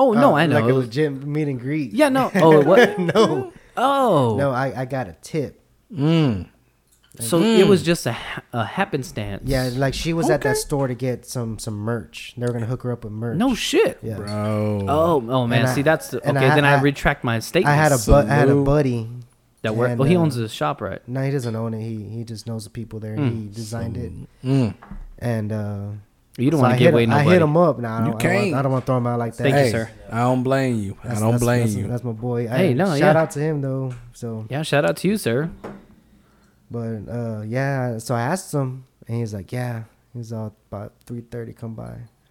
Oh 0.00 0.12
no, 0.12 0.32
uh, 0.32 0.36
I 0.42 0.46
know. 0.46 0.54
Like 0.60 0.64
It 0.64 0.70
a 0.70 0.74
was- 0.74 0.86
legit 0.86 1.26
meet 1.26 1.48
and 1.48 1.58
greet. 1.60 1.92
yeah, 1.92 2.08
no. 2.08 2.30
Oh, 2.36 2.62
what? 2.62 2.98
no, 3.14 3.52
Oh, 3.76 4.36
no, 4.38 4.50
I, 4.52 4.82
I 4.82 4.84
got 4.86 5.08
a 5.08 5.16
tip. 5.22 5.60
Mm. 5.92 6.48
So 7.20 7.40
it 7.42 7.66
was 7.66 7.82
just 7.82 8.06
a, 8.06 8.16
a 8.52 8.64
happenstance. 8.64 9.42
Yeah, 9.44 9.70
like 9.74 9.92
she 9.94 10.12
was 10.12 10.30
at 10.30 10.42
that 10.42 10.56
store 10.56 10.86
to 10.86 10.94
get 10.94 11.26
some 11.26 11.58
some 11.58 11.74
merch. 11.74 12.34
They 12.36 12.46
were 12.46 12.52
gonna 12.52 12.66
hook 12.66 12.82
her 12.84 12.92
up 12.92 13.02
with 13.02 13.12
merch. 13.12 13.36
No 13.36 13.54
shit. 13.56 13.98
yeah. 14.02 14.16
Bro. 14.16 14.86
Oh, 14.88 15.24
oh 15.28 15.46
man. 15.48 15.60
And 15.60 15.68
I- 15.68 15.74
See, 15.74 15.82
that's 15.82 16.08
the, 16.10 16.18
okay. 16.18 16.30
I- 16.46 16.54
then 16.54 16.64
I, 16.64 16.74
I- 16.76 16.80
retract 16.80 17.24
my 17.24 17.40
statement. 17.40 17.72
I 17.74 17.76
had 17.76 17.90
a 17.92 17.98
bu- 17.98 18.12
I 18.14 18.24
had 18.42 18.48
a 18.48 18.54
buddy. 18.62 19.08
that 19.62 19.74
worked. 19.74 19.90
and, 19.92 19.98
Well, 19.98 20.08
he 20.08 20.16
uh, 20.16 20.20
owns 20.20 20.36
the 20.36 20.48
shop, 20.48 20.80
right? 20.80 21.00
No, 21.08 21.20
he 21.22 21.32
doesn't 21.32 21.56
own 21.56 21.74
it. 21.74 21.80
He 21.82 21.96
he 22.16 22.22
just 22.24 22.46
knows 22.46 22.62
the 22.64 22.70
people 22.70 23.00
there. 23.00 23.16
Mm. 23.16 23.30
He 23.42 23.48
designed 23.48 23.96
it, 23.96 24.12
Mm. 24.44 24.74
and 25.18 25.50
uh, 25.52 25.86
You 26.38 26.50
don't 26.50 26.58
so 26.58 26.62
want 26.62 26.74
to 26.74 26.78
give 26.78 26.86
hit, 26.86 26.94
away 26.94 27.02
him- 27.04 27.10
nobody. 27.10 27.28
I 27.28 27.32
hit 27.32 27.42
him 27.42 27.56
up. 27.56 27.78
Nah, 27.80 27.88
I 27.88 27.98
You 27.98 27.98
don't, 27.98 28.06
I 28.06 28.10
don't, 28.10 28.20
can't. 28.20 28.42
want, 28.42 28.54
I 28.54 28.62
don't 28.62 28.72
want 28.72 28.82
to 28.84 28.86
throw 28.86 28.96
him 28.98 29.06
out 29.08 29.18
like 29.18 29.36
that. 29.36 29.42
Thank 29.42 29.64
you, 29.66 29.70
sir. 29.72 29.90
I 30.10 30.18
don't 30.20 30.42
blame 30.42 30.78
you. 30.80 30.96
I 31.02 31.08
don't 31.08 31.18
that's- 31.20 31.40
blame 31.40 31.60
that's, 31.62 31.74
you. 31.74 31.88
That's 31.88 32.04
my 32.04 32.12
boy. 32.12 32.46
Hey, 32.48 32.70
I, 32.70 32.72
no, 32.74 32.86
shout 32.86 32.98
yeah. 33.16 33.20
out 33.22 33.30
to 33.32 33.40
him 33.40 33.60
though. 33.60 33.92
So, 34.14 34.46
Yeah, 34.48 34.62
shout 34.62 34.84
out 34.84 34.96
to 34.98 35.08
you, 35.08 35.16
sir. 35.18 35.50
but 36.70 37.08
uh, 37.08 37.42
yeah. 37.46 37.98
So 37.98 38.14
I 38.14 38.22
asked 38.22 38.52
him, 38.52 38.84
and 39.06 39.18
he's 39.18 39.34
like, 39.34 39.52
"Yeah." 39.52 39.84
He's 40.14 40.32
all 40.32 40.54
about 40.70 40.92
three 41.06 41.20
thirty. 41.20 41.52
Come 41.52 41.74
by. 41.74 41.84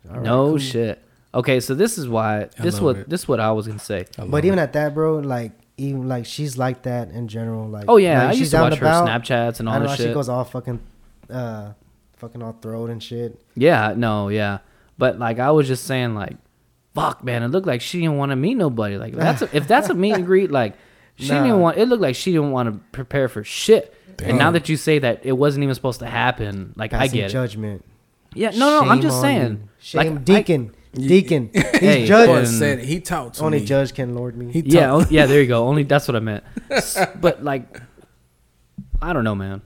All 0.09 0.15
right, 0.15 0.21
no 0.23 0.47
cool. 0.49 0.57
shit. 0.57 1.01
Okay, 1.33 1.59
so 1.59 1.75
this 1.75 1.97
is 1.97 2.07
why. 2.09 2.41
I 2.43 2.49
This 2.63 2.81
what 2.81 2.97
it. 2.97 3.09
this 3.09 3.27
what 3.27 3.39
I 3.39 3.51
was 3.51 3.67
gonna 3.67 3.79
say. 3.79 4.05
But 4.17 4.45
even 4.45 4.57
it. 4.59 4.63
at 4.63 4.73
that, 4.73 4.93
bro, 4.93 5.19
like 5.19 5.51
even 5.77 6.07
like 6.09 6.25
she's 6.25 6.57
like 6.57 6.81
that 6.83 7.11
in 7.11 7.27
general. 7.27 7.67
Like 7.69 7.85
Oh 7.87 7.97
yeah, 7.97 8.19
like, 8.19 8.27
I 8.29 8.31
she's 8.31 8.39
used 8.41 8.51
to 8.51 8.57
down 8.57 8.69
watch 8.71 8.79
her 8.79 8.85
about. 8.85 9.07
Snapchats 9.07 9.59
and 9.59 9.69
I 9.69 9.73
all 9.75 9.79
know 9.81 9.87
this 9.87 9.97
she 9.97 10.03
shit. 10.03 10.13
goes 10.13 10.27
all 10.27 10.43
fucking, 10.43 10.79
uh, 11.29 11.73
fucking 12.17 12.41
all 12.43 12.53
throat 12.61 12.89
and 12.89 13.01
shit. 13.01 13.39
Yeah, 13.55 13.93
no, 13.95 14.29
yeah. 14.29 14.59
But 14.97 15.19
like 15.19 15.39
I 15.39 15.51
was 15.51 15.67
just 15.67 15.85
saying, 15.85 16.15
like, 16.15 16.37
fuck, 16.95 17.23
man, 17.23 17.43
it 17.43 17.49
looked 17.49 17.67
like 17.67 17.81
she 17.81 17.99
didn't 18.01 18.17
want 18.17 18.31
to 18.31 18.35
meet 18.35 18.55
nobody. 18.55 18.97
Like 18.97 19.13
that's 19.13 19.41
a, 19.41 19.55
if 19.55 19.67
that's 19.67 19.89
a 19.89 19.93
meet 19.93 20.13
and 20.13 20.25
greet, 20.25 20.51
like 20.51 20.75
she 21.15 21.29
Nah. 21.29 21.43
didn't 21.43 21.59
want. 21.59 21.77
It 21.77 21.87
looked 21.87 22.01
like 22.01 22.15
she 22.15 22.31
didn't 22.31 22.51
want 22.51 22.71
to 22.73 22.79
prepare 22.91 23.27
for 23.29 23.43
shit. 23.43 23.93
And 24.23 24.37
now 24.39 24.49
that 24.51 24.67
you 24.67 24.77
say 24.77 24.97
that 24.99 25.23
it 25.25 25.33
wasn't 25.33 25.61
even 25.63 25.75
supposed 25.75 25.99
to 25.99 26.07
happen, 26.07 26.73
like 26.75 26.91
I 26.93 26.99
Passing 27.05 27.17
get 27.17 27.25
it. 27.29 27.33
judgment. 27.33 27.85
Yeah, 28.33 28.49
no, 28.49 28.83
no, 28.83 28.89
I'm 28.89 28.99
just 29.01 29.21
saying. 29.21 29.51
you. 29.51 29.69
Shame, 29.79 29.97
Like, 29.99 30.07
I- 30.11 30.23
deacon, 30.23 30.75
deacon. 30.93 31.49
He's 31.53 31.63
Hey, 31.79 32.01
Boy 32.01 32.07
judging. 32.07 32.33
but- 32.35 32.45
said 32.47 32.79
he 32.79 32.99
talked 32.99 33.35
to 33.35 33.43
Only 33.43 33.59
me. 33.59 33.65
judge 33.65 33.93
can 33.93 34.15
lord 34.15 34.35
me. 34.35 34.51
He 34.51 34.61
yeah, 34.65 35.05
yeah. 35.11 35.27
There 35.27 35.39
you 35.39 35.47
go. 35.47 35.67
Only 35.67 35.83
that's 35.83 36.07
what 36.07 36.15
I 36.15 36.19
meant. 36.19 36.43
But 37.21 37.43
like, 37.43 37.79
I 39.01 39.13
don't 39.13 39.23
know, 39.23 39.35
man. 39.35 39.61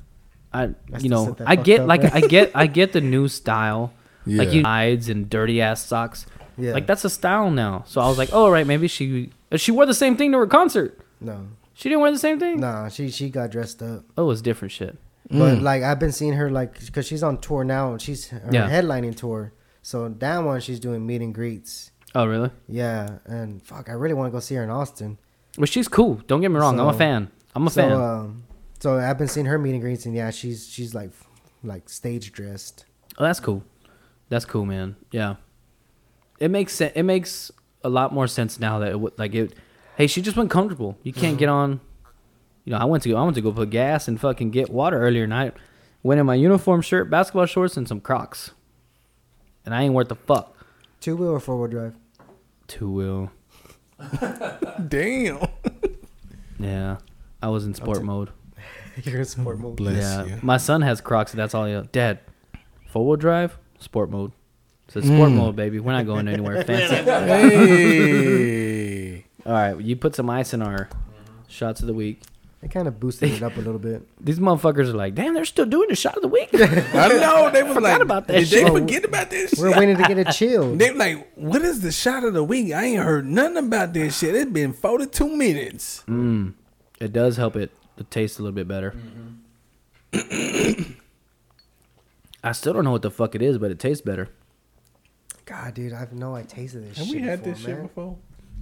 I 0.54 0.70
you 0.99 1.10
know 1.10 1.36
I 1.45 1.56
get 1.56 1.82
up, 1.82 1.88
like. 1.88 2.14
I 2.14 2.22
get 2.22 2.52
I 2.56 2.68
get 2.68 2.91
the 2.93 3.02
new 3.02 3.28
style, 3.28 3.93
like 4.26 4.47
Yeah. 4.49 4.54
you 4.54 4.64
hides 4.64 5.10
and 5.10 5.30
dirty 5.30 5.62
ass 5.62 5.84
socks. 5.86 6.26
yeah. 6.58 6.74
Like 6.74 6.88
that's 6.88 7.06
a 7.06 7.10
style 7.10 7.49
now. 7.52 7.84
So 7.88 8.02
I 8.02 8.08
was 8.08 8.18
like, 8.18 8.30
oh 8.34 8.49
right, 8.49 8.68
maybe 8.68 8.88
she 8.88 9.32
she 9.56 9.72
wore 9.72 9.86
the 9.86 9.93
same 9.93 10.16
thing 10.18 10.32
to 10.34 10.38
her 10.39 10.47
concert. 10.47 10.99
no, 11.20 11.47
She 11.74 11.89
didn't 11.89 12.02
wear 12.02 12.12
the 12.12 12.20
same 12.20 12.39
thing. 12.39 12.60
nah. 12.60 12.89
She 12.89 13.10
she 13.10 13.30
got 13.30 13.49
dressed 13.52 13.82
up. 13.82 14.04
Oh, 14.18 14.30
it's 14.32 14.41
different 14.41 14.72
shit. 14.72 14.97
But 15.30 15.60
Mm. 15.60 15.62
like 15.62 15.84
I've 15.84 15.99
been 15.99 16.12
seeing 16.12 16.34
her 16.34 16.49
like 16.52 16.80
because 16.86 17.06
she's 17.08 17.24
on 17.24 17.38
tour 17.39 17.64
now. 17.64 17.91
and 17.93 18.02
She's 18.02 18.28
her 18.30 18.41
Yeah. 18.52 18.70
headlining 18.70 19.16
tour. 19.16 19.54
So 19.82 20.10
that 20.10 20.39
one 20.43 20.60
she's 20.60 20.80
doing 20.80 21.06
meet 21.08 21.22
and 21.22 21.34
greets. 21.34 21.91
Oh 22.14 22.26
really? 22.26 22.52
Yeah, 22.68 23.20
and 23.26 23.64
fuck, 23.64 23.88
I 23.89 23.93
really 23.93 24.14
want 24.14 24.28
to 24.28 24.32
go 24.36 24.41
see 24.41 24.56
her 24.56 24.64
in 24.64 24.70
Austin. 24.70 25.18
Well, 25.58 25.66
she's 25.66 25.88
cool. 25.88 26.16
Don't 26.28 26.41
get 26.41 26.52
me 26.52 26.58
wrong. 26.60 26.78
I'm 26.80 26.88
a 26.88 26.93
fan. 26.93 27.30
I'm 27.56 27.66
a 27.68 27.70
so, 27.70 27.82
fan. 27.82 27.91
Um, 27.93 28.43
so 28.82 28.98
I've 28.98 29.18
been 29.18 29.28
seeing 29.28 29.46
her 29.46 29.60
meet 29.60 29.74
and 29.74 29.82
greets, 29.82 30.06
and 30.06 30.16
yeah, 30.16 30.32
she's 30.32 30.68
she's 30.68 30.96
like 30.96 31.12
like 31.64 31.88
stage 31.88 32.32
dressed. 32.32 32.86
oh, 33.18 33.24
that's 33.24 33.40
cool. 33.40 33.64
That's 34.30 34.46
cool, 34.46 34.66
man. 34.66 34.96
Yeah. 35.12 35.36
It 36.40 36.50
makes 36.50 36.74
sense. 36.74 36.94
It 36.96 37.04
makes 37.04 37.52
a 37.84 37.90
lot 37.90 38.14
more 38.14 38.28
sense 38.28 38.60
now 38.60 38.80
that 38.80 38.90
it 38.90 39.00
would 39.00 39.20
like 39.20 39.36
it. 39.36 39.54
Hey, 39.98 40.08
she 40.08 40.22
just 40.22 40.38
went 40.38 40.50
comfortable. 40.50 40.98
You 41.04 41.14
can't 41.14 41.38
get 41.38 41.50
mm-hmm. 41.50 41.74
on. 41.74 41.82
You 42.66 42.72
know, 42.72 42.78
I 42.78 42.86
went 42.86 43.04
to 43.04 43.10
go. 43.10 43.18
I 43.18 43.24
went 43.24 43.36
to 43.36 43.42
go 43.42 43.52
put 43.52 43.70
gas 43.70 44.08
and 44.08 44.20
fucking 44.20 44.52
get 44.52 44.70
water 44.70 45.00
earlier 45.00 45.28
night. 45.28 45.54
Went 46.02 46.20
in 46.20 46.26
my 46.26 46.36
uniform 46.36 46.82
shirt, 46.82 47.10
basketball 47.10 47.46
shorts, 47.46 47.78
and 47.78 47.88
some 47.88 48.00
Crocs. 48.00 48.52
And 49.66 49.76
I 49.76 49.84
ain't 49.84 49.94
worth 49.94 50.08
the 50.08 50.16
fuck. 50.16 50.58
Two 51.00 51.16
wheel 51.16 51.30
or 51.30 51.40
four 51.40 51.58
wheel 51.60 51.68
drive? 51.68 51.94
Two 52.68 52.92
wheel. 52.92 53.32
Damn. 54.88 55.46
Yeah. 56.58 56.98
I 57.42 57.50
was 57.50 57.66
in 57.66 57.76
sport 57.76 57.98
take- 57.98 58.06
mode. 58.06 58.30
You're 59.04 59.20
in 59.20 59.26
sport 59.26 59.60
mode. 59.60 59.76
Bless 59.78 60.02
yeah. 60.04 60.26
you. 60.26 60.39
My 60.42 60.58
son 60.58 60.82
has 60.82 61.02
Crocs. 61.02 61.32
That's 61.34 61.54
all. 61.56 61.66
He, 61.66 61.82
Dad, 61.92 62.20
four 62.89 63.06
wheel 63.06 63.16
drive, 63.18 63.58
sport 63.80 64.10
mode. 64.10 64.32
So 64.89 65.00
sport 65.02 65.30
Mm. 65.30 65.36
mode, 65.36 65.56
baby. 65.56 65.80
We're 65.80 65.94
not 65.94 66.06
going 66.06 66.28
anywhere 66.28 66.64
fancy. 66.66 66.96
Hey. 68.02 69.26
All 69.46 69.54
right, 69.54 69.80
you 69.82 69.96
put 69.96 70.16
some 70.16 70.30
ice 70.30 70.54
in 70.54 70.62
our 70.62 70.89
shots 71.48 71.82
of 71.82 71.88
the 71.88 71.94
week. 71.94 72.22
They 72.62 72.68
kind 72.68 72.88
of 72.88 73.00
boosted 73.00 73.32
it 73.32 73.42
up 73.42 73.56
a 73.58 73.60
little 73.60 73.80
bit. 73.80 74.04
These 74.24 74.38
motherfuckers 74.38 74.89
are 74.89 74.94
like, 74.94 75.16
damn, 75.16 75.34
they're 75.34 75.46
still 75.46 75.66
doing 75.66 75.89
the 75.89 75.96
shot 75.96 76.16
of 76.18 76.22
the 76.22 76.28
week. 76.28 76.50
I 76.54 77.08
know 77.08 77.50
they 77.50 77.64
was 77.64 77.76
like, 77.78 78.02
about 78.02 78.28
that 78.28 78.34
did 78.34 78.48
shit. 78.50 78.66
they 78.68 78.70
forget 78.72 79.04
about 79.04 79.32
this? 79.32 79.56
We're 79.58 79.70
shit? 79.70 79.80
waiting 79.80 79.98
to 79.98 80.04
get 80.04 80.18
a 80.20 80.26
chill. 80.32 80.76
They're 80.76 80.94
like, 80.94 81.32
what 81.34 81.64
is 81.64 81.82
the 81.82 81.92
shot 81.92 82.24
of 82.24 82.36
the 82.36 82.44
week? 82.44 82.72
I 82.72 82.84
ain't 82.84 83.02
heard 83.02 83.26
nothing 83.26 83.58
about 83.58 83.94
this 83.94 84.20
shit. 84.20 84.36
It's 84.36 84.52
been 84.52 84.74
42 84.74 85.36
minutes. 85.36 86.04
Mm. 86.08 86.54
It 87.00 87.12
does 87.12 87.38
help 87.38 87.56
it 87.56 87.72
the 88.04 88.10
taste 88.10 88.39
a 88.39 88.41
little 88.41 88.56
bit 88.56 88.68
better. 88.68 88.95
Mm-hmm. 90.14 90.91
I 92.43 92.52
still 92.54 92.74
don't 92.74 92.84
know 92.84 92.91
what 92.91 93.02
the 93.04 93.12
fuck 93.12 93.36
it 93.36 93.41
is, 93.41 93.58
but 93.58 93.72
it 93.72 93.80
tastes 93.80 94.02
better, 94.02 94.30
God, 95.45 95.74
dude, 95.74 95.93
I 95.93 96.08
know 96.12 96.36
I 96.36 96.43
tasted 96.43 96.89
this. 96.89 96.97
Have 96.97 97.08
shit 97.08 97.16
we 97.16 97.22
had 97.22 97.39
before, 97.39 97.54
this 97.54 97.64
shit 97.64 97.82
before? 97.82 98.18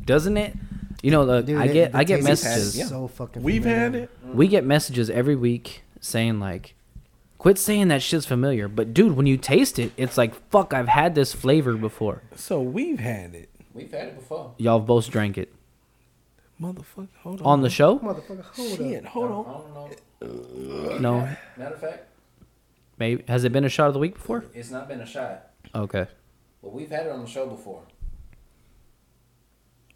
doesn't 0.06 0.38
it? 0.38 0.56
You 1.02 1.12
know, 1.12 1.24
look, 1.24 1.46
Dude, 1.46 1.58
I 1.58 1.68
get 1.68 1.92
the 1.92 1.98
I 2.00 2.04
get 2.04 2.18
taste 2.26 2.28
is 2.28 2.44
messages. 2.44 2.90
So 2.90 3.08
fucking. 3.08 3.42
We've 3.44 3.62
familiar. 3.62 3.80
had 3.82 3.96
it. 3.96 4.10
We 4.26 4.48
get 4.48 4.66
messages 4.66 5.10
every 5.10 5.36
week 5.36 5.84
saying 6.02 6.40
like, 6.40 6.76
"Quit 7.38 7.58
saying 7.58 7.88
that 7.90 8.02
shit's 8.02 8.26
familiar." 8.26 8.68
But 8.68 8.94
dude, 8.94 9.16
when 9.16 9.28
you 9.28 9.38
taste 9.38 9.80
it, 9.80 9.92
it's 9.98 10.18
like, 10.18 10.36
"Fuck, 10.50 10.74
I've 10.74 10.88
had 10.90 11.16
this 11.16 11.32
flavor 11.32 11.76
before." 11.76 12.24
So 12.36 12.62
we've 12.62 13.00
had 13.00 13.34
it. 13.36 13.50
We've 13.74 13.92
had 13.92 14.08
it 14.10 14.16
before. 14.20 14.56
Y'all 14.58 14.80
both 14.80 15.10
drank 15.10 15.38
it 15.38 15.54
Motherfucker, 16.62 17.08
hold 17.22 17.42
on. 17.42 17.48
on 17.48 17.62
the 17.62 17.70
show. 17.70 18.00
Motherfucker, 18.00 18.44
hold 18.44 18.78
Shit, 18.78 19.06
up. 19.06 19.12
hold 19.12 19.46
on. 20.22 21.02
No, 21.02 21.20
Matter 21.58 21.76
of 21.76 21.80
fact, 21.80 22.08
maybe 22.98 23.24
has 23.28 23.46
it 23.46 23.52
been 23.54 23.64
a 23.64 23.70
shot 23.70 23.88
of 23.88 23.94
the 23.94 24.00
week 24.00 24.16
before? 24.16 24.44
it's 24.54 24.70
not 24.70 24.88
been 24.90 25.00
a 25.00 25.06
shot, 25.06 25.52
Okay. 25.74 26.08
but 26.62 26.74
we've 26.74 26.90
had 26.90 27.06
it 27.06 27.12
on 27.12 27.22
the 27.22 27.28
show 27.28 27.46
before. 27.48 27.84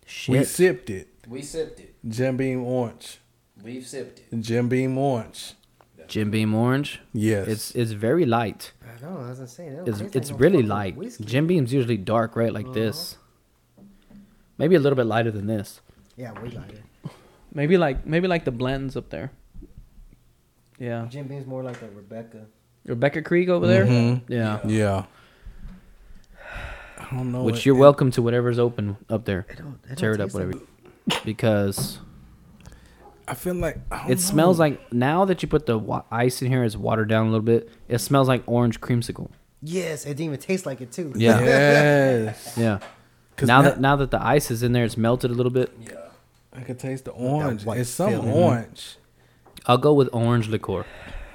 Shit. 0.05 0.33
We 0.39 0.43
sipped 0.45 0.89
it. 0.89 1.09
We 1.27 1.41
sipped 1.41 1.79
it. 1.79 1.95
Jim 2.07 2.37
Beam 2.37 2.63
Orange. 2.63 3.19
We've 3.61 3.85
sipped 3.85 4.19
it. 4.19 4.39
Jim 4.39 4.69
Beam 4.69 4.97
Orange. 4.97 5.53
Jim 6.07 6.31
Beam 6.31 6.53
Orange. 6.53 6.99
Yes. 7.13 7.47
It's 7.47 7.71
it's 7.75 7.91
very 7.91 8.25
light. 8.25 8.73
I 8.83 9.01
know. 9.01 9.17
I 9.19 9.29
was 9.29 9.37
gonna 9.37 9.47
say. 9.47 9.67
It's 9.67 10.01
it's 10.01 10.31
really 10.31 10.61
light. 10.61 10.95
Jim 11.21 11.47
Beam's 11.47 11.73
usually 11.73 11.97
dark, 11.97 12.35
right? 12.35 12.53
Like 12.53 12.65
uh-huh. 12.65 12.73
this. 12.73 13.17
Maybe 14.57 14.75
a 14.75 14.79
little 14.79 14.97
bit 14.97 15.05
lighter 15.05 15.31
than 15.31 15.47
this. 15.47 15.81
Yeah, 16.15 16.31
way 16.41 16.49
lighter. 16.49 16.83
Maybe 17.53 17.77
like 17.77 18.05
maybe 18.05 18.27
like 18.27 18.45
the 18.45 18.51
blends 18.51 18.95
up 18.97 19.09
there. 19.09 19.31
Yeah. 20.79 21.07
Jim 21.09 21.27
Beam's 21.27 21.45
more 21.45 21.63
like 21.63 21.81
a 21.81 21.87
Rebecca. 21.89 22.45
Rebecca 22.85 23.21
Creek 23.21 23.49
over 23.49 23.65
there. 23.67 23.85
Mhm. 23.85 24.21
Yeah. 24.27 24.59
yeah. 24.65 25.05
I 26.99 27.15
don't 27.15 27.31
know. 27.31 27.43
Which 27.43 27.57
it- 27.59 27.65
you're 27.65 27.75
welcome 27.75 28.11
to 28.11 28.21
whatever's 28.21 28.59
open 28.59 28.97
up 29.09 29.25
there. 29.25 29.45
It 29.49 29.57
don't, 29.57 29.79
it 29.89 29.97
Tear 29.97 30.11
don't 30.13 30.21
it 30.21 30.23
up, 30.23 30.27
taste 30.29 30.35
like- 30.35 30.45
whatever. 31.07 31.23
Because 31.25 31.99
I 33.27 33.33
feel 33.35 33.55
like 33.55 33.77
I 33.91 34.03
don't 34.03 34.11
it 34.11 34.19
smells 34.19 34.57
like 34.59 34.91
now 34.93 35.25
that 35.25 35.41
you 35.43 35.49
put 35.49 35.65
the 35.65 35.77
wa- 35.77 36.03
ice 36.11 36.41
in 36.41 36.47
here, 36.49 36.63
it's 36.63 36.77
watered 36.77 37.09
down 37.09 37.27
a 37.27 37.29
little 37.29 37.41
bit. 37.45 37.69
It 37.87 37.99
smells 37.99 38.27
like 38.27 38.43
orange 38.45 38.79
creamsicle. 38.81 39.29
Yes, 39.61 40.05
it 40.05 40.09
didn't 40.09 40.25
even 40.25 40.39
taste 40.39 40.65
like 40.65 40.81
it 40.81 40.91
too. 40.91 41.13
Yeah. 41.15 41.39
Yes. 41.43 42.53
Yeah. 42.57 42.79
'Cause 43.35 43.47
Now 43.47 43.61
now- 43.61 43.69
that 43.69 43.81
now 43.81 43.95
that 43.97 44.11
the 44.11 44.21
ice 44.23 44.49
is 44.51 44.63
in 44.63 44.71
there, 44.73 44.85
it's 44.85 44.97
melted 44.97 45.31
a 45.31 45.33
little 45.33 45.51
bit. 45.51 45.71
Yeah. 45.81 46.02
I 46.55 46.61
can 46.61 46.77
taste 46.77 47.05
the 47.05 47.11
orange. 47.11 47.65
white 47.65 47.79
It's 47.79 47.89
some 47.89 48.09
film. 48.11 48.25
Mm-hmm. 48.25 48.33
orange. 48.35 48.97
I'll 49.65 49.77
go 49.77 49.93
with 49.93 50.09
orange 50.13 50.47
liqueur. 50.49 50.85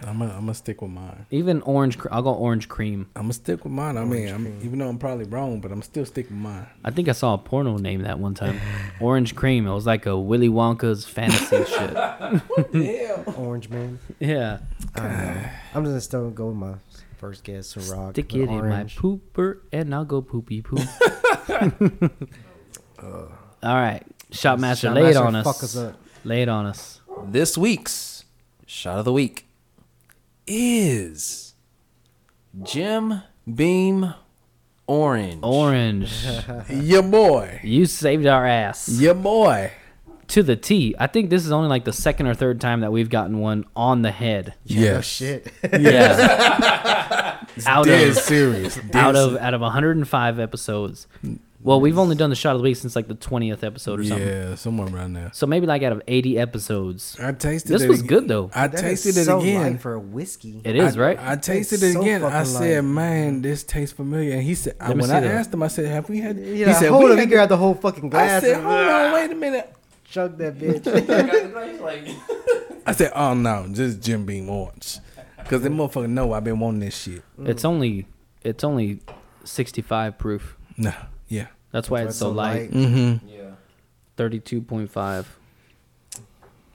I'm 0.07 0.19
gonna 0.21 0.33
I'm 0.33 0.41
gonna 0.43 0.55
stick 0.55 0.81
with 0.81 0.93
mine. 0.93 1.27
Even 1.33 1.61
orange. 1.63 1.99
cr- 1.99 2.07
I'll 2.13 2.23
go 2.23 2.33
orange 2.33 2.69
cream. 2.69 3.09
I'm 3.17 3.23
gonna 3.23 3.33
stick 3.33 3.65
with 3.65 3.73
mine. 3.73 3.97
I 3.97 4.05
mean, 4.05 4.29
I'm, 4.29 4.47
even 4.63 4.79
though 4.79 4.89
I'm 4.89 4.99
probably 4.99 5.25
wrong, 5.25 5.61
but 5.61 5.73
I'm 5.73 5.83
still 5.83 6.07
sticking 6.07 6.37
with 6.37 6.45
mine. 6.53 6.67
I 6.85 6.93
think 6.93 7.09
I 7.09 7.13
saw 7.13 7.35
a 7.35 7.39
porno 7.39 7.79
name 7.79 8.03
that 8.03 8.21
one 8.21 8.35
time. 8.35 8.61
Orange 9.01 9.35
cream. 9.35 9.67
It 9.67 9.73
was 9.75 9.87
like 9.87 10.07
a 10.07 10.17
Willy 10.17 10.49
Wonka's 10.49 11.05
fantasy 11.05 11.65
shit. 11.65 11.95
what 11.95 12.71
the 12.73 12.85
hell? 12.85 13.35
Orange 13.39 13.71
man. 13.71 13.99
Yeah. 14.21 14.61
I 14.95 15.01
don't 15.01 15.13
know. 15.13 15.45
I'm 15.75 15.85
just 15.85 16.07
still 16.07 16.31
go 16.31 16.47
with 16.49 16.57
my 16.57 16.75
first 17.17 17.43
guess, 17.43 17.75
Ciroc. 17.75 18.13
Stick 18.13 18.31
with 18.33 18.43
it 18.43 18.51
in 18.51 18.69
my 18.69 18.85
pooper 18.85 19.63
and 19.73 19.93
I'll 19.93 20.05
go 20.05 20.23
poopy 20.23 20.63
poop. 20.63 20.79
All 23.03 23.75
right. 23.75 24.05
Shot 24.31 24.59
master, 24.61 24.89
Shot 24.89 24.95
lay 24.97 25.11
it 25.11 25.17
on 25.17 25.35
us. 25.35 25.45
fuck 25.45 25.63
us 25.63 25.77
up. 25.77 25.95
Lay 26.25 26.43
it 26.43 26.49
on 26.49 26.67
us. 26.67 27.01
This 27.27 27.57
week's 27.59 28.25
shot 28.67 28.99
of 28.99 29.05
the 29.05 29.13
week 29.13 29.47
is 30.47 31.55
Jim 32.63 33.23
Beam 33.53 34.15
Orange. 34.87 35.41
Orange. 35.43 36.13
Your 36.71 37.03
boy. 37.03 37.61
you 37.63 37.87
saved 37.87 38.27
our 38.27 38.47
ass. 38.47 38.89
Your 38.89 39.15
boy. 39.15 39.73
To 40.29 40.43
the 40.43 40.57
T. 40.57 40.95
I 40.99 41.07
think 41.07 41.31
this 41.31 41.47
is 41.47 41.53
only 41.53 41.69
like 41.71 41.85
the 41.85 41.93
second 41.93 42.27
or 42.27 42.35
third 42.35 42.61
time 42.61 42.81
that 42.81 42.93
we've 42.93 43.09
gotten 43.09 43.39
one 43.39 43.65
on 43.75 44.03
the 44.03 44.11
head. 44.11 44.55
Yeah, 44.65 44.81
no 44.81 44.87
Yes. 44.97 45.05
shit. 45.07 45.53
Yeah. 45.73 47.39
out 47.67 47.87
Dead 47.87 48.09
of 48.09 48.17
serious. 48.17 48.77
Dead 48.77 48.95
out 48.97 49.15
se- 49.15 49.21
of 49.23 49.37
out 49.39 49.55
of 49.55 49.61
105 49.63 50.39
episodes. 50.39 51.07
Mm. 51.25 51.39
Well, 51.61 51.81
we've 51.81 51.99
only 51.99 52.15
done 52.15 52.31
the 52.31 52.37
shot 52.37 52.55
of 52.55 52.61
the 52.61 52.63
week 52.63 52.77
since 52.77 52.95
like 52.95 53.09
the 53.09 53.17
20th 53.17 53.65
episode 53.65 53.99
or 54.01 54.05
something. 54.05 54.27
yeah, 54.27 54.55
somewhere 54.55 54.87
around 54.89 55.15
there. 55.15 55.31
So 55.35 55.45
maybe 55.47 55.67
like 55.67 55.83
out 55.83 55.91
of 55.93 56.03
80 56.07 56.39
episodes. 56.39 57.17
I 57.21 57.33
tasted 57.33 57.73
This 57.73 57.83
it. 57.83 57.89
was 57.89 58.01
ag- 58.01 58.09
good 58.09 58.29
though. 58.29 58.51
I 58.55 58.69
That 58.69 58.81
tasted 58.81 59.09
is 59.11 59.17
it 59.19 59.25
so 59.25 59.41
again. 59.41 59.63
light 59.73 59.81
for 59.81 59.95
a 59.95 59.99
whiskey. 60.01 60.61
It 60.65 60.77
is, 60.77 60.97
I, 60.97 61.01
right? 61.01 61.19
I 61.21 61.35
tasted 61.37 61.77
It's 61.77 61.83
it 61.83 61.93
so 61.95 62.03
again. 62.03 62.23
I 62.25 62.45
said, 62.45 62.85
light. 62.85 62.91
"Man, 62.95 63.43
this 63.43 63.65
tastes 63.65 63.93
familiar." 63.95 64.35
And 64.35 64.43
he 64.45 64.55
said, 64.55 64.77
I, 64.81 64.91
"When 64.93 65.03
I 65.11 65.21
that. 65.21 65.25
asked 65.25 65.53
him, 65.53 65.63
I 65.65 65.69
said, 65.69 65.87
have 65.87 66.09
we 66.09 66.21
had?" 66.21 66.39
Yeah, 66.39 66.69
he 66.69 66.73
said, 66.75 66.91
hold 66.91 67.05
"We 67.05 67.11
on, 67.11 67.17
he 67.17 67.21
had 67.23 67.31
grabbed 67.31 67.51
the 67.51 67.57
whole 67.57 67.75
fucking 67.75 68.09
glass." 68.09 68.45
I 68.45 68.47
said, 68.47 68.57
and, 68.59 68.65
"Hold 68.67 68.87
on, 68.89 69.13
wait 69.15 69.31
a 69.33 69.35
minute." 69.35 69.75
chug 70.11 70.39
that 70.39 70.57
bitch. 70.59 70.87
I 72.87 72.93
said, 72.93 73.13
"Oh 73.15 73.35
no, 73.35 73.67
just 73.71 74.01
Jim 74.01 74.25
Beam 74.25 74.49
Orange," 74.49 74.99
because 75.39 75.63
the 75.63 75.69
motherfucker 75.69 76.09
know 76.09 76.33
I've 76.33 76.45
been 76.45 76.59
wanting 76.61 76.81
this 76.81 76.97
shit. 76.97 77.23
It's 77.41 77.65
only 77.65 78.07
it's 78.43 78.65
only 78.65 79.01
65 79.45 80.19
proof. 80.19 80.57
No, 80.77 80.93
yeah. 81.29 81.47
That's 81.71 81.91
why 81.91 82.01
That's 82.01 82.11
it's 82.13 82.19
so 82.19 82.27
so 82.27 82.31
light. 82.33 82.61
light. 82.63 82.71
Mm-hmm. 82.73 83.29
Yeah. 83.29 83.51
32.5. 84.17 85.27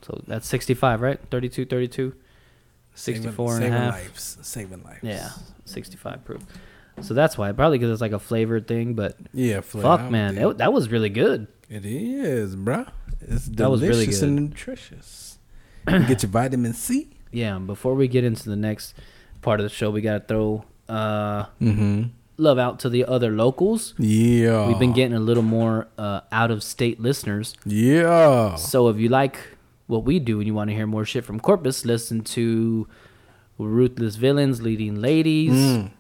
So 0.04 0.22
that's 0.28 0.48
65, 0.48 1.02
right? 1.02 1.20
32, 1.32 1.66
32. 1.66 2.14
64 2.96 3.56
and 3.56 3.64
a 3.64 3.68
saving 3.68 3.74
half. 3.80 3.94
lives, 4.04 4.38
saving 4.44 4.84
lives. 4.84 5.00
Yeah, 5.02 5.30
65 5.66 6.24
proof. 6.26 6.44
So 7.02 7.16
that's 7.16 7.38
why. 7.40 7.52
Probably 7.54 7.80
because 7.80 7.92
it's 7.92 8.02
like 8.02 8.12
a 8.12 8.20
flavored 8.20 8.68
thing, 8.68 8.94
but 8.94 9.18
yeah. 9.34 9.62
Flavor, 9.62 9.88
fuck, 9.98 10.12
man. 10.12 10.36
dead. 10.36 10.44
That, 10.44 10.58
that 10.60 10.74
was 10.74 10.90
really 10.90 11.10
good. 11.10 11.48
It 11.70 11.86
is, 11.86 12.56
bro. 12.56 12.86
It's 13.22 13.46
That 13.48 13.72
was 13.72 13.82
really 13.82 13.94
delicious 14.06 14.20
good. 14.20 14.30
and 14.30 14.50
nutritious. 14.50 15.40
You 15.90 16.00
get 16.06 16.22
your 16.22 16.30
vitamin 16.30 16.74
C. 16.74 17.10
Yeah, 17.36 17.58
before 17.58 17.96
we 17.96 18.08
get 18.08 18.24
into 18.24 18.48
the 18.48 18.56
next 18.56 18.94
part 19.42 19.60
of 19.60 19.64
the 19.64 19.70
show, 19.72 19.90
we 19.90 20.02
got 20.02 20.14
to 20.14 20.20
throw 20.28 20.66
uh, 20.88 21.46
Mm-hmm. 21.60 22.04
Love 22.38 22.58
out 22.58 22.80
to 22.80 22.90
the 22.90 23.06
other 23.06 23.32
locals. 23.32 23.94
Yeah. 23.98 24.68
We've 24.68 24.80
been 24.80 24.94
getting 24.94 25.16
a 25.16 25.20
little 25.20 25.44
more 25.44 25.88
uh, 25.98 26.22
out 26.32 26.52
of 26.52 26.64
state 26.64 27.00
listeners. 27.00 27.56
Yeah. 27.66 28.56
So 28.56 28.88
if 28.90 28.98
you 28.98 29.10
like 29.10 29.38
what 29.88 30.04
we 30.04 30.20
do 30.20 30.40
and 30.40 30.48
you 30.48 30.54
want 30.54 30.70
to 30.70 30.76
hear 30.76 30.88
more 30.88 31.06
shit 31.06 31.26
from 31.26 31.40
Corpus, 31.40 31.86
listen 31.86 32.22
to 32.22 32.88
Ruthless 33.60 34.16
Villains, 34.16 34.62
Leading 34.62 35.00
Ladies 35.02 35.52
Mm. 35.52 35.92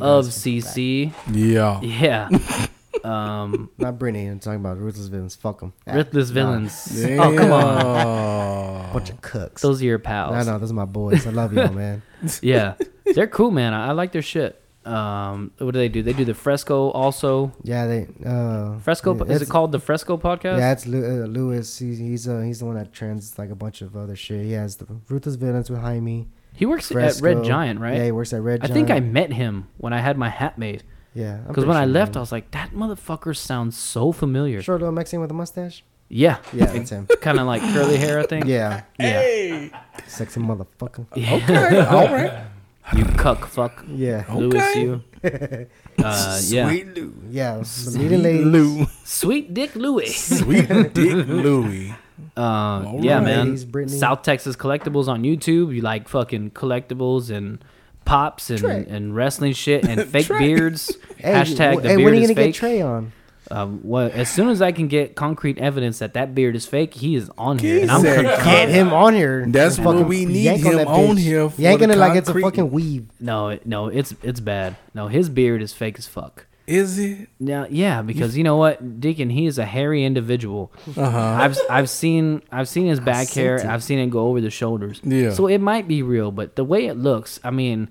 Of. 0.00 0.26
CC. 0.26 1.12
Yeah. 1.32 1.80
Yeah. 1.82 2.28
um, 3.04 3.70
Not 3.78 3.96
Brittany. 3.98 4.26
I'm 4.26 4.40
talking 4.40 4.58
about 4.58 4.76
ruthless 4.78 5.06
villains. 5.06 5.36
Fuck 5.36 5.60
them. 5.60 5.72
Ruthless 5.86 6.30
Villains. 6.30 6.84
Damn. 7.00 7.20
Oh, 7.20 7.36
come 7.36 7.52
on. 7.52 8.92
Bunch 8.92 9.10
of 9.10 9.20
cooks. 9.20 9.62
Those 9.62 9.80
are 9.80 9.84
your 9.84 10.00
pals. 10.00 10.34
I 10.34 10.42
know. 10.42 10.58
those 10.58 10.72
are 10.72 10.74
my 10.74 10.84
boys. 10.84 11.26
I 11.26 11.30
love 11.30 11.52
y'all, 11.52 11.72
man. 11.72 12.02
Yeah. 12.42 12.74
They're 13.04 13.28
cool, 13.28 13.52
man. 13.52 13.72
I, 13.72 13.88
I 13.88 13.92
like 13.92 14.10
their 14.10 14.22
shit. 14.22 14.60
Um, 14.88 15.50
what 15.58 15.72
do 15.72 15.78
they 15.78 15.88
do? 15.88 16.02
They 16.02 16.12
do 16.12 16.24
the 16.24 16.34
Fresco 16.34 16.90
also. 16.90 17.52
Yeah, 17.62 17.86
they. 17.86 18.06
Uh, 18.24 18.78
Fresco 18.78 19.14
yeah, 19.14 19.32
is 19.34 19.42
it 19.42 19.48
called 19.48 19.72
the 19.72 19.78
Fresco 19.80 20.16
podcast? 20.16 20.58
Yeah, 20.58 20.72
it's 20.72 20.86
Lu- 20.86 21.04
uh, 21.24 21.26
Lewis. 21.26 21.78
He's 21.78 21.98
he's 21.98 22.26
uh, 22.28 22.40
he's 22.40 22.60
the 22.60 22.64
one 22.66 22.76
that 22.76 22.92
trans 22.92 23.38
like 23.38 23.50
a 23.50 23.54
bunch 23.54 23.82
of 23.82 23.96
other 23.96 24.16
shit. 24.16 24.44
He 24.44 24.52
has 24.52 24.76
the 24.76 24.86
ruthless 25.08 25.36
villains 25.36 25.68
behind 25.68 26.04
me 26.04 26.28
He 26.54 26.66
works 26.66 26.90
at 26.90 27.20
Red 27.20 27.44
Giant, 27.44 27.80
right? 27.80 27.96
Yeah, 27.96 28.04
he 28.06 28.12
works 28.12 28.32
at 28.32 28.42
Red 28.42 28.60
giant 28.62 28.70
I 28.70 28.74
think 28.74 28.90
I 28.90 29.00
met 29.00 29.32
him 29.32 29.68
when 29.76 29.92
I 29.92 30.00
had 30.00 30.16
my 30.18 30.28
hat 30.28 30.58
made. 30.58 30.82
Yeah, 31.14 31.36
Because 31.38 31.54
pretty 31.64 31.68
when 31.68 31.76
I 31.76 31.84
sure, 31.84 31.92
left, 31.92 32.16
I 32.16 32.20
was 32.20 32.30
like, 32.32 32.50
that 32.52 32.70
motherfucker 32.70 33.36
sounds 33.36 33.76
so 33.76 34.12
familiar. 34.12 34.62
short 34.62 34.80
little 34.80 34.92
Mexican 34.94 35.20
with 35.20 35.30
a 35.30 35.34
mustache. 35.34 35.82
Yeah. 36.08 36.38
Yeah, 36.52 36.66
that's 36.66 36.90
him. 36.90 37.06
kind 37.20 37.38
of 37.40 37.46
like 37.46 37.60
curly 37.62 37.96
hair, 37.96 38.20
I 38.20 38.26
think. 38.26 38.46
Yeah, 38.46 38.82
Hey. 38.98 39.70
sexy 40.06 40.40
motherfucker. 40.40 41.06
Yeah. 41.16 41.34
Okay. 41.34 41.80
All 41.86 42.06
right. 42.14 42.44
you 42.96 43.04
cuck 43.16 43.46
fuck. 43.46 43.84
Yeah, 43.88 44.24
Louis, 44.32 44.56
Okay. 44.56 44.80
you. 44.82 45.02
Uh, 45.22 46.40
yeah. 46.44 46.68
Sweet 46.68 46.86
Lou. 46.94 47.14
yeah. 47.28 47.58
The 47.58 47.64
Sweet 47.64 47.98
leading 48.02 48.22
lady. 48.22 48.44
Lou. 48.44 48.86
Sweet 49.04 49.52
Dick 49.54 49.74
Louis. 49.74 50.12
Sweet 50.14 50.68
Dick 50.94 51.26
Louie. 51.26 51.94
Uh, 52.36 52.40
All 52.40 53.00
yeah, 53.02 53.16
right. 53.16 53.24
man. 53.24 53.44
Ladies, 53.46 53.64
Brittany. 53.64 53.98
South 53.98 54.22
Texas 54.22 54.56
Collectibles 54.56 55.08
on 55.08 55.22
YouTube. 55.22 55.74
You 55.74 55.80
like 55.82 56.08
fucking 56.08 56.52
collectibles 56.52 57.30
and 57.30 57.62
pops 58.04 58.48
and, 58.50 58.58
Trey. 58.60 58.86
and 58.88 59.14
wrestling 59.14 59.52
shit 59.52 59.84
and 59.84 60.04
fake 60.12 60.28
beards. 60.28 60.96
Hey, 61.16 61.32
Hashtag 61.32 61.58
w- 61.74 61.80
the 61.82 61.88
hey, 61.88 61.96
beard 61.96 62.04
when 62.04 62.12
are 62.14 62.16
you 62.16 62.22
is 62.22 62.28
gonna 62.28 62.34
fake. 62.36 62.54
get 62.54 62.58
Trey 62.58 62.80
on? 62.80 63.12
Um, 63.50 63.78
what, 63.82 64.12
as 64.12 64.30
soon 64.30 64.48
as 64.50 64.60
I 64.60 64.72
can 64.72 64.88
get 64.88 65.14
concrete 65.14 65.58
evidence 65.58 65.98
that 66.00 66.14
that 66.14 66.34
beard 66.34 66.54
is 66.54 66.66
fake, 66.66 66.94
he 66.94 67.14
is 67.16 67.30
on 67.38 67.58
here, 67.58 67.76
He 67.76 67.82
and 67.82 67.90
I'm 67.90 68.02
gonna 68.02 68.22
Get 68.22 68.68
him 68.68 68.92
on 68.92 69.14
here. 69.14 69.46
That's 69.48 69.78
what 69.78 70.06
we 70.06 70.26
need 70.26 70.44
yank 70.44 70.62
him 70.64 70.76
that 70.76 70.86
on 70.86 71.16
bitch. 71.16 71.18
here 71.20 71.42
You 71.42 71.48
for 71.50 71.62
ain't 71.62 71.80
the 71.80 71.86
gonna 71.86 71.96
like 71.98 72.16
it's 72.16 72.28
a 72.28 72.34
fucking 72.38 72.70
weave. 72.70 73.06
No, 73.20 73.58
no, 73.64 73.88
it's 73.88 74.14
it's 74.22 74.40
bad. 74.40 74.76
No, 74.94 75.08
his 75.08 75.28
beard 75.28 75.62
is 75.62 75.72
fake 75.72 75.98
as 75.98 76.06
fuck. 76.06 76.46
Is 76.66 76.98
it? 76.98 77.30
Now, 77.40 77.66
yeah, 77.70 78.02
because 78.02 78.36
you 78.36 78.44
know 78.44 78.56
what, 78.58 79.00
Deacon, 79.00 79.30
he 79.30 79.46
is 79.46 79.56
a 79.58 79.64
hairy 79.64 80.04
individual. 80.04 80.70
Uh 80.96 81.10
huh. 81.10 81.18
I've 81.18 81.58
I've 81.70 81.88
seen 81.88 82.42
I've 82.52 82.68
seen 82.68 82.86
his 82.88 83.00
back 83.00 83.30
hair. 83.30 83.56
it. 83.56 83.64
I've 83.64 83.82
seen 83.82 83.98
it 83.98 84.10
go 84.10 84.26
over 84.28 84.42
the 84.42 84.50
shoulders. 84.50 85.00
Yeah. 85.02 85.32
So 85.32 85.46
it 85.46 85.58
might 85.62 85.88
be 85.88 86.02
real, 86.02 86.30
but 86.30 86.56
the 86.56 86.64
way 86.64 86.84
it 86.86 86.98
looks, 86.98 87.40
I 87.42 87.50
mean, 87.50 87.88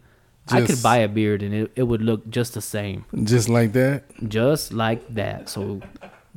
I 0.52 0.66
could 0.66 0.82
buy 0.84 0.98
a 0.98 1.08
beard 1.08 1.44
and 1.44 1.54
it, 1.54 1.72
it 1.76 1.84
would 1.84 2.02
look 2.02 2.30
just 2.30 2.54
the 2.54 2.62
same, 2.62 3.06
Just 3.24 3.50
like 3.50 3.74
that. 3.74 4.04
just 4.28 4.74
like 4.74 5.02
that. 5.16 5.50
So, 5.50 5.82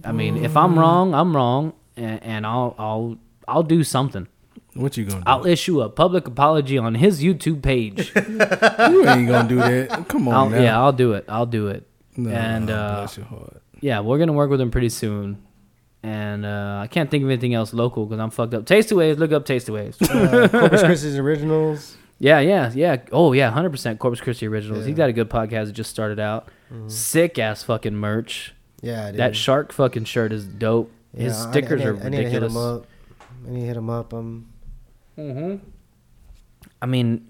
I 0.04 0.12
mean, 0.12 0.44
if 0.44 0.56
I'm 0.56 0.78
wrong, 0.78 1.14
I'm 1.14 1.34
wrong, 1.34 1.72
and, 1.96 2.22
and 2.22 2.46
I'll 2.46 2.74
I'll 2.78 3.18
I'll 3.48 3.62
do 3.62 3.84
something. 3.84 4.26
What 4.74 4.96
you 4.96 5.04
gonna 5.04 5.20
do? 5.20 5.24
I'll 5.26 5.46
issue 5.46 5.80
a 5.80 5.88
public 5.88 6.26
apology 6.28 6.78
on 6.78 6.94
his 6.94 7.22
YouTube 7.22 7.60
page. 7.62 8.12
you 8.16 9.08
ain't 9.08 9.28
gonna 9.28 9.48
do 9.48 9.56
that. 9.56 10.06
Come 10.08 10.28
on 10.28 10.34
I'll, 10.34 10.48
now. 10.50 10.60
yeah, 10.62 10.78
I'll 10.80 10.92
do 10.92 11.12
it. 11.14 11.24
I'll 11.28 11.46
do 11.46 11.68
it. 11.68 11.86
No, 12.16 12.30
and 12.30 12.70
uh, 12.70 12.96
bless 13.00 13.16
your 13.16 13.26
heart. 13.26 13.62
yeah, 13.80 14.00
we're 14.00 14.18
gonna 14.18 14.32
work 14.32 14.50
with 14.50 14.60
him 14.60 14.70
pretty 14.70 14.88
soon. 14.90 15.42
And 16.02 16.46
uh, 16.46 16.80
I 16.82 16.86
can't 16.86 17.10
think 17.10 17.24
of 17.24 17.28
anything 17.30 17.52
else 17.52 17.74
local 17.74 18.06
because 18.06 18.20
I'm 18.20 18.30
fucked 18.30 18.54
up. 18.54 18.64
Tasty 18.64 18.94
Waves, 18.94 19.18
look 19.18 19.32
up 19.32 19.44
Tasty 19.44 19.70
Waves. 19.72 19.98
Uh, 20.10 20.48
Corpus 20.48 20.82
Christi's 20.82 21.18
originals. 21.18 21.96
Yeah, 22.20 22.38
yeah, 22.38 22.70
yeah. 22.72 22.96
Oh 23.10 23.32
yeah, 23.32 23.50
hundred 23.50 23.70
percent 23.70 23.98
Corpus 23.98 24.20
Christi 24.20 24.46
originals. 24.46 24.86
He 24.86 24.92
got 24.92 25.08
a 25.08 25.12
good 25.12 25.28
podcast 25.28 25.66
that 25.66 25.72
just 25.72 25.90
started 25.90 26.20
out. 26.20 26.48
Sick 26.86 27.38
ass 27.40 27.64
fucking 27.64 27.96
merch. 27.96 28.54
Yeah, 28.82 29.10
dude. 29.10 29.18
That 29.18 29.34
shark 29.34 29.72
fucking 29.72 30.04
shirt 30.04 30.30
is 30.32 30.44
dope. 30.46 30.92
His 31.16 31.32
Yeah, 31.36 31.44
I- 31.44 31.48
I 31.48 31.50
stickers 31.50 31.82
are 31.82 31.96
I 31.96 32.08
need 32.08 32.16
to 32.18 32.30
hit 32.30 32.42
ridiculous. 32.42 32.52
him 32.52 32.56
up. 32.58 32.86
I 33.46 33.50
need 33.50 33.60
to 33.62 33.66
hit 33.66 33.76
him 33.76 33.90
up. 33.90 34.14
Um, 34.14 34.46
hmm 35.16 35.56
I 36.80 36.86
mean, 36.86 37.28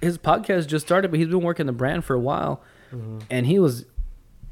his 0.00 0.18
podcast 0.18 0.66
just 0.68 0.84
started, 0.86 1.10
but 1.10 1.18
he's 1.18 1.28
been 1.28 1.40
working 1.42 1.66
the 1.66 1.72
brand 1.72 2.04
for 2.04 2.14
a 2.14 2.20
while, 2.20 2.62
Mm-hmm. 2.92 3.18
and 3.30 3.46
he 3.46 3.58
was 3.58 3.86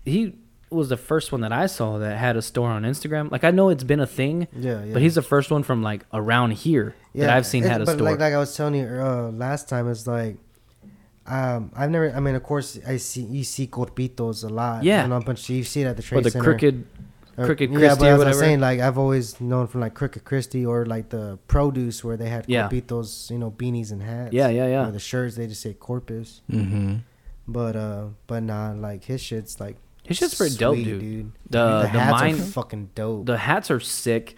he 0.05 0.35
was 0.71 0.89
the 0.89 0.97
first 0.97 1.31
one 1.31 1.43
that 1.43 1.53
I 1.53 1.67
saw 1.67 1.99
that 1.99 2.17
had 2.17 2.37
a 2.37 2.43
store 2.43 2.71
on 2.71 2.83
Instagram. 2.83 3.31
Like 3.31 3.45
I 3.45 3.51
know 3.51 3.69
it's 3.69 3.85
been 3.85 4.01
a 4.01 4.07
thing, 4.07 4.49
Yeah, 4.57 4.83
yeah. 4.85 4.93
but 4.95 5.03
he's 5.03 5.15
the 5.15 5.23
first 5.23 5.51
one 5.51 5.63
from 5.63 5.83
like 5.83 6.05
around 6.13 6.53
here 6.53 6.95
that 7.15 7.31
I've 7.31 7.47
seen 7.47 7.63
it's- 7.65 7.73
had 7.73 7.83
a 7.83 7.85
but 7.85 7.95
store. 7.97 8.05
Like, 8.11 8.21
like 8.21 8.33
I 8.35 8.39
was 8.39 8.57
telling 8.57 8.75
you 8.75 8.87
uh, 8.87 9.31
last 9.33 9.69
time, 9.69 9.89
it's 9.91 10.07
like, 10.07 10.37
um, 11.27 11.71
I've 11.77 11.91
never. 11.91 12.11
I 12.13 12.21
mean, 12.21 12.35
of 12.35 12.43
course, 12.43 12.79
I 12.87 12.97
see 12.97 13.23
you 13.23 13.45
see 13.45 13.67
corpitos 13.67 14.45
a 14.45 14.49
lot. 14.49 14.83
Yeah. 14.85 15.05
and 15.05 15.13
a 15.13 15.21
bunch. 15.21 15.49
of 15.49 15.55
You 15.57 15.63
see 15.65 15.83
it 15.83 15.87
at 15.87 15.97
the 15.97 16.03
trade 16.03 16.19
or 16.19 16.23
the 16.23 16.31
center. 16.31 16.45
crooked 16.45 16.87
Or- 17.39 17.47
Crooked 17.47 17.71
yeah, 17.71 17.79
Christie 17.79 17.99
but 18.01 18.11
or 18.11 18.15
as 18.15 18.21
I 18.23 18.29
was 18.29 18.39
saying, 18.39 18.61
like 18.61 18.81
I've 18.81 18.99
always 18.99 19.41
known 19.41 19.67
from 19.67 19.81
like 19.81 19.95
Crooked 19.95 20.25
Christie 20.25 20.67
or 20.67 20.85
like 20.85 21.09
the 21.09 21.39
produce 21.49 22.05
where 22.05 22.17
they 22.17 22.29
had 22.29 22.45
Yeah. 22.47 22.69
corpitos, 22.69 23.31
you 23.31 23.39
know, 23.39 23.51
beanies 23.51 23.91
and 23.93 24.03
hats. 24.03 24.33
Yeah, 24.35 24.49
yeah, 24.49 24.67
yeah. 24.67 24.89
Or 24.89 24.91
the 24.91 24.99
shirts 24.99 25.37
they 25.37 25.47
just 25.47 25.63
say 25.63 25.73
corpus. 25.75 26.43
Mm-hmm. 26.51 26.97
But 27.49 27.75
uh, 27.77 28.05
but 28.27 28.43
nah, 28.43 28.73
like 28.73 29.05
his 29.05 29.21
shit's 29.23 29.59
like 29.61 29.77
His 30.05 30.19
shit's 30.19 30.35
pretty 30.35 30.57
dope, 30.57 30.75
sweet, 30.75 30.85
dude. 30.85 31.33
The- 31.49 31.59
the, 31.59 31.83
the 31.85 31.89
hats 32.01 32.21
mine- 32.21 32.35
are 32.35 32.39
fucking 32.39 32.91
dope. 32.95 33.27
the 33.27 33.39
hats 33.39 33.71
are 33.71 33.81
sick 33.81 34.37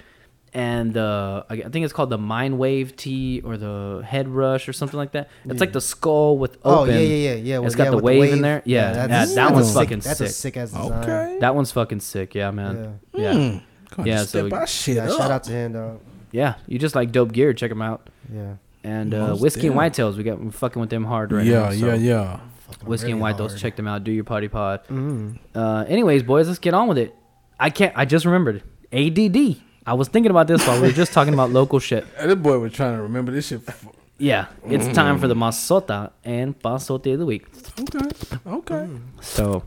and 0.55 0.95
the 0.95 1.45
I 1.51 1.55
I 1.55 1.69
think 1.69 1.85
it's 1.85 1.93
called 1.93 2.11
the 2.11 2.19
Mind 2.19 2.59
Wave 2.59 2.95
tee 2.97 3.41
or 3.45 3.57
the 3.57 4.03
Head 4.07 4.29
Rush 4.29 4.69
or 4.69 4.73
something 4.73 4.97
like 4.97 5.13
that. 5.13 5.29
It's 5.45 5.61
like 5.61 5.73
the 5.73 5.81
skull 5.81 6.39
with 6.39 6.59
oh 6.65 6.83
open. 6.83 6.95
yeah, 6.95 7.01
yeah, 7.01 7.17
yeah, 7.35 7.35
yeah. 7.59 7.67
it's 7.67 7.75
got 7.75 7.85
yeah, 7.85 7.91
the 7.91 7.97
with 7.97 8.05
wave 8.05 8.33
in 8.33 8.41
there. 8.43 8.63
Yeah, 8.65 8.93
that's- 8.93 9.31
yeah, 9.31 9.35
that 9.35 9.35
that's 9.35 9.53
one's 9.53 9.67
sick- 9.69 9.75
fucking 9.75 9.99
That's 10.01 10.19
sick. 10.19 10.29
a 10.29 10.31
sick 10.33 10.57
ass 10.57 10.71
design. 10.71 10.93
Okay. 11.03 11.39
That 11.41 11.55
one's 11.55 11.73
fucking 11.73 12.01
sick, 12.01 12.35
yeah, 12.35 12.51
man. 12.53 13.01
Yeah. 13.13 13.21
Yeah, 13.21 13.33
Mm. 13.39 13.63
Gonna 13.97 14.09
Yeah, 14.09 14.25
so- 14.25 14.49
shit 14.67 14.97
Yeah, 14.97 15.09
shout 15.09 15.31
out 15.31 15.45
to 15.45 15.53
him, 15.53 15.73
dog. 15.73 16.01
yeah. 16.33 16.55
You 16.67 16.79
just 16.79 16.95
like 16.95 17.11
dope 17.13 17.33
gear, 17.33 17.53
check 17.53 17.71
them 17.71 17.83
out. 17.83 18.09
Yeah. 18.33 18.55
And 18.85 19.15
uh, 19.15 19.29
Most 19.29 19.41
whiskey 19.41 19.67
and 19.69 19.77
damn. 19.77 19.91
whitetails, 19.91 20.17
we 20.17 20.23
got 20.25 20.39
we're 20.43 20.51
fucking 20.51 20.79
with 20.81 20.91
them 20.91 21.05
hard 21.05 21.33
right 21.33 21.45
yeah, 21.47 21.61
now. 21.61 21.71
so 21.71 21.87
yeah, 21.87 21.95
yeah. 21.95 22.41
Whiskey 22.85 23.11
and 23.13 23.21
Really 23.23 23.35
whitetails, 23.35 23.57
check 23.59 23.77
them 23.77 23.87
out. 23.89 24.05
Do 24.05 24.13
your 24.13 24.25
party 24.25 24.49
pod. 24.49 24.81
Mm. 24.89 25.39
Uh, 25.55 25.85
anyways, 25.89 26.23
boys, 26.23 26.47
let's 26.49 26.59
get 26.59 26.75
on 26.75 26.87
with 26.89 26.99
it. 26.99 27.15
I 27.59 27.71
can't. 27.71 27.93
I 27.97 28.05
just 28.05 28.25
remembered 28.27 28.63
ADD. 28.93 29.57
I 29.87 29.95
was 29.95 30.09
thinking 30.09 30.31
about 30.31 30.47
this 30.47 30.67
while 30.67 30.81
we 30.81 30.89
were 30.89 30.93
just 30.95 31.13
talking 31.13 31.35
about 31.35 31.51
local 31.61 31.79
shit. 31.79 32.07
Hey, 32.19 32.27
This 32.27 32.37
boy 32.37 32.59
was 32.59 32.73
trying 32.73 32.97
to 32.97 33.03
remember 33.03 33.33
this 33.33 33.49
shit. 33.49 33.61
Yeah, 34.19 34.47
it's 34.67 34.95
time 34.95 35.19
for 35.19 35.27
the 35.29 35.35
masota 35.35 36.13
and 36.25 36.59
pasote 36.61 37.13
of 37.13 37.19
the 37.19 37.27
week. 37.27 37.47
Okay, 37.81 38.09
okay. 38.47 38.89
So, 39.21 39.65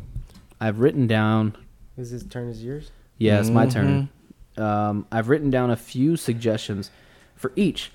I've 0.60 0.80
written 0.80 1.06
down. 1.06 1.56
Is 1.98 2.12
his 2.12 2.24
turn 2.24 2.48
is 2.50 2.64
yours? 2.64 2.92
Yeah, 3.18 3.40
it's 3.40 3.50
my 3.50 3.66
turn. 3.68 4.10
Um, 4.58 5.06
I've 5.12 5.28
written 5.30 5.50
down 5.50 5.70
a 5.70 5.76
few 5.76 6.16
suggestions 6.16 6.90
for 7.36 7.52
each. 7.56 7.92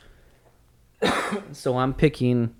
so 1.52 1.78
I'm 1.78 1.94
picking 1.94 2.54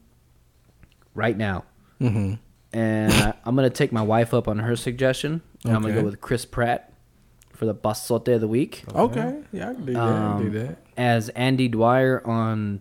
right 1.14 1.36
now, 1.36 1.64
Mm-hmm. 2.00 2.34
and 2.72 3.12
I, 3.12 3.34
I'm 3.44 3.54
gonna 3.54 3.70
take 3.70 3.92
my 3.92 4.02
wife 4.02 4.34
up 4.34 4.48
on 4.48 4.58
her 4.60 4.74
suggestion. 4.74 5.42
And 5.64 5.74
I'm 5.76 5.82
gonna 5.82 5.94
go 5.94 6.02
with 6.02 6.20
Chris 6.20 6.44
Pratt 6.44 6.91
for 7.62 7.66
the 7.66 7.74
pasote 7.76 8.26
of 8.34 8.40
the 8.40 8.48
week. 8.48 8.82
Okay, 8.92 9.36
yeah, 9.52 9.70
I 9.70 9.74
can 9.74 9.84
do 9.86 9.92
that. 9.92 10.02
I 10.02 10.06
can 10.08 10.22
Um, 10.32 10.42
do 10.42 10.50
that. 10.58 10.78
as 10.96 11.28
Andy 11.28 11.68
Dwyer 11.68 12.20
on 12.26 12.80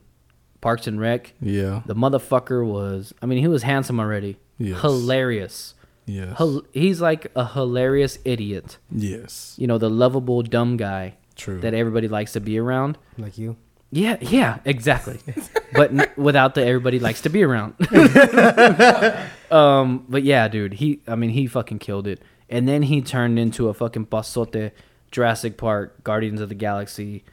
Parks 0.59 0.87
and 0.87 0.99
Rec. 0.99 1.33
Yeah, 1.39 1.81
The 1.85 1.93
motherfucker 1.93 2.65
was, 2.65 3.13
I 3.21 3.27
mean, 3.27 3.37
he 3.37 3.47
was 3.47 3.61
handsome 3.61 3.99
already. 3.99 4.37
Yes. 4.57 4.81
Hilarious. 4.81 5.75
yes, 6.07 6.35
Hil- 6.39 6.65
he's 6.73 6.99
like 6.99 7.27
a 7.35 7.45
hilarious 7.45 8.17
idiot. 8.25 8.79
yes. 8.91 9.53
You 9.59 9.67
know, 9.67 9.77
the 9.77 9.89
lovable 9.89 10.41
dumb 10.41 10.77
guy 10.77 11.13
True. 11.35 11.59
that 11.61 11.75
everybody 11.75 12.07
likes 12.07 12.33
to 12.33 12.39
be 12.39 12.57
around. 12.57 12.97
Like 13.19 13.37
you? 13.37 13.57
Yeah, 13.91 14.17
yeah, 14.19 14.59
exactly. 14.65 15.19
but 15.73 15.91
n- 15.91 16.09
without 16.17 16.55
the 16.55 16.65
everybody 16.65 16.97
likes 16.99 17.21
to 17.21 17.29
be 17.29 17.43
around. 17.43 17.75
um, 19.51 20.05
but 20.09 20.23
yeah, 20.23 20.47
dude, 20.47 20.73
he, 20.73 21.01
I 21.07 21.15
mean, 21.15 21.29
he 21.29 21.45
fucking 21.45 21.77
killed 21.79 22.07
it. 22.07 22.21
And 22.51 22.67
then 22.67 22.83
he 22.83 23.01
turned 23.01 23.39
into 23.39 23.69
a 23.69 23.73
fucking 23.73 24.07
pasote, 24.07 24.71
Jurassic 25.09 25.57
Park, 25.57 26.03
Guardians 26.03 26.41
of 26.41 26.49
the 26.49 26.55
Galaxy. 26.55 27.23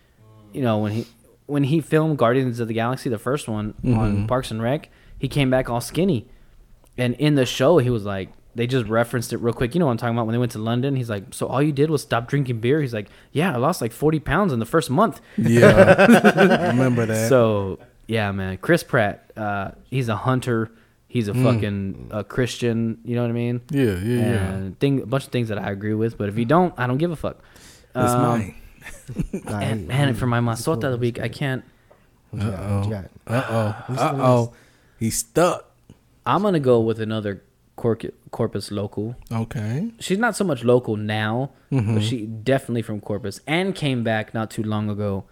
You 0.53 0.62
know, 0.62 0.78
when 0.78 0.93
he 0.93 1.07
when 1.47 1.65
he 1.65 1.81
filmed 1.81 2.19
Guardians 2.19 2.61
of 2.61 2.69
the 2.69 2.74
Galaxy, 2.74 3.11
the 3.11 3.19
first 3.19 3.49
one 3.49 3.74
on 3.85 4.27
Parks 4.27 4.51
and 4.51 4.62
Rec, 4.62 4.89
he 5.19 5.28
came 5.28 5.51
back 5.51 5.69
all 5.69 5.81
skinny. 5.81 6.28
And 6.97 7.15
in 7.15 7.35
the 7.35 7.47
show, 7.47 7.78
he 7.78 7.90
was 7.90 8.05
like, 8.05 8.31
they 8.55 8.66
just 8.66 8.86
referenced 8.86 9.32
it 9.32 9.36
real 9.39 9.55
quick. 9.55 9.74
You 9.74 9.78
know 9.78 9.86
what 9.86 9.93
I'm 9.93 9.99
talking 9.99 10.16
about? 10.16 10.27
When 10.27 10.32
they 10.32 10.39
went 10.39 10.53
to 10.53 10.59
London, 10.59 10.97
he's 10.97 11.09
like, 11.09 11.32
so 11.32 11.47
all 11.47 11.62
you 11.62 11.70
did 11.73 11.90
was 11.90 12.03
stop 12.03 12.28
drinking 12.28 12.61
beer? 12.61 12.81
He's 12.81 12.93
like, 12.95 13.09
yeah, 13.32 13.53
I 13.53 13.57
lost 13.57 13.81
like 13.81 13.93
40 13.93 14.19
pounds 14.20 14.53
in 14.53 14.59
the 14.59 14.66
first 14.66 14.90
month. 14.90 15.20
Yeah, 15.36 15.95
I 15.99 16.66
remember 16.70 17.07
that. 17.07 17.28
So 17.28 17.78
yeah, 18.09 18.32
man, 18.32 18.57
Chris 18.59 18.82
Pratt, 18.82 19.31
uh, 19.36 19.70
he's 19.85 20.09
a 20.09 20.16
hunter. 20.16 20.70
He's 21.09 21.27
a 21.29 21.33
Hmm. 21.33 21.43
fucking 21.45 22.09
a 22.13 22.23
Christian. 22.23 22.99
You 23.05 23.17
know 23.17 23.23
what 23.23 23.31
I 23.31 23.33
mean? 23.35 23.63
yeah, 23.71 23.83
yeah, 23.83 23.97
yeah. 24.21 24.53
And 24.53 24.79
thing, 24.79 25.01
a 25.03 25.07
bunch 25.07 25.25
of 25.25 25.33
things 25.33 25.49
that 25.49 25.59
I 25.59 25.71
agree 25.71 25.95
with. 25.95 26.19
But 26.19 26.29
if 26.29 26.37
you 26.37 26.45
don't, 26.45 26.75
I 26.77 26.87
don't 26.87 26.99
give 26.99 27.11
a 27.11 27.17
fuck. 27.17 27.39
It's 27.95 28.13
Um, 28.13 28.23
mine. 28.23 28.55
And 29.49 29.89
man, 29.89 30.09
he- 30.09 30.15
for 30.15 30.27
my 30.27 30.39
he's 30.41 30.65
cool, 30.65 30.77
masota 30.77 30.85
of 30.85 30.93
the 30.93 30.99
week. 30.99 31.19
I 31.21 31.29
can't. 31.29 31.65
What 32.31 32.43
you 32.45 32.51
got? 32.51 32.61
What 32.71 32.85
you 32.85 32.91
got? 32.91 33.05
Uh 33.27 33.45
oh. 33.49 33.95
Uh 33.95 34.13
oh. 34.21 34.53
He's 34.99 35.17
stuck. 35.19 35.65
I'm 36.27 36.43
gonna 36.43 36.61
go 36.61 36.79
with 36.81 37.01
another 37.01 37.43
Corc- 37.77 38.13
Corpus 38.31 38.71
local. 38.71 39.17
Okay. 39.33 39.91
She's 40.01 40.19
not 40.19 40.37
so 40.37 40.45
much 40.45 40.63
local 40.63 40.97
now, 40.97 41.51
Mm-hmm. 41.73 41.95
but 41.95 42.03
she 42.03 42.27
definitely 42.27 42.83
from 42.83 43.01
Corpus 43.01 43.41
and 43.47 43.75
came 43.75 44.03
back 44.05 44.35
not 44.35 44.51
too 44.51 44.63
long 44.63 44.91
ago, 44.91 45.25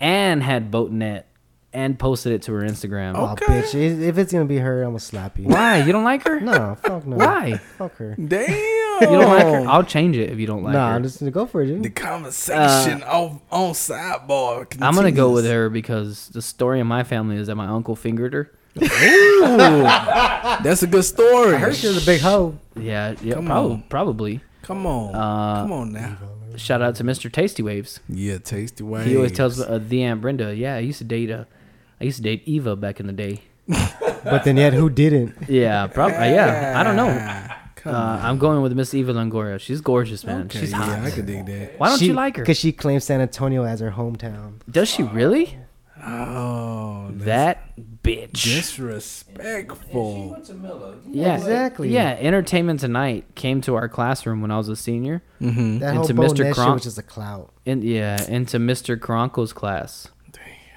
and 0.00 0.42
had 0.42 0.70
boat 0.70 0.90
net 0.90 1.26
and 1.74 1.98
posted 1.98 2.32
it 2.32 2.42
to 2.42 2.52
her 2.54 2.62
Instagram. 2.62 3.14
Oh, 3.16 3.32
Okay. 3.32 3.46
bitch. 3.60 3.74
If 3.74 4.00
if 4.00 4.16
it's 4.18 4.32
gonna 4.32 4.44
be 4.46 4.58
her, 4.58 4.82
I'm 4.82 4.90
gonna 4.90 5.00
slap 5.00 5.38
you. 5.38 5.46
Why 5.48 5.78
you 5.82 5.92
don't 5.92 6.04
like 6.04 6.24
her? 6.26 6.40
No, 6.40 6.76
fuck 6.82 7.04
no. 7.06 7.16
Why? 7.16 7.58
Fuck 7.78 7.96
her. 7.96 8.14
Damn. 8.16 8.48
You 9.00 9.06
don't 9.18 9.26
like 9.28 9.44
her? 9.44 9.68
I'll 9.68 9.82
change 9.82 10.16
it 10.16 10.30
if 10.30 10.38
you 10.38 10.46
don't 10.46 10.62
like 10.62 10.72
nah, 10.72 10.90
her. 10.90 10.94
I'm 10.94 11.02
just 11.02 11.18
gonna 11.18 11.32
go 11.32 11.46
for 11.46 11.62
it, 11.62 11.66
the 11.66 11.74
dude. 11.80 11.96
conversation 11.96 13.02
on 13.02 13.40
on 13.50 13.72
sidebar. 13.72 14.70
Continues. 14.70 14.82
Uh, 14.82 14.86
I'm 14.86 14.94
gonna 14.94 15.10
go 15.10 15.30
with 15.32 15.44
her 15.46 15.68
because 15.68 16.28
the 16.28 16.40
story 16.40 16.78
in 16.80 16.86
my 16.86 17.02
family 17.02 17.36
is 17.36 17.48
that 17.48 17.56
my 17.56 17.66
uncle 17.66 17.96
fingered 17.96 18.32
her. 18.34 18.52
Ooh, 18.80 19.82
that's 20.62 20.82
a 20.82 20.86
good 20.86 21.04
story. 21.04 21.54
I 21.54 21.58
heard 21.58 21.76
she 21.76 21.88
a 21.88 22.00
big 22.04 22.20
hoe. 22.20 22.58
Yeah, 22.76 23.14
yeah, 23.22 23.34
Come 23.34 23.46
prob- 23.46 23.70
on. 23.70 23.82
probably. 23.88 24.40
Come 24.62 24.86
on, 24.86 25.14
Uh, 25.14 25.62
come 25.62 25.72
on 25.72 25.92
now. 25.92 26.16
Shout 26.56 26.80
out 26.82 26.94
to 26.96 27.04
Mr. 27.04 27.30
Tasty 27.32 27.62
Waves. 27.62 27.98
Yeah, 28.08 28.38
tasty 28.38 28.82
way. 28.84 29.04
He 29.04 29.16
always 29.16 29.32
tells 29.32 29.60
uh, 29.60 29.78
the 29.82 30.02
Aunt 30.04 30.20
Brenda, 30.20 30.54
"Yeah, 30.54 30.76
I 30.76 30.78
used 30.78 30.98
to 30.98 31.04
date 31.04 31.30
uh, 31.30 31.44
I 32.04 32.06
used 32.06 32.18
to 32.18 32.22
date 32.22 32.42
Eva 32.46 32.76
back 32.76 33.00
in 33.00 33.06
the 33.06 33.12
day." 33.14 33.40
But 34.24 34.44
then 34.44 34.56
yet, 34.56 34.72
who 34.72 34.88
didn't? 34.88 35.34
Yeah, 35.50 35.86
probably. 35.86 36.16
yeah, 36.16 36.72
I 36.76 36.82
don't 36.82 36.96
know. 36.96 37.08
Uh, 37.84 38.20
I'm 38.22 38.38
going 38.38 38.62
with 38.62 38.72
Miss 38.72 38.94
Eva 38.94 39.12
Longoria. 39.12 39.60
She's 39.60 39.82
gorgeous, 39.82 40.24
man. 40.24 40.44
Okay, 40.46 40.60
She's 40.60 40.72
hot. 40.72 40.88
Yeah, 40.88 41.04
I 41.04 41.10
could 41.10 41.26
dig 41.26 41.44
that. 41.44 41.78
Why 41.78 41.90
don't 41.90 41.98
she, 41.98 42.06
you 42.06 42.14
like 42.14 42.36
her? 42.36 42.42
Because 42.42 42.56
she 42.56 42.72
claims 42.72 43.04
San 43.04 43.20
Antonio 43.20 43.64
as 43.64 43.80
her 43.80 43.90
hometown. 43.90 44.60
Does 44.70 44.88
she 44.88 45.02
really? 45.02 45.58
Oh, 46.02 47.10
That 47.12 47.76
bitch. 48.02 48.32
Disrespectful. 48.42 50.36
to 50.46 50.54
Miller. 50.54 50.96
yeah, 51.10 51.36
Exactly. 51.36 51.88
Yeah, 51.90 52.16
Entertainment 52.20 52.80
Tonight 52.80 53.34
came 53.34 53.60
to 53.62 53.74
our 53.74 53.88
classroom 53.88 54.40
when 54.40 54.50
I 54.50 54.56
was 54.58 54.68
a 54.68 54.76
senior. 54.76 55.22
Mm-hmm. 55.40 55.78
That 55.80 55.94
whole 55.94 56.02
Into 56.02 56.14
Bo 56.14 56.22
Mr. 56.22 56.38
Nesh 56.38 56.46
shit 56.46 56.54
Kronk. 56.54 56.74
was 56.74 56.82
just 56.84 56.98
a 56.98 57.02
clout. 57.02 57.52
In 57.64 57.82
yeah, 57.82 58.24
into 58.28 58.58
Mr. 58.58 58.96
Karanko's 58.98 59.52
class. 59.52 60.08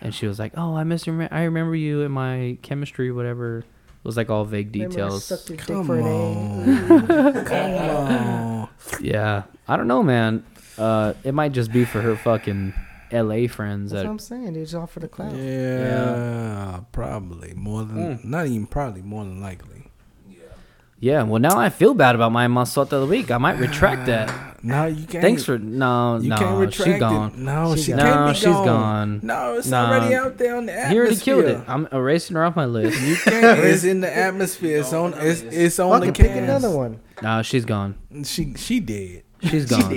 And 0.02 0.14
she 0.14 0.28
was 0.28 0.38
like, 0.40 0.54
"Oh, 0.56 0.76
I 0.76 0.84
miss 0.84 1.08
you. 1.08 1.28
I 1.32 1.44
remember 1.44 1.76
you 1.76 2.02
in 2.02 2.12
my 2.12 2.58
chemistry, 2.62 3.12
whatever." 3.12 3.60
It 3.60 3.66
was 4.04 4.16
like 4.18 4.30
all 4.30 4.46
vague 4.46 4.72
details. 4.72 5.28
Come 5.58 5.90
on. 5.92 7.08
Come 7.46 7.74
on. 7.74 8.70
Yeah, 9.02 9.44
I 9.68 9.76
don't 9.76 9.88
know, 9.88 10.04
man. 10.04 10.46
Uh, 10.78 11.14
it 11.24 11.34
might 11.34 11.52
just 11.52 11.72
be 11.74 11.84
for 11.84 12.00
her 12.02 12.16
fucking 12.16 12.74
L.A. 13.12 13.48
friends. 13.48 13.92
That's 13.92 14.04
That 14.04 14.08
what 14.08 14.12
I'm 14.12 14.20
saying. 14.20 14.56
It's 14.56 14.74
all 14.74 14.86
for 14.88 15.00
the 15.00 15.08
clout. 15.08 15.34
Yeah, 15.36 16.82
probably 16.92 17.54
more 17.56 17.84
than 17.84 17.98
Mm. 18.20 18.24
not 18.26 18.46
even 18.48 18.68
probably 18.68 19.02
more 19.02 19.24
than 19.26 19.42
likely. 19.42 19.77
Yeah. 21.00 21.24
Well, 21.24 21.40
now 21.40 21.58
I 21.58 21.70
feel 21.70 21.94
bad 21.94 22.16
about 22.16 22.32
my 22.32 22.48
masota 22.48 22.94
of 22.94 23.02
the 23.02 23.06
week. 23.06 23.30
I 23.32 23.38
might 23.38 23.58
retract 23.60 24.06
that. 24.08 24.44
No, 24.64 24.88
you 24.88 25.06
can't. 25.06 25.22
Thanks 25.24 25.46
for 25.46 25.60
no, 25.60 26.18
You 26.20 26.30
no. 26.30 26.36
can't 26.38 26.60
retract 26.60 26.90
She's 26.90 27.00
gone. 27.00 27.30
It. 27.32 27.38
No, 27.38 27.76
She's 27.76 27.86
she 27.86 27.92
gone. 27.92 28.00
can't 28.02 28.20
No, 28.20 28.28
be 28.28 28.34
she's 28.34 28.44
gone. 28.46 28.66
gone. 28.66 29.20
No, 29.24 29.58
it's 29.60 29.68
Nah. 29.68 29.88
already 29.88 30.16
out 30.16 30.38
there 30.40 30.56
on 30.58 30.66
the 30.66 30.74
atmosphere. 30.74 30.92
He 30.92 30.98
already 31.00 31.16
killed 31.18 31.46
it. 31.46 31.70
I'm 31.70 31.88
erasing 31.92 32.36
her 32.36 32.44
off 32.44 32.56
my 32.56 32.66
list. 32.66 33.00
You 33.00 33.16
can't. 33.24 33.60
it's 33.60 33.84
in 33.84 34.02
the 34.02 34.14
atmosphere. 34.18 34.80
It's 34.80 34.92
on. 34.92 35.14
It's, 35.16 35.42
it's 35.42 35.78
on 35.80 36.00
Fucking 36.02 36.14
the 36.14 36.24
pick 36.24 36.36
another 36.36 36.72
one. 36.76 37.00
no, 37.22 37.44
she's 37.44 37.66
gone. 37.66 37.96
She 38.26 38.56
she 38.56 38.80
did. 38.80 39.24
She's 39.44 39.68
gone. 39.68 39.90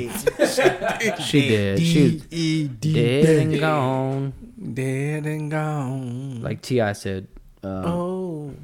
She 1.24 1.48
did. 1.48 1.80
She's 2.30 2.68
dead 2.68 3.24
and 3.48 3.58
gone. 3.58 4.32
Dead 4.74 5.24
and 5.26 5.50
gone. 5.50 6.42
Like 6.42 6.60
T.I. 6.60 6.92
said. 6.92 7.28
Uh, 7.64 7.66
oh. 7.86 8.54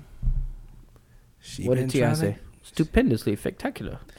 She 1.57 1.69
what 1.69 1.77
did 1.79 1.91
T.I. 1.91 2.01
trying 2.03 2.15
to- 2.15 2.21
say? 2.21 2.39
Stupendously 2.63 3.37
spectacular. 3.37 3.99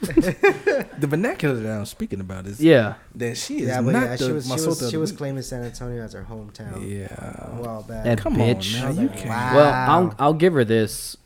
The 0.98 1.06
vernacular 1.06 1.54
that 1.56 1.78
I'm 1.78 1.84
speaking 1.86 2.18
about 2.20 2.46
is 2.46 2.60
Yeah. 2.60 2.94
that 3.14 3.36
she 3.36 3.58
is 3.60 3.68
Yeah, 3.68 3.80
not 3.80 3.92
yeah, 3.92 4.16
the 4.16 4.24
she 4.26 4.32
was 4.32 4.46
she 4.46 4.52
Masota 4.52 4.66
was, 4.82 4.90
she 4.90 4.96
was 4.96 5.12
claiming 5.12 5.42
San 5.42 5.62
Antonio 5.64 6.02
as 6.02 6.14
her 6.14 6.24
hometown 6.28 6.76
a 6.82 6.86
Yeah. 6.86 7.56
while 7.60 7.82
back. 7.82 8.04
That 8.04 8.18
Come 8.18 8.36
bitch. 8.36 8.80
on 8.82 8.88
I 8.88 8.92
now, 8.94 9.00
you 9.02 9.08
like, 9.08 9.16
can't. 9.18 9.28
wow. 9.28 9.54
Well, 9.54 9.72
I'll 9.74 10.14
I'll 10.18 10.34
give 10.34 10.54
her 10.54 10.64
this. 10.64 11.16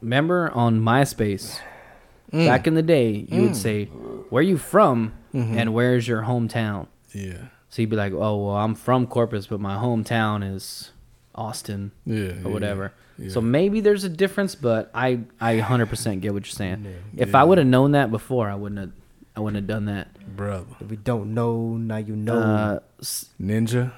Remember 0.00 0.50
on 0.52 0.80
MySpace 0.80 1.58
Mm. 2.32 2.46
back 2.46 2.66
in 2.66 2.74
the 2.74 2.82
day, 2.82 3.26
you 3.28 3.42
would 3.42 3.50
Mm. 3.52 3.56
say, 3.56 3.84
"Where 4.30 4.42
you 4.42 4.56
from?" 4.56 5.12
Mhm. 5.34 5.56
and 5.56 5.74
"Where's 5.74 6.08
your 6.08 6.22
hometown?" 6.22 6.86
Yeah. 7.12 7.48
So 7.68 7.82
you'd 7.82 7.90
be 7.90 7.96
like, 7.96 8.12
"Oh, 8.14 8.46
well, 8.46 8.56
I'm 8.56 8.74
from 8.74 9.06
Corpus, 9.06 9.48
but 9.48 9.60
my 9.60 9.74
hometown 9.76 10.42
is 10.54 10.92
Austin 11.34 11.90
Yeah. 12.06 12.32
or 12.44 12.50
whatever." 12.52 12.84
Yeah. 12.84 13.01
So 13.28 13.40
maybe 13.40 13.80
there's 13.80 14.04
a 14.04 14.08
difference, 14.08 14.54
but 14.54 14.90
I 14.94 15.20
I 15.40 15.58
100% 15.58 16.20
get 16.20 16.32
what 16.34 16.44
you're 16.46 16.50
saying. 16.52 16.86
If 17.16 17.30
Yeah. 17.30 17.40
I 17.40 17.44
would 17.44 17.58
have 17.58 17.66
known 17.66 17.92
that 17.92 18.10
before, 18.10 18.48
I 18.50 18.54
wouldn't 18.54 18.80
have 18.80 18.90
I 19.34 19.40
wouldn't 19.40 19.56
have 19.62 19.66
done 19.66 19.86
that. 19.86 20.08
brother. 20.36 20.66
If 20.80 20.88
we 20.90 20.96
don't 20.96 21.32
know, 21.34 21.76
now 21.76 21.96
you 21.96 22.14
know. 22.16 22.38
Uh, 22.38 22.78
Ninja. 23.40 23.92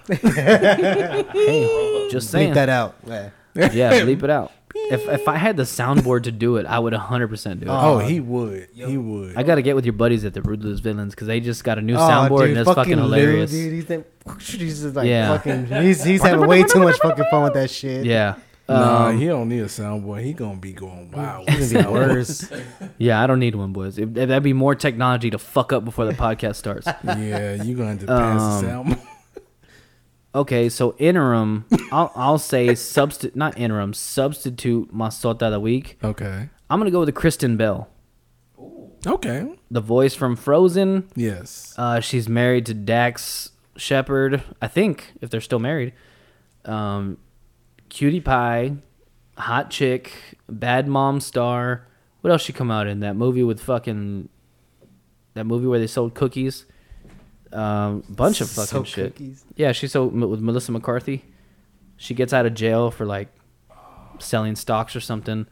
hey, 1.32 2.08
just 2.10 2.30
saying. 2.30 2.50
Bleep 2.52 2.54
that 2.54 2.68
out. 2.68 2.94
Yeah. 3.06 3.30
Yeah, 3.54 3.92
bleep 4.00 4.22
it 4.22 4.30
out. 4.30 4.52
If 4.76 5.08
if 5.08 5.28
I 5.28 5.36
had 5.36 5.56
the 5.56 5.62
soundboard 5.62 6.24
to 6.24 6.32
do 6.32 6.56
it, 6.56 6.66
I 6.66 6.78
would 6.80 6.92
100% 6.92 7.60
do 7.60 7.66
it. 7.66 7.68
Oh, 7.70 7.98
he 8.00 8.18
would. 8.20 8.68
He 8.74 8.96
would. 8.96 9.36
I 9.36 9.42
got 9.44 9.54
to 9.54 9.62
get 9.62 9.76
with 9.76 9.84
your 9.86 9.92
buddies 9.92 10.24
at 10.24 10.34
the 10.34 10.42
Ruthless 10.42 10.80
Villains 10.80 11.14
because 11.14 11.28
they 11.28 11.38
just 11.40 11.62
got 11.62 11.78
a 11.78 11.80
new 11.82 11.94
Oh, 11.94 11.98
soundboard 12.00 12.40
dude, 12.40 12.50
and 12.50 12.58
it's 12.58 12.74
fucking, 12.74 12.96
Lou, 12.96 13.02
hilarious. 13.02 13.50
dude, 13.52 13.72
he's, 13.72 13.84
the- 13.86 14.04
he's 14.40 14.82
just 14.82 14.96
like 14.96 15.06
Yeah. 15.08 15.36
fucking. 15.36 15.66
He's 15.66 16.02
he's 16.02 16.22
having 16.22 16.46
way 16.48 16.64
too 16.64 16.80
much 16.80 16.96
fucking 17.00 17.24
fun 17.30 17.44
with 17.44 17.54
that 17.54 17.70
shit. 17.70 18.04
Yeah. 18.04 18.34
Nah, 18.68 19.06
Um, 19.08 19.18
he 19.18 19.26
don't 19.26 19.48
need 19.48 19.60
a 19.60 19.66
soundboard. 19.66 20.22
He 20.22 20.32
gonna 20.32 20.56
be 20.58 20.72
going 20.72 21.10
wild. 21.10 21.48
He's 21.50 21.72
gonna 21.72 21.86
be 21.88 21.92
worse. 21.92 22.50
yeah, 22.98 23.22
I 23.22 23.26
don't 23.26 23.38
need 23.40 23.54
one, 23.54 23.72
boys. 23.72 23.98
If, 23.98 24.08
if 24.10 24.14
that'd 24.28 24.42
be 24.42 24.52
more 24.52 24.74
technology 24.74 25.30
to 25.30 25.38
fuck 25.38 25.72
up 25.72 25.84
before 25.84 26.04
the 26.06 26.12
podcast 26.12 26.56
starts. 26.56 26.86
yeah, 27.04 27.62
you're 27.62 27.76
gonna 27.76 27.90
have 27.90 28.00
to 28.00 28.06
pass 28.06 28.62
the 28.62 28.70
Um, 28.70 28.86
soundboard. 28.86 29.00
Okay, 30.34 30.68
so 30.68 30.96
interim, 30.98 31.64
I'll, 31.92 32.10
I'll 32.16 32.38
say 32.38 32.74
substitute, 32.74 33.36
not 33.36 33.56
interim, 33.56 33.94
substitute 33.94 34.92
Masota 34.92 35.42
of 35.42 35.52
the 35.52 35.60
week. 35.60 35.96
Okay. 36.02 36.48
I'm 36.68 36.80
gonna 36.80 36.90
go 36.90 37.00
with 37.00 37.14
Kristen 37.14 37.56
Bell, 37.56 37.88
Okay. 39.06 39.46
the 39.70 39.80
voice 39.80 40.14
from 40.14 40.34
Frozen. 40.34 41.08
Yes. 41.14 41.72
Uh, 41.78 42.00
she's 42.00 42.28
married 42.28 42.66
to 42.66 42.74
Dax 42.74 43.50
Shepard, 43.76 44.42
I 44.60 44.66
think, 44.66 45.12
if 45.20 45.30
they're 45.30 45.40
still 45.40 45.58
married. 45.60 45.92
Um, 46.64 47.18
Cutie 47.94 48.20
Pie, 48.20 48.72
Hot 49.38 49.70
Chick, 49.70 50.12
Bad 50.48 50.88
Mom 50.88 51.20
Star. 51.20 51.86
What 52.22 52.30
else 52.32 52.42
she 52.42 52.52
come 52.52 52.68
out 52.68 52.88
in? 52.88 52.98
That 53.00 53.14
movie 53.14 53.44
with 53.44 53.60
fucking. 53.60 54.28
That 55.34 55.44
movie 55.44 55.66
where 55.68 55.78
they 55.78 55.86
sold 55.86 56.12
cookies. 56.12 56.66
Um, 57.52 58.02
bunch 58.08 58.40
of 58.40 58.50
fucking 58.50 58.66
So 58.66 58.82
shit. 58.82 59.14
cookies. 59.14 59.44
Yeah, 59.54 59.70
she 59.70 59.86
sold 59.86 60.12
with 60.12 60.40
Melissa 60.40 60.72
McCarthy. 60.72 61.24
She 61.96 62.14
gets 62.14 62.32
out 62.32 62.46
of 62.46 62.54
jail 62.54 62.90
for 62.90 63.06
like 63.06 63.28
selling 64.18 64.56
stocks 64.56 64.96
or 64.96 65.00
something, 65.00 65.46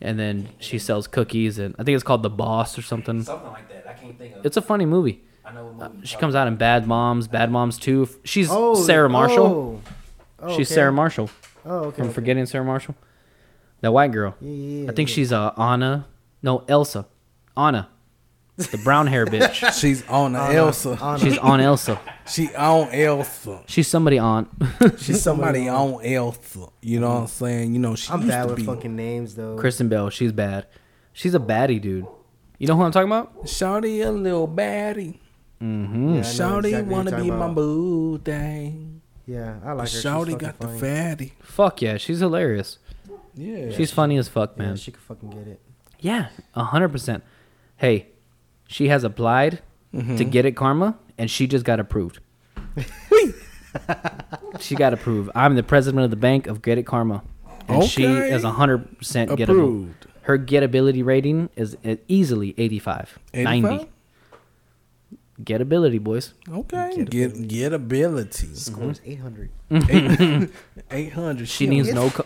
and 0.00 0.18
then 0.18 0.48
she 0.58 0.78
sells 0.78 1.06
cookies, 1.06 1.58
and 1.58 1.74
I 1.78 1.82
think 1.84 1.96
it's 1.96 2.04
called 2.04 2.22
The 2.22 2.30
Boss 2.30 2.78
or 2.78 2.82
something. 2.82 3.22
Something 3.24 3.50
like 3.52 3.68
that. 3.68 3.86
I 3.86 3.92
can't 3.92 4.16
think 4.16 4.36
of. 4.36 4.46
It's 4.46 4.56
a 4.56 4.62
funny 4.62 4.86
movie. 4.86 5.22
I 5.44 5.52
know 5.52 5.66
what 5.66 5.92
movie. 5.92 6.06
She 6.06 6.16
comes 6.16 6.34
out 6.34 6.48
in 6.48 6.56
Bad 6.56 6.86
Moms, 6.86 7.28
Bad 7.28 7.50
Moms 7.50 7.76
2. 7.76 8.08
She's 8.24 8.48
Oh, 8.50 8.74
Sarah 8.74 9.10
Marshall. 9.10 9.46
Oh. 9.46 9.90
Oh, 10.38 10.48
She's 10.56 10.66
okay. 10.68 10.76
Sarah 10.76 10.92
Marshall 10.92 11.28
Oh, 11.64 11.78
okay. 11.86 11.96
from 11.96 12.06
okay. 12.06 12.14
Forgetting 12.14 12.46
Sarah 12.46 12.64
Marshall. 12.64 12.94
That 13.80 13.92
white 13.92 14.12
girl. 14.12 14.34
Yeah, 14.40 14.50
yeah, 14.50 14.84
yeah, 14.84 14.90
I 14.90 14.94
think 14.94 15.08
yeah. 15.08 15.14
she's 15.14 15.32
uh, 15.32 15.50
Anna. 15.58 16.06
No, 16.42 16.64
Elsa. 16.68 17.06
Anna. 17.56 17.88
The 18.56 18.78
brown 18.78 19.08
hair 19.08 19.26
bitch. 19.26 19.72
She's 19.80 20.06
on 20.08 20.36
Anna, 20.36 20.54
Elsa. 20.54 20.96
Anna. 21.02 21.18
She's 21.18 21.38
on 21.38 21.60
Elsa. 21.60 22.00
She 22.28 22.54
on 22.54 22.88
Elsa. 22.92 23.62
She's 23.66 23.88
somebody 23.88 24.16
on. 24.18 24.48
She's 24.98 25.20
somebody 25.20 25.68
on 25.68 26.04
Elsa. 26.04 26.68
You 26.80 27.00
know 27.00 27.08
what 27.14 27.20
I'm 27.22 27.26
saying? 27.26 27.72
You 27.72 27.80
know 27.80 27.96
she 27.96 28.12
I'm 28.12 28.20
used 28.20 28.30
bad 28.30 28.42
to 28.44 28.48
with 28.50 28.56
be. 28.58 28.64
fucking 28.64 28.94
names 28.94 29.34
though. 29.34 29.56
Kristen 29.56 29.88
Bell. 29.88 30.08
She's 30.08 30.30
bad. 30.30 30.66
She's 31.12 31.34
a 31.34 31.40
baddie, 31.40 31.80
dude. 31.80 32.06
You 32.58 32.68
know 32.68 32.76
who 32.76 32.82
I'm 32.82 32.92
talking 32.92 33.08
about? 33.08 33.44
Shawty 33.44 34.06
a 34.06 34.10
little 34.12 34.46
baddie. 34.46 35.18
Mm-hmm. 35.60 36.14
Yeah, 36.14 36.20
Shawty 36.20 36.66
exactly 36.66 36.82
wanna 36.94 37.10
be 37.10 37.16
talking 37.16 37.36
my 37.38 37.48
boo 37.48 38.18
thing. 38.18 38.93
Yeah, 39.26 39.56
I 39.64 39.72
like 39.72 39.80
her. 39.82 39.86
She's 39.88 40.04
Shawty 40.04 40.32
fucking 40.32 40.38
got 40.38 40.58
the 40.60 40.66
funny. 40.68 40.78
fatty. 40.80 41.32
Fuck 41.42 41.82
yeah, 41.82 41.96
she's 41.96 42.20
hilarious. 42.20 42.78
Yeah. 43.34 43.70
She's 43.70 43.90
funny 43.90 44.16
as 44.18 44.28
fuck, 44.28 44.54
Yeah, 44.56 44.62
man. 44.66 44.76
she 44.76 44.90
could 44.92 45.02
fucking 45.02 45.30
get 45.30 45.46
it. 45.48 45.60
Yeah, 46.00 46.28
a 46.54 46.64
hundred 46.64 46.90
percent. 46.90 47.24
Hey, 47.76 48.08
she 48.68 48.88
has 48.88 49.04
applied 49.04 49.60
Mm-hmm. 49.94 50.16
to 50.16 50.24
get 50.24 50.44
it 50.44 50.56
karma, 50.56 50.98
and 51.16 51.30
she 51.30 51.46
just 51.46 51.64
got 51.64 51.78
approved. 51.78 52.18
she 54.60 54.74
got 54.74 54.92
approved. 54.92 55.30
I'm 55.34 55.54
the 55.54 55.62
president 55.62 56.02
of 56.04 56.10
the 56.10 56.16
bank 56.16 56.46
of 56.46 56.62
Get 56.62 56.78
It 56.78 56.82
Karma, 56.84 57.22
and 57.68 57.84
she 57.84 58.04
is 58.04 58.44
a 58.44 58.50
hundred 58.52 58.98
percent 58.98 59.30
gettable. 59.30 59.42
approved. 59.50 60.06
Her 60.22 60.38
gettability 60.38 61.04
rating 61.04 61.50
is 61.54 61.76
easily 62.08 62.54
85, 62.56 63.18
90. 63.34 63.88
85? 65.40 65.44
Gettability, 65.44 66.00
boys. 66.00 66.34
Okay. 66.48 67.04
Get 67.04 67.48
get 67.48 67.72
ability. 67.72 68.46
Mm-hmm. 68.46 68.54
Scores 68.54 69.00
800. 69.04 69.50
Eight 70.90 71.12
hundred. 71.12 71.48
She 71.48 71.66
needs 71.66 71.92
no. 71.92 72.10
Co- 72.10 72.24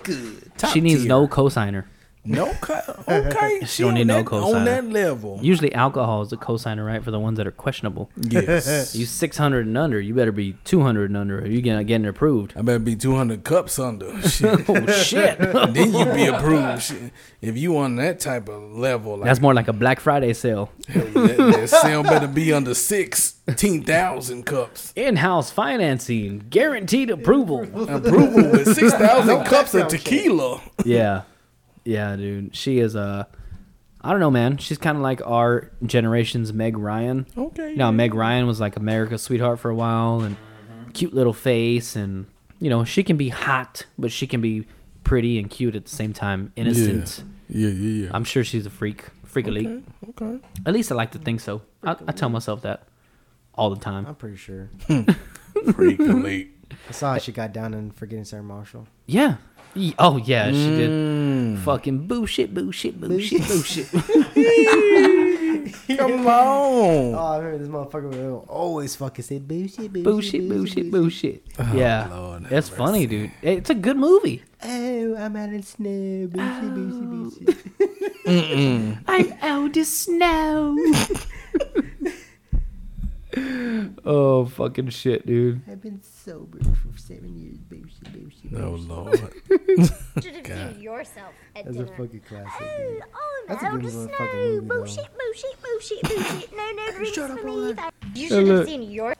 Top 0.57 0.73
she 0.73 0.81
needs 0.81 1.01
tier. 1.03 1.09
no 1.09 1.29
cosigner. 1.29 1.85
No 2.29 2.51
okay. 3.09 3.61
She 3.67 3.83
don't 3.83 3.91
on 3.91 3.95
need 3.95 4.07
no 4.07 4.17
that- 4.17 4.27
cosigner. 4.27 4.55
On 4.57 4.65
that 4.65 4.85
level. 4.91 5.39
Usually, 5.43 5.73
alcohol 5.75 6.23
is 6.23 6.33
a 6.33 6.37
cosigner, 6.37 6.87
right, 6.87 7.03
for 7.03 7.11
the 7.11 7.19
ones 7.19 7.39
that 7.39 7.47
are 7.47 7.51
questionable. 7.51 8.11
Yes. 8.17 8.95
You 8.99 9.07
600 9.07 9.67
and 9.67 9.79
under, 9.79 10.01
you 10.01 10.15
better 10.15 10.33
be 10.33 10.55
200 10.65 11.11
and 11.11 11.17
under, 11.17 11.41
or 11.41 11.47
you 11.47 11.61
get 11.61 11.83
getting 11.87 12.07
approved. 12.07 12.53
I 12.57 12.63
better 12.63 12.79
be 12.79 12.97
two 12.97 13.15
hundred 13.17 13.45
cups 13.45 13.79
under. 13.79 14.21
Shit. 14.29 14.65
Oh 14.69 14.87
shit! 14.93 15.39
then 15.39 15.95
you 15.95 16.05
be 16.13 16.27
approved. 16.27 16.83
Shit. 16.83 17.13
If 17.41 17.57
you 17.57 17.77
on 17.79 17.97
that 17.97 18.21
type 18.21 18.49
of 18.49 18.63
level, 18.77 19.17
like 19.17 19.25
That's 19.27 19.41
more 19.41 19.55
like 19.55 19.69
a 19.69 19.73
Black 19.73 20.01
Friday 20.01 20.33
sale. 20.35 20.71
that, 20.89 21.15
that 21.15 21.69
sale 21.71 22.03
better 22.03 22.27
be 22.27 22.53
under 22.53 22.75
sixteen 22.75 23.83
thousand 23.85 24.45
cups. 24.45 24.93
In-house 24.97 25.51
financing, 25.51 26.45
guaranteed 26.51 27.11
approval. 27.11 27.63
Approval 27.89 28.51
with 28.53 28.75
six 28.75 28.93
thousand 28.95 29.45
cups 29.45 29.75
of 29.75 29.89
tequila. 29.89 30.61
yeah, 30.85 31.23
yeah, 31.89 32.17
dude. 32.17 32.55
She 32.55 32.79
is 32.79 32.95
a. 32.95 33.27
I 34.01 34.11
don't 34.13 34.21
know, 34.21 34.31
man. 34.31 34.59
She's 34.59 34.79
kind 34.79 34.97
of 34.97 35.03
like 35.03 35.21
our 35.27 35.71
generation's 35.85 36.53
Meg 36.53 36.79
Ryan. 36.79 37.27
Okay. 37.37 37.71
You 37.71 37.77
know, 37.77 37.91
Meg 37.91 38.15
Ryan 38.15 38.47
was 38.47 38.61
like 38.61 38.77
America's 38.77 39.23
sweetheart 39.23 39.59
for 39.59 39.71
a 39.71 39.75
while, 39.75 40.21
and 40.21 40.37
cute 40.93 41.15
little 41.15 41.33
face, 41.33 41.97
and 41.97 42.27
you 42.61 42.71
know, 42.71 42.85
she 42.85 43.03
can 43.03 43.17
be 43.17 43.29
hot, 43.31 43.87
but 43.99 44.13
she 44.13 44.27
can 44.27 44.41
be 44.41 44.67
pretty 45.03 45.39
and 45.39 45.51
cute 45.51 45.75
at 45.75 45.85
the 45.85 45.91
same 45.91 46.13
time, 46.13 46.53
innocent. 46.57 47.25
Yeah, 47.49 47.69
yeah, 47.69 48.05
yeah. 48.05 48.11
I'm 48.13 48.25
sure 48.25 48.45
she's 48.45 48.67
a 48.67 48.71
freak, 48.71 49.05
freak 49.25 49.47
elite. 49.47 49.83
okay. 50.11 50.39
At 50.67 50.75
least 50.75 50.93
I 50.93 50.95
like 50.95 51.13
to 51.13 51.19
think 51.19 51.41
so. 51.41 51.63
I, 51.83 51.97
I 52.07 52.13
tell 52.13 52.29
myself 52.29 52.63
that 52.63 52.83
all 53.55 53.71
the 53.71 53.81
time. 53.81 54.07
I'm 54.07 54.15
pretty 54.15 54.37
sure. 54.37 54.69
Freak 55.75 55.99
elite. 55.99 56.55
I 56.89 56.93
saw 56.93 57.13
how 57.15 57.19
she 57.19 57.33
got 57.33 57.53
down 57.53 57.75
in 57.75 57.91
Forgetting 57.91 58.25
Sarah 58.25 58.43
Marshall. 58.43 58.87
Yeah, 59.07 59.37
Ye- 59.75 59.95
Oh 59.99 60.17
yeah, 60.17 60.49
she 60.51 60.53
did. 60.77 60.91
Mm. 60.91 61.59
Fucking 61.59 62.07
bullshit, 62.07 62.53
bullshit, 62.55 63.01
bullshit, 63.01 63.47
bullshit. 63.47 63.87
Come 65.99 66.27
on. 66.27 67.15
Oh, 67.15 67.17
I 67.17 67.39
remember 67.39 67.59
this 67.59 67.69
motherfucker 67.69 68.11
would 68.11 68.45
always 68.49 68.95
fucking 68.97 69.25
say 69.25 69.39
bullshit, 69.39 69.93
bullshit, 69.93 70.05
bullshit, 70.05 70.49
bullshit, 70.49 70.91
bullshit. 70.91 71.43
yeah, 71.75 72.09
Lord 72.11 72.43
have 72.45 72.53
it's 72.53 72.69
funny, 72.69 73.07
dude. 73.07 73.31
It's 73.43 73.71
a 73.71 73.75
good 73.75 73.97
movie. 73.97 74.43
Oh, 74.63 75.17
I'm 75.17 75.37
out 75.37 75.53
of 75.53 75.65
snow. 75.65 76.29
Bullshit, 76.29 76.75
bullshit, 76.75 77.47
bullshit. 78.27 78.99
I'm 79.09 79.33
out 79.43 79.77
of 79.77 79.87
snow. 79.87 80.77
oh 84.05 84.47
fucking 84.47 84.89
shit, 84.91 85.27
dude. 85.27 85.61
I've 85.71 85.81
been 85.83 86.01
sober 86.03 86.59
for 86.63 86.99
seven 86.99 87.37
years. 87.39 87.59
Bullshit, 87.59 88.13
bullshit, 88.13 88.61
Oh. 88.61 88.77
Lord. 88.95 89.33
should 90.23 90.47
have 90.47 90.79
yourself 90.79 91.33
at 91.57 91.65
That's 91.67 91.79
a 91.79 91.87
fucking 91.87 92.21
classic. 92.29 92.51
Oh, 92.61 92.77
dude. 92.89 93.03
oh, 93.15 93.45
That's 93.49 93.63
a 93.63 93.71
good 93.71 93.83
just 93.83 93.97
no. 93.97 94.09
fucking 94.09 94.39
movie, 94.41 94.67
though. 94.69 94.75
bullshit, 94.75 95.09
bullshit, 95.19 95.63
bullshit, 95.63 96.03
bullshit. 96.03 96.57
No, 96.57 96.71
no 96.73 96.91
drinks 96.93 97.15
Shut 97.15 97.31
up, 97.31 97.39
for 97.41 97.47
me. 97.47 97.73
that. 97.73 97.95
You 98.15 98.29
should 98.29 98.47
have 98.49 98.67
seen 98.67 98.83
your 98.91 99.15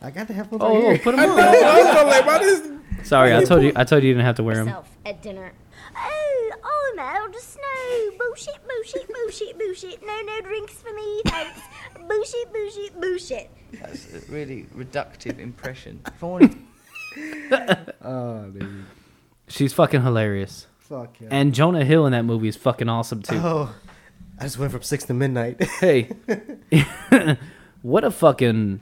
I 0.00 0.10
got 0.10 0.26
the 0.26 0.34
headphones 0.34 0.62
Oh, 0.64 0.68
right 0.74 0.76
oh, 0.84 0.88
here. 0.90 0.98
put 0.98 1.14
him 1.14 1.20
I 1.20 1.26
on. 1.28 1.38
I 1.38 2.02
was 2.04 2.14
like, 2.16 2.26
why 2.26 2.38
this? 2.38 3.08
Sorry, 3.08 3.34
I 3.34 3.44
told 3.44 3.62
you. 3.62 3.72
I 3.76 3.84
told 3.84 4.02
you 4.02 4.08
you 4.08 4.14
didn't 4.14 4.26
have 4.26 4.36
to 4.36 4.42
wear 4.42 4.64
them. 4.64 4.76
at 5.06 5.22
dinner. 5.22 5.52
Oh, 5.96 6.50
oh, 6.64 6.94
no, 6.96 7.32
just 7.32 7.56
no. 7.58 8.16
Bullshit, 8.18 8.58
bullshit, 8.66 9.08
bullshit, 9.12 9.58
bullshit. 9.58 10.06
No, 10.06 10.20
no 10.22 10.40
drinks 10.40 10.74
for 10.74 10.92
me. 10.92 11.22
Thanks. 11.26 11.60
bullshit, 12.08 12.52
bullshit, 12.52 13.00
bullshit. 13.00 13.50
That's 13.80 14.12
a 14.14 14.32
really 14.32 14.66
reductive 14.76 15.38
impression. 15.38 16.00
If 16.06 16.22
I 16.22 16.26
wanted 16.26 16.56
Oh, 18.02 18.44
dude. 18.58 18.84
She's 19.48 19.72
fucking 19.72 20.02
hilarious. 20.02 20.66
Fuck 20.78 21.20
yeah. 21.20 21.28
And 21.30 21.54
Jonah 21.54 21.84
Hill 21.84 22.06
in 22.06 22.12
that 22.12 22.24
movie 22.24 22.48
is 22.48 22.56
fucking 22.56 22.88
awesome 22.88 23.22
too. 23.22 23.36
oh, 23.36 23.74
I 24.38 24.44
just 24.44 24.58
went 24.58 24.72
from 24.72 24.82
six 24.82 25.04
to 25.04 25.14
midnight. 25.14 25.62
Hey, 25.62 26.10
what 27.82 28.04
a 28.04 28.10
fucking 28.10 28.80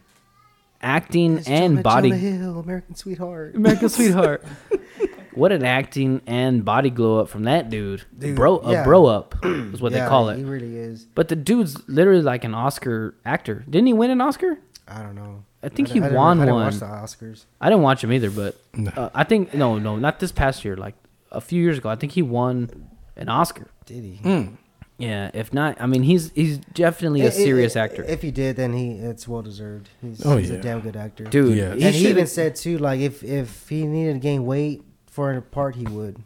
acting 0.82 1.38
It's 1.38 1.48
and 1.48 1.74
Jonah- 1.74 1.82
body 1.82 2.08
Jonah 2.10 2.20
Hill, 2.20 2.58
American 2.60 2.94
Sweetheart. 2.94 3.54
American 3.54 3.88
Sweetheart. 3.88 4.44
what 5.34 5.52
an 5.52 5.64
acting 5.64 6.22
and 6.26 6.64
body 6.64 6.90
glow 6.90 7.20
up 7.20 7.28
from 7.28 7.44
that 7.44 7.70
dude. 7.70 8.02
Dude, 8.18 8.36
bro, 8.36 8.58
a 8.60 8.72
yeah. 8.72 8.84
bro 8.84 9.06
up 9.06 9.34
is 9.44 9.80
what 9.80 9.92
yeah, 9.92 10.04
they 10.04 10.08
call 10.08 10.28
it. 10.30 10.36
He 10.36 10.42
it. 10.42 10.46
really 10.46 10.76
is. 10.76 11.04
But 11.14 11.28
the 11.28 11.36
dude's 11.36 11.86
literally 11.88 12.22
like 12.22 12.44
an 12.44 12.54
Oscar 12.54 13.14
actor. 13.24 13.64
Didn't 13.68 13.86
he 13.86 13.92
win 13.92 14.10
an 14.10 14.20
Oscar? 14.20 14.58
I 14.88 15.02
don't 15.02 15.14
know. 15.14 15.44
I 15.62 15.68
think 15.68 15.88
di- 15.88 15.94
he 15.94 16.00
didn't- 16.00 16.14
won 16.16 16.38
I 16.40 16.44
didn't 16.46 16.54
one. 16.54 16.64
watch 16.64 16.76
the 16.78 16.86
Oscars. 16.86 17.44
I 17.60 17.68
didn't 17.68 17.82
watch 17.82 18.02
him 18.02 18.12
either, 18.12 18.30
but 18.30 18.56
No. 18.74 18.90
uh, 18.96 19.10
I 19.14 19.24
think 19.24 19.52
no, 19.54 19.78
no, 19.78 19.96
not 19.96 20.18
this 20.20 20.32
past 20.32 20.64
year. 20.64 20.76
Like 20.76 20.94
a 21.30 21.40
few 21.40 21.62
years 21.62 21.78
ago, 21.78 21.88
I 21.90 21.96
think 21.96 22.12
he 22.12 22.22
won 22.22 22.88
an 23.16 23.28
Oscar. 23.28 23.66
Did 23.84 24.02
he? 24.04 24.16
Hmm. 24.16 24.54
Yeah, 25.00 25.30
if 25.34 25.52
not, 25.54 25.80
I 25.80 25.86
mean, 25.86 26.02
he's 26.02 26.30
he's 26.32 26.58
definitely 26.58 27.22
a 27.22 27.24
I- 27.24 27.28
I- 27.28 27.30
serious 27.30 27.74
I- 27.76 27.80
actor. 27.84 28.04
If 28.04 28.22
he 28.22 28.30
did, 28.30 28.56
then 28.56 28.72
he 28.74 28.92
it's 28.92 29.26
well 29.26 29.42
deserved. 29.42 29.88
He's, 30.02 30.24
Oh, 30.24 30.36
he's 30.36 30.50
yeah. 30.50 30.56
a 30.58 30.62
damn 30.62 30.80
good 30.80 30.96
actor. 30.96 31.24
Dude, 31.24 31.56
Yeah. 31.56 31.74
he 31.74 31.84
and 31.84 31.94
he 31.94 32.02
should 32.02 32.10
even 32.10 32.26
said 32.26 32.54
too, 32.56 32.78
like 32.78 33.00
if 33.00 33.22
if 33.24 33.68
he 33.68 33.86
needed 33.86 34.12
to 34.14 34.18
gain 34.18 34.44
weight 34.44 34.82
for 35.06 35.32
a 35.32 35.40
part, 35.42 35.74
he 35.76 35.84
would. 35.86 36.18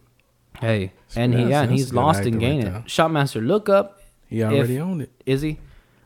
Hey, 0.61 0.93
and 1.17 1.35
he 1.35 1.45
yeah, 1.45 1.63
and 1.63 1.71
he's 1.73 1.93
lost 1.93 2.19
actor 2.19 2.29
and 2.29 2.37
right 2.37 2.41
gained 2.41 2.63
there. 2.65 2.77
it. 2.77 2.85
Shotmaster, 2.87 3.45
look 3.47 3.69
up. 3.69 4.01
He 4.29 4.43
already 4.43 4.79
owned 4.81 5.03
it. 5.03 5.11
Is 5.27 5.43
he? 5.43 5.59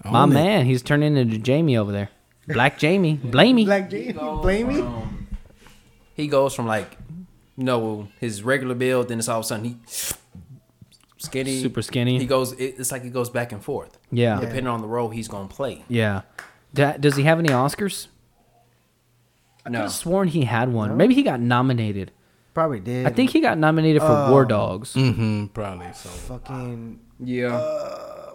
Own 0.05 0.13
My 0.13 0.25
it. 0.25 0.27
man, 0.29 0.67
he's 0.67 0.83
turning 0.83 1.17
into 1.17 1.39
Jamie 1.39 1.77
over 1.77 1.91
there. 1.93 2.11
Black 2.47 2.79
Jamie, 2.79 3.15
blame 3.15 3.57
me. 3.57 3.65
Black 3.65 3.91
Jamie, 3.91 4.13
blame 4.13 4.69
me. 4.69 4.85
He 6.15 6.27
goes 6.29 6.55
from 6.55 6.67
like, 6.67 6.97
you 7.57 7.65
know, 7.65 8.09
his 8.21 8.43
regular 8.43 8.75
build, 8.75 9.09
then 9.09 9.19
it's 9.19 9.29
all 9.29 9.39
of 9.41 9.45
a 9.45 9.49
sudden 9.49 9.65
he 9.65 9.77
skinny, 11.29 11.61
Super 11.61 11.83
skinny. 11.83 12.19
He 12.19 12.27
goes. 12.27 12.53
It's 12.53 12.91
like 12.93 13.03
he 13.03 13.11
goes 13.11 13.31
back 13.31 13.53
and 13.53 13.63
forth, 13.63 13.99
Yeah, 14.11 14.41
depending 14.41 14.67
on 14.67 14.81
the 14.81 14.89
role 14.89 15.09
he's 15.11 15.29
gonna 15.29 15.49
play. 15.49 15.85
yeah. 15.89 16.23
Da- 16.75 16.97
does 16.99 17.17
he 17.17 17.23
have 17.23 17.39
any 17.39 17.49
Oscars? 17.49 18.09
I 19.65 19.71
could 19.71 19.73
No. 19.73 19.81
have 19.83 19.93
sworn 19.93 20.29
he 20.29 20.45
had 20.45 20.73
one. 20.73 20.97
Maybe 20.97 21.15
he 21.15 21.23
got 21.23 21.41
nominated. 21.41 22.11
Probably 22.55 22.81
did. 22.81 23.07
I 23.07 23.11
think 23.11 23.31
he 23.31 23.41
got 23.41 23.57
nominated 23.59 24.03
for 24.03 24.09
Uh, 24.09 24.31
War 24.31 24.45
Dogs. 24.45 24.93
Mm-hmm. 24.95 25.47
Probably 25.47 25.87
so. 25.95 26.09
fucking 26.09 26.99
Yeah. 27.21 27.61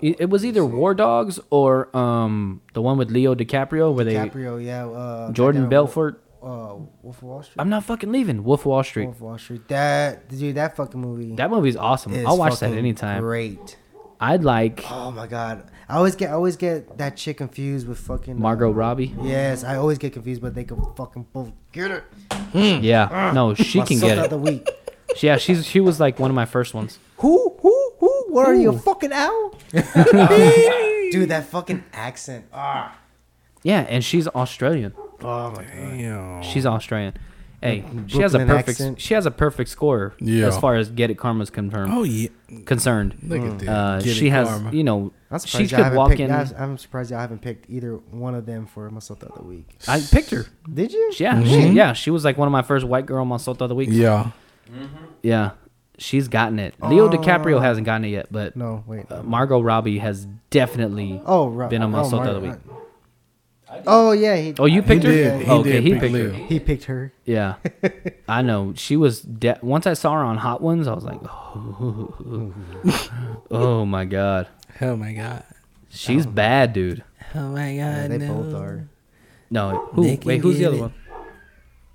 It 0.02 0.16
it 0.22 0.30
was 0.30 0.46
either 0.46 0.66
War 0.66 0.94
Dogs 0.94 1.40
or 1.50 1.96
um 1.96 2.62
the 2.74 2.82
one 2.82 2.98
with 2.98 3.12
Leo 3.12 3.36
DiCaprio 3.36 3.94
where 3.94 4.06
they 4.06 4.16
DiCaprio. 4.16 4.64
Yeah. 4.64 4.88
Uh, 4.88 5.32
Jordan 5.32 5.68
Belfort. 5.70 6.23
Uh, 6.44 6.76
Wolf 7.02 7.18
of 7.18 7.24
Wall 7.24 7.42
Street. 7.44 7.56
I'm 7.58 7.70
not 7.70 7.86
fucking 7.86 8.12
leaving. 8.12 8.44
Wolf 8.44 8.62
of 8.62 8.66
Wall 8.66 8.84
Street. 8.84 9.06
Wolf 9.06 9.16
of 9.16 9.22
Wall 9.22 9.38
Street. 9.38 9.68
That 9.70 10.28
dude, 10.28 10.56
that 10.56 10.76
fucking 10.76 11.00
movie. 11.00 11.36
That 11.36 11.50
movie's 11.50 11.78
awesome. 11.78 12.14
I'll 12.28 12.38
watch 12.38 12.60
that 12.60 12.74
anytime. 12.74 13.22
Great. 13.22 13.78
I'd 14.20 14.44
like 14.44 14.86
Oh 14.90 15.12
my 15.12 15.28
god. 15.28 15.70
I 15.90 15.98
always 15.98 16.16
get 16.16 16.30
I 16.30 16.34
always 16.34 16.56
get 16.56 16.98
that 16.98 17.18
chick 17.18 17.38
confused 17.38 17.88
with 17.88 18.00
fucking 18.00 18.40
Margot 18.40 18.70
uh, 18.70 18.74
Robbie. 18.74 19.14
Yes, 19.22 19.64
I 19.64 19.76
always 19.76 19.98
get 19.98 20.14
confused, 20.14 20.42
but 20.42 20.54
they 20.56 20.64
can 20.64 20.82
fucking 20.96 21.28
both 21.34 21.52
get 21.72 21.92
it. 21.92 22.04
Yeah, 22.54 23.32
no, 23.34 23.54
she 23.72 23.82
can 23.82 24.00
get 24.00 24.18
it. 24.18 24.30
the 24.30 24.38
week. 24.38 24.70
Yeah, 25.22 25.38
she's 25.38 25.64
she 25.64 25.80
was 25.80 26.00
like 26.00 26.18
one 26.18 26.32
of 26.32 26.36
my 26.36 26.46
first 26.46 26.74
ones. 26.74 26.98
Who? 27.18 27.56
Who? 27.62 27.92
Who? 28.00 28.26
What 28.30 28.48
are 28.48 28.56
you, 28.56 28.72
a 28.72 28.80
fucking 28.80 29.14
owl? 29.14 29.54
Dude, 29.72 31.30
that 31.30 31.46
fucking 31.52 31.84
accent. 31.94 32.46
Ah. 32.52 32.98
Yeah, 33.64 33.82
and 33.90 34.04
she's 34.04 34.28
Australian. 34.28 34.94
Oh 35.22 35.52
my 35.52 35.64
god. 35.64 35.66
Damn. 35.74 36.42
She's 36.44 36.66
Australian. 36.66 37.16
Hey, 37.62 37.86
she 38.08 38.20
has 38.20 38.34
a 38.36 38.40
perfect 38.40 38.70
accent. 38.72 39.00
she 39.00 39.14
has 39.14 39.26
a 39.26 39.32
perfect 39.32 39.70
score 39.70 40.14
Yeah. 40.20 40.48
as 40.48 40.58
far 40.58 40.76
as 40.76 40.90
Get 40.90 41.10
It 41.10 41.18
Karma's 41.18 41.50
confirmed 41.50 41.94
Oh 41.96 42.04
yeah. 42.04 42.28
concerned. 42.66 43.16
Look 43.24 43.40
at 43.42 43.60
that. 43.60 43.70
Uh, 43.70 44.00
Get 44.02 44.16
she 44.18 44.28
it, 44.28 44.32
has 44.32 44.50
Karma. 44.50 44.72
you 44.74 44.84
know 44.84 45.14
she 45.32 45.48
surprised 45.48 45.74
I 45.74 45.78
could 45.78 45.84
haven't 45.86 45.98
walk 45.98 46.10
picked, 46.10 46.20
in. 46.20 46.32
I- 46.32 46.52
I'm 46.62 46.78
surprised 46.78 47.14
I 47.14 47.22
haven't 47.22 47.42
picked 47.42 47.70
either 47.70 47.94
one 48.12 48.36
of 48.36 48.46
them 48.46 48.66
for 48.66 48.90
Masota 48.92 49.24
of 49.30 49.36
the 49.36 49.44
week. 49.44 49.78
I 49.88 50.02
picked 50.12 50.32
her. 50.32 50.46
Did 50.72 50.92
you? 50.92 51.14
Yeah, 51.18 51.42
she, 51.46 51.70
yeah, 51.70 51.94
she 51.94 52.12
was 52.12 52.26
like 52.26 52.38
one 52.38 52.50
of 52.50 52.52
my 52.52 52.64
first 52.64 52.86
white 52.86 53.06
girl 53.06 53.26
Masota 53.26 53.62
of 53.62 53.70
the 53.70 53.76
week. 53.76 53.88
Yeah. 53.92 54.32
Yeah, 55.22 55.52
she's 55.98 56.28
gotten 56.28 56.60
it. 56.60 56.76
Leo 56.84 57.08
DiCaprio 57.10 57.62
hasn't 57.62 57.86
gotten 57.86 58.04
it 58.04 58.10
yet, 58.10 58.28
but 58.30 58.58
No, 58.58 58.84
wait. 58.86 59.10
uh, 59.10 59.24
Margot 59.24 59.62
Robbie 59.62 60.00
has 60.00 60.28
definitely. 60.50 61.22
oh, 61.26 61.48
right. 61.48 61.70
been 61.70 61.82
on 61.82 61.96
oh, 61.96 62.00
Masota 62.04 62.28
of 62.28 62.42
the 62.42 62.48
Mar- 62.48 62.52
week. 62.68 62.83
Oh 63.88 64.12
yeah, 64.12 64.36
he. 64.36 64.54
Oh, 64.60 64.66
you 64.66 64.82
picked 64.82 65.04
her? 65.04 65.12
did. 65.12 65.42
He 65.44 65.52
okay, 65.52 65.72
did 65.74 65.84
he 65.84 65.90
pick 65.92 66.00
picked 66.02 66.14
Leo. 66.14 66.30
her. 66.32 66.34
He 66.46 66.60
picked 66.60 66.84
her. 66.86 67.14
Yeah, 67.26 67.56
I 68.28 68.42
know. 68.42 68.74
She 68.76 68.96
was 68.98 69.22
de- 69.22 69.60
once 69.62 69.86
I 69.88 69.94
saw 69.94 70.14
her 70.14 70.24
on 70.24 70.38
Hot 70.38 70.62
Ones, 70.62 70.88
I 70.88 70.94
was 70.94 71.04
like, 71.04 71.20
oh, 71.24 72.54
oh 73.52 73.86
my 73.86 74.06
god, 74.06 74.48
Oh 74.82 74.96
my 74.96 75.14
god. 75.14 75.44
she's 75.90 76.26
bad, 76.26 76.74
dude. 76.74 77.04
Oh 77.36 77.50
my 77.50 77.70
god. 77.70 77.76
Yeah, 77.76 78.08
they 78.08 78.18
both 78.20 78.54
are. 78.54 78.88
No, 79.50 79.90
who? 79.94 80.18
Wait, 80.24 80.42
who's 80.42 80.58
the 80.58 80.66
other 80.66 80.78
it. 80.78 80.82
one? 80.82 80.94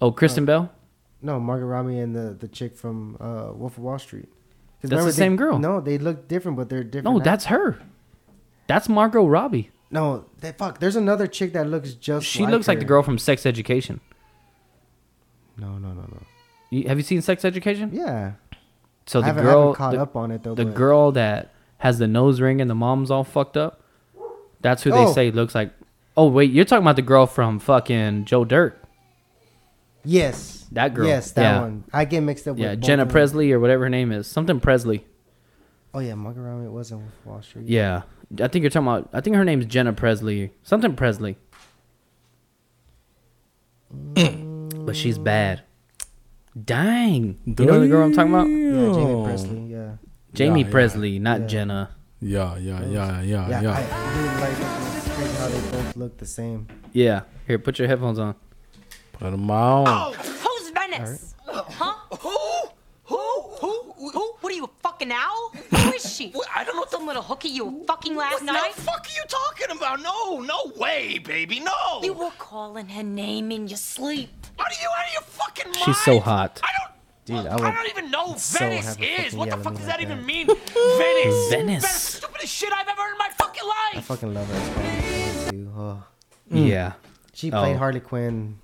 Oh, 0.01 0.13
Kristen 0.13 0.45
Bell. 0.45 0.71
No, 1.21 1.41
Margot 1.41 1.67
Robbie 1.67 1.99
and 1.99 2.15
the, 2.15 2.37
the 2.39 2.47
chick 2.47 2.77
from 2.77 3.17
uh, 3.21 3.51
Wolf 3.53 3.77
of 3.77 3.83
Wall 3.83 3.99
Street. 3.99 4.29
That's 4.83 4.91
the 4.91 4.97
remember 4.97 5.13
same 5.13 5.37
girl. 5.37 5.59
No, 5.59 5.81
they 5.81 5.99
look 5.99 6.29
different, 6.29 6.57
but 6.57 6.69
they're 6.69 6.85
different. 6.85 7.05
No, 7.07 7.17
act- 7.17 7.25
that's 7.25 7.45
her. 7.47 7.81
That's 8.69 8.89
Margot 8.89 9.27
Robbie. 9.27 9.71
No. 9.90 10.27
They, 10.40 10.52
fuck, 10.52 10.78
there's 10.81 10.97
another 10.97 11.27
chick 11.27 11.52
that 11.55 11.66
looks 11.69 11.94
just. 11.94 12.27
She 12.27 12.47
looks 12.47 12.69
like 12.69 12.78
the 12.78 12.85
girl 12.85 13.02
from 13.02 13.19
Sex 13.19 13.47
Education. 13.47 14.01
No, 15.56 15.73
no, 15.78 15.89
no, 15.89 16.02
no. 16.02 16.23
You, 16.70 16.86
have 16.89 16.98
you 16.98 17.02
seen 17.05 17.23
Sex 17.23 17.44
Education? 17.44 17.90
Yeah. 17.93 18.32
So 19.06 19.23
the 19.23 19.32
girl, 19.32 19.74
caught 19.74 19.93
the, 19.94 20.01
up 20.02 20.16
on 20.16 20.31
it 20.31 20.43
though. 20.43 20.55
the 20.55 20.66
but- 20.66 20.74
girl 20.74 21.12
that 21.12 21.52
has 21.78 21.98
the 21.98 22.06
nose 22.06 22.40
ring 22.40 22.60
and 22.60 22.69
the 22.70 22.74
mom's 22.74 23.10
all 23.10 23.24
fucked 23.24 23.56
up. 23.56 23.81
That's 24.60 24.82
who 24.82 24.90
they 24.90 25.05
Oh. 25.05 25.12
say 25.12 25.31
looks 25.31 25.55
like. 25.55 25.73
Oh 26.16 26.28
wait, 26.28 26.51
you're 26.51 26.65
talking 26.65 26.82
about 26.82 26.97
the 26.97 27.02
girl 27.02 27.27
from 27.27 27.59
fucking 27.59 28.24
Joe 28.27 28.44
Dirt. 28.44 28.77
Yes. 30.05 30.66
That 30.73 30.94
girl. 30.94 31.06
Yes, 31.06 31.31
that 31.32 31.43
Yeah. 31.43 31.60
one. 31.60 31.85
I 31.93 32.05
get 32.05 32.23
mixed 32.23 32.47
up 32.47 32.59
Yeah, 32.59 32.74
Jenna. 32.74 33.06
Pressly 33.06 33.51
or 33.52 33.60
whatever 33.60 33.85
her 33.85 33.89
name 33.90 34.12
is. 34.12 34.27
Something 34.27 34.60
Pressly. 34.60 35.02
Oh 35.94 36.01
yeah, 36.01 36.15
Margot 36.15 36.40
Robbie 36.43 36.66
wasn't 36.69 37.02
with 37.02 37.15
Wall 37.24 37.40
Street. 37.43 37.66
Yeah. 37.66 38.02
I 38.41 38.49
think 38.49 38.63
you're 38.63 38.71
talking 38.71 38.89
about 38.89 39.09
I 39.13 39.21
think 39.21 39.37
her 39.37 39.45
name's 39.45 39.67
Jenna 39.67 39.93
Pressly. 39.93 40.51
Something 40.63 40.95
Pressly. 40.95 41.37
Mm. 44.15 44.85
but 44.87 44.97
she's 44.97 45.19
bad. 45.19 45.63
Dang. 46.65 47.39
You 47.47 47.67
know 47.67 47.81
the 47.81 47.89
girl 47.89 48.05
I'm 48.05 48.13
talking 48.13 48.33
about? 48.33 48.47
Yeah, 48.47 48.93
Jaime 48.93 49.15
Pressly. 49.25 49.71
Yeah. 49.71 49.97
Jaime 50.37 50.61
Yeah, 50.61 50.67
yeah. 50.67 50.73
Pressly, 50.73 51.21
not 51.21 51.41
Yeah. 51.41 51.47
Jenna. 51.47 51.97
Yeah, 52.21 52.57
yeah, 52.57 52.81
yeah, 52.85 53.21
yeah, 53.23 53.49
Yeah, 53.49 53.61
yeah. 53.61 53.71
I, 53.71 53.79
I 53.79 54.15
do 54.15 54.41
like 54.41 55.39
how 55.39 55.49
they 55.49 55.61
both 55.71 55.97
look 55.97 56.19
the 56.19 56.27
same. 56.27 56.67
Yeah. 56.93 57.23
Here, 57.47 57.59
put 57.59 57.79
your 57.79 57.87
headphones 57.89 58.19
on. 58.19 58.35
Put 59.13 59.31
them 59.31 59.51
on. 59.51 59.87
Oh, 59.89 60.13
who's 60.13 60.71
Venice? 60.71 61.35
Huh? 61.47 61.95
Who? 62.19 62.39
Who? 63.05 63.41
Who? 63.61 64.11
Who? 64.11 64.33
What 64.41 64.53
are 64.53 64.57
you, 64.57 64.65
a 64.65 64.69
fucking 64.99 65.12
owl? 65.12 65.53
Who 65.70 65.93
is 65.93 66.15
she? 66.15 66.33
I 66.55 66.65
don't 66.65 66.75
know 66.75 66.81
what 66.81 66.91
the 66.91 66.97
Some 66.99 67.07
little 67.07 67.23
hooky 67.23 67.49
you 67.49 67.65
were 67.65 67.85
fucking 67.85 68.16
last 68.16 68.45
What 68.45 68.75
the 68.75 68.83
fuck 68.83 69.07
are 69.07 69.16
you 69.16 69.23
talking 69.29 69.77
about? 69.77 70.01
No, 70.01 70.41
no 70.41 70.73
way, 70.77 71.19
baby, 71.19 71.61
no. 71.61 72.01
You 72.03 72.12
were 72.12 72.33
calling 72.39 72.89
her 72.89 73.03
name 73.03 73.53
in 73.53 73.69
your 73.69 73.77
sleep. 73.77 74.31
Are 74.59 74.66
you 74.69 74.89
out 74.99 75.07
of 75.07 75.12
your 75.12 75.23
fucking 75.23 75.66
mind? 75.73 75.85
She's 75.85 75.99
so 75.99 76.19
hot. 76.19 76.61
I 76.65 76.69
don't. 76.79 76.95
Dude, 77.25 77.47
I 77.47 77.55
I, 77.57 77.75
don't 77.75 77.91
even 77.91 78.11
know 78.11 78.35
so 78.37 78.59
Venice 78.59 78.97
have 78.97 79.03
is. 79.03 79.35
What 79.35 79.51
the 79.51 79.59
fuck 79.59 79.75
does 79.75 79.87
like 79.87 79.99
that 79.99 80.01
even 80.01 80.25
mean? 80.25 80.47
Venice. 80.47 81.51
Venice. 81.51 81.83
That's 81.83 81.95
stupidest 81.95 82.53
shit 82.53 82.73
I've 82.73 82.89
ever 82.89 83.01
heard 83.01 83.12
in 83.12 83.19
my 83.19 83.29
fucking 83.37 83.65
life. 83.65 83.97
I 83.97 84.01
fucking 84.01 84.35
love 84.35 84.49
her 84.49 84.55
as 84.55 84.69
Harley 84.69 85.03
Quinn 85.03 85.51
too. 85.51 85.73
Oh. 85.77 86.05
Mm. 86.51 86.69
Yeah. 86.69 86.93
She 87.35 87.53
oh. 87.53 87.61
played 87.61 87.77
Oh. 87.77 87.79
Harley 87.79 88.01
Quinn. 88.01 88.59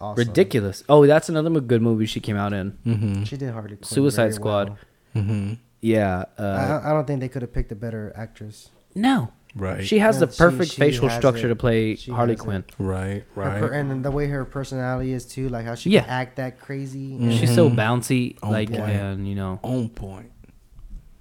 Awesome. 0.00 0.26
Ridiculous. 0.26 0.82
Oh, 0.88 1.06
that's 1.06 1.28
another 1.28 1.60
good 1.60 1.82
movie 1.82 2.06
she 2.06 2.20
came 2.20 2.36
out 2.36 2.52
in. 2.54 2.78
Mm-hmm. 2.86 3.24
She 3.24 3.36
did 3.36 3.52
Harley 3.52 3.76
Quinn. 3.76 3.82
Suicide 3.84 4.22
very 4.22 4.32
Squad. 4.32 4.68
well. 5.14 5.22
Mm-hmm. 5.22 5.54
Yeah. 5.80 6.24
Uh, 6.38 6.80
I, 6.84 6.90
I 6.90 6.92
don't 6.92 7.06
think 7.06 7.20
they 7.20 7.28
could 7.28 7.42
have 7.42 7.52
picked 7.52 7.70
a 7.72 7.76
better 7.76 8.12
actress. 8.16 8.70
no. 8.94 9.32
Right. 9.54 9.86
She 9.86 10.00
has 10.00 10.16
Yeah, 10.20 10.26
the 10.26 10.32
she- 10.32 10.36
perfect 10.38 10.72
she 10.72 10.76
facial 10.78 11.08
has 11.08 11.16
structure 11.16 11.46
it. 11.46 11.48
to 11.48 11.56
play 11.56 11.94
She 11.96 12.10
Harley 12.10 12.32
has 12.34 12.40
it. 12.40 12.44
Quinn. 12.44 12.64
right. 12.78 13.24
Her 13.34 13.40
Right. 13.40 13.60
per- 13.62 13.72
and 13.72 14.04
the 14.04 14.10
way 14.10 14.26
her 14.26 14.44
personality 14.44 15.14
is 15.14 15.24
too, 15.24 15.48
like 15.48 15.64
how 15.64 15.74
she 15.74 15.88
Yeah. 15.88 16.02
can 16.02 16.10
act 16.10 16.36
that 16.36 16.60
crazy. 16.60 17.16
She's 17.38 17.54
so 17.54 17.70
bouncy, 17.70 18.36
On 18.42 18.52
like, 18.52 18.68
point. 18.70 18.82
and 18.90 19.26
you 19.26 19.34
know, 19.34 19.58
On 19.62 19.88
point. 19.88 20.30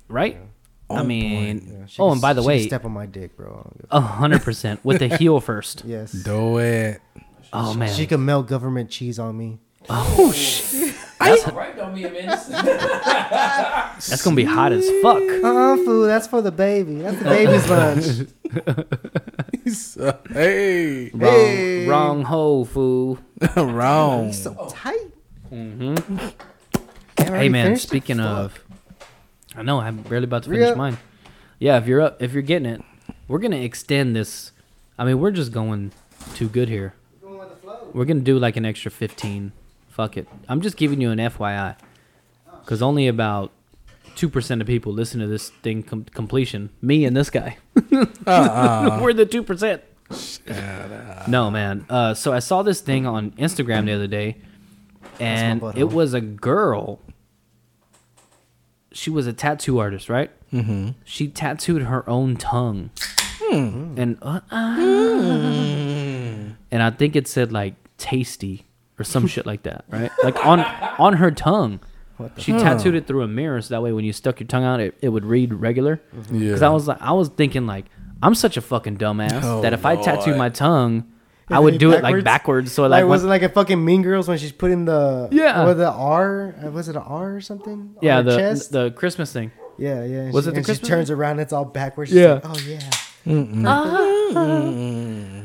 right? 0.09 0.37
I 0.89 0.99
On 0.99 1.07
mean. 1.07 1.77
Yeah, 1.79 1.85
she 1.85 2.01
oh, 2.01 2.07
can- 2.07 2.11
and 2.13 2.21
by 2.21 2.33
the 2.33 2.41
she 2.41 2.45
can 2.45 2.47
way, 2.47 2.67
step 2.67 2.83
on 2.83 2.91
my 2.91 3.05
dick, 3.05 3.37
bro. 3.37 3.47
I 3.47 3.55
don't 3.63 3.77
give 3.77 3.87
a- 3.91 3.97
a 3.97 4.01
hundred 4.01 4.41
percent 4.43 4.83
with 4.83 4.99
the 4.99 5.07
heel 5.15 5.39
first. 5.39 5.83
Yes. 5.87 6.11
Do 6.11 6.57
it. 6.57 6.99
Oh 7.53 7.73
man, 7.73 7.93
She 7.93 8.05
can 8.05 8.25
melt 8.25 8.47
government 8.47 8.89
cheese 8.89 9.17
on 9.17 9.37
me. 9.37 9.59
Oh 9.89 10.31
shit, 10.33 10.95
that's, 11.19 11.43
that's 14.09 14.23
gonna 14.23 14.35
be 14.35 14.43
hot 14.43 14.71
as 14.71 14.89
fuck. 15.01 15.21
Uh, 15.43 15.75
fool. 15.77 16.03
That's 16.07 16.27
for 16.27 16.41
the 16.41 16.51
baby. 16.51 16.95
That's 16.95 17.17
the 17.19 17.25
baby's 17.25 17.69
lunch. 17.75 18.27
hey. 20.33 21.09
Wrong, 21.13 21.21
Hey. 21.33 21.87
wrong 21.87 22.23
hoe, 22.23 22.65
fool. 22.65 23.19
Wrong. 23.55 24.33
So 24.33 24.67
tight. 24.71 25.11
Mm-hmm. 25.51 26.27
Hey 27.33 27.49
man, 27.49 27.77
speaking 27.77 28.19
of, 28.19 28.59
I 29.55 29.61
know 29.63 29.79
I'm 29.79 29.97
barely 30.03 30.25
about 30.25 30.43
to 30.43 30.49
finish 30.49 30.69
up. 30.69 30.77
mine. 30.77 30.97
Yeah, 31.59 31.77
if 31.77 31.87
you're 31.87 32.01
up, 32.01 32.21
if 32.21 32.33
you're 32.33 32.41
getting 32.43 32.67
it, 32.67 32.81
we're 33.27 33.39
gonna 33.39 33.57
extend 33.57 34.15
this. 34.15 34.51
I 34.97 35.05
mean, 35.05 35.19
we're 35.19 35.31
just 35.31 35.51
going 35.51 35.91
too 36.35 36.47
good 36.47 36.69
here. 36.69 36.93
We're, 37.21 37.37
going 37.37 37.49
We're 37.93 38.05
gonna 38.05 38.19
do 38.21 38.37
like 38.39 38.55
an 38.57 38.65
extra 38.65 38.91
15. 38.91 39.51
Fuck 39.95 40.17
it. 40.17 40.27
I'm 40.49 40.59
just 40.59 40.75
giving 40.75 40.99
you 40.99 41.09
an 41.11 41.19
FYI, 41.19 41.77
because 42.59 42.81
only 42.81 43.07
about 43.07 43.53
two 44.17 44.27
percent 44.27 44.59
of 44.59 44.67
people 44.67 44.91
listen 44.91 45.21
to 45.21 45.27
this 45.27 45.51
thing 45.63 45.83
com- 45.83 46.03
completion. 46.13 46.69
Me 46.81 47.05
and 47.05 47.15
this 47.15 47.29
guy. 47.29 47.57
Uh-uh. 48.27 48.99
we're 49.01 49.13
the 49.13 49.25
two 49.25 49.41
percent. 49.41 49.81
No 51.29 51.49
man. 51.49 51.85
Uh, 51.89 52.13
so 52.13 52.33
I 52.33 52.39
saw 52.39 52.61
this 52.61 52.81
thing 52.81 53.05
on 53.07 53.31
Instagram 53.31 53.85
the 53.85 53.93
other 53.93 54.07
day, 54.07 54.35
and 55.17 55.63
it 55.77 55.89
was 55.93 56.13
a 56.13 56.19
girl. 56.19 56.99
She 58.91 59.09
was 59.09 59.27
a 59.27 59.33
tattoo 59.33 59.79
artist, 59.79 60.09
right? 60.09 60.29
Mm-hmm. 60.51 60.89
She 61.05 61.29
tattooed 61.29 61.83
her 61.83 62.07
own 62.09 62.35
tongue, 62.35 62.89
Hmm. 63.41 63.93
and 63.97 64.17
uh, 64.21 64.41
ah. 64.51 64.75
and 66.69 66.83
I 66.83 66.89
think 66.91 67.15
it 67.15 67.29
said 67.29 67.53
like 67.53 67.75
"tasty" 67.97 68.65
or 68.99 69.03
some 69.03 69.27
shit 69.33 69.45
like 69.45 69.63
that, 69.63 69.85
right? 69.89 70.11
Like 70.23 70.45
on 70.45 70.59
on 70.59 71.13
her 71.13 71.31
tongue. 71.31 71.79
She 72.37 72.53
tattooed 72.53 72.95
it 72.95 73.07
through 73.07 73.23
a 73.23 73.27
mirror, 73.27 73.61
so 73.61 73.73
that 73.75 73.81
way 73.81 73.91
when 73.91 74.05
you 74.05 74.13
stuck 74.13 74.39
your 74.39 74.47
tongue 74.47 74.63
out, 74.63 74.79
it, 74.79 74.95
it 75.01 75.09
would 75.09 75.25
read 75.25 75.53
regular. 75.53 76.01
Yeah. 76.31 76.39
Because 76.39 76.61
I 76.61 76.69
was 76.69 76.87
like, 76.87 77.01
I 77.01 77.11
was 77.11 77.27
thinking 77.27 77.67
like, 77.67 77.85
I'm 78.23 78.33
such 78.35 78.55
a 78.55 78.61
fucking 78.61 78.97
dumbass 78.97 79.41
Oh, 79.43 79.61
that 79.61 79.73
if 79.73 79.85
I 79.85 79.97
tattoo 79.97 80.27
Lord. 80.27 80.37
my 80.37 80.47
tongue, 80.47 81.11
I 81.49 81.59
would 81.59 81.73
it 81.75 81.77
do 81.77 81.91
it 81.91 81.95
like 82.01 82.03
backwards? 82.03 82.23
backwards. 82.23 82.71
So 82.71 82.83
Like, 82.83 83.01
like, 83.01 83.09
wasn't 83.09 83.31
like 83.31 83.41
a 83.41 83.49
fucking 83.49 83.83
Mean 83.83 84.01
Girls 84.01 84.29
when 84.29 84.37
she's 84.37 84.53
putting 84.53 84.85
the 84.85 85.27
Yeah. 85.33 85.65
with 85.65 85.77
the 85.77 85.91
R? 85.91 86.55
uh, 86.65 86.71
Was 86.71 86.87
it 86.87 86.95
an 86.95 87.01
R 87.01 87.35
or 87.35 87.41
something? 87.41 87.73
on 87.73 87.95
yeah, 88.01 88.15
her 88.17 88.23
the 88.23 88.37
chest? 88.37 88.71
the 88.71 88.91
Christmas 88.91 89.33
thing. 89.33 89.51
yeah, 89.77 90.05
yeah. 90.05 90.19
and 90.21 90.33
Was 90.33 90.45
she, 90.45 90.51
it 90.51 90.51
the 90.53 90.57
and 90.59 90.65
Christmas 90.65 90.87
she 90.87 90.93
turns 90.95 91.11
around, 91.11 91.39
it's 91.41 91.51
all 91.51 91.65
backwards. 91.65 92.11
She's 92.11 92.19
Yeah. 92.21 92.35
like, 92.35 92.43
oh 92.45 92.57
yeah. 92.65 92.79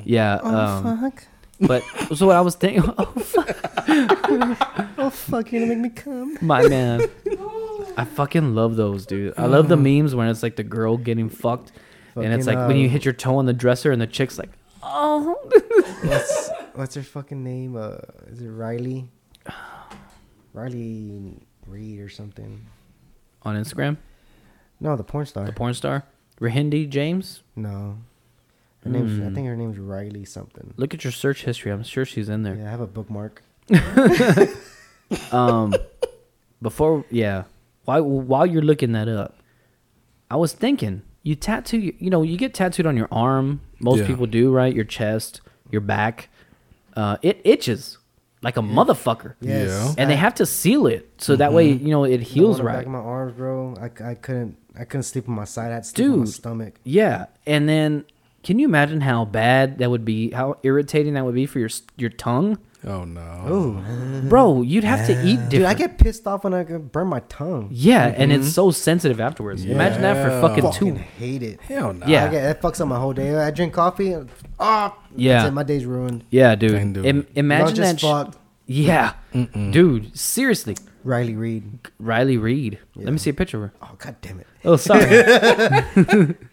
Yeah. 0.05 0.39
Oh 0.43 0.57
um, 0.57 1.01
fuck. 1.01 1.25
But 1.61 1.82
so 2.15 2.27
what 2.27 2.37
I 2.37 2.41
was 2.41 2.55
thinking, 2.55 2.82
oh 2.99 3.05
fuck, 3.05 3.57
Oh 4.99 5.11
fuck, 5.11 5.53
you're 5.53 5.62
gonna 5.62 5.74
make 5.77 5.78
me 5.78 5.91
come. 5.91 6.39
my 6.41 6.66
man, 6.69 7.09
I 7.97 8.05
fucking 8.05 8.55
love 8.55 8.77
those, 8.77 9.05
dude. 9.07 9.35
I 9.37 9.47
love 9.47 9.69
the 9.69 9.77
memes 9.77 10.15
when 10.15 10.28
it's 10.28 10.43
like 10.43 10.57
the 10.57 10.62
girl 10.65 10.97
getting 10.97 11.28
fucked, 11.28 11.73
and 12.16 12.32
it's 12.32 12.47
like 12.47 12.59
when 12.66 12.77
you 12.77 12.89
hit 12.89 13.05
your 13.05 13.15
toe 13.15 13.37
on 13.37 13.47
the 13.47 13.53
dresser 13.53 13.93
and 13.93 14.01
the 14.01 14.07
chick's 14.07 14.39
like, 14.39 14.51
oh, 14.82 15.37
What's 16.03 16.51
what's 16.74 16.95
her 16.95 17.03
fucking 17.03 17.43
name? 17.45 17.77
Uh, 17.77 17.99
is 18.28 18.41
it 18.41 18.49
Riley? 18.49 19.09
Riley 20.53 21.37
Reid 21.66 22.01
or 22.01 22.09
something? 22.09 22.66
on 23.43 23.57
Instagram, 23.57 23.97
No, 24.81 24.97
the 24.97 25.05
porn 25.05 25.24
star. 25.27 25.47
the 25.47 25.53
porn 25.53 25.73
star, 25.74 26.05
Rahyndee 26.41 26.89
James. 26.89 27.43
no, 27.57 27.99
her 28.85 28.90
name's. 28.90 29.19
Hmm. 29.19 29.27
I 29.28 29.35
think 29.35 29.47
her 29.47 29.57
name's 29.57 29.78
Riley 29.78 30.24
something. 30.24 30.73
Look 30.77 30.94
at 30.94 31.05
your 31.05 31.12
search 31.12 31.44
history. 31.44 31.70
I'm 31.73 31.82
sure 31.82 32.05
she's 32.05 32.28
in 32.28 32.43
there. 32.43 32.55
Yeah, 32.57 32.66
I 32.69 32.70
have 32.70 32.81
a 32.81 32.86
bookmark. 32.86 33.43
Um, 35.32 35.74
before 36.62 37.05
yeah, 37.11 37.44
while 37.85 38.05
while 38.05 38.47
you're 38.47 38.62
looking 38.62 38.93
that 38.93 39.09
up, 39.09 39.36
I 40.31 40.36
was 40.36 40.52
thinking 40.52 41.02
you 41.24 41.35
tattoo. 41.35 41.78
You 41.98 42.11
know, 42.11 42.23
you 42.23 42.36
get 42.36 42.55
tattooed 42.55 42.86
on 42.86 42.97
your 42.97 43.09
arm. 43.11 43.61
Most 43.81 44.01
Yeah. 44.01 44.07
people 44.07 44.27
do, 44.27 44.52
right? 44.52 44.73
Your 44.73 44.85
chest, 44.85 45.40
your 45.70 45.81
back. 45.81 46.28
Uh, 46.97 47.16
it 47.23 47.40
itches 47.44 47.98
like 48.43 48.57
a 48.57 48.61
motherfucker. 48.62 49.35
Yes. 49.40 49.94
And 49.98 50.09
they 50.09 50.16
have 50.16 50.35
to 50.36 50.47
seal 50.47 50.86
it 50.86 51.11
so 51.19 51.35
that 51.36 51.52
way 51.52 51.69
you 51.73 51.90
know 51.90 52.05
it 52.05 52.11
You 52.12 52.19
know, 52.19 52.24
heals 52.24 52.61
on 52.61 52.66
the 52.66 52.69
Back 52.70 52.77
right. 52.77 52.86
of 52.86 52.93
my 52.93 52.98
arms, 53.01 53.32
bro. 53.36 53.74
I, 53.81 54.11
I 54.11 54.15
couldn't. 54.15 54.57
I 54.78 54.85
couldn't 54.85 55.02
sleep 55.02 55.28
on 55.28 55.35
my 55.35 55.44
side. 55.44 55.73
I 55.73 55.74
had 55.74 55.82
to 55.82 55.89
sleep 55.89 56.11
on 56.12 56.19
my 56.20 56.24
stomach. 56.27 56.74
Yeah, 56.85 57.27
and 57.47 57.69
then 57.69 58.05
can 58.43 58.59
you 58.59 58.67
imagine 58.67 59.01
how 59.03 59.25
bad 59.25 59.79
that 59.79 59.91
would 59.91 60.05
be? 60.05 60.31
How 60.31 60.57
irritating 60.62 61.15
that 61.15 61.25
would 61.25 61.35
be 61.35 61.47
for 61.47 61.59
your 61.59 61.69
your 61.97 62.11
tongue, 62.11 62.59
Oh 62.87 63.05
no. 63.05 63.21
Oh, 63.47 64.23
bro? 64.29 64.62
You'd 64.62 64.85
have 64.85 65.07
to 65.07 65.12
eat 65.12 65.35
different. 65.35 65.51
dude, 65.51 65.62
I 65.65 65.75
get 65.75 65.99
pissed 65.99 66.27
off 66.27 66.45
when 66.45 66.55
I 66.55 66.65
could 66.65 66.91
burn 66.91 67.09
my 67.09 67.21
tongue. 67.29 67.69
yeah, 67.71 68.07
and 68.07 68.33
it's 68.33 68.53
so 68.53 68.71
sensitive 68.71 69.21
afterwards. 69.21 69.65
Imagine 69.67 70.01
that 70.03 70.15
for 70.25 70.31
Yeah. 70.31 70.41
fucking 70.41 70.62
Fucking 70.65 70.95
two. 70.97 71.01
hate 71.19 71.43
it. 71.43 71.61
Hell 71.61 71.93
no. 71.93 72.07
Yeah. 72.07 72.25
I 72.25 72.29
get, 72.29 72.43
that 72.43 72.62
fucks 72.62 72.81
up 72.81 72.89
my 72.89 72.99
whole 72.99 73.12
day. 73.12 73.35
I 73.37 73.51
drink 73.51 73.75
coffee. 73.75 74.12
and- 74.12 74.31
Ah, 74.59 74.97
Yeah. 75.15 75.47
it, 75.47 75.51
my 75.53 75.62
day's 75.62 75.85
ruined. 75.85 76.25
Yeah, 76.31 76.55
dude. 76.55 76.73
Can't 76.73 76.93
do 76.95 77.05
Im- 77.05 77.19
it. 77.21 77.29
imagine 77.35 77.67
Lunch 77.67 77.79
that. 77.79 77.95
is 77.97 78.01
sh- 78.01 78.05
fucked. 78.05 78.39
yeah, 78.67 79.12
dude. 79.71 80.17
Seriously, 80.17 80.77
Riley 81.05 81.35
Reid. 81.35 81.81
Riley 81.99 82.39
Reid. 82.39 82.79
Let 82.97 83.12
me 83.12 83.19
see 83.19 83.29
a 83.31 83.35
picture 83.35 83.62
of 83.62 83.71
her. 83.71 83.73
Oh 83.83 83.95
god 83.99 84.17
damn 84.23 84.41
it! 84.41 84.47
Oh, 84.65 84.77
sorry. 84.77 85.05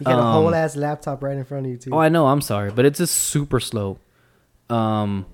You 0.00 0.04
got 0.04 0.18
a 0.18 0.22
whole 0.32 0.54
ass 0.54 0.76
laptop 0.76 1.22
right 1.22 1.36
in 1.36 1.44
front 1.44 1.66
of 1.66 1.72
you 1.72 1.78
too. 1.78 1.92
Um, 1.92 1.98
oh, 1.98 2.00
I 2.00 2.08
know. 2.08 2.26
I'm 2.28 2.40
sorry, 2.40 2.70
but 2.70 2.84
it's 2.84 2.98
just 2.98 3.14
super 3.14 3.60
slow. 3.60 3.98
Um, 4.70 5.26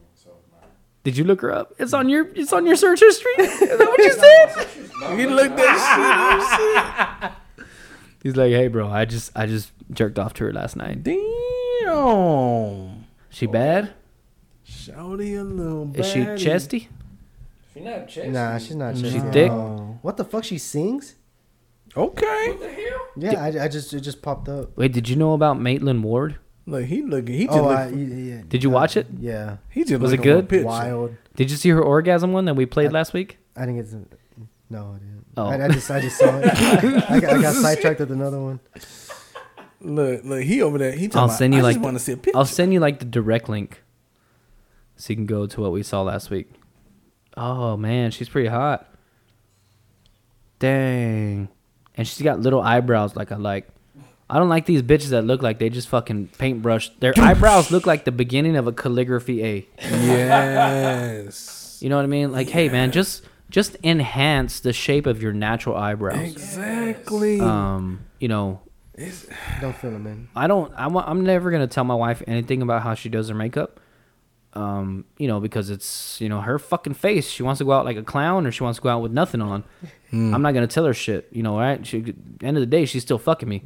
did 1.03 1.17
you 1.17 1.25
look 1.25 1.41
her 1.43 1.53
up? 1.53 1.75
It's 1.79 1.93
on 1.93 2.09
your. 2.09 2.29
It's 2.35 2.53
on 2.53 2.67
your 2.67 2.77
search 2.77 3.01
history. 3.01 3.33
Is 3.39 3.61
that 3.61 3.79
what 3.79 3.99
you 3.99 4.13
said? 4.13 4.69
You 5.19 5.29
look 5.29 5.55
that 5.57 7.35
shit. 7.59 7.67
He's 8.23 8.37
like, 8.37 8.53
hey, 8.53 8.69
bro. 8.69 8.89
I 8.89 9.05
just, 9.05 9.31
I 9.37 9.45
just 9.45 9.71
jerked 9.93 10.19
off 10.19 10.33
to 10.35 10.45
her 10.45 10.53
last 10.53 10.77
night. 10.77 11.03
Damn. 11.03 13.05
She 13.29 13.47
bad? 13.47 13.93
Shouty 14.67 15.39
a 15.39 15.43
little 15.43 15.91
Is 15.95 16.07
she 16.11 16.21
baddie. 16.21 16.39
chesty? 16.39 16.89
nah, 17.77 18.07
she's 18.07 18.77
not. 18.77 18.97
She's 18.97 19.13
chesty 19.13 19.19
at 19.19 19.33
thick? 19.33 19.53
What 20.01 20.17
the 20.17 20.25
fuck? 20.25 20.45
She 20.45 20.57
sings? 20.57 21.17
Okay. 21.95 22.57
Yeah, 23.17 23.43
I, 23.43 23.65
I 23.65 23.69
just 23.69 23.93
it 23.93 24.01
just 24.01 24.23
popped 24.23 24.49
up. 24.49 24.77
Wait, 24.77 24.93
did 24.93 25.09
you 25.09 25.17
know 25.17 25.33
about 25.35 25.61
Maitland 25.61 26.03
Ward? 26.03 26.37
Look, 26.67 26.85
he 26.87 27.03
looking. 27.03 27.35
He 27.35 27.47
just 27.47 27.59
Oh, 27.59 27.69
look. 27.69 27.79
I, 27.79 27.89
yeah, 27.91 28.43
Did 28.49 28.63
you 28.63 28.71
watch 28.71 28.97
it? 28.97 29.07
Yeah, 29.19 29.59
he 29.71 29.85
just 29.85 30.01
was 30.01 30.13
it 30.13 30.17
looking 30.17 30.33
for 30.33 30.39
a 30.39 30.43
good? 30.43 30.49
Picture. 30.49 30.67
wild. 30.67 31.17
Did 31.37 31.51
you 31.51 31.57
see 31.57 31.69
her 31.71 31.83
orgasm 31.83 32.33
one 32.33 32.47
that 32.47 32.55
we 32.55 32.65
played 32.67 32.93
last 32.93 33.13
week? 33.13 33.39
I 33.57 33.67
think 33.67 33.79
it's. 33.81 33.95
No, 34.71 34.93
I 34.95 34.99
didn't. 34.99 35.27
Oh. 35.37 35.47
I, 35.47 35.65
I 35.65 35.69
just 35.69 35.91
I 35.91 36.01
just 36.01 36.17
saw 36.19 36.39
it. 36.39 36.47
I, 37.11 37.21
got, 37.21 37.31
I 37.35 37.43
got 37.43 37.55
sidetracked 37.55 38.01
with 38.01 38.11
another 38.13 38.41
one. 38.41 38.61
Look, 39.81 40.25
look, 40.25 40.43
he 40.43 40.63
over 40.63 40.79
there. 40.79 40.93
He 40.93 41.09
talking 41.09 41.19
I'll 41.19 41.25
about, 41.27 41.37
send 41.39 41.55
you 41.55 41.61
I 41.61 41.63
like 41.65 41.75
just 41.75 41.85
want 41.85 41.97
to 41.99 42.03
see 42.03 42.13
a 42.13 42.17
picture. 42.17 42.39
I'll 42.39 42.47
send 42.47 42.73
you 42.73 42.81
like 42.81 42.99
the 42.99 43.05
direct 43.05 43.49
link, 43.49 43.83
so 44.97 45.13
you 45.13 45.17
can 45.17 45.27
go 45.27 45.47
to 45.47 45.61
what 45.61 45.73
we 45.73 45.83
saw 45.83 46.03
last 46.03 46.31
week. 46.31 46.51
Oh 47.37 47.77
man, 47.77 48.11
she's 48.11 48.29
pretty 48.29 48.49
hot. 48.49 48.89
Dang, 50.59 51.49
and 51.97 52.07
she's 52.07 52.23
got 52.23 52.41
little 52.41 52.61
eyebrows 52.61 53.17
like 53.17 53.33
I 53.33 53.37
like. 53.37 53.69
I 54.29 54.39
don't 54.39 54.49
like 54.49 54.65
these 54.67 54.83
bitches 54.83 55.11
that 55.11 55.23
look 55.23 55.43
like 55.43 55.59
they 55.59 55.69
just 55.69 55.89
fucking 55.89 56.29
paintbrush. 56.39 56.91
Their 57.01 57.13
eyebrows 57.19 57.71
look 57.71 57.87
like 57.87 58.05
the 58.05 58.13
beginning 58.13 58.57
of 58.57 58.67
a 58.67 58.73
calligraphy 58.73 59.45
A. 59.45 59.69
yes. 59.81 61.61
You 61.81 61.91
know 61.91 61.97
what 61.97 62.05
I 62.05 62.07
mean? 62.07 62.33
Like, 62.33 62.49
hey 62.49 62.71
man, 62.71 62.93
just 62.93 63.25
just 63.51 63.77
enhance 63.85 64.61
the 64.61 64.73
shape 64.73 65.05
of 65.07 65.23
your 65.23 65.35
natural 65.35 65.77
eyebrows. 65.77 66.19
Exactly. 66.19 67.41
Um, 67.41 68.07
you 68.19 68.29
know, 68.29 68.63
Don't 69.61 69.77
fill 69.77 69.91
them 69.91 70.07
in. 70.07 70.29
I 70.35 70.47
don't. 70.47 70.73
I'm, 70.77 70.97
I'm 70.97 71.25
never 71.25 71.51
gonna 71.51 71.67
tell 71.67 71.85
my 71.85 71.95
wife 71.95 72.23
anything 72.27 72.63
about 72.63 72.83
how 72.83 72.95
she 72.95 73.11
does 73.11 73.29
her 73.29 73.35
makeup. 73.35 73.81
Um, 74.55 75.05
you 75.19 75.27
know, 75.27 75.41
because 75.41 75.69
it's 75.69 76.21
you 76.21 76.29
know 76.29 76.41
her 76.41 76.59
fucking 76.61 76.95
face. 76.95 77.29
She 77.29 77.43
wants 77.43 77.59
to 77.59 77.65
go 77.65 77.73
out 77.73 77.85
like 77.85 77.97
a 77.97 78.03
clown, 78.05 78.47
or 78.47 78.53
she 78.53 78.63
wants 78.63 78.79
to 78.79 78.83
go 78.83 78.89
out 78.89 79.03
with 79.03 79.13
nothing 79.13 79.43
on. 79.43 79.65
I'm 80.13 80.43
not 80.43 80.55
gonna 80.55 80.69
tell 80.69 80.85
her 80.85 80.95
shit. 80.95 81.29
You 81.33 81.43
know, 81.43 81.59
right? 81.59 81.85
She, 81.85 82.15
end 82.41 82.57
of 82.57 82.61
the 82.61 82.67
day, 82.67 82.85
she's 82.85 83.03
still 83.03 83.19
fucking 83.19 83.49
me. 83.49 83.63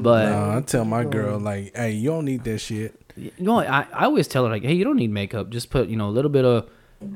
But 0.00 0.26
No, 0.28 0.56
I 0.56 0.60
tell 0.64 0.84
my 0.84 1.02
girl 1.04 1.40
like, 1.40 1.76
hey, 1.76 1.90
you 1.90 2.10
don't 2.10 2.24
need 2.24 2.44
that 2.44 2.58
shit. 2.58 2.94
you 3.16 3.32
know, 3.40 3.58
I, 3.58 3.86
I 3.92 4.04
always 4.04 4.28
tell 4.28 4.44
her 4.44 4.50
like, 4.50 4.62
hey, 4.62 4.74
you 4.74 4.84
don't 4.84 4.94
need 4.96 5.10
makeup. 5.10 5.50
Just 5.50 5.70
put 5.70 5.88
you 5.88 5.96
know 5.96 6.08
a 6.08 6.14
little 6.14 6.30
bit 6.30 6.44
of 6.44 6.68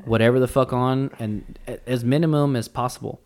whatever 0.03 0.37
the 0.41 0.47
fuck 0.49 0.73
on, 0.73 1.11
and 1.17 1.57
as 1.85 2.03
minimum 2.03 2.57
as 2.57 2.67
possible. 2.67 3.21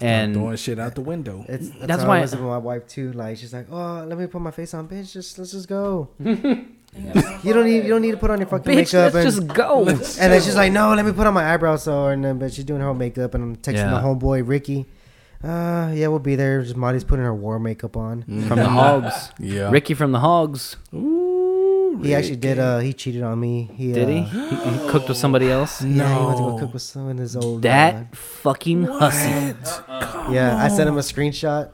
And 0.00 0.02
and 0.02 0.34
throwing 0.34 0.56
shit 0.56 0.78
out 0.80 0.94
the 0.96 1.00
window. 1.02 1.44
It's, 1.48 1.68
that's, 1.68 1.86
That's 1.86 2.04
why- 2.04 2.18
I 2.18 2.20
was 2.22 2.32
with 2.32 2.40
my 2.40 2.56
wife 2.58 2.88
too. 2.88 3.12
Like 3.12 3.36
she's 3.36 3.52
like, 3.52 3.66
"Oh, 3.70 4.04
let 4.08 4.16
me 4.18 4.26
put 4.26 4.40
my 4.40 4.50
face 4.50 4.72
on, 4.74 4.88
bitch. 4.88 5.12
Just 5.12 5.38
let's 5.38 5.52
just 5.52 5.68
go. 5.68 6.08
you 7.42 7.52
don't 7.52 7.64
need 7.66 7.84
you 7.84 7.88
don't 7.88 8.02
need 8.02 8.12
to 8.12 8.16
put 8.16 8.30
on 8.30 8.38
your 8.38 8.48
fucking 8.48 8.72
bitch, 8.72 8.92
makeup." 8.94 9.14
let's 9.14 9.36
and, 9.36 9.46
just 9.48 9.54
go. 9.56 9.84
and 9.88 9.98
then 9.98 10.40
she's 10.42 10.56
like, 10.56 10.72
"No, 10.72 10.94
let 10.94 11.04
me 11.04 11.12
put 11.12 11.26
on 11.26 11.34
my 11.34 11.52
eyebrows." 11.52 11.82
So 11.84 12.06
and 12.08 12.24
then 12.24 12.38
but 12.38 12.52
she's 12.52 12.64
doing 12.64 12.80
her 12.80 12.88
own 12.88 12.98
makeup, 12.98 13.34
and 13.34 13.42
I'm 13.44 13.56
texting 13.56 13.74
Yeah. 13.76 13.90
the 13.90 14.06
homeboy 14.06 14.46
Ricky. 14.46 14.86
Uh, 15.44 15.92
yeah, 15.94 16.08
we'll 16.08 16.18
be 16.18 16.34
there. 16.34 16.62
Just 16.62 16.76
Marty's 16.76 17.04
putting 17.04 17.24
her 17.24 17.34
war 17.34 17.58
makeup 17.58 17.96
on. 17.96 18.22
from 18.22 18.58
the 18.58 18.68
hogs. 18.80 19.30
Yeah. 19.38 19.70
Ricky 19.70 19.94
from 19.94 20.10
the 20.12 20.18
hogs. 20.20 20.76
Ooh, 20.94 22.00
He 22.02 22.14
actually 22.14 22.36
did. 22.36 22.58
Uh, 22.58 22.78
he 22.78 22.92
cheated 22.94 23.22
on 23.22 23.38
me. 23.38 23.70
He 23.74 23.92
Did 23.92 24.08
he? 24.08 24.18
uh, 24.20 24.24
he? 24.24 24.70
He 24.80 24.88
cooked 24.88 25.08
with 25.08 25.18
somebody 25.18 25.50
else. 25.50 25.82
Yeah, 25.82 26.18
he 26.18 26.24
went 26.26 26.38
to 26.38 26.42
go 26.42 26.58
cook 26.58 26.72
with 26.72 26.82
someone 26.82 27.12
in 27.12 27.18
his 27.18 27.36
old. 27.36 27.58
uh, 27.64 27.68
That 27.68 28.16
fucking 28.16 28.84
hussy. 28.84 29.54
yeah, 30.32 30.58
I 30.60 30.68
sent 30.68 30.88
him 30.88 30.96
a 30.96 31.00
screenshot. 31.02 31.70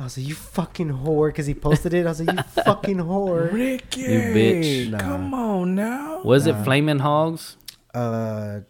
I 0.00 0.04
was 0.04 0.16
like, 0.16 0.26
"You 0.26 0.34
fucking 0.34 0.88
whore," 0.90 1.28
because 1.28 1.46
he 1.46 1.54
posted 1.54 1.92
it. 1.94 2.06
I 2.06 2.08
was 2.08 2.20
like, 2.22 2.36
"You 2.36 2.42
fucking 2.64 2.96
whore." 2.98 3.52
Ricky, 3.52 4.00
You 4.02 4.20
bitch. 4.34 4.98
Come 4.98 5.34
on 5.34 5.74
now. 5.74 6.22
Was 6.22 6.46
it 6.46 6.56
flaming 6.64 7.00
hogs? 7.00 7.56
Uh, 7.92 8.60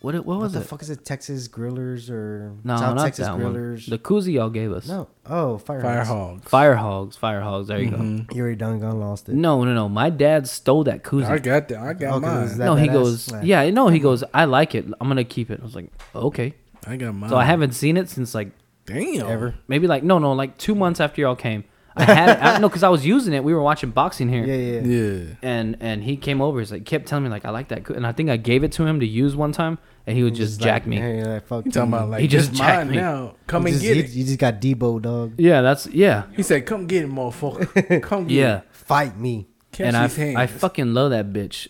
What 0.00 0.14
it, 0.14 0.24
what 0.24 0.36
what 0.36 0.40
was 0.44 0.52
the 0.52 0.60
it? 0.60 0.66
fuck 0.66 0.80
is 0.82 0.90
it? 0.90 1.04
Texas 1.04 1.48
Grillers 1.48 2.08
or 2.08 2.54
No, 2.64 2.76
South 2.76 2.94
not 2.96 3.04
Texas 3.04 3.26
that 3.26 3.36
Grillers? 3.36 3.88
one. 3.88 3.90
The 3.90 3.98
koozie 3.98 4.32
y'all 4.34 4.48
gave 4.48 4.70
us. 4.72 4.86
no, 4.88 5.08
oh, 5.26 5.58
fire, 5.58 5.82
Fire 5.82 6.04
Hogs. 6.04 6.08
hogs. 6.08 6.44
Fire 6.48 6.76
hogs. 6.76 7.16
Fire 7.16 7.40
hogs. 7.40 7.66
There 7.68 7.80
you 7.82 7.90
go. 7.90 7.96
You 8.32 8.40
already 8.42 8.56
done 8.56 8.78
gone 8.80 9.00
lost 9.00 9.28
it. 9.28 9.34
No, 9.34 9.64
no, 9.64 9.74
no. 9.74 9.88
My 9.88 10.08
dad 10.08 10.46
stole 10.48 10.84
that 10.84 11.02
koozie. 11.02 11.26
I 11.28 11.38
got 11.38 11.66
that. 11.68 11.78
I 11.80 11.92
got 11.94 12.14
Okay, 12.18 12.26
mine. 12.26 12.44
is 12.44 12.56
that 12.56 12.64
no, 12.64 12.76
he 12.76 12.86
badass? 12.88 12.92
goes, 12.92 13.32
Nah. 13.32 13.40
yeah, 13.42 13.70
no, 13.70 13.88
he 13.88 13.98
goes, 13.98 14.22
I 14.32 14.44
like 14.46 14.74
it. 14.76 14.86
I'm 15.00 15.08
gonna 15.08 15.24
keep 15.24 15.50
it. 15.50 15.58
I 15.60 15.64
was 15.64 15.74
like, 15.74 15.90
okay. 16.14 16.54
I 16.86 16.96
got 16.96 17.14
mine. 17.14 17.28
So 17.30 17.36
I 17.36 17.44
haven't 17.44 17.72
seen 17.72 17.96
it 17.96 18.08
since 18.08 18.34
like 18.36 18.52
Damn. 18.88 19.26
ever. 19.26 19.54
maybe 19.68 19.86
like 19.86 20.02
no, 20.02 20.18
no, 20.18 20.32
like 20.32 20.58
two 20.58 20.74
months 20.74 21.00
after 21.00 21.20
y'all 21.20 21.36
came. 21.36 21.64
I 21.96 22.04
had 22.04 22.28
it, 22.30 22.42
I, 22.42 22.58
no, 22.58 22.68
because 22.68 22.84
I 22.84 22.88
was 22.90 23.04
using 23.04 23.34
it. 23.34 23.42
We 23.42 23.52
were 23.52 23.62
watching 23.62 23.90
boxing 23.90 24.28
here. 24.28 24.44
Yeah, 24.44 24.54
yeah. 24.54 24.80
Yeah. 24.80 25.34
and 25.42 25.76
and 25.80 26.04
he 26.04 26.16
came 26.16 26.40
over. 26.40 26.60
He's 26.60 26.70
like 26.70 26.84
kept 26.84 27.06
telling 27.06 27.24
me 27.24 27.30
like 27.30 27.44
I 27.44 27.50
like 27.50 27.68
that, 27.68 27.84
coo-" 27.84 27.94
and 27.94 28.06
I 28.06 28.12
think 28.12 28.30
I 28.30 28.36
gave 28.36 28.62
it 28.62 28.70
to 28.72 28.86
him 28.86 29.00
to 29.00 29.06
use 29.06 29.34
one 29.34 29.50
time, 29.50 29.78
and 30.06 30.16
he 30.16 30.22
would 30.22 30.34
just, 30.36 30.60
jack 30.60 30.82
like, 30.82 30.86
me. 30.86 30.96
Hey, 30.98 31.24
like, 31.24 31.46
fuck 31.48 31.64
You 31.64 31.72
talking 31.72 31.92
about 31.92 32.10
like 32.10 32.20
He 32.20 32.28
just 32.28 32.50
just 32.50 32.60
jacked 32.60 32.86
mine 32.86 32.90
me. 32.90 32.96
now? 33.02 33.34
Come 33.48 33.62
you 33.66 33.72
and 33.72 33.74
just, 33.74 33.82
get 33.84 33.96
you, 33.96 34.02
it. 34.04 34.10
you 34.10 34.24
just 34.24 34.38
got 34.38 34.60
Debo, 34.60 35.02
dog. 35.02 35.34
Yeah, 35.38 35.60
that's 35.60 35.86
yeah, 35.88 36.24
He 36.36 36.42
said, 36.44 36.66
"Come 36.66 36.86
get 36.86 37.02
it, 37.04 37.10
motherfucker. 37.10 38.00
Come 38.02 38.28
get 38.28 38.34
yeah. 38.34 38.58
it. 38.58 38.64
Fight 38.70 39.18
me. 39.18 39.48
Catch 39.72 39.86
and 39.88 39.96
I 39.96 40.06
hands." 40.06 40.36
I 40.36 40.46
fucking 40.46 40.94
love 40.94 41.10
that 41.10 41.32
bitch, 41.32 41.66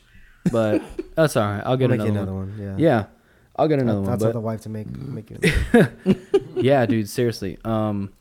but 0.53 0.83
that's 1.15 1.37
all 1.37 1.45
right. 1.45 1.63
I'll 1.65 1.79
get 1.79 1.89
Make 1.89 2.01
another, 2.01 2.11
another 2.11 2.35
one. 2.35 2.59
one. 2.59 2.59
Yeah. 2.61 2.75
Yeah, 2.77 3.05
I'll 3.59 3.69
get 3.69 3.81
another 3.81 4.01
one. 4.01 4.11
That's 4.11 4.23
one. 4.23 4.29
what 4.29 4.33
the 4.35 4.39
But 4.41 4.45
wife 4.45 4.61
to 4.63 4.69
make 4.69 4.87
make 4.97 5.31
it. 5.31 6.41
yeah, 6.55 6.87
dude, 6.87 7.09
seriously. 7.09 7.59
Um, 7.65 8.13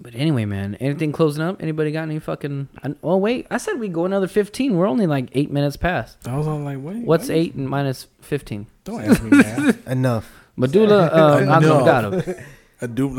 but 0.00 0.14
anyway, 0.14 0.44
man, 0.44 0.74
anything 0.76 1.10
closing 1.12 1.42
up? 1.42 1.60
Anybody 1.62 1.90
got 1.90 2.02
any 2.02 2.18
fucking? 2.20 2.68
I, 2.84 2.94
oh 3.02 3.16
wait, 3.16 3.46
I 3.50 3.56
said 3.58 3.80
we 3.80 3.88
go 3.88 4.04
another 4.04 4.28
fifteen. 4.28 4.76
We're 4.76 4.86
only 4.86 5.06
like 5.06 5.30
eight 5.32 5.50
minutes 5.50 5.76
past. 5.76 6.18
I 6.28 6.36
was 6.36 6.46
all 6.46 6.58
like, 6.60 6.78
"Wait, 6.80 7.04
What's 7.04 7.28
wait. 7.28 7.36
eight 7.36 7.54
and 7.54 7.68
minus 7.68 8.06
fifteen? 8.20 8.66
Don't 8.84 9.00
ask 9.02 9.22
me 9.22 9.30
that. 9.30 9.78
Enough. 9.86 10.30
Medulla 10.56 11.06
uh, 11.12 11.38
Enough. 11.38 11.62
oblongata. 11.64 12.44
I 12.82 12.86
do. 12.86 13.18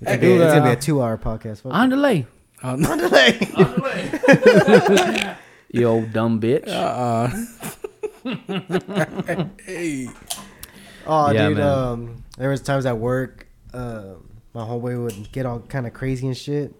It's 0.00 0.04
gonna, 0.04 0.18
be, 0.18 0.32
it's 0.34 0.54
gonna 0.54 0.62
be 0.64 0.68
uh, 0.70 0.72
a 0.72 0.76
two-hour 0.76 1.18
podcast. 1.18 1.62
Fuck 1.62 1.72
it. 1.72 1.74
Andale. 1.74 2.26
Uh, 2.62 2.76
You 5.70 5.84
old 5.86 6.12
dumb 6.12 6.40
bitch. 6.40 6.66
uh, 6.68 7.28
hey, 9.64 10.08
Oh, 11.08 11.30
Yeah, 11.32 11.48
dude. 11.48 11.58
man. 11.58 11.66
Um, 11.68 12.24
there 12.36 12.50
was 12.50 12.60
times 12.60 12.86
at 12.86 12.98
work, 12.98 13.46
uh, 13.74 14.14
my 14.54 14.62
homeboy 14.62 15.02
would 15.04 15.32
get 15.32 15.46
all 15.46 15.60
kind 15.60 15.86
of 15.86 15.92
crazy 15.94 16.26
and 16.26 16.36
shit. 16.36 16.74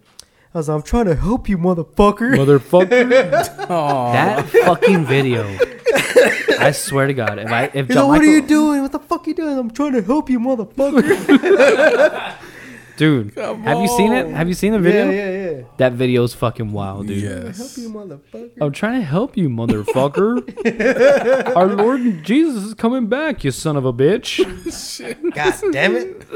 I 0.54 0.58
was 0.58 0.68
like, 0.68 0.76
I'm 0.76 0.82
trying 0.82 1.04
to 1.06 1.14
help 1.14 1.48
you, 1.48 1.58
motherfucker. 1.58 2.34
Motherfucker. 2.36 3.66
Aw. 3.70 4.12
that 4.12 4.48
fucking 4.48 5.04
video. 5.04 5.42
I 6.58 6.72
swear 6.72 7.06
to 7.06 7.14
God, 7.14 7.38
if 7.38 7.50
I 7.50 7.64
if 7.64 7.72
He's 7.72 7.82
like, 7.88 7.90
John 7.90 8.08
what 8.08 8.20
are 8.22 8.24
you 8.24 8.42
doing? 8.42 8.82
What 8.82 8.92
the 8.92 8.98
fuck 8.98 9.26
you 9.26 9.34
doing? 9.34 9.56
I'm 9.58 9.70
trying 9.70 9.92
to 9.92 10.02
help 10.02 10.28
you, 10.30 10.40
motherfucker. 10.40 11.04
dude, 12.98 13.34
have 13.36 13.80
you 13.80 13.88
seen 13.88 14.12
it? 14.12 14.26
Have 14.28 14.48
you 14.48 14.54
seen 14.54 14.72
the 14.72 14.78
video? 14.78 15.10
yeah, 15.10 15.30
yeah, 15.30 15.50
yeah. 15.50 15.62
That 15.78 15.92
video's 15.94 16.34
fucking 16.34 16.70
wild, 16.72 17.06
dude. 17.06 17.22
yes. 17.22 17.56
Help 17.56 17.76
you, 17.78 17.88
motherfucker. 17.90 18.50
I'm 18.60 18.72
trying 18.72 19.00
to 19.00 19.06
help 19.06 19.36
you, 19.36 19.48
motherfucker. 19.48 20.42
Our 21.56 21.68
Lord 21.68 22.22
Jesus 22.24 22.64
is 22.64 22.74
coming 22.74 23.06
back, 23.06 23.42
you 23.44 23.50
son 23.50 23.76
of 23.76 23.84
a 23.86 23.92
bitch. 23.92 24.38
God 25.34 25.72
damn 25.72 25.96
it. 25.96 26.28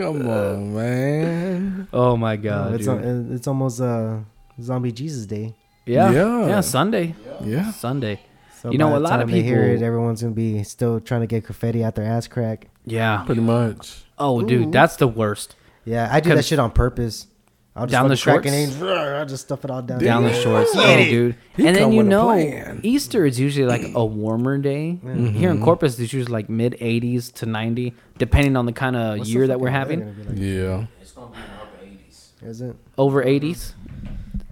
Come 0.00 0.26
on, 0.28 0.74
man. 0.74 1.88
Oh 1.92 2.16
my 2.16 2.36
god, 2.36 2.74
it's, 2.74 2.86
dude. 2.86 3.04
al- 3.04 3.32
it's 3.34 3.46
almost 3.46 3.80
uh, 3.80 4.18
Zombie 4.60 4.92
Jesus 4.92 5.26
Day. 5.26 5.54
yeah, 5.86 6.10
Yeah. 6.10 6.46
yeah, 6.46 6.60
Sunday, 6.60 7.14
Yeah. 7.44 7.70
Sunday. 7.72 8.20
So 8.60 8.70
You 8.70 8.78
know, 8.78 8.90
by 8.90 8.92
a 8.92 8.94
the 8.94 9.00
lot 9.00 9.12
of 9.20 9.26
time 9.26 9.30
they 9.34 9.42
hear 9.42 9.64
it, 9.64 9.72
people- 9.74 9.86
everyone's 9.86 10.22
gonna 10.22 10.34
be 10.34 10.62
still 10.62 11.00
trying 11.00 11.22
to 11.22 11.26
get 11.26 11.44
confetti 11.44 11.82
out 11.82 11.96
their 11.96 12.04
ass 12.04 12.28
crack. 12.28 12.68
Yeah. 12.86 13.24
Pretty 13.26 13.40
much. 13.40 14.04
Oh, 14.18 14.40
dude, 14.42 14.70
that's 14.72 14.96
the 14.96 15.08
worst. 15.08 15.56
Yeah, 15.84 16.08
I 16.10 16.20
do 16.20 16.34
that 16.34 16.44
shit 16.44 16.58
on 16.58 16.70
purpose. 16.70 17.26
I'll 17.74 17.86
just 17.86 17.92
Down 17.92 18.08
the 18.08 18.16
fucking 18.16 18.52
crack 18.52 18.68
shorts? 18.68 18.82
it 18.82 19.14
I'll 19.16 19.26
just 19.26 19.44
stuff 19.44 19.64
it 19.64 19.70
all 19.70 19.80
down. 19.80 19.98
down 19.98 20.24
the 20.24 20.34
shorts. 20.34 20.72
Oh, 20.74 20.96
dude. 20.98 21.36
He 21.56 21.66
and 21.66 21.74
then 21.74 21.92
you 21.92 21.98
with 21.98 22.06
a 22.06 22.10
know. 22.10 22.80
Easter 22.82 23.24
is 23.24 23.40
usually 23.40 23.64
like 23.64 23.82
a 23.94 24.04
warmer 24.04 24.58
day. 24.58 24.98
Here 25.02 25.10
in 25.12 25.32
mm-hmm. 25.32 25.64
Corpus, 25.64 25.98
it's 25.98 26.12
usually 26.12 26.32
like 26.32 26.50
mid 26.50 26.74
80s 26.74 27.32
to 27.34 27.46
90, 27.46 27.94
depending 28.18 28.56
on 28.56 28.66
the 28.66 28.74
kind 28.74 28.94
of 28.94 29.18
What's 29.18 29.30
year 29.30 29.46
that 29.46 29.58
we're 29.58 29.70
having. 29.70 30.00
weather 30.00 30.34
Yeah. 30.34 30.86
It's 31.00 31.12
gonna 31.12 31.30
be 31.30 31.38
in 31.38 31.44
the 31.44 31.62
upper 31.62 31.86
80s. 31.86 32.28
Is 32.42 32.60
it? 32.60 32.76
Over 32.98 33.24
80s. 33.24 33.72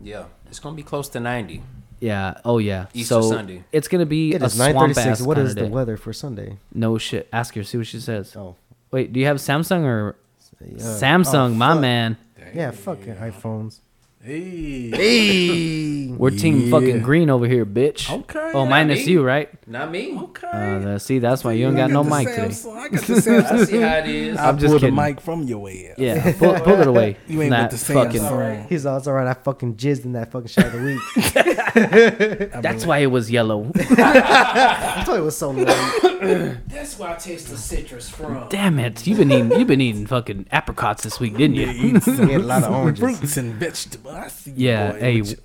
Yeah, 0.03 0.25
it's 0.47 0.59
gonna 0.59 0.77
be 0.77 0.83
close 0.83 1.11
to 1.11 1.21
90. 1.21 1.63
Yeah. 2.01 2.41
Oh 2.47 2.57
yeah. 2.57 2.87
Easter 2.95 3.21
so 3.21 3.23
Sunday. 3.23 3.65
It's 3.71 3.87
gonna 3.87 4.07
be 4.07 4.33
It 4.33 4.41
a 4.41 4.47
is 4.47 4.55
swamp 4.55 4.97
ass 4.97 5.21
What 5.21 5.37
the 5.37 5.55
day. 5.55 5.69
weather 5.69 5.99
for 5.99 6.15
Sunday? 6.15 6.57
No 6.73 6.97
shit. 6.97 7.29
Ask 7.35 7.55
her. 7.55 7.63
See 7.65 7.77
what 7.77 7.87
she 7.87 8.01
says. 8.01 8.35
Oh, 8.35 8.57
Wait. 8.91 9.13
Do 9.13 9.21
you 9.21 9.27
have 9.27 9.37
Samsung 9.37 9.85
or 9.85 10.17
Samsung? 10.63 11.35
oh, 11.35 11.55
my 11.55 11.73
fuck. 11.73 11.81
man. 11.81 12.17
Yeah, 12.55 12.71
fucking 12.71 13.15
iPhones. 13.17 13.81
Hey. 14.23 14.91
Hey, 14.91 16.07
We're 16.09 16.29
team 16.29 16.65
Yeah. 16.67 16.71
fucking 16.73 17.01
green 17.01 17.31
over 17.31 17.47
here, 17.47 17.65
bitch. 17.65 18.13
Okay. 18.13 18.51
Oh, 18.53 18.67
minus 18.67 19.07
me. 19.07 19.13
you, 19.13 19.23
right? 19.23 19.49
Not 19.67 19.91
me. 19.91 20.15
Okay. 20.15 20.47
Uh, 20.47 20.99
see, 20.99 21.21
that's 21.21 21.43
why 21.43 21.53
you 21.53 21.65
don't 21.65 21.75
got 21.77 21.91
no 21.91 22.05
mic 22.05 22.29
today. 22.29 22.43
I 22.43 22.89
got 22.89 23.01
the 23.01 23.15
Samsung. 23.15 23.45
I 23.51 23.65
see 23.65 23.81
how 23.81 23.97
it 23.97 24.07
is. 24.11 24.37
I 24.37 24.49
I'm 24.51 24.59
just 24.59 24.73
pulled 24.73 24.83
the 24.83 24.91
mic 24.91 25.23
from 25.23 25.45
your 25.45 25.71
ass. 25.71 25.95
Yeah. 25.97 26.33
Pull, 26.39 26.53
pull 26.61 26.81
it 26.83 26.87
away. 26.87 27.17
You 27.29 27.41
ain't 27.41 27.51
got 27.53 27.73
with 27.73 27.81
the 27.87 27.95
fucking. 27.95 28.21
Samsung. 28.21 28.69
he's 28.69 28.85
all, 28.85 28.99
it's 28.99 29.07
all 29.07 29.15
right. 29.15 29.27
I 29.27 29.33
fucking 29.33 29.77
jizzed 29.77 30.05
in 30.05 30.13
that 30.13 30.31
fucking 30.33 30.49
shot 30.49 30.67
of 30.67 30.73
the 30.73 30.83
week. 30.85 32.53
That's 32.63 32.85
why 32.85 32.99
it 32.99 33.07
was 33.07 33.31
yellow. 33.31 33.73
I 33.75 35.03
thought 35.07 35.17
it 35.17 35.23
was 35.23 35.39
so 35.39 35.51
late. 35.53 36.59
That's 36.69 36.99
why 36.99 37.13
I 37.15 37.17
taste 37.17 37.49
the 37.49 37.57
citrus 37.57 38.11
from. 38.11 38.49
Damn 38.51 38.79
it! 38.81 39.07
You've 39.07 39.19
been 39.19 39.33
eating. 39.33 39.53
You've 39.53 39.69
been 39.69 39.81
eating 39.81 40.07
fucking 40.07 40.49
apricots 40.51 41.05
this 41.05 41.19
week, 41.21 41.37
didn't 41.39 41.57
you? 41.57 41.69
He 41.69 41.91
had 41.93 42.19
a 42.19 42.39
lot 42.41 42.65
of 42.65 42.73
oranges. 42.75 43.01
Fruits 43.01 43.37
and 43.39 43.55
vegetables. 43.55 44.10
I 44.13 44.29
see 44.29 44.53
Yeah. 44.57 44.93
boy. 44.93 44.99
Hey, 45.01 45.21
With 45.23 45.41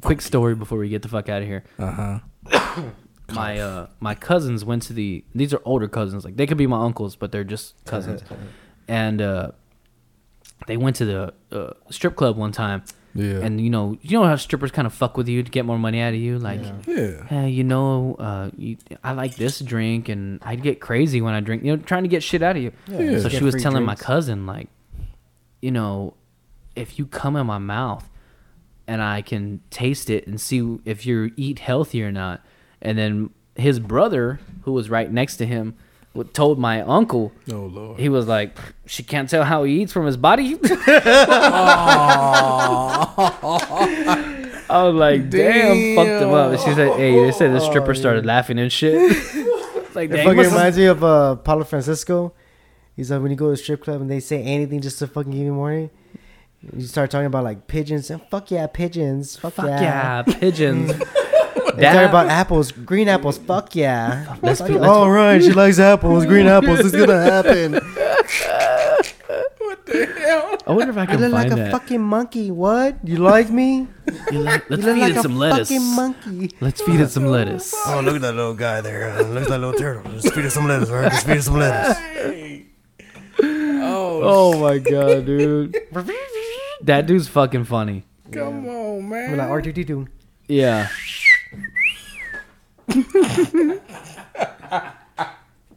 quick 0.00 0.20
story 0.20 0.54
before 0.54 0.78
we 0.78 0.88
get 0.88 1.02
the 1.02 1.08
fuck 1.08 1.28
out 1.28 1.42
of 1.42 1.48
here. 1.48 1.64
Uh-huh. 1.78 2.18
My 3.32 3.60
uh, 3.60 3.86
my 4.00 4.16
cousins 4.16 4.64
went 4.64 4.82
to 4.84 4.92
the. 4.92 5.24
These 5.36 5.54
are 5.54 5.60
older 5.64 5.86
cousins. 5.86 6.24
Like 6.24 6.36
they 6.36 6.46
could 6.48 6.58
be 6.58 6.66
my 6.66 6.82
uncles, 6.84 7.14
but 7.14 7.30
they're 7.30 7.44
just 7.44 7.74
cousins. 7.84 8.22
and 8.88 9.22
uh, 9.22 9.52
they 10.66 10.76
went 10.76 10.96
to 10.96 11.04
the 11.04 11.34
uh, 11.52 11.74
strip 11.90 12.16
club 12.16 12.36
one 12.36 12.50
time. 12.50 12.82
Yeah. 13.14 13.38
And 13.40 13.60
you 13.60 13.70
know, 13.70 13.96
you 14.02 14.18
know 14.18 14.24
how 14.24 14.34
strippers 14.34 14.72
kind 14.72 14.84
of 14.84 14.92
fuck 14.92 15.16
with 15.16 15.28
you 15.28 15.44
to 15.44 15.50
get 15.50 15.64
more 15.64 15.78
money 15.78 16.00
out 16.00 16.12
of 16.12 16.18
you, 16.18 16.40
like. 16.40 16.60
yeah. 16.88 17.24
Hey, 17.26 17.50
you 17.50 17.62
know, 17.62 18.16
uh, 18.18 18.50
you, 18.56 18.78
I 19.04 19.12
like 19.12 19.36
this 19.36 19.60
drink, 19.60 20.08
and 20.08 20.40
I'd 20.42 20.62
get 20.62 20.80
crazy 20.80 21.20
when 21.20 21.32
I 21.32 21.38
drink. 21.38 21.62
You 21.62 21.76
know, 21.76 21.82
trying 21.84 22.02
to 22.02 22.08
get 22.08 22.24
shit 22.24 22.42
out 22.42 22.56
of 22.56 22.62
you. 22.64 22.72
Yeah. 22.88 23.18
So 23.20 23.28
Get 23.28 23.38
she 23.38 23.44
was 23.44 23.62
telling 23.62 23.84
my 23.84 23.94
cousin, 23.94 24.44
like, 24.46 24.68
you 25.62 25.70
know, 25.70 26.14
if 26.80 26.98
you 26.98 27.06
come 27.06 27.36
in 27.36 27.46
my 27.46 27.58
mouth, 27.58 28.08
and 28.86 29.00
I 29.02 29.22
can 29.22 29.60
taste 29.70 30.10
it 30.10 30.26
and 30.26 30.40
see 30.40 30.78
if 30.84 31.06
you 31.06 31.30
eat 31.36 31.60
healthy 31.60 32.02
or 32.02 32.10
not, 32.10 32.40
and 32.82 32.98
then 32.98 33.30
his 33.54 33.78
brother, 33.78 34.40
who 34.62 34.72
was 34.72 34.90
right 34.90 35.10
next 35.12 35.36
to 35.36 35.46
him, 35.46 35.74
told 36.32 36.58
my 36.58 36.80
uncle, 36.82 37.30
Oh 37.52 37.66
Lord. 37.66 38.00
he 38.00 38.08
was 38.08 38.26
like, 38.26 38.56
she 38.86 39.02
can't 39.04 39.28
tell 39.30 39.44
how 39.44 39.62
he 39.64 39.82
eats 39.82 39.92
from 39.92 40.06
his 40.06 40.16
body. 40.16 40.58
I 44.72 44.82
was 44.84 44.94
like, 44.94 45.30
damn, 45.30 45.96
fucked 45.96 46.22
him 46.22 46.30
up. 46.30 46.52
And 46.52 46.60
she 46.60 46.74
said, 46.74 46.96
hey, 46.96 47.12
they 47.24 47.32
said 47.32 47.52
the 47.52 47.60
stripper 47.60 47.94
started 47.94 48.24
laughing 48.26 48.58
and 48.58 48.70
shit. 48.72 48.94
It's 48.94 49.34
like, 49.96 50.10
It 50.10 50.18
fucking 50.18 50.36
what's- 50.36 50.50
reminds 50.52 50.76
me 50.78 50.86
of 50.86 51.02
uh, 51.04 51.36
Pablo 51.36 51.64
Francisco. 51.64 52.32
He's 52.96 53.10
like 53.10 53.22
when 53.22 53.30
you 53.30 53.36
go 53.36 53.46
to 53.46 53.52
a 53.52 53.56
strip 53.56 53.82
club 53.82 54.00
and 54.00 54.10
they 54.10 54.20
say 54.20 54.42
anything 54.42 54.80
just 54.80 54.98
to 54.98 55.06
fucking 55.06 55.32
give 55.32 55.40
you 55.42 55.54
money. 55.54 55.90
You 56.62 56.82
start 56.86 57.10
talking 57.10 57.26
about 57.26 57.44
like 57.44 57.66
pigeons 57.66 58.10
and 58.10 58.20
fuck 58.30 58.50
yeah, 58.50 58.66
pigeons. 58.66 59.36
Fuck, 59.36 59.54
fuck 59.54 59.66
yeah. 59.66 59.80
yeah, 59.82 60.22
pigeons. 60.22 60.92
They 61.76 61.82
talk 61.86 62.08
about 62.08 62.26
apples, 62.26 62.72
green 62.72 63.08
apples. 63.08 63.38
Fuck 63.38 63.74
yeah. 63.76 64.36
Let's 64.42 64.58
Fuck 64.60 64.68
be- 64.68 64.74
let's- 64.74 64.86
All 64.90 65.08
right, 65.10 65.40
she 65.42 65.52
likes 65.52 65.78
apples, 65.78 66.26
green 66.26 66.46
apples. 66.56 66.80
It's 66.80 66.90
gonna 66.94 67.22
happen. 67.22 67.72
What 69.58 69.86
the 69.86 70.06
hell? 70.18 70.58
I 70.66 70.72
wonder 70.72 70.90
if 70.90 70.98
I 70.98 71.06
can 71.06 71.14
You 71.14 71.18
can 71.18 71.30
look 71.30 71.32
like 71.32 71.48
find 71.48 71.60
a 71.60 71.64
that. 71.64 71.70
fucking 71.72 72.02
monkey. 72.02 72.50
What? 72.50 72.96
You 73.04 73.16
like 73.18 73.50
me? 73.50 73.86
You 74.32 74.40
like- 74.40 74.68
let's 74.68 74.82
you 74.82 74.88
look 74.88 74.94
feed 74.96 75.00
like 75.00 75.10
it 75.12 75.16
a 75.18 75.22
some 75.22 75.36
lettuce. 75.36 75.68
fucking 75.70 75.86
monkey. 75.94 76.50
Let's 76.60 76.82
feed 76.82 77.00
it 77.00 77.08
some 77.08 77.26
lettuce. 77.26 77.72
Oh, 77.86 78.00
look 78.04 78.16
at 78.16 78.20
that 78.22 78.34
little 78.34 78.54
guy 78.54 78.80
there. 78.80 79.10
Uh, 79.10 79.22
look 79.22 79.44
at 79.44 79.48
that 79.48 79.58
little 79.60 79.78
turtle. 79.78 80.10
Let's 80.12 80.28
feed 80.30 80.44
it 80.44 80.50
some 80.50 80.66
lettuce, 80.66 80.90
right? 80.90 81.04
Let's 81.04 81.22
feed 81.22 81.36
it 81.36 81.42
some 81.42 81.54
lettuce. 81.54 81.96
Oh 84.22 84.60
my 84.60 84.76
god, 84.78 85.24
dude. 85.24 85.74
That 86.82 87.06
dude's 87.06 87.28
fucking 87.28 87.64
funny. 87.64 88.04
Come 88.32 88.66
on, 88.68 89.08
man. 89.08 89.30
We're 89.32 89.36
like 89.36 89.48
R2D2. 89.64 90.08
Yeah. 90.48 90.88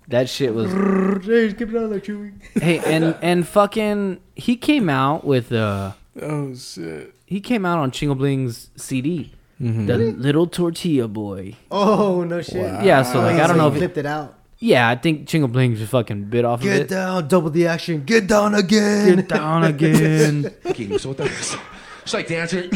that 0.08 0.30
shit 0.30 0.54
was 0.54 0.72
Hey, 1.26 1.54
keep 1.54 1.70
it 1.70 1.76
on 1.76 1.92
like 1.92 2.04
Chewy. 2.04 2.34
Hey, 2.54 2.80
and 2.80 3.16
and 3.22 3.48
fucking 3.48 4.20
he 4.36 4.56
came 4.56 4.90
out 4.90 5.24
with 5.26 5.52
uh 5.52 5.94
Oh 6.22 6.54
shit. 6.56 7.14
he 7.26 7.40
came 7.42 7.66
out 7.66 7.80
on 7.80 7.92
Chingo 7.92 8.18
Bling's 8.18 8.70
CD. 8.76 9.34
The 9.60 9.98
little 9.98 10.46
tortilla 10.48 11.08
boy. 11.08 11.56
Oh 11.72 12.24
no 12.24 12.42
shit. 12.42 12.84
Yeah, 12.84 13.04
so 13.04 13.22
like 13.22 13.40
I 13.40 13.48
don't 13.48 13.58
know 13.58 13.68
if 13.70 13.76
it, 13.76 13.78
flipped 13.78 13.98
it 13.98 14.06
out. 14.06 14.38
Yeah, 14.64 14.88
I 14.88 14.96
think 14.96 15.28
Chingo 15.28 15.52
Bling 15.52 15.76
just 15.76 15.92
fucking 15.92 16.24
bit 16.30 16.46
off 16.46 16.62
of 16.62 16.64
Get 16.64 16.84
it. 16.84 16.88
down, 16.88 17.28
double 17.28 17.50
the 17.50 17.68
action. 17.68 18.06
Get 18.06 18.28
down 18.28 18.56
again. 18.56 19.18
Get 19.18 19.28
down 19.28 19.66
again. 19.66 20.54
Okay, 20.66 20.98
so 20.98 21.10
what 21.10 21.18
that 21.18 21.30
is? 21.32 21.58
It's 22.04 22.14
like 22.14 22.28
dancing. 22.28 22.72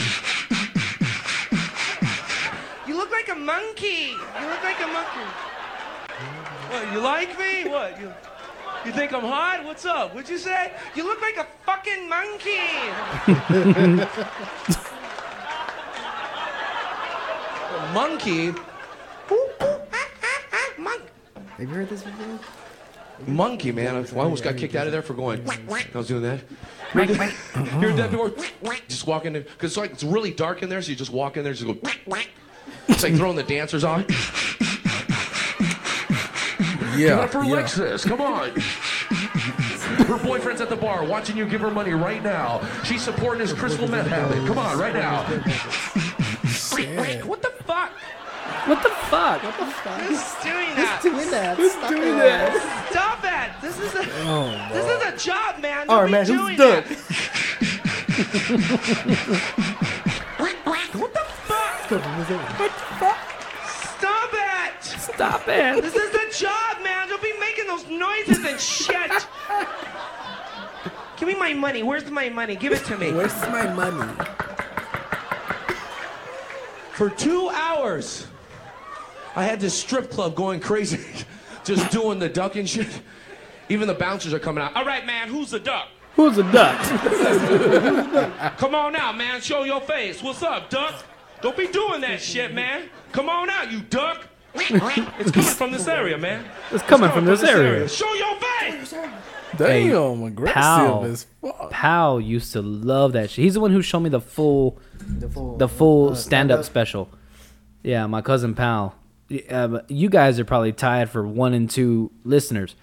You 2.86 2.98
look 2.98 3.10
like 3.10 3.30
a 3.30 3.36
monkey. 3.36 4.12
You 4.12 4.48
look 4.50 4.62
like 4.64 4.82
a 4.82 4.88
monkey. 4.88 5.28
What, 6.68 6.92
you 6.92 7.00
like 7.00 7.40
me? 7.40 7.70
What? 7.70 7.98
You, 8.02 8.14
you 8.86 8.92
think 8.92 9.14
I'm 9.14 9.22
hot? 9.22 9.64
What's 9.64 9.86
up? 9.86 10.14
What'd 10.14 10.30
you 10.30 10.38
say? 10.38 10.74
You 10.94 11.06
look 11.06 11.22
like 11.22 11.38
a 11.38 11.48
fucking 11.66 12.10
monkey. 12.10 12.68
a 17.80 17.92
monkey? 17.94 18.54
Have 21.58 21.70
you 21.70 21.76
heard 21.76 21.90
this 21.90 22.04
before? 22.04 22.40
Monkey, 23.26 23.72
man. 23.72 23.96
I 23.96 24.16
almost 24.16 24.44
got 24.44 24.58
kicked 24.58 24.76
out 24.76 24.86
of 24.86 24.94
there 24.94 25.02
for 25.02 25.16
going. 25.16 25.44
I 25.50 25.98
was 25.98 26.08
doing 26.08 26.22
that. 26.22 26.42
Hear 26.94 27.94
that 27.94 28.12
before? 28.12 28.32
Just 28.88 29.08
walk 29.08 29.26
in 29.26 29.34
there. 29.34 29.42
Because 29.42 29.72
it's 29.72 29.78
like 29.78 29.92
it's 29.92 30.04
really 30.04 30.32
dark 30.32 30.62
in 30.62 30.70
there, 30.70 30.82
so 30.84 30.92
you 30.92 30.96
just 30.96 31.12
walk 31.12 31.36
in 31.36 31.44
there, 31.44 31.54
just 31.54 31.66
go. 31.66 31.76
It's 32.88 33.04
like 33.04 33.16
throwing 33.16 33.36
the 33.36 33.44
dancers 33.44 33.84
on. 33.84 34.06
Yeah. 36.98 37.28
for 37.28 37.44
yeah. 37.44 37.54
Alexis. 37.54 38.04
Come 38.04 38.22
on. 38.22 38.50
Her 38.50 40.18
boyfriend's 40.18 40.62
at 40.62 40.70
the 40.70 40.76
bar 40.76 41.06
watching 41.06 41.38
you 41.38 41.46
give 41.46 41.62
her 41.62 41.70
money 41.70 41.92
right 41.92 42.24
now. 42.24 42.68
She's 42.84 43.04
supporting 43.04 43.42
his 43.42 43.54
crystal 43.54 43.88
meth 43.88 44.08
habit. 44.08 44.48
Come 44.48 44.58
on, 44.58 44.80
right 44.80 44.96
now. 44.96 45.22
what 47.24 47.42
the 47.44 47.54
fuck? 47.66 47.92
What 48.68 48.84
the 48.84 48.90
fuck? 48.90 49.44
What 49.44 49.58
the 49.58 49.66
fuck? 49.66 50.00
Who's 50.02 50.34
doing 50.44 50.76
that? 50.76 51.00
Doing 51.02 51.32
that. 51.32 51.58
Stop 51.58 51.90
doing 51.90 52.18
that. 52.18 52.88
Stop 52.92 53.24
it! 53.24 53.62
This 53.62 53.80
is 53.80 53.96
a 53.96 54.04
Oh, 54.28 54.70
this 54.74 54.86
is 54.86 55.02
a 55.14 55.26
job, 55.26 55.62
man. 55.62 55.88
Don't 55.88 55.96
All 55.96 56.02
right, 56.02 56.08
be 56.08 56.12
man, 56.12 56.26
doing 56.26 56.40
who's 56.40 56.58
Doug? 56.58 56.84
that. 56.84 56.98
what 60.94 61.14
the 61.14 61.26
fuck? 61.40 63.20
Stop 63.98 64.34
it! 64.34 64.84
Stop 64.84 65.48
it. 65.48 65.82
This 65.82 65.96
is 65.96 66.14
a 66.14 66.44
job, 66.44 66.84
man. 66.84 67.08
Don't 67.08 67.22
be 67.22 67.34
making 67.40 67.68
those 67.68 67.88
noises 67.88 68.44
and 68.46 68.60
shit. 68.60 69.28
Give 71.18 71.28
me 71.28 71.36
my 71.36 71.54
money. 71.54 71.84
Where's 71.84 72.10
my 72.12 72.30
money? 72.30 72.56
Give 72.56 72.74
it 72.74 72.84
to 72.86 72.98
me. 72.98 73.12
Where's 73.14 73.34
my 73.44 73.68
money? 73.74 74.14
For 76.92 77.10
two 77.10 77.50
hours, 77.50 78.28
I 79.38 79.44
had 79.44 79.60
this 79.60 79.76
strip 79.76 80.10
club 80.10 80.34
going 80.34 80.60
crazy, 80.60 81.00
just 81.64 81.92
doing 81.92 82.18
the 82.18 82.28
duck 82.28 82.56
and 82.56 82.68
shit. 82.68 82.88
Even 83.70 83.88
the 83.88 83.94
bouncers 83.94 84.34
are 84.34 84.40
coming 84.40 84.64
out. 84.64 84.76
All 84.76 84.84
right, 84.84 85.06
man, 85.06 85.28
who's 85.28 85.52
the 85.52 85.60
duck? 85.60 85.90
Who's 86.16 86.38
the 86.38 86.44
duck? 86.44 86.82
Come 88.58 88.74
on 88.74 88.96
out, 88.96 89.16
man. 89.16 89.40
Show 89.42 89.64
your 89.64 89.82
face. 89.82 90.24
What's 90.24 90.42
up, 90.42 90.72
duck? 90.72 91.06
Don't 91.42 91.56
be 91.56 91.68
doing 91.68 92.02
that 92.02 92.20
shit, 92.20 92.52
man. 92.52 92.90
Come 93.12 93.30
on 93.30 93.48
out, 93.52 93.72
you 93.72 93.82
duck. 93.82 94.28
it's 94.56 95.30
coming 95.32 95.52
from 95.54 95.72
this 95.72 95.88
area, 95.88 96.18
man. 96.18 96.44
It's 96.72 96.84
coming 96.84 97.12
from 97.12 97.26
this 97.26 97.44
area. 97.44 97.88
Show 97.88 98.12
your 98.16 98.36
face. 98.40 98.96
Damn, 99.56 100.24
aggressive 100.24 100.56
pal. 100.56 101.04
as 101.04 101.28
fuck. 101.42 101.70
Pal 101.70 102.20
used 102.20 102.54
to 102.54 102.64
love 102.64 103.14
that 103.14 103.30
shit. 103.30 103.44
He's 103.44 103.54
the 103.54 103.60
one 103.60 103.70
who 103.72 103.84
showed 103.84 104.00
me 104.00 104.10
the 104.10 104.20
full 104.20 104.80
The 105.00 105.30
full, 105.30 105.58
the 105.58 105.68
full 105.68 106.10
uh, 106.10 106.16
stand-up 106.16 106.64
stand-up. 106.64 106.66
special. 106.66 107.10
Yeah, 107.84 108.08
my 108.08 108.22
cousin 108.22 108.56
Pal. 108.56 108.97
Uh, 109.50 109.80
you 109.90 110.10
guys 110.10 110.40
are 110.40 110.46
probably 110.46 110.72
tied 110.72 111.10
for 111.10 111.28
one 111.28 111.54
and 111.54 111.70
two 111.70 112.12
listeners 112.24 112.76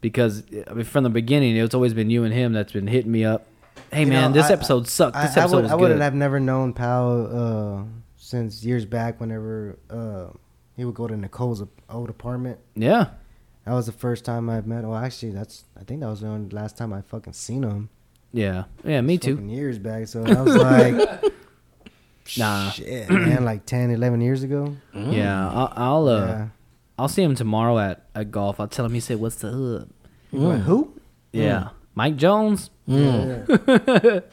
because 0.00 0.42
I 0.68 0.72
mean, 0.72 0.84
from 0.84 1.04
the 1.04 1.10
beginning 1.10 1.56
it's 1.56 1.74
always 1.74 1.92
been 1.94 2.08
you 2.10 2.24
and 2.24 2.32
him 2.32 2.52
that's 2.54 2.72
been 2.72 2.86
hitting 2.86 3.12
me 3.12 3.24
up. 3.24 3.46
Hey 3.92 4.00
You 4.02 4.06
man, 4.06 4.30
know, 4.30 4.40
this 4.40 4.50
I- 4.50 4.54
episode 4.54 4.88
sucked. 4.88 5.16
I, 5.16 5.26
This 5.26 5.36
I 5.36 5.40
episode 5.42 5.56
would, 5.56 5.62
was 5.64 5.72
I 5.72 5.74
would 5.74 6.00
have 6.00 6.14
never 6.14 6.40
known 6.40 6.72
Pal 6.72 7.26
uh, 7.26 7.84
since 8.16 8.64
years 8.64 8.84
back. 8.86 9.20
Whenever 9.20 9.78
uh, 9.90 10.28
he 10.76 10.84
would 10.84 10.94
go 10.94 11.06
to 11.06 11.16
Nicole's 11.16 11.62
old 11.90 12.08
apartment. 12.08 12.58
yeah, 12.74 13.08
That 13.66 13.72
was 13.74 13.86
the 13.86 13.92
first 13.92 14.24
time 14.24 14.48
I 14.48 14.60
met. 14.62 14.84
Well, 14.84 14.96
actually, 14.96 15.32
that's 15.32 15.64
I 15.78 15.84
think 15.84 16.00
that 16.00 16.08
was 16.08 16.20
the 16.20 16.28
only 16.28 16.48
last 16.50 16.78
time 16.78 16.92
I 16.94 17.02
fucking 17.02 17.32
seen 17.34 17.62
him. 17.64 17.90
yeah, 18.32 18.64
yeah. 18.84 19.00
Me 19.02 19.18
too. 19.18 19.36
Years 19.46 19.78
back. 19.78 20.06
So 20.06 20.24
I 20.24 20.40
was 20.40 20.56
like, 20.56 21.24
Nah. 22.38 22.70
shit, 22.70 23.08
man, 23.10 23.44
like 23.44 23.66
10, 23.66 23.90
11 23.90 24.20
years 24.20 24.42
ago. 24.42 24.76
Yeah, 24.94 25.48
I'll 25.48 25.72
I'll, 25.76 26.08
uh, 26.08 26.26
Yeah. 26.26 26.48
I'll 26.98 27.08
see 27.08 27.22
him 27.22 27.34
tomorrow 27.34 27.78
at, 27.78 28.04
at 28.14 28.30
golf. 28.30 28.60
I'll 28.60 28.68
tell 28.68 28.84
him 28.84 28.92
he 28.92 29.00
said, 29.00 29.18
"What's 29.20 29.36
the 29.36 29.82
up?" 29.82 29.88
Like, 30.32 30.60
who? 30.60 30.92
Yeah, 31.32 31.70
Mike 31.94 32.16
Jones. 32.16 32.70
Yeah. 32.86 34.20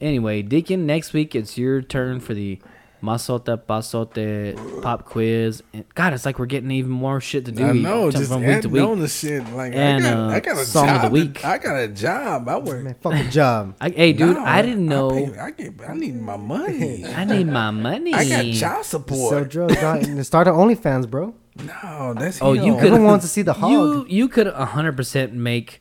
Anyway, 0.00 0.42
Deacon, 0.42 0.84
next 0.84 1.14
week 1.14 1.34
it's 1.34 1.56
your 1.56 1.80
turn 1.80 2.20
for 2.20 2.34
the 2.34 2.58
Masota 3.02 3.56
Pasote 3.58 4.82
pop 4.82 5.04
quiz. 5.04 5.62
And 5.72 5.84
God, 5.94 6.12
it's 6.14 6.24
like 6.24 6.38
we're 6.38 6.46
getting 6.46 6.70
even 6.70 6.90
more 6.90 7.20
shit 7.20 7.44
to 7.44 7.52
do. 7.52 7.64
I 7.64 7.72
each- 7.72 7.82
know, 7.82 8.10
just 8.10 8.30
from 8.30 8.40
week 8.42 8.62
to 8.62 8.68
adding 8.68 8.80
on 8.82 8.90
week. 8.90 8.98
the 9.00 9.08
shit. 9.08 9.52
Like 9.52 9.74
And, 9.74 10.04
I 10.06 10.10
got, 10.10 10.18
uh, 10.18 10.26
I 10.28 10.40
got 10.40 10.56
a 10.58 10.64
song 10.64 10.88
of 10.88 10.94
job. 10.94 11.02
the 11.02 11.10
week. 11.10 11.44
I 11.44 11.58
got 11.58 11.76
a 11.76 11.88
job. 11.88 12.48
I 12.48 12.58
work. 12.58 12.82
Man, 12.82 12.96
fucking 13.00 13.30
job. 13.30 13.76
I, 13.80 13.90
hey, 13.90 14.12
dude, 14.12 14.36
No, 14.36 14.44
I 14.44 14.62
didn't 14.62 14.86
know. 14.86 15.10
I, 15.10 15.24
pay, 15.30 15.38
I, 15.38 15.50
get, 15.50 15.72
I 15.88 15.94
need 15.94 16.20
my 16.20 16.36
money. 16.36 17.04
I 17.06 17.24
need 17.24 17.46
my 17.46 17.70
money. 17.70 18.14
I 18.14 18.28
got 18.28 18.52
child 18.54 18.84
So 18.84 18.98
support. 18.98 19.48
drugs. 19.50 19.80
not- 19.80 20.24
Start 20.26 20.48
an 20.48 20.54
OnlyFans, 20.54 21.08
bro. 21.10 21.34
no, 21.64 22.14
that's 22.18 22.40
Oh, 22.42 22.52
him. 22.52 22.64
you 22.64 22.74
could. 22.74 22.86
Everyone 22.86 23.04
wants 23.04 23.24
to 23.24 23.30
see 23.30 23.42
the 23.42 23.54
hog. 23.54 23.70
You 23.70 24.06
you 24.08 24.28
could 24.28 24.46
hundred 24.48 24.96
percent 24.96 25.32
make 25.32 25.80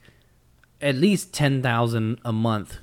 at 0.81 0.95
least 0.95 1.33
ten 1.33 1.61
thousand 1.61 2.19
a 2.23 2.31
month, 2.31 2.77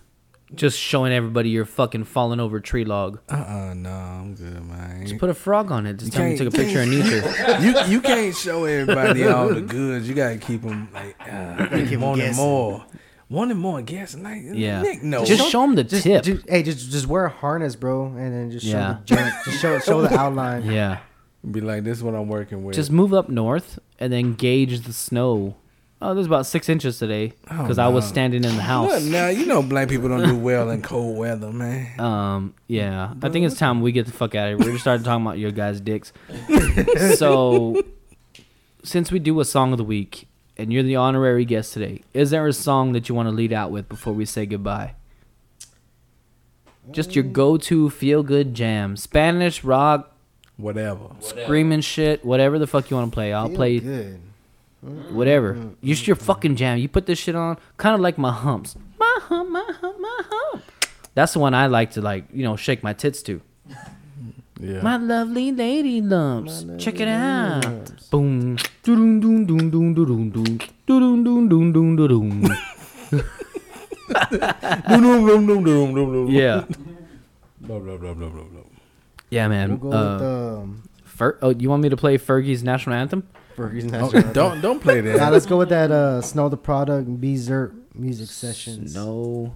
just 0.55 0.79
showing 0.79 1.13
everybody 1.13 1.51
you're 1.51 1.65
fucking 1.65 2.05
falling 2.05 2.41
over 2.41 2.59
a 2.59 2.63
tree 2.63 2.85
log. 2.85 3.21
Uh-uh, 3.29 3.75
no, 3.75 3.91
I'm 3.91 4.35
good, 4.35 4.65
man. 4.65 5.07
Just 5.07 5.19
put 5.19 5.31
a 5.31 5.35
frog 5.35 5.71
on 5.71 5.87
it. 5.87 5.99
Just 5.99 6.13
tell 6.13 6.25
me 6.25 6.33
you 6.33 6.37
can't- 6.39 6.53
took 6.53 6.61
a 6.61 6.65
picture 6.65 6.83
of 6.83 6.89
nature. 6.89 7.61
you 7.89 7.95
you 7.95 8.01
can't 8.01 8.35
show 8.37 8.65
everybody 8.65 9.25
all 9.29 9.49
the 9.49 9.61
goods. 9.61 10.09
You 10.09 10.15
gotta 10.15 10.37
keep 10.39 10.63
them 10.63 10.89
like 10.93 11.17
uh, 11.21 11.69
wanting 11.71 12.17
guessing. 12.17 12.37
more, 12.45 12.85
wanting 13.31 13.57
more. 13.59 13.83
Guessing 13.83 14.23
like 14.23 14.43
Yeah. 14.53 14.83
Nick, 14.83 15.03
no, 15.03 15.25
Just 15.25 15.51
show 15.51 15.63
them 15.63 15.75
the 15.75 15.85
just, 15.85 16.03
tip. 16.03 16.23
ju- 16.25 16.43
hey, 16.49 16.63
just 16.63 16.91
just 16.91 17.07
wear 17.07 17.25
a 17.25 17.31
harness, 17.31 17.75
bro, 17.77 18.07
and 18.07 18.33
then 18.33 18.51
just 18.51 18.67
show 18.67 18.73
Yeah. 18.73 18.97
the 18.99 19.05
junk. 19.17 19.35
Just 19.45 19.61
show 19.61 19.79
show 19.81 20.03
the 20.03 20.15
outline. 20.19 20.65
yeah. 20.71 20.99
be 21.51 21.61
like 21.61 21.85
this. 21.85 21.99
is 21.99 22.05
what 22.05 22.15
I'm 22.15 22.29
working 22.29 22.63
with. 22.65 22.75
Just 22.77 22.91
move 22.91 23.13
up 23.15 23.29
north 23.29 23.79
and 23.99 24.13
then 24.13 24.35
gauge 24.35 24.81
the 24.83 24.93
snow. 24.93 25.57
Oh, 26.05 26.15
there's 26.15 26.27
about 26.27 26.47
six 26.47 26.69
inches 26.69 26.99
today 26.99 27.33
Oh, 27.49 27.63
because 27.63 27.79
I 27.79 27.87
was 27.87 28.05
no. 28.05 28.09
standing 28.09 28.43
in 28.45 28.57
the 28.57 28.63
house. 28.63 29.05
Now 29.05 29.29
you 29.29 29.47
know 29.47 29.63
black 29.63 29.89
people 29.89 30.09
don't 30.09 30.27
do 30.27 30.37
well 30.37 30.69
in 30.71 30.83
cold 30.83 31.17
weather, 31.17 31.53
man. 31.53 32.01
Um, 32.01 32.55
yeah, 32.67 33.15
I 33.23 33.29
think 33.29 33.47
it's 33.47 33.57
time 33.57 33.81
we 33.83 33.93
get 33.93 34.07
the 34.07 34.13
fuck 34.13 34.35
out 34.35 34.53
of 34.53 34.61
here. 34.61 34.73
We're 34.73 34.79
starting 34.79 35.05
talking 35.05 35.25
about 35.25 35.39
your 35.39 35.53
guys' 35.53 35.81
dicks. 35.81 36.13
so, 37.17 37.83
since 38.83 39.13
we 39.13 39.21
do 39.21 39.39
a 39.39 39.45
song 39.45 39.71
of 39.71 39.79
the 39.79 39.85
week 39.85 40.27
and 40.57 40.73
you're 40.73 40.83
the 40.83 40.97
honorary 40.97 41.45
guest 41.45 41.73
today, 41.73 42.03
is 42.13 42.31
there 42.31 42.47
a 42.49 42.53
song 42.53 42.93
that 42.95 43.09
you 43.09 43.15
want 43.15 43.29
to 43.29 43.33
lead 43.33 43.53
out 43.53 43.71
with 43.71 43.89
before 43.89 44.13
we 44.13 44.25
say 44.25 44.45
goodbye? 44.45 44.95
Just 46.91 47.15
your 47.15 47.23
go-to 47.25 47.91
feel-good 47.91 48.55
jam. 48.55 48.97
Spanish 48.97 49.63
rock, 49.63 50.11
Whatever. 50.57 51.11
screaming 51.21 51.81
shit, 51.81 52.25
whatever 52.25 52.59
the 52.59 52.67
fuck 52.67 52.91
you 52.91 52.97
want 52.97 53.13
to 53.13 53.15
play. 53.15 53.33
I'll 53.33 53.47
Feel 53.47 53.57
play 53.57 53.79
good. 53.79 54.21
Whatever. 55.11 55.71
Just 55.83 56.07
your 56.07 56.17
fucking 56.17 56.57
jam. 56.57 56.79
You 56.79 56.89
put 56.89 57.07
this 57.07 57.19
shit 57.19 57.35
on, 57.35 57.57
kind 57.77 57.95
of 57.95 58.01
like 58.01 58.19
my 58.19 58.33
humps. 58.33 58.77
My 58.99 59.19
hump, 59.23 59.51
my 59.51 59.65
hump, 59.81 60.01
my 60.01 60.21
hump. 60.29 60.63
That's 61.15 61.33
the 61.35 61.39
one 61.41 61.55
I 61.55 61.67
like 61.67 61.93
to 61.93 62.01
like, 62.01 62.25
you 62.33 62.43
know, 62.43 62.57
shake 62.57 62.83
my 62.83 62.93
tits 62.93 63.23
to. 63.25 63.41
Yeah. 64.61 64.81
My 64.81 64.97
lovely 64.97 65.51
lady 65.51 66.01
lumps. 66.01 66.65
Check 66.79 67.01
it 67.01 67.09
out. 67.09 67.65
Boom. 68.11 68.57
Doo-doom, 68.85 69.21
doom, 69.21 69.45
doom, 69.47 69.71
doom, 69.71 69.95
doom, 69.95 70.31
doom. 70.31 70.59
Doo-doom, 70.87 71.25
doom, 71.25 71.49
doom, 71.49 71.73
doom, 71.73 71.97
doom, 71.97 72.07
doom. 72.09 72.55
Yeah. 76.31 76.65
Blah, 77.61 77.79
blah, 77.79 77.97
blah, 77.97 78.15
blah, 78.15 78.29
blah, 78.29 78.45
blah. 78.45 78.61
Yeah, 79.31 79.47
We'll 79.49 79.57
man. 79.57 79.77
go 79.79 79.93
Uh, 79.93 80.15
with 80.15 80.23
um, 80.23 80.83
Fer- 81.05 81.39
oh, 81.43 81.51
you 81.51 81.69
want 81.71 81.83
me 81.83 81.89
to 81.89 81.97
play 81.97 82.19
Fergie's 82.19 82.63
national 82.63 82.97
anthem? 82.97 83.27
Fergie's 83.57 83.85
Oh, 83.85 83.89
National. 84.11 84.33
don't 84.33 84.61
don't 84.61 84.81
play 84.81 85.01
that. 85.01 85.17
Nah, 85.19 85.29
let's 85.31 85.47
go 85.47 85.59
with 85.59 85.69
that 85.71 85.91
uh, 85.91 86.21
Snow 86.23 86.49
Tha 86.49 86.57
Product 86.57 87.21
B 87.21 87.35
Zert 87.35 87.73
music 87.95 88.29
sessions. 88.29 88.95
No. 88.95 89.55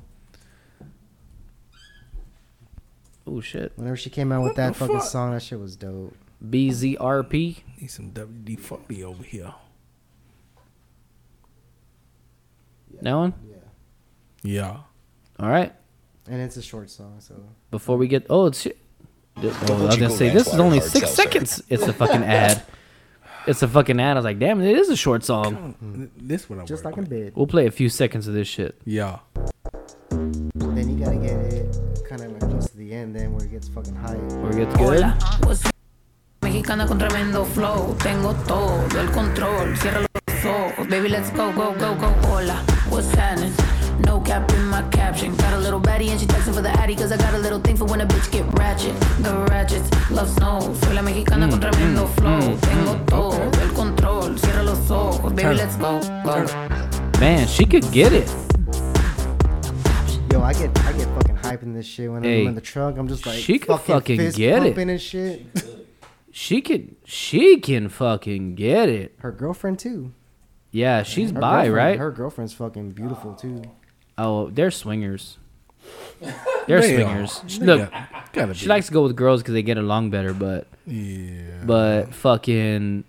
Oh 3.27 3.41
shit. 3.41 3.73
Whenever 3.77 3.97
she 3.97 4.11
came 4.11 4.31
out 4.33 4.45
with 4.45 4.57
that 4.57 4.77
fucking 4.77 5.01
song, 5.01 5.33
that 5.33 5.43
shit 5.43 5.59
was 5.59 5.77
dope. 5.77 6.15
BZRP. 6.45 7.63
Need 7.81 7.91
some 7.91 8.11
WD 8.13 8.59
forty 8.61 9.03
over 9.03 9.23
here. 9.23 9.53
That 13.03 13.15
one. 13.15 13.35
Yeah. 13.49 13.57
Yeah. 14.43 14.77
All 15.39 15.49
right. 15.51 15.75
And 16.29 16.41
it's 16.41 16.57
a 16.57 16.63
short 16.63 16.91
song, 16.91 17.17
so 17.21 17.35
Before 17.71 17.97
we 17.97 18.09
get 18.09 18.27
oh 18.31 18.47
it's. 18.47 18.65
This, 19.39 19.55
oh, 19.69 19.83
I 19.83 19.87
was 19.87 19.97
gonna 19.97 20.09
say 20.11 20.31
this 20.31 20.47
is 20.47 20.59
only 20.59 20.81
six 20.81 21.11
seconds. 21.11 21.63
It's 21.69 21.83
a 21.87 21.93
fucking 21.93 22.23
ad. 22.25 22.63
It's 23.47 23.63
a 23.63 23.69
fucking 23.69 24.01
ad. 24.01 24.13
I 24.13 24.15
was 24.15 24.25
like, 24.25 24.41
damn, 24.41 24.61
it 24.61 24.77
is 24.77 24.89
a 24.89 24.97
short 24.97 25.23
song. 25.25 26.11
This 26.17 26.51
one 26.51 26.59
I 26.59 26.65
just 26.65 26.85
work 26.85 26.97
like 26.97 27.05
in 27.05 27.09
bed. 27.09 27.33
We'll 27.37 27.47
play 27.47 27.67
a 27.67 27.71
few 27.71 27.89
seconds 27.89 28.27
of 28.27 28.35
this 28.35 28.49
shit. 28.49 28.75
Yeah. 28.85 29.21
Then 30.11 30.91
you 30.91 31.05
gotta 31.05 31.17
get 31.17 31.37
it 31.55 31.79
kind 32.09 32.23
of 32.23 32.33
like 32.33 32.41
close 32.41 32.69
to 32.71 32.77
the 32.77 32.93
end, 32.93 33.15
then 33.15 33.33
where 33.33 33.45
it 33.45 33.53
gets 33.53 33.69
fucking 33.69 33.95
high. 33.95 34.17
Where 34.17 34.51
it 34.51 34.57
gets 34.57 34.77
good. 34.77 35.73
Mexicana 36.43 36.87
con 36.87 36.99
tremendo 36.99 37.45
flow, 37.45 37.95
tengo 38.01 38.35
todo 38.47 38.99
el 38.99 39.11
control. 39.13 39.77
Cierra 39.77 40.01
los 40.01 40.45
ojos, 40.45 40.89
baby, 40.89 41.09
let's 41.09 41.31
go, 41.31 41.53
go, 41.53 41.73
go, 41.75 41.95
go. 41.95 42.09
Hola, 42.27 42.65
what's 42.89 43.11
happening? 43.15 43.53
No 44.05 44.21
cap 44.21 44.51
in 44.53 44.65
my 44.67 44.83
caption. 44.91 45.35
Got 45.37 45.55
a 45.55 45.59
little 45.59 45.81
baddie 45.81 46.09
and 46.09 46.21
she 46.21 46.27
texting 46.27 46.55
for 46.55 46.63
the 46.63 46.71
addy, 46.71 46.95
cause 46.95 47.11
I 47.13 47.17
got 47.17 47.35
a 47.35 47.39
little 47.39 47.61
thing 47.61 47.77
for 47.77 47.85
when 47.87 48.01
a 48.01 48.07
bitch 48.07 48.31
get 48.31 48.45
ratchet. 48.59 48.95
The 49.23 49.35
ratchets 49.51 49.89
love 50.11 50.29
snow. 50.29 50.61
Soy 50.83 50.95
la 50.95 51.03
mexicana 51.03 51.49
con 51.49 51.59
mm, 51.59 51.63
tremendo 51.63 52.07
mm, 52.07 52.15
flow, 52.15 52.41
mm, 52.41 52.61
tengo 52.61 53.05
todo 53.07 53.63
el 53.63 53.73
control. 53.75 54.39
Cierra 54.39 54.63
los 54.63 54.91
ojos, 54.91 55.33
baby, 55.33 55.43
Turn. 55.43 55.57
let's 55.57 55.77
go, 55.77 56.01
go. 56.25 57.21
Man, 57.21 57.47
she 57.47 57.65
could 57.65 57.91
get 57.93 58.13
it. 58.13 58.29
Yo, 60.33 60.43
I 60.43 60.53
get 60.53 60.77
I 60.85 60.93
get 60.93 61.07
fucking 61.15 61.37
hype 61.37 61.63
in 61.63 61.73
this 61.73 61.87
shit 61.87 62.11
when 62.11 62.23
Hey, 62.23 62.43
I'm 62.43 62.49
in 62.49 62.55
the 62.55 62.61
truck. 62.61 62.99
I'm 62.99 63.09
just 63.09 63.25
like 63.27 63.39
she 63.39 63.59
could 63.59 63.81
fucking 63.81 64.19
fist 64.19 64.37
get 64.37 64.59
it. 64.59 64.75
pumping 64.75 64.91
and 64.91 65.01
shit. 65.01 65.47
She 66.31 66.61
could. 66.61 66.97
She 67.05 67.59
can 67.61 67.89
fucking 67.89 68.57
get 68.57 68.91
it. 68.91 69.15
Her 69.21 69.33
girlfriend 69.33 69.79
too. 69.79 70.13
Yeah, 70.71 71.03
she's 71.03 71.31
Her 71.31 71.41
bi, 71.41 71.69
right? 71.71 71.99
Her 71.99 72.11
girlfriend's 72.11 72.53
fucking 72.53 72.91
beautiful 72.91 73.33
too. 73.33 73.63
Oh, 74.19 74.49
they're 74.51 74.71
swingers. 74.71 75.39
They're 76.67 76.81
They 76.81 76.95
swingers. 77.03 77.43
She- 77.47 77.59
They 77.61 77.67
Look, 77.67 77.91
got- 77.91 78.33
gotta 78.33 78.55
she 78.55 78.65
be. 78.65 78.69
likes 78.71 78.87
to 78.87 78.93
go 78.93 79.03
with 79.05 79.15
girls 79.15 79.43
because 79.43 79.53
they 79.55 79.63
get 79.63 79.77
along 79.79 80.11
better. 80.11 80.33
But 80.33 80.67
Yeah. 80.87 81.63
but 81.65 82.15
fucking, 82.15 83.05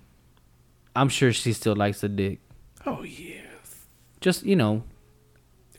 I'm 0.95 1.09
sure 1.09 1.31
she 1.34 1.53
still 1.53 1.75
likes 1.75 2.01
the 2.01 2.09
dick. 2.09 2.39
Oh 2.85 3.03
yeah. 3.03 3.41
Just 4.21 4.43
you 4.43 4.55
know, 4.55 4.84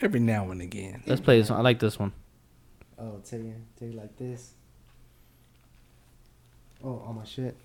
Every 0.01 0.21
now 0.21 0.51
and 0.51 0.63
again. 0.63 1.03
let's 1.07 1.21
play 1.21 1.39
this 1.41 1.51
one. 1.51 1.59
I 1.59 1.63
like 1.63 1.79
this 1.79 1.99
one. 1.99 2.13
Oh, 2.99 3.21
tell 3.25 3.39
you, 3.41 3.55
tell 3.79 3.89
you 3.89 3.95
like 3.95 4.17
this. 4.17 4.55
Oh, 6.83 7.03
all 7.07 7.13
my 7.13 7.25
shit. 7.25 7.57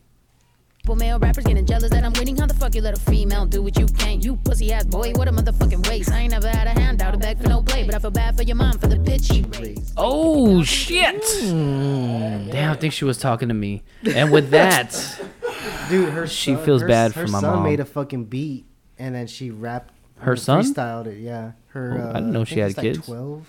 Well, 0.86 0.98
male 0.98 1.18
rappers 1.18 1.46
getting 1.46 1.66
jealous 1.66 1.92
that 1.92 2.04
I'm 2.04 2.12
winning. 2.12 2.36
How 2.36 2.46
the 2.46 2.54
fuck 2.54 2.76
you 2.76 2.82
let 2.82 2.94
a 2.98 3.00
female 3.00 3.46
do 3.46 3.62
what 3.62 3.80
you 3.80 3.86
can't? 3.86 4.22
You 4.22 4.36
pussy 4.36 4.74
ass 4.74 4.84
boy, 4.84 5.14
what 5.14 5.30
a 5.30 5.32
motherfucking 5.32 5.88
waste. 5.88 6.12
I 6.12 6.20
ain't 6.20 6.32
never 6.32 6.50
had 6.50 6.68
a 6.68 6.72
handout, 6.72 7.16
a 7.16 7.18
bag 7.18 7.38
for 7.42 7.48
no 7.48 7.62
play, 7.62 7.86
but 7.86 7.96
I 7.96 8.00
feel 8.00 8.12
bad 8.12 8.36
for 8.36 8.44
your 8.44 8.58
mom 8.58 8.78
for 8.78 8.88
the 8.88 8.98
bitch 8.98 9.32
she 9.32 9.44
raised. 9.58 9.94
Oh 9.96 10.62
shit! 10.64 11.24
Damn, 11.40 12.72
I 12.72 12.76
think 12.76 12.92
she 12.92 13.06
was 13.06 13.18
talking 13.18 13.48
to 13.48 13.54
me. 13.54 13.84
And 14.06 14.30
with 14.30 14.50
that, 14.50 14.92
Dude, 15.90 16.10
her 16.10 16.28
She 16.28 16.54
son- 16.56 16.66
feels 16.66 16.82
her- 16.82 16.88
bad 16.90 17.14
her 17.14 17.28
for 17.28 17.32
my 17.32 17.40
son 17.40 17.56
mom. 17.56 17.64
made 17.64 17.80
a 17.80 17.86
fucking 17.86 18.26
beat 18.26 18.66
and 19.00 19.16
then 19.16 19.28
she 19.28 19.52
rapped. 19.52 19.94
Her 20.18 20.34
uh, 20.34 20.36
son? 20.36 20.64
styled 20.66 21.08
it. 21.08 21.20
Yeah, 21.20 21.54
her. 21.68 21.98
Oh, 21.98 22.08
I 22.08 22.10
uh, 22.10 22.14
didn't 22.16 22.34
know 22.34 22.44
she 22.44 22.60
had 22.60 22.72
he's 22.72 22.78
like 22.78 22.84
kids. 22.84 23.06
Twelve. 23.06 23.48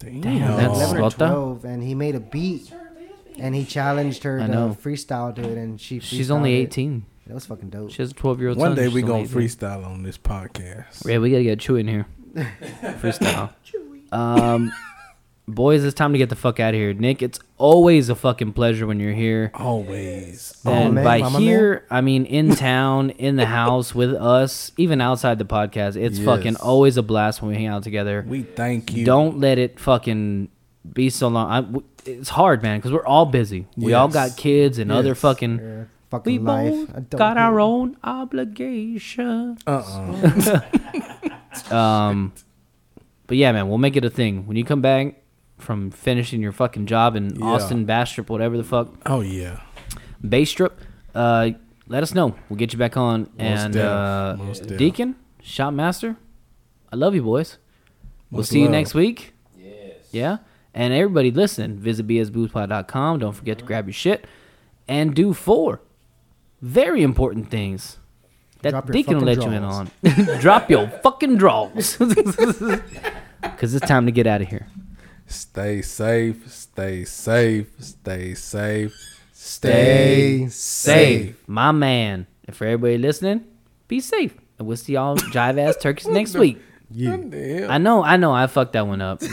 Damn. 0.00 0.22
that's 0.56 0.78
11 0.90 1.00
or 1.00 1.10
12 1.10 1.64
and 1.64 1.82
he 1.82 1.94
made 1.94 2.16
a 2.16 2.20
beat 2.20 2.70
and 3.38 3.54
he 3.54 3.64
challenged 3.64 4.22
her 4.24 4.40
I 4.40 4.46
to 4.46 4.52
know. 4.52 4.76
freestyle 4.80 5.34
to 5.34 5.42
it 5.42 5.58
and 5.58 5.80
she 5.80 6.00
she's 6.00 6.30
only 6.30 6.50
freestyled 6.52 6.60
it. 6.60 6.66
18. 6.68 7.06
That 7.26 7.34
was 7.34 7.46
fucking 7.46 7.70
dope. 7.70 7.90
She 7.90 8.02
has 8.02 8.12
a 8.12 8.14
12 8.14 8.40
year 8.40 8.48
old 8.50 8.58
One 8.58 8.74
day 8.74 8.84
She's 8.84 8.94
we 8.94 9.02
only 9.02 9.24
gonna 9.26 9.40
18. 9.42 9.58
freestyle 9.58 9.86
on 9.86 10.02
this 10.04 10.16
podcast. 10.18 11.08
Yeah, 11.08 11.18
we 11.18 11.30
gotta 11.30 11.42
get 11.42 11.58
Chewy 11.58 11.80
in 11.80 11.88
here. 11.88 12.06
Freestyle. 13.00 13.52
Um, 14.12 14.72
boys, 15.48 15.84
it's 15.84 15.94
time 15.94 16.12
to 16.12 16.18
get 16.18 16.28
the 16.28 16.36
fuck 16.36 16.60
out 16.60 16.74
of 16.74 16.80
here. 16.80 16.92
Nick, 16.94 17.22
it's 17.22 17.38
always 17.58 18.08
a 18.08 18.14
fucking 18.14 18.52
pleasure 18.52 18.86
when 18.86 19.00
you're 19.00 19.12
here. 19.14 19.50
Always. 19.54 20.60
And 20.64 20.94
man, 20.94 21.04
by 21.04 21.18
mama 21.20 21.38
here, 21.40 21.84
I 21.90 22.00
mean 22.00 22.26
in 22.26 22.54
town, 22.54 23.10
in 23.10 23.36
the 23.36 23.46
house 23.46 23.94
with 23.94 24.14
us, 24.14 24.70
even 24.76 25.00
outside 25.00 25.38
the 25.38 25.44
podcast. 25.44 25.96
It's 25.96 26.18
fucking 26.18 26.56
always 26.56 26.96
a 26.96 27.02
blast 27.02 27.42
when 27.42 27.50
we 27.50 27.56
hang 27.56 27.66
out 27.66 27.82
together. 27.82 28.24
We 28.28 28.42
thank 28.42 28.92
you. 28.94 29.04
Don't 29.04 29.40
let 29.40 29.58
it 29.58 29.80
fucking 29.80 30.48
be 30.92 31.10
so 31.10 31.28
long. 31.28 31.50
I, 31.50 31.60
w- 31.62 31.84
it's 32.06 32.28
hard, 32.30 32.62
man, 32.62 32.78
because 32.78 32.92
we're 32.92 33.06
all 33.06 33.26
busy. 33.26 33.66
We 33.76 33.92
all 33.94 34.06
Yes. 34.08 34.14
got 34.14 34.36
kids 34.36 34.78
and 34.78 34.90
other 34.92 35.08
Yes. 35.10 35.20
fucking. 35.20 35.58
Yeah, 35.58 35.78
We 35.80 35.84
fucking 36.10 36.44
life. 36.44 36.70
both 36.72 36.88
adulthood. 36.90 37.18
got 37.18 37.36
our 37.38 37.60
own 37.60 37.96
obligation. 38.04 39.58
Uh 39.66 39.82
uh 40.50 40.60
Um, 41.74 42.32
but 43.26 43.36
yeah, 43.38 43.50
man, 43.52 43.68
we'll 43.68 43.78
make 43.78 43.96
it 43.96 44.04
a 44.04 44.10
thing 44.10 44.46
when 44.46 44.56
you 44.56 44.64
come 44.64 44.80
back 44.82 45.22
from 45.58 45.90
finishing 45.90 46.42
your 46.42 46.52
fucking 46.52 46.86
job 46.86 47.16
in 47.16 47.34
Yeah. 47.36 47.46
Austin, 47.46 47.86
Bastrop, 47.86 48.28
whatever 48.28 48.56
the 48.56 48.64
fuck, 48.64 48.88
Oh 49.06 49.20
yeah. 49.22 49.60
Baystrip. 50.22 50.72
Uh, 51.14 51.50
let 51.88 52.02
us 52.02 52.14
know. 52.14 52.34
We'll 52.48 52.58
get 52.58 52.72
you 52.72 52.78
back 52.78 52.96
on. 52.96 53.30
and 53.38 53.72
def. 53.72 53.84
uh, 53.84 54.36
Most 54.38 54.66
def. 54.66 54.76
Deacon, 54.78 55.16
Shop 55.42 55.72
Master, 55.72 56.16
I 56.92 56.96
love 56.96 57.14
you, 57.14 57.22
boys. 57.22 57.58
We'll 58.30 58.40
Much 58.40 58.48
see 58.48 58.58
you 58.58 58.64
love. 58.66 58.72
next 58.72 58.94
week. 58.94 59.32
Yes. 59.58 59.94
Yeah. 60.12 60.38
And 60.76 60.92
everybody, 60.92 61.30
listen. 61.30 61.78
Visit 61.78 62.06
bsboothpod.com. 62.06 63.18
Don't 63.18 63.32
forget 63.32 63.56
to 63.56 63.62
mm-hmm. 63.62 63.66
grab 63.66 63.86
your 63.86 63.94
shit 63.94 64.26
and 64.86 65.14
do 65.14 65.32
four 65.32 65.80
very 66.60 67.02
important 67.02 67.50
things 67.50 67.98
that 68.62 68.70
Drop 68.70 68.86
your 68.86 68.92
Deacon 68.92 69.20
let 69.20 69.38
fucking 69.38 69.52
you 69.52 69.56
in 69.56 69.64
on. 69.64 69.90
Drop 70.40 70.70
your 70.70 70.88
fucking 70.88 71.38
draws. 71.38 71.96
Because 71.96 73.74
it's 73.74 73.86
time 73.86 74.04
to 74.04 74.12
get 74.12 74.26
out 74.26 74.42
of 74.42 74.48
here. 74.48 74.68
Stay 75.26 75.80
safe. 75.80 76.50
Stay 76.52 77.04
safe. 77.04 77.68
Stay 77.78 78.34
safe. 78.34 79.16
Stay 79.32 80.46
Safe. 80.48 81.36
My 81.46 81.72
man. 81.72 82.26
And 82.46 82.54
for 82.54 82.64
everybody 82.66 82.98
listening, 82.98 83.44
be 83.88 84.00
safe. 84.00 84.34
And 84.58 84.66
we'll 84.68 84.76
see 84.76 84.92
y'all 84.94 85.16
jive 85.32 85.58
ass 85.58 85.76
turkeys 85.76 86.06
next 86.06 86.34
week. 86.34 86.58
Yeah. 86.90 87.66
I 87.68 87.78
know, 87.78 88.02
I 88.04 88.16
know, 88.16 88.32
I 88.32 88.46
fucked 88.46 88.72
that 88.74 88.86
one 88.86 89.00
up. 89.00 89.20
I 89.22 89.26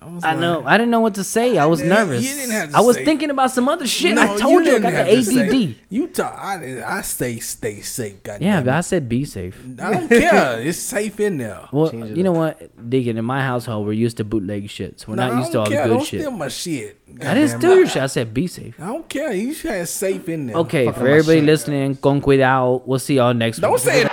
know. 0.00 0.20
I 0.22 0.34
know. 0.34 0.62
I 0.66 0.78
didn't 0.78 0.90
know 0.90 1.00
what 1.00 1.14
to 1.16 1.24
say. 1.24 1.58
I 1.58 1.66
was 1.66 1.80
Yeah, 1.80 1.88
nervous. 1.88 2.22
you 2.28 2.34
didn't 2.34 2.52
have 2.52 2.70
to 2.70 2.76
I 2.76 2.80
was 2.80 2.96
say- 2.96 3.04
thinking 3.04 3.30
about 3.30 3.50
some 3.50 3.68
other 3.68 3.86
shit. 3.86 4.14
No, 4.14 4.22
I 4.22 4.36
told 4.38 4.64
you, 4.64 4.76
I 4.76 4.78
got 4.78 5.06
the 5.06 5.14
to 5.16 5.22
say- 5.24 5.48
ADD. 5.48 5.74
You 5.90 6.06
talk. 6.08 6.34
I, 6.38 6.82
I 6.84 7.00
say 7.02 7.38
stay 7.38 7.80
safe. 7.80 8.22
God 8.22 8.40
Yeah, 8.40 8.60
but. 8.62 8.74
I 8.74 8.80
said 8.80 9.08
be 9.08 9.24
safe. 9.24 9.60
I 9.80 9.92
don't 9.92 10.08
care. 10.08 10.60
It's 10.68 10.78
safe 10.78 11.20
in 11.20 11.38
there. 11.38 11.60
Well, 11.72 11.94
you 11.94 12.22
know 12.22 12.32
what, 12.32 12.88
Deacon? 12.90 13.16
In 13.18 13.24
my 13.24 13.42
household, 13.42 13.86
we're 13.86 13.92
used 13.92 14.16
to 14.18 14.24
bootleg 14.24 14.68
shit, 14.70 15.00
so 15.00 15.06
we're 15.08 15.16
No, 15.16 15.28
not 15.28 15.38
used 15.38 15.52
to 15.52 15.52
don't 15.54 15.62
all 15.64 15.68
the 15.70 15.74
care. 15.76 15.84
good 15.88 15.94
don't 15.94 16.04
shit. 16.06 16.20
steal 16.20 16.30
my 16.32 16.48
shit. 16.48 17.00
I 17.20 17.34
didn't 17.34 17.58
steal 17.58 17.72
it. 17.72 17.76
your 17.76 17.86
shit. 17.86 18.02
I 18.02 18.06
said 18.06 18.32
be 18.34 18.46
safe. 18.46 18.80
I 18.80 18.86
don't 18.86 19.08
care. 19.08 19.32
You 19.32 19.52
should 19.54 19.70
have 19.72 19.88
safe 19.88 20.28
in 20.28 20.46
there. 20.48 20.56
Okay, 20.56 20.86
Fuck 20.86 20.96
for 20.96 21.08
everybody 21.08 21.38
shit. 21.38 21.44
listening, 21.46 21.96
con 21.96 22.20
cuidado. 22.20 22.82
We'll 22.86 22.98
see 22.98 23.16
y'all 23.16 23.34
next 23.34 23.58
week. 23.58 23.62
Don't 23.62 23.72
week. 23.72 23.80
say 23.82 24.02
it. 24.02 24.10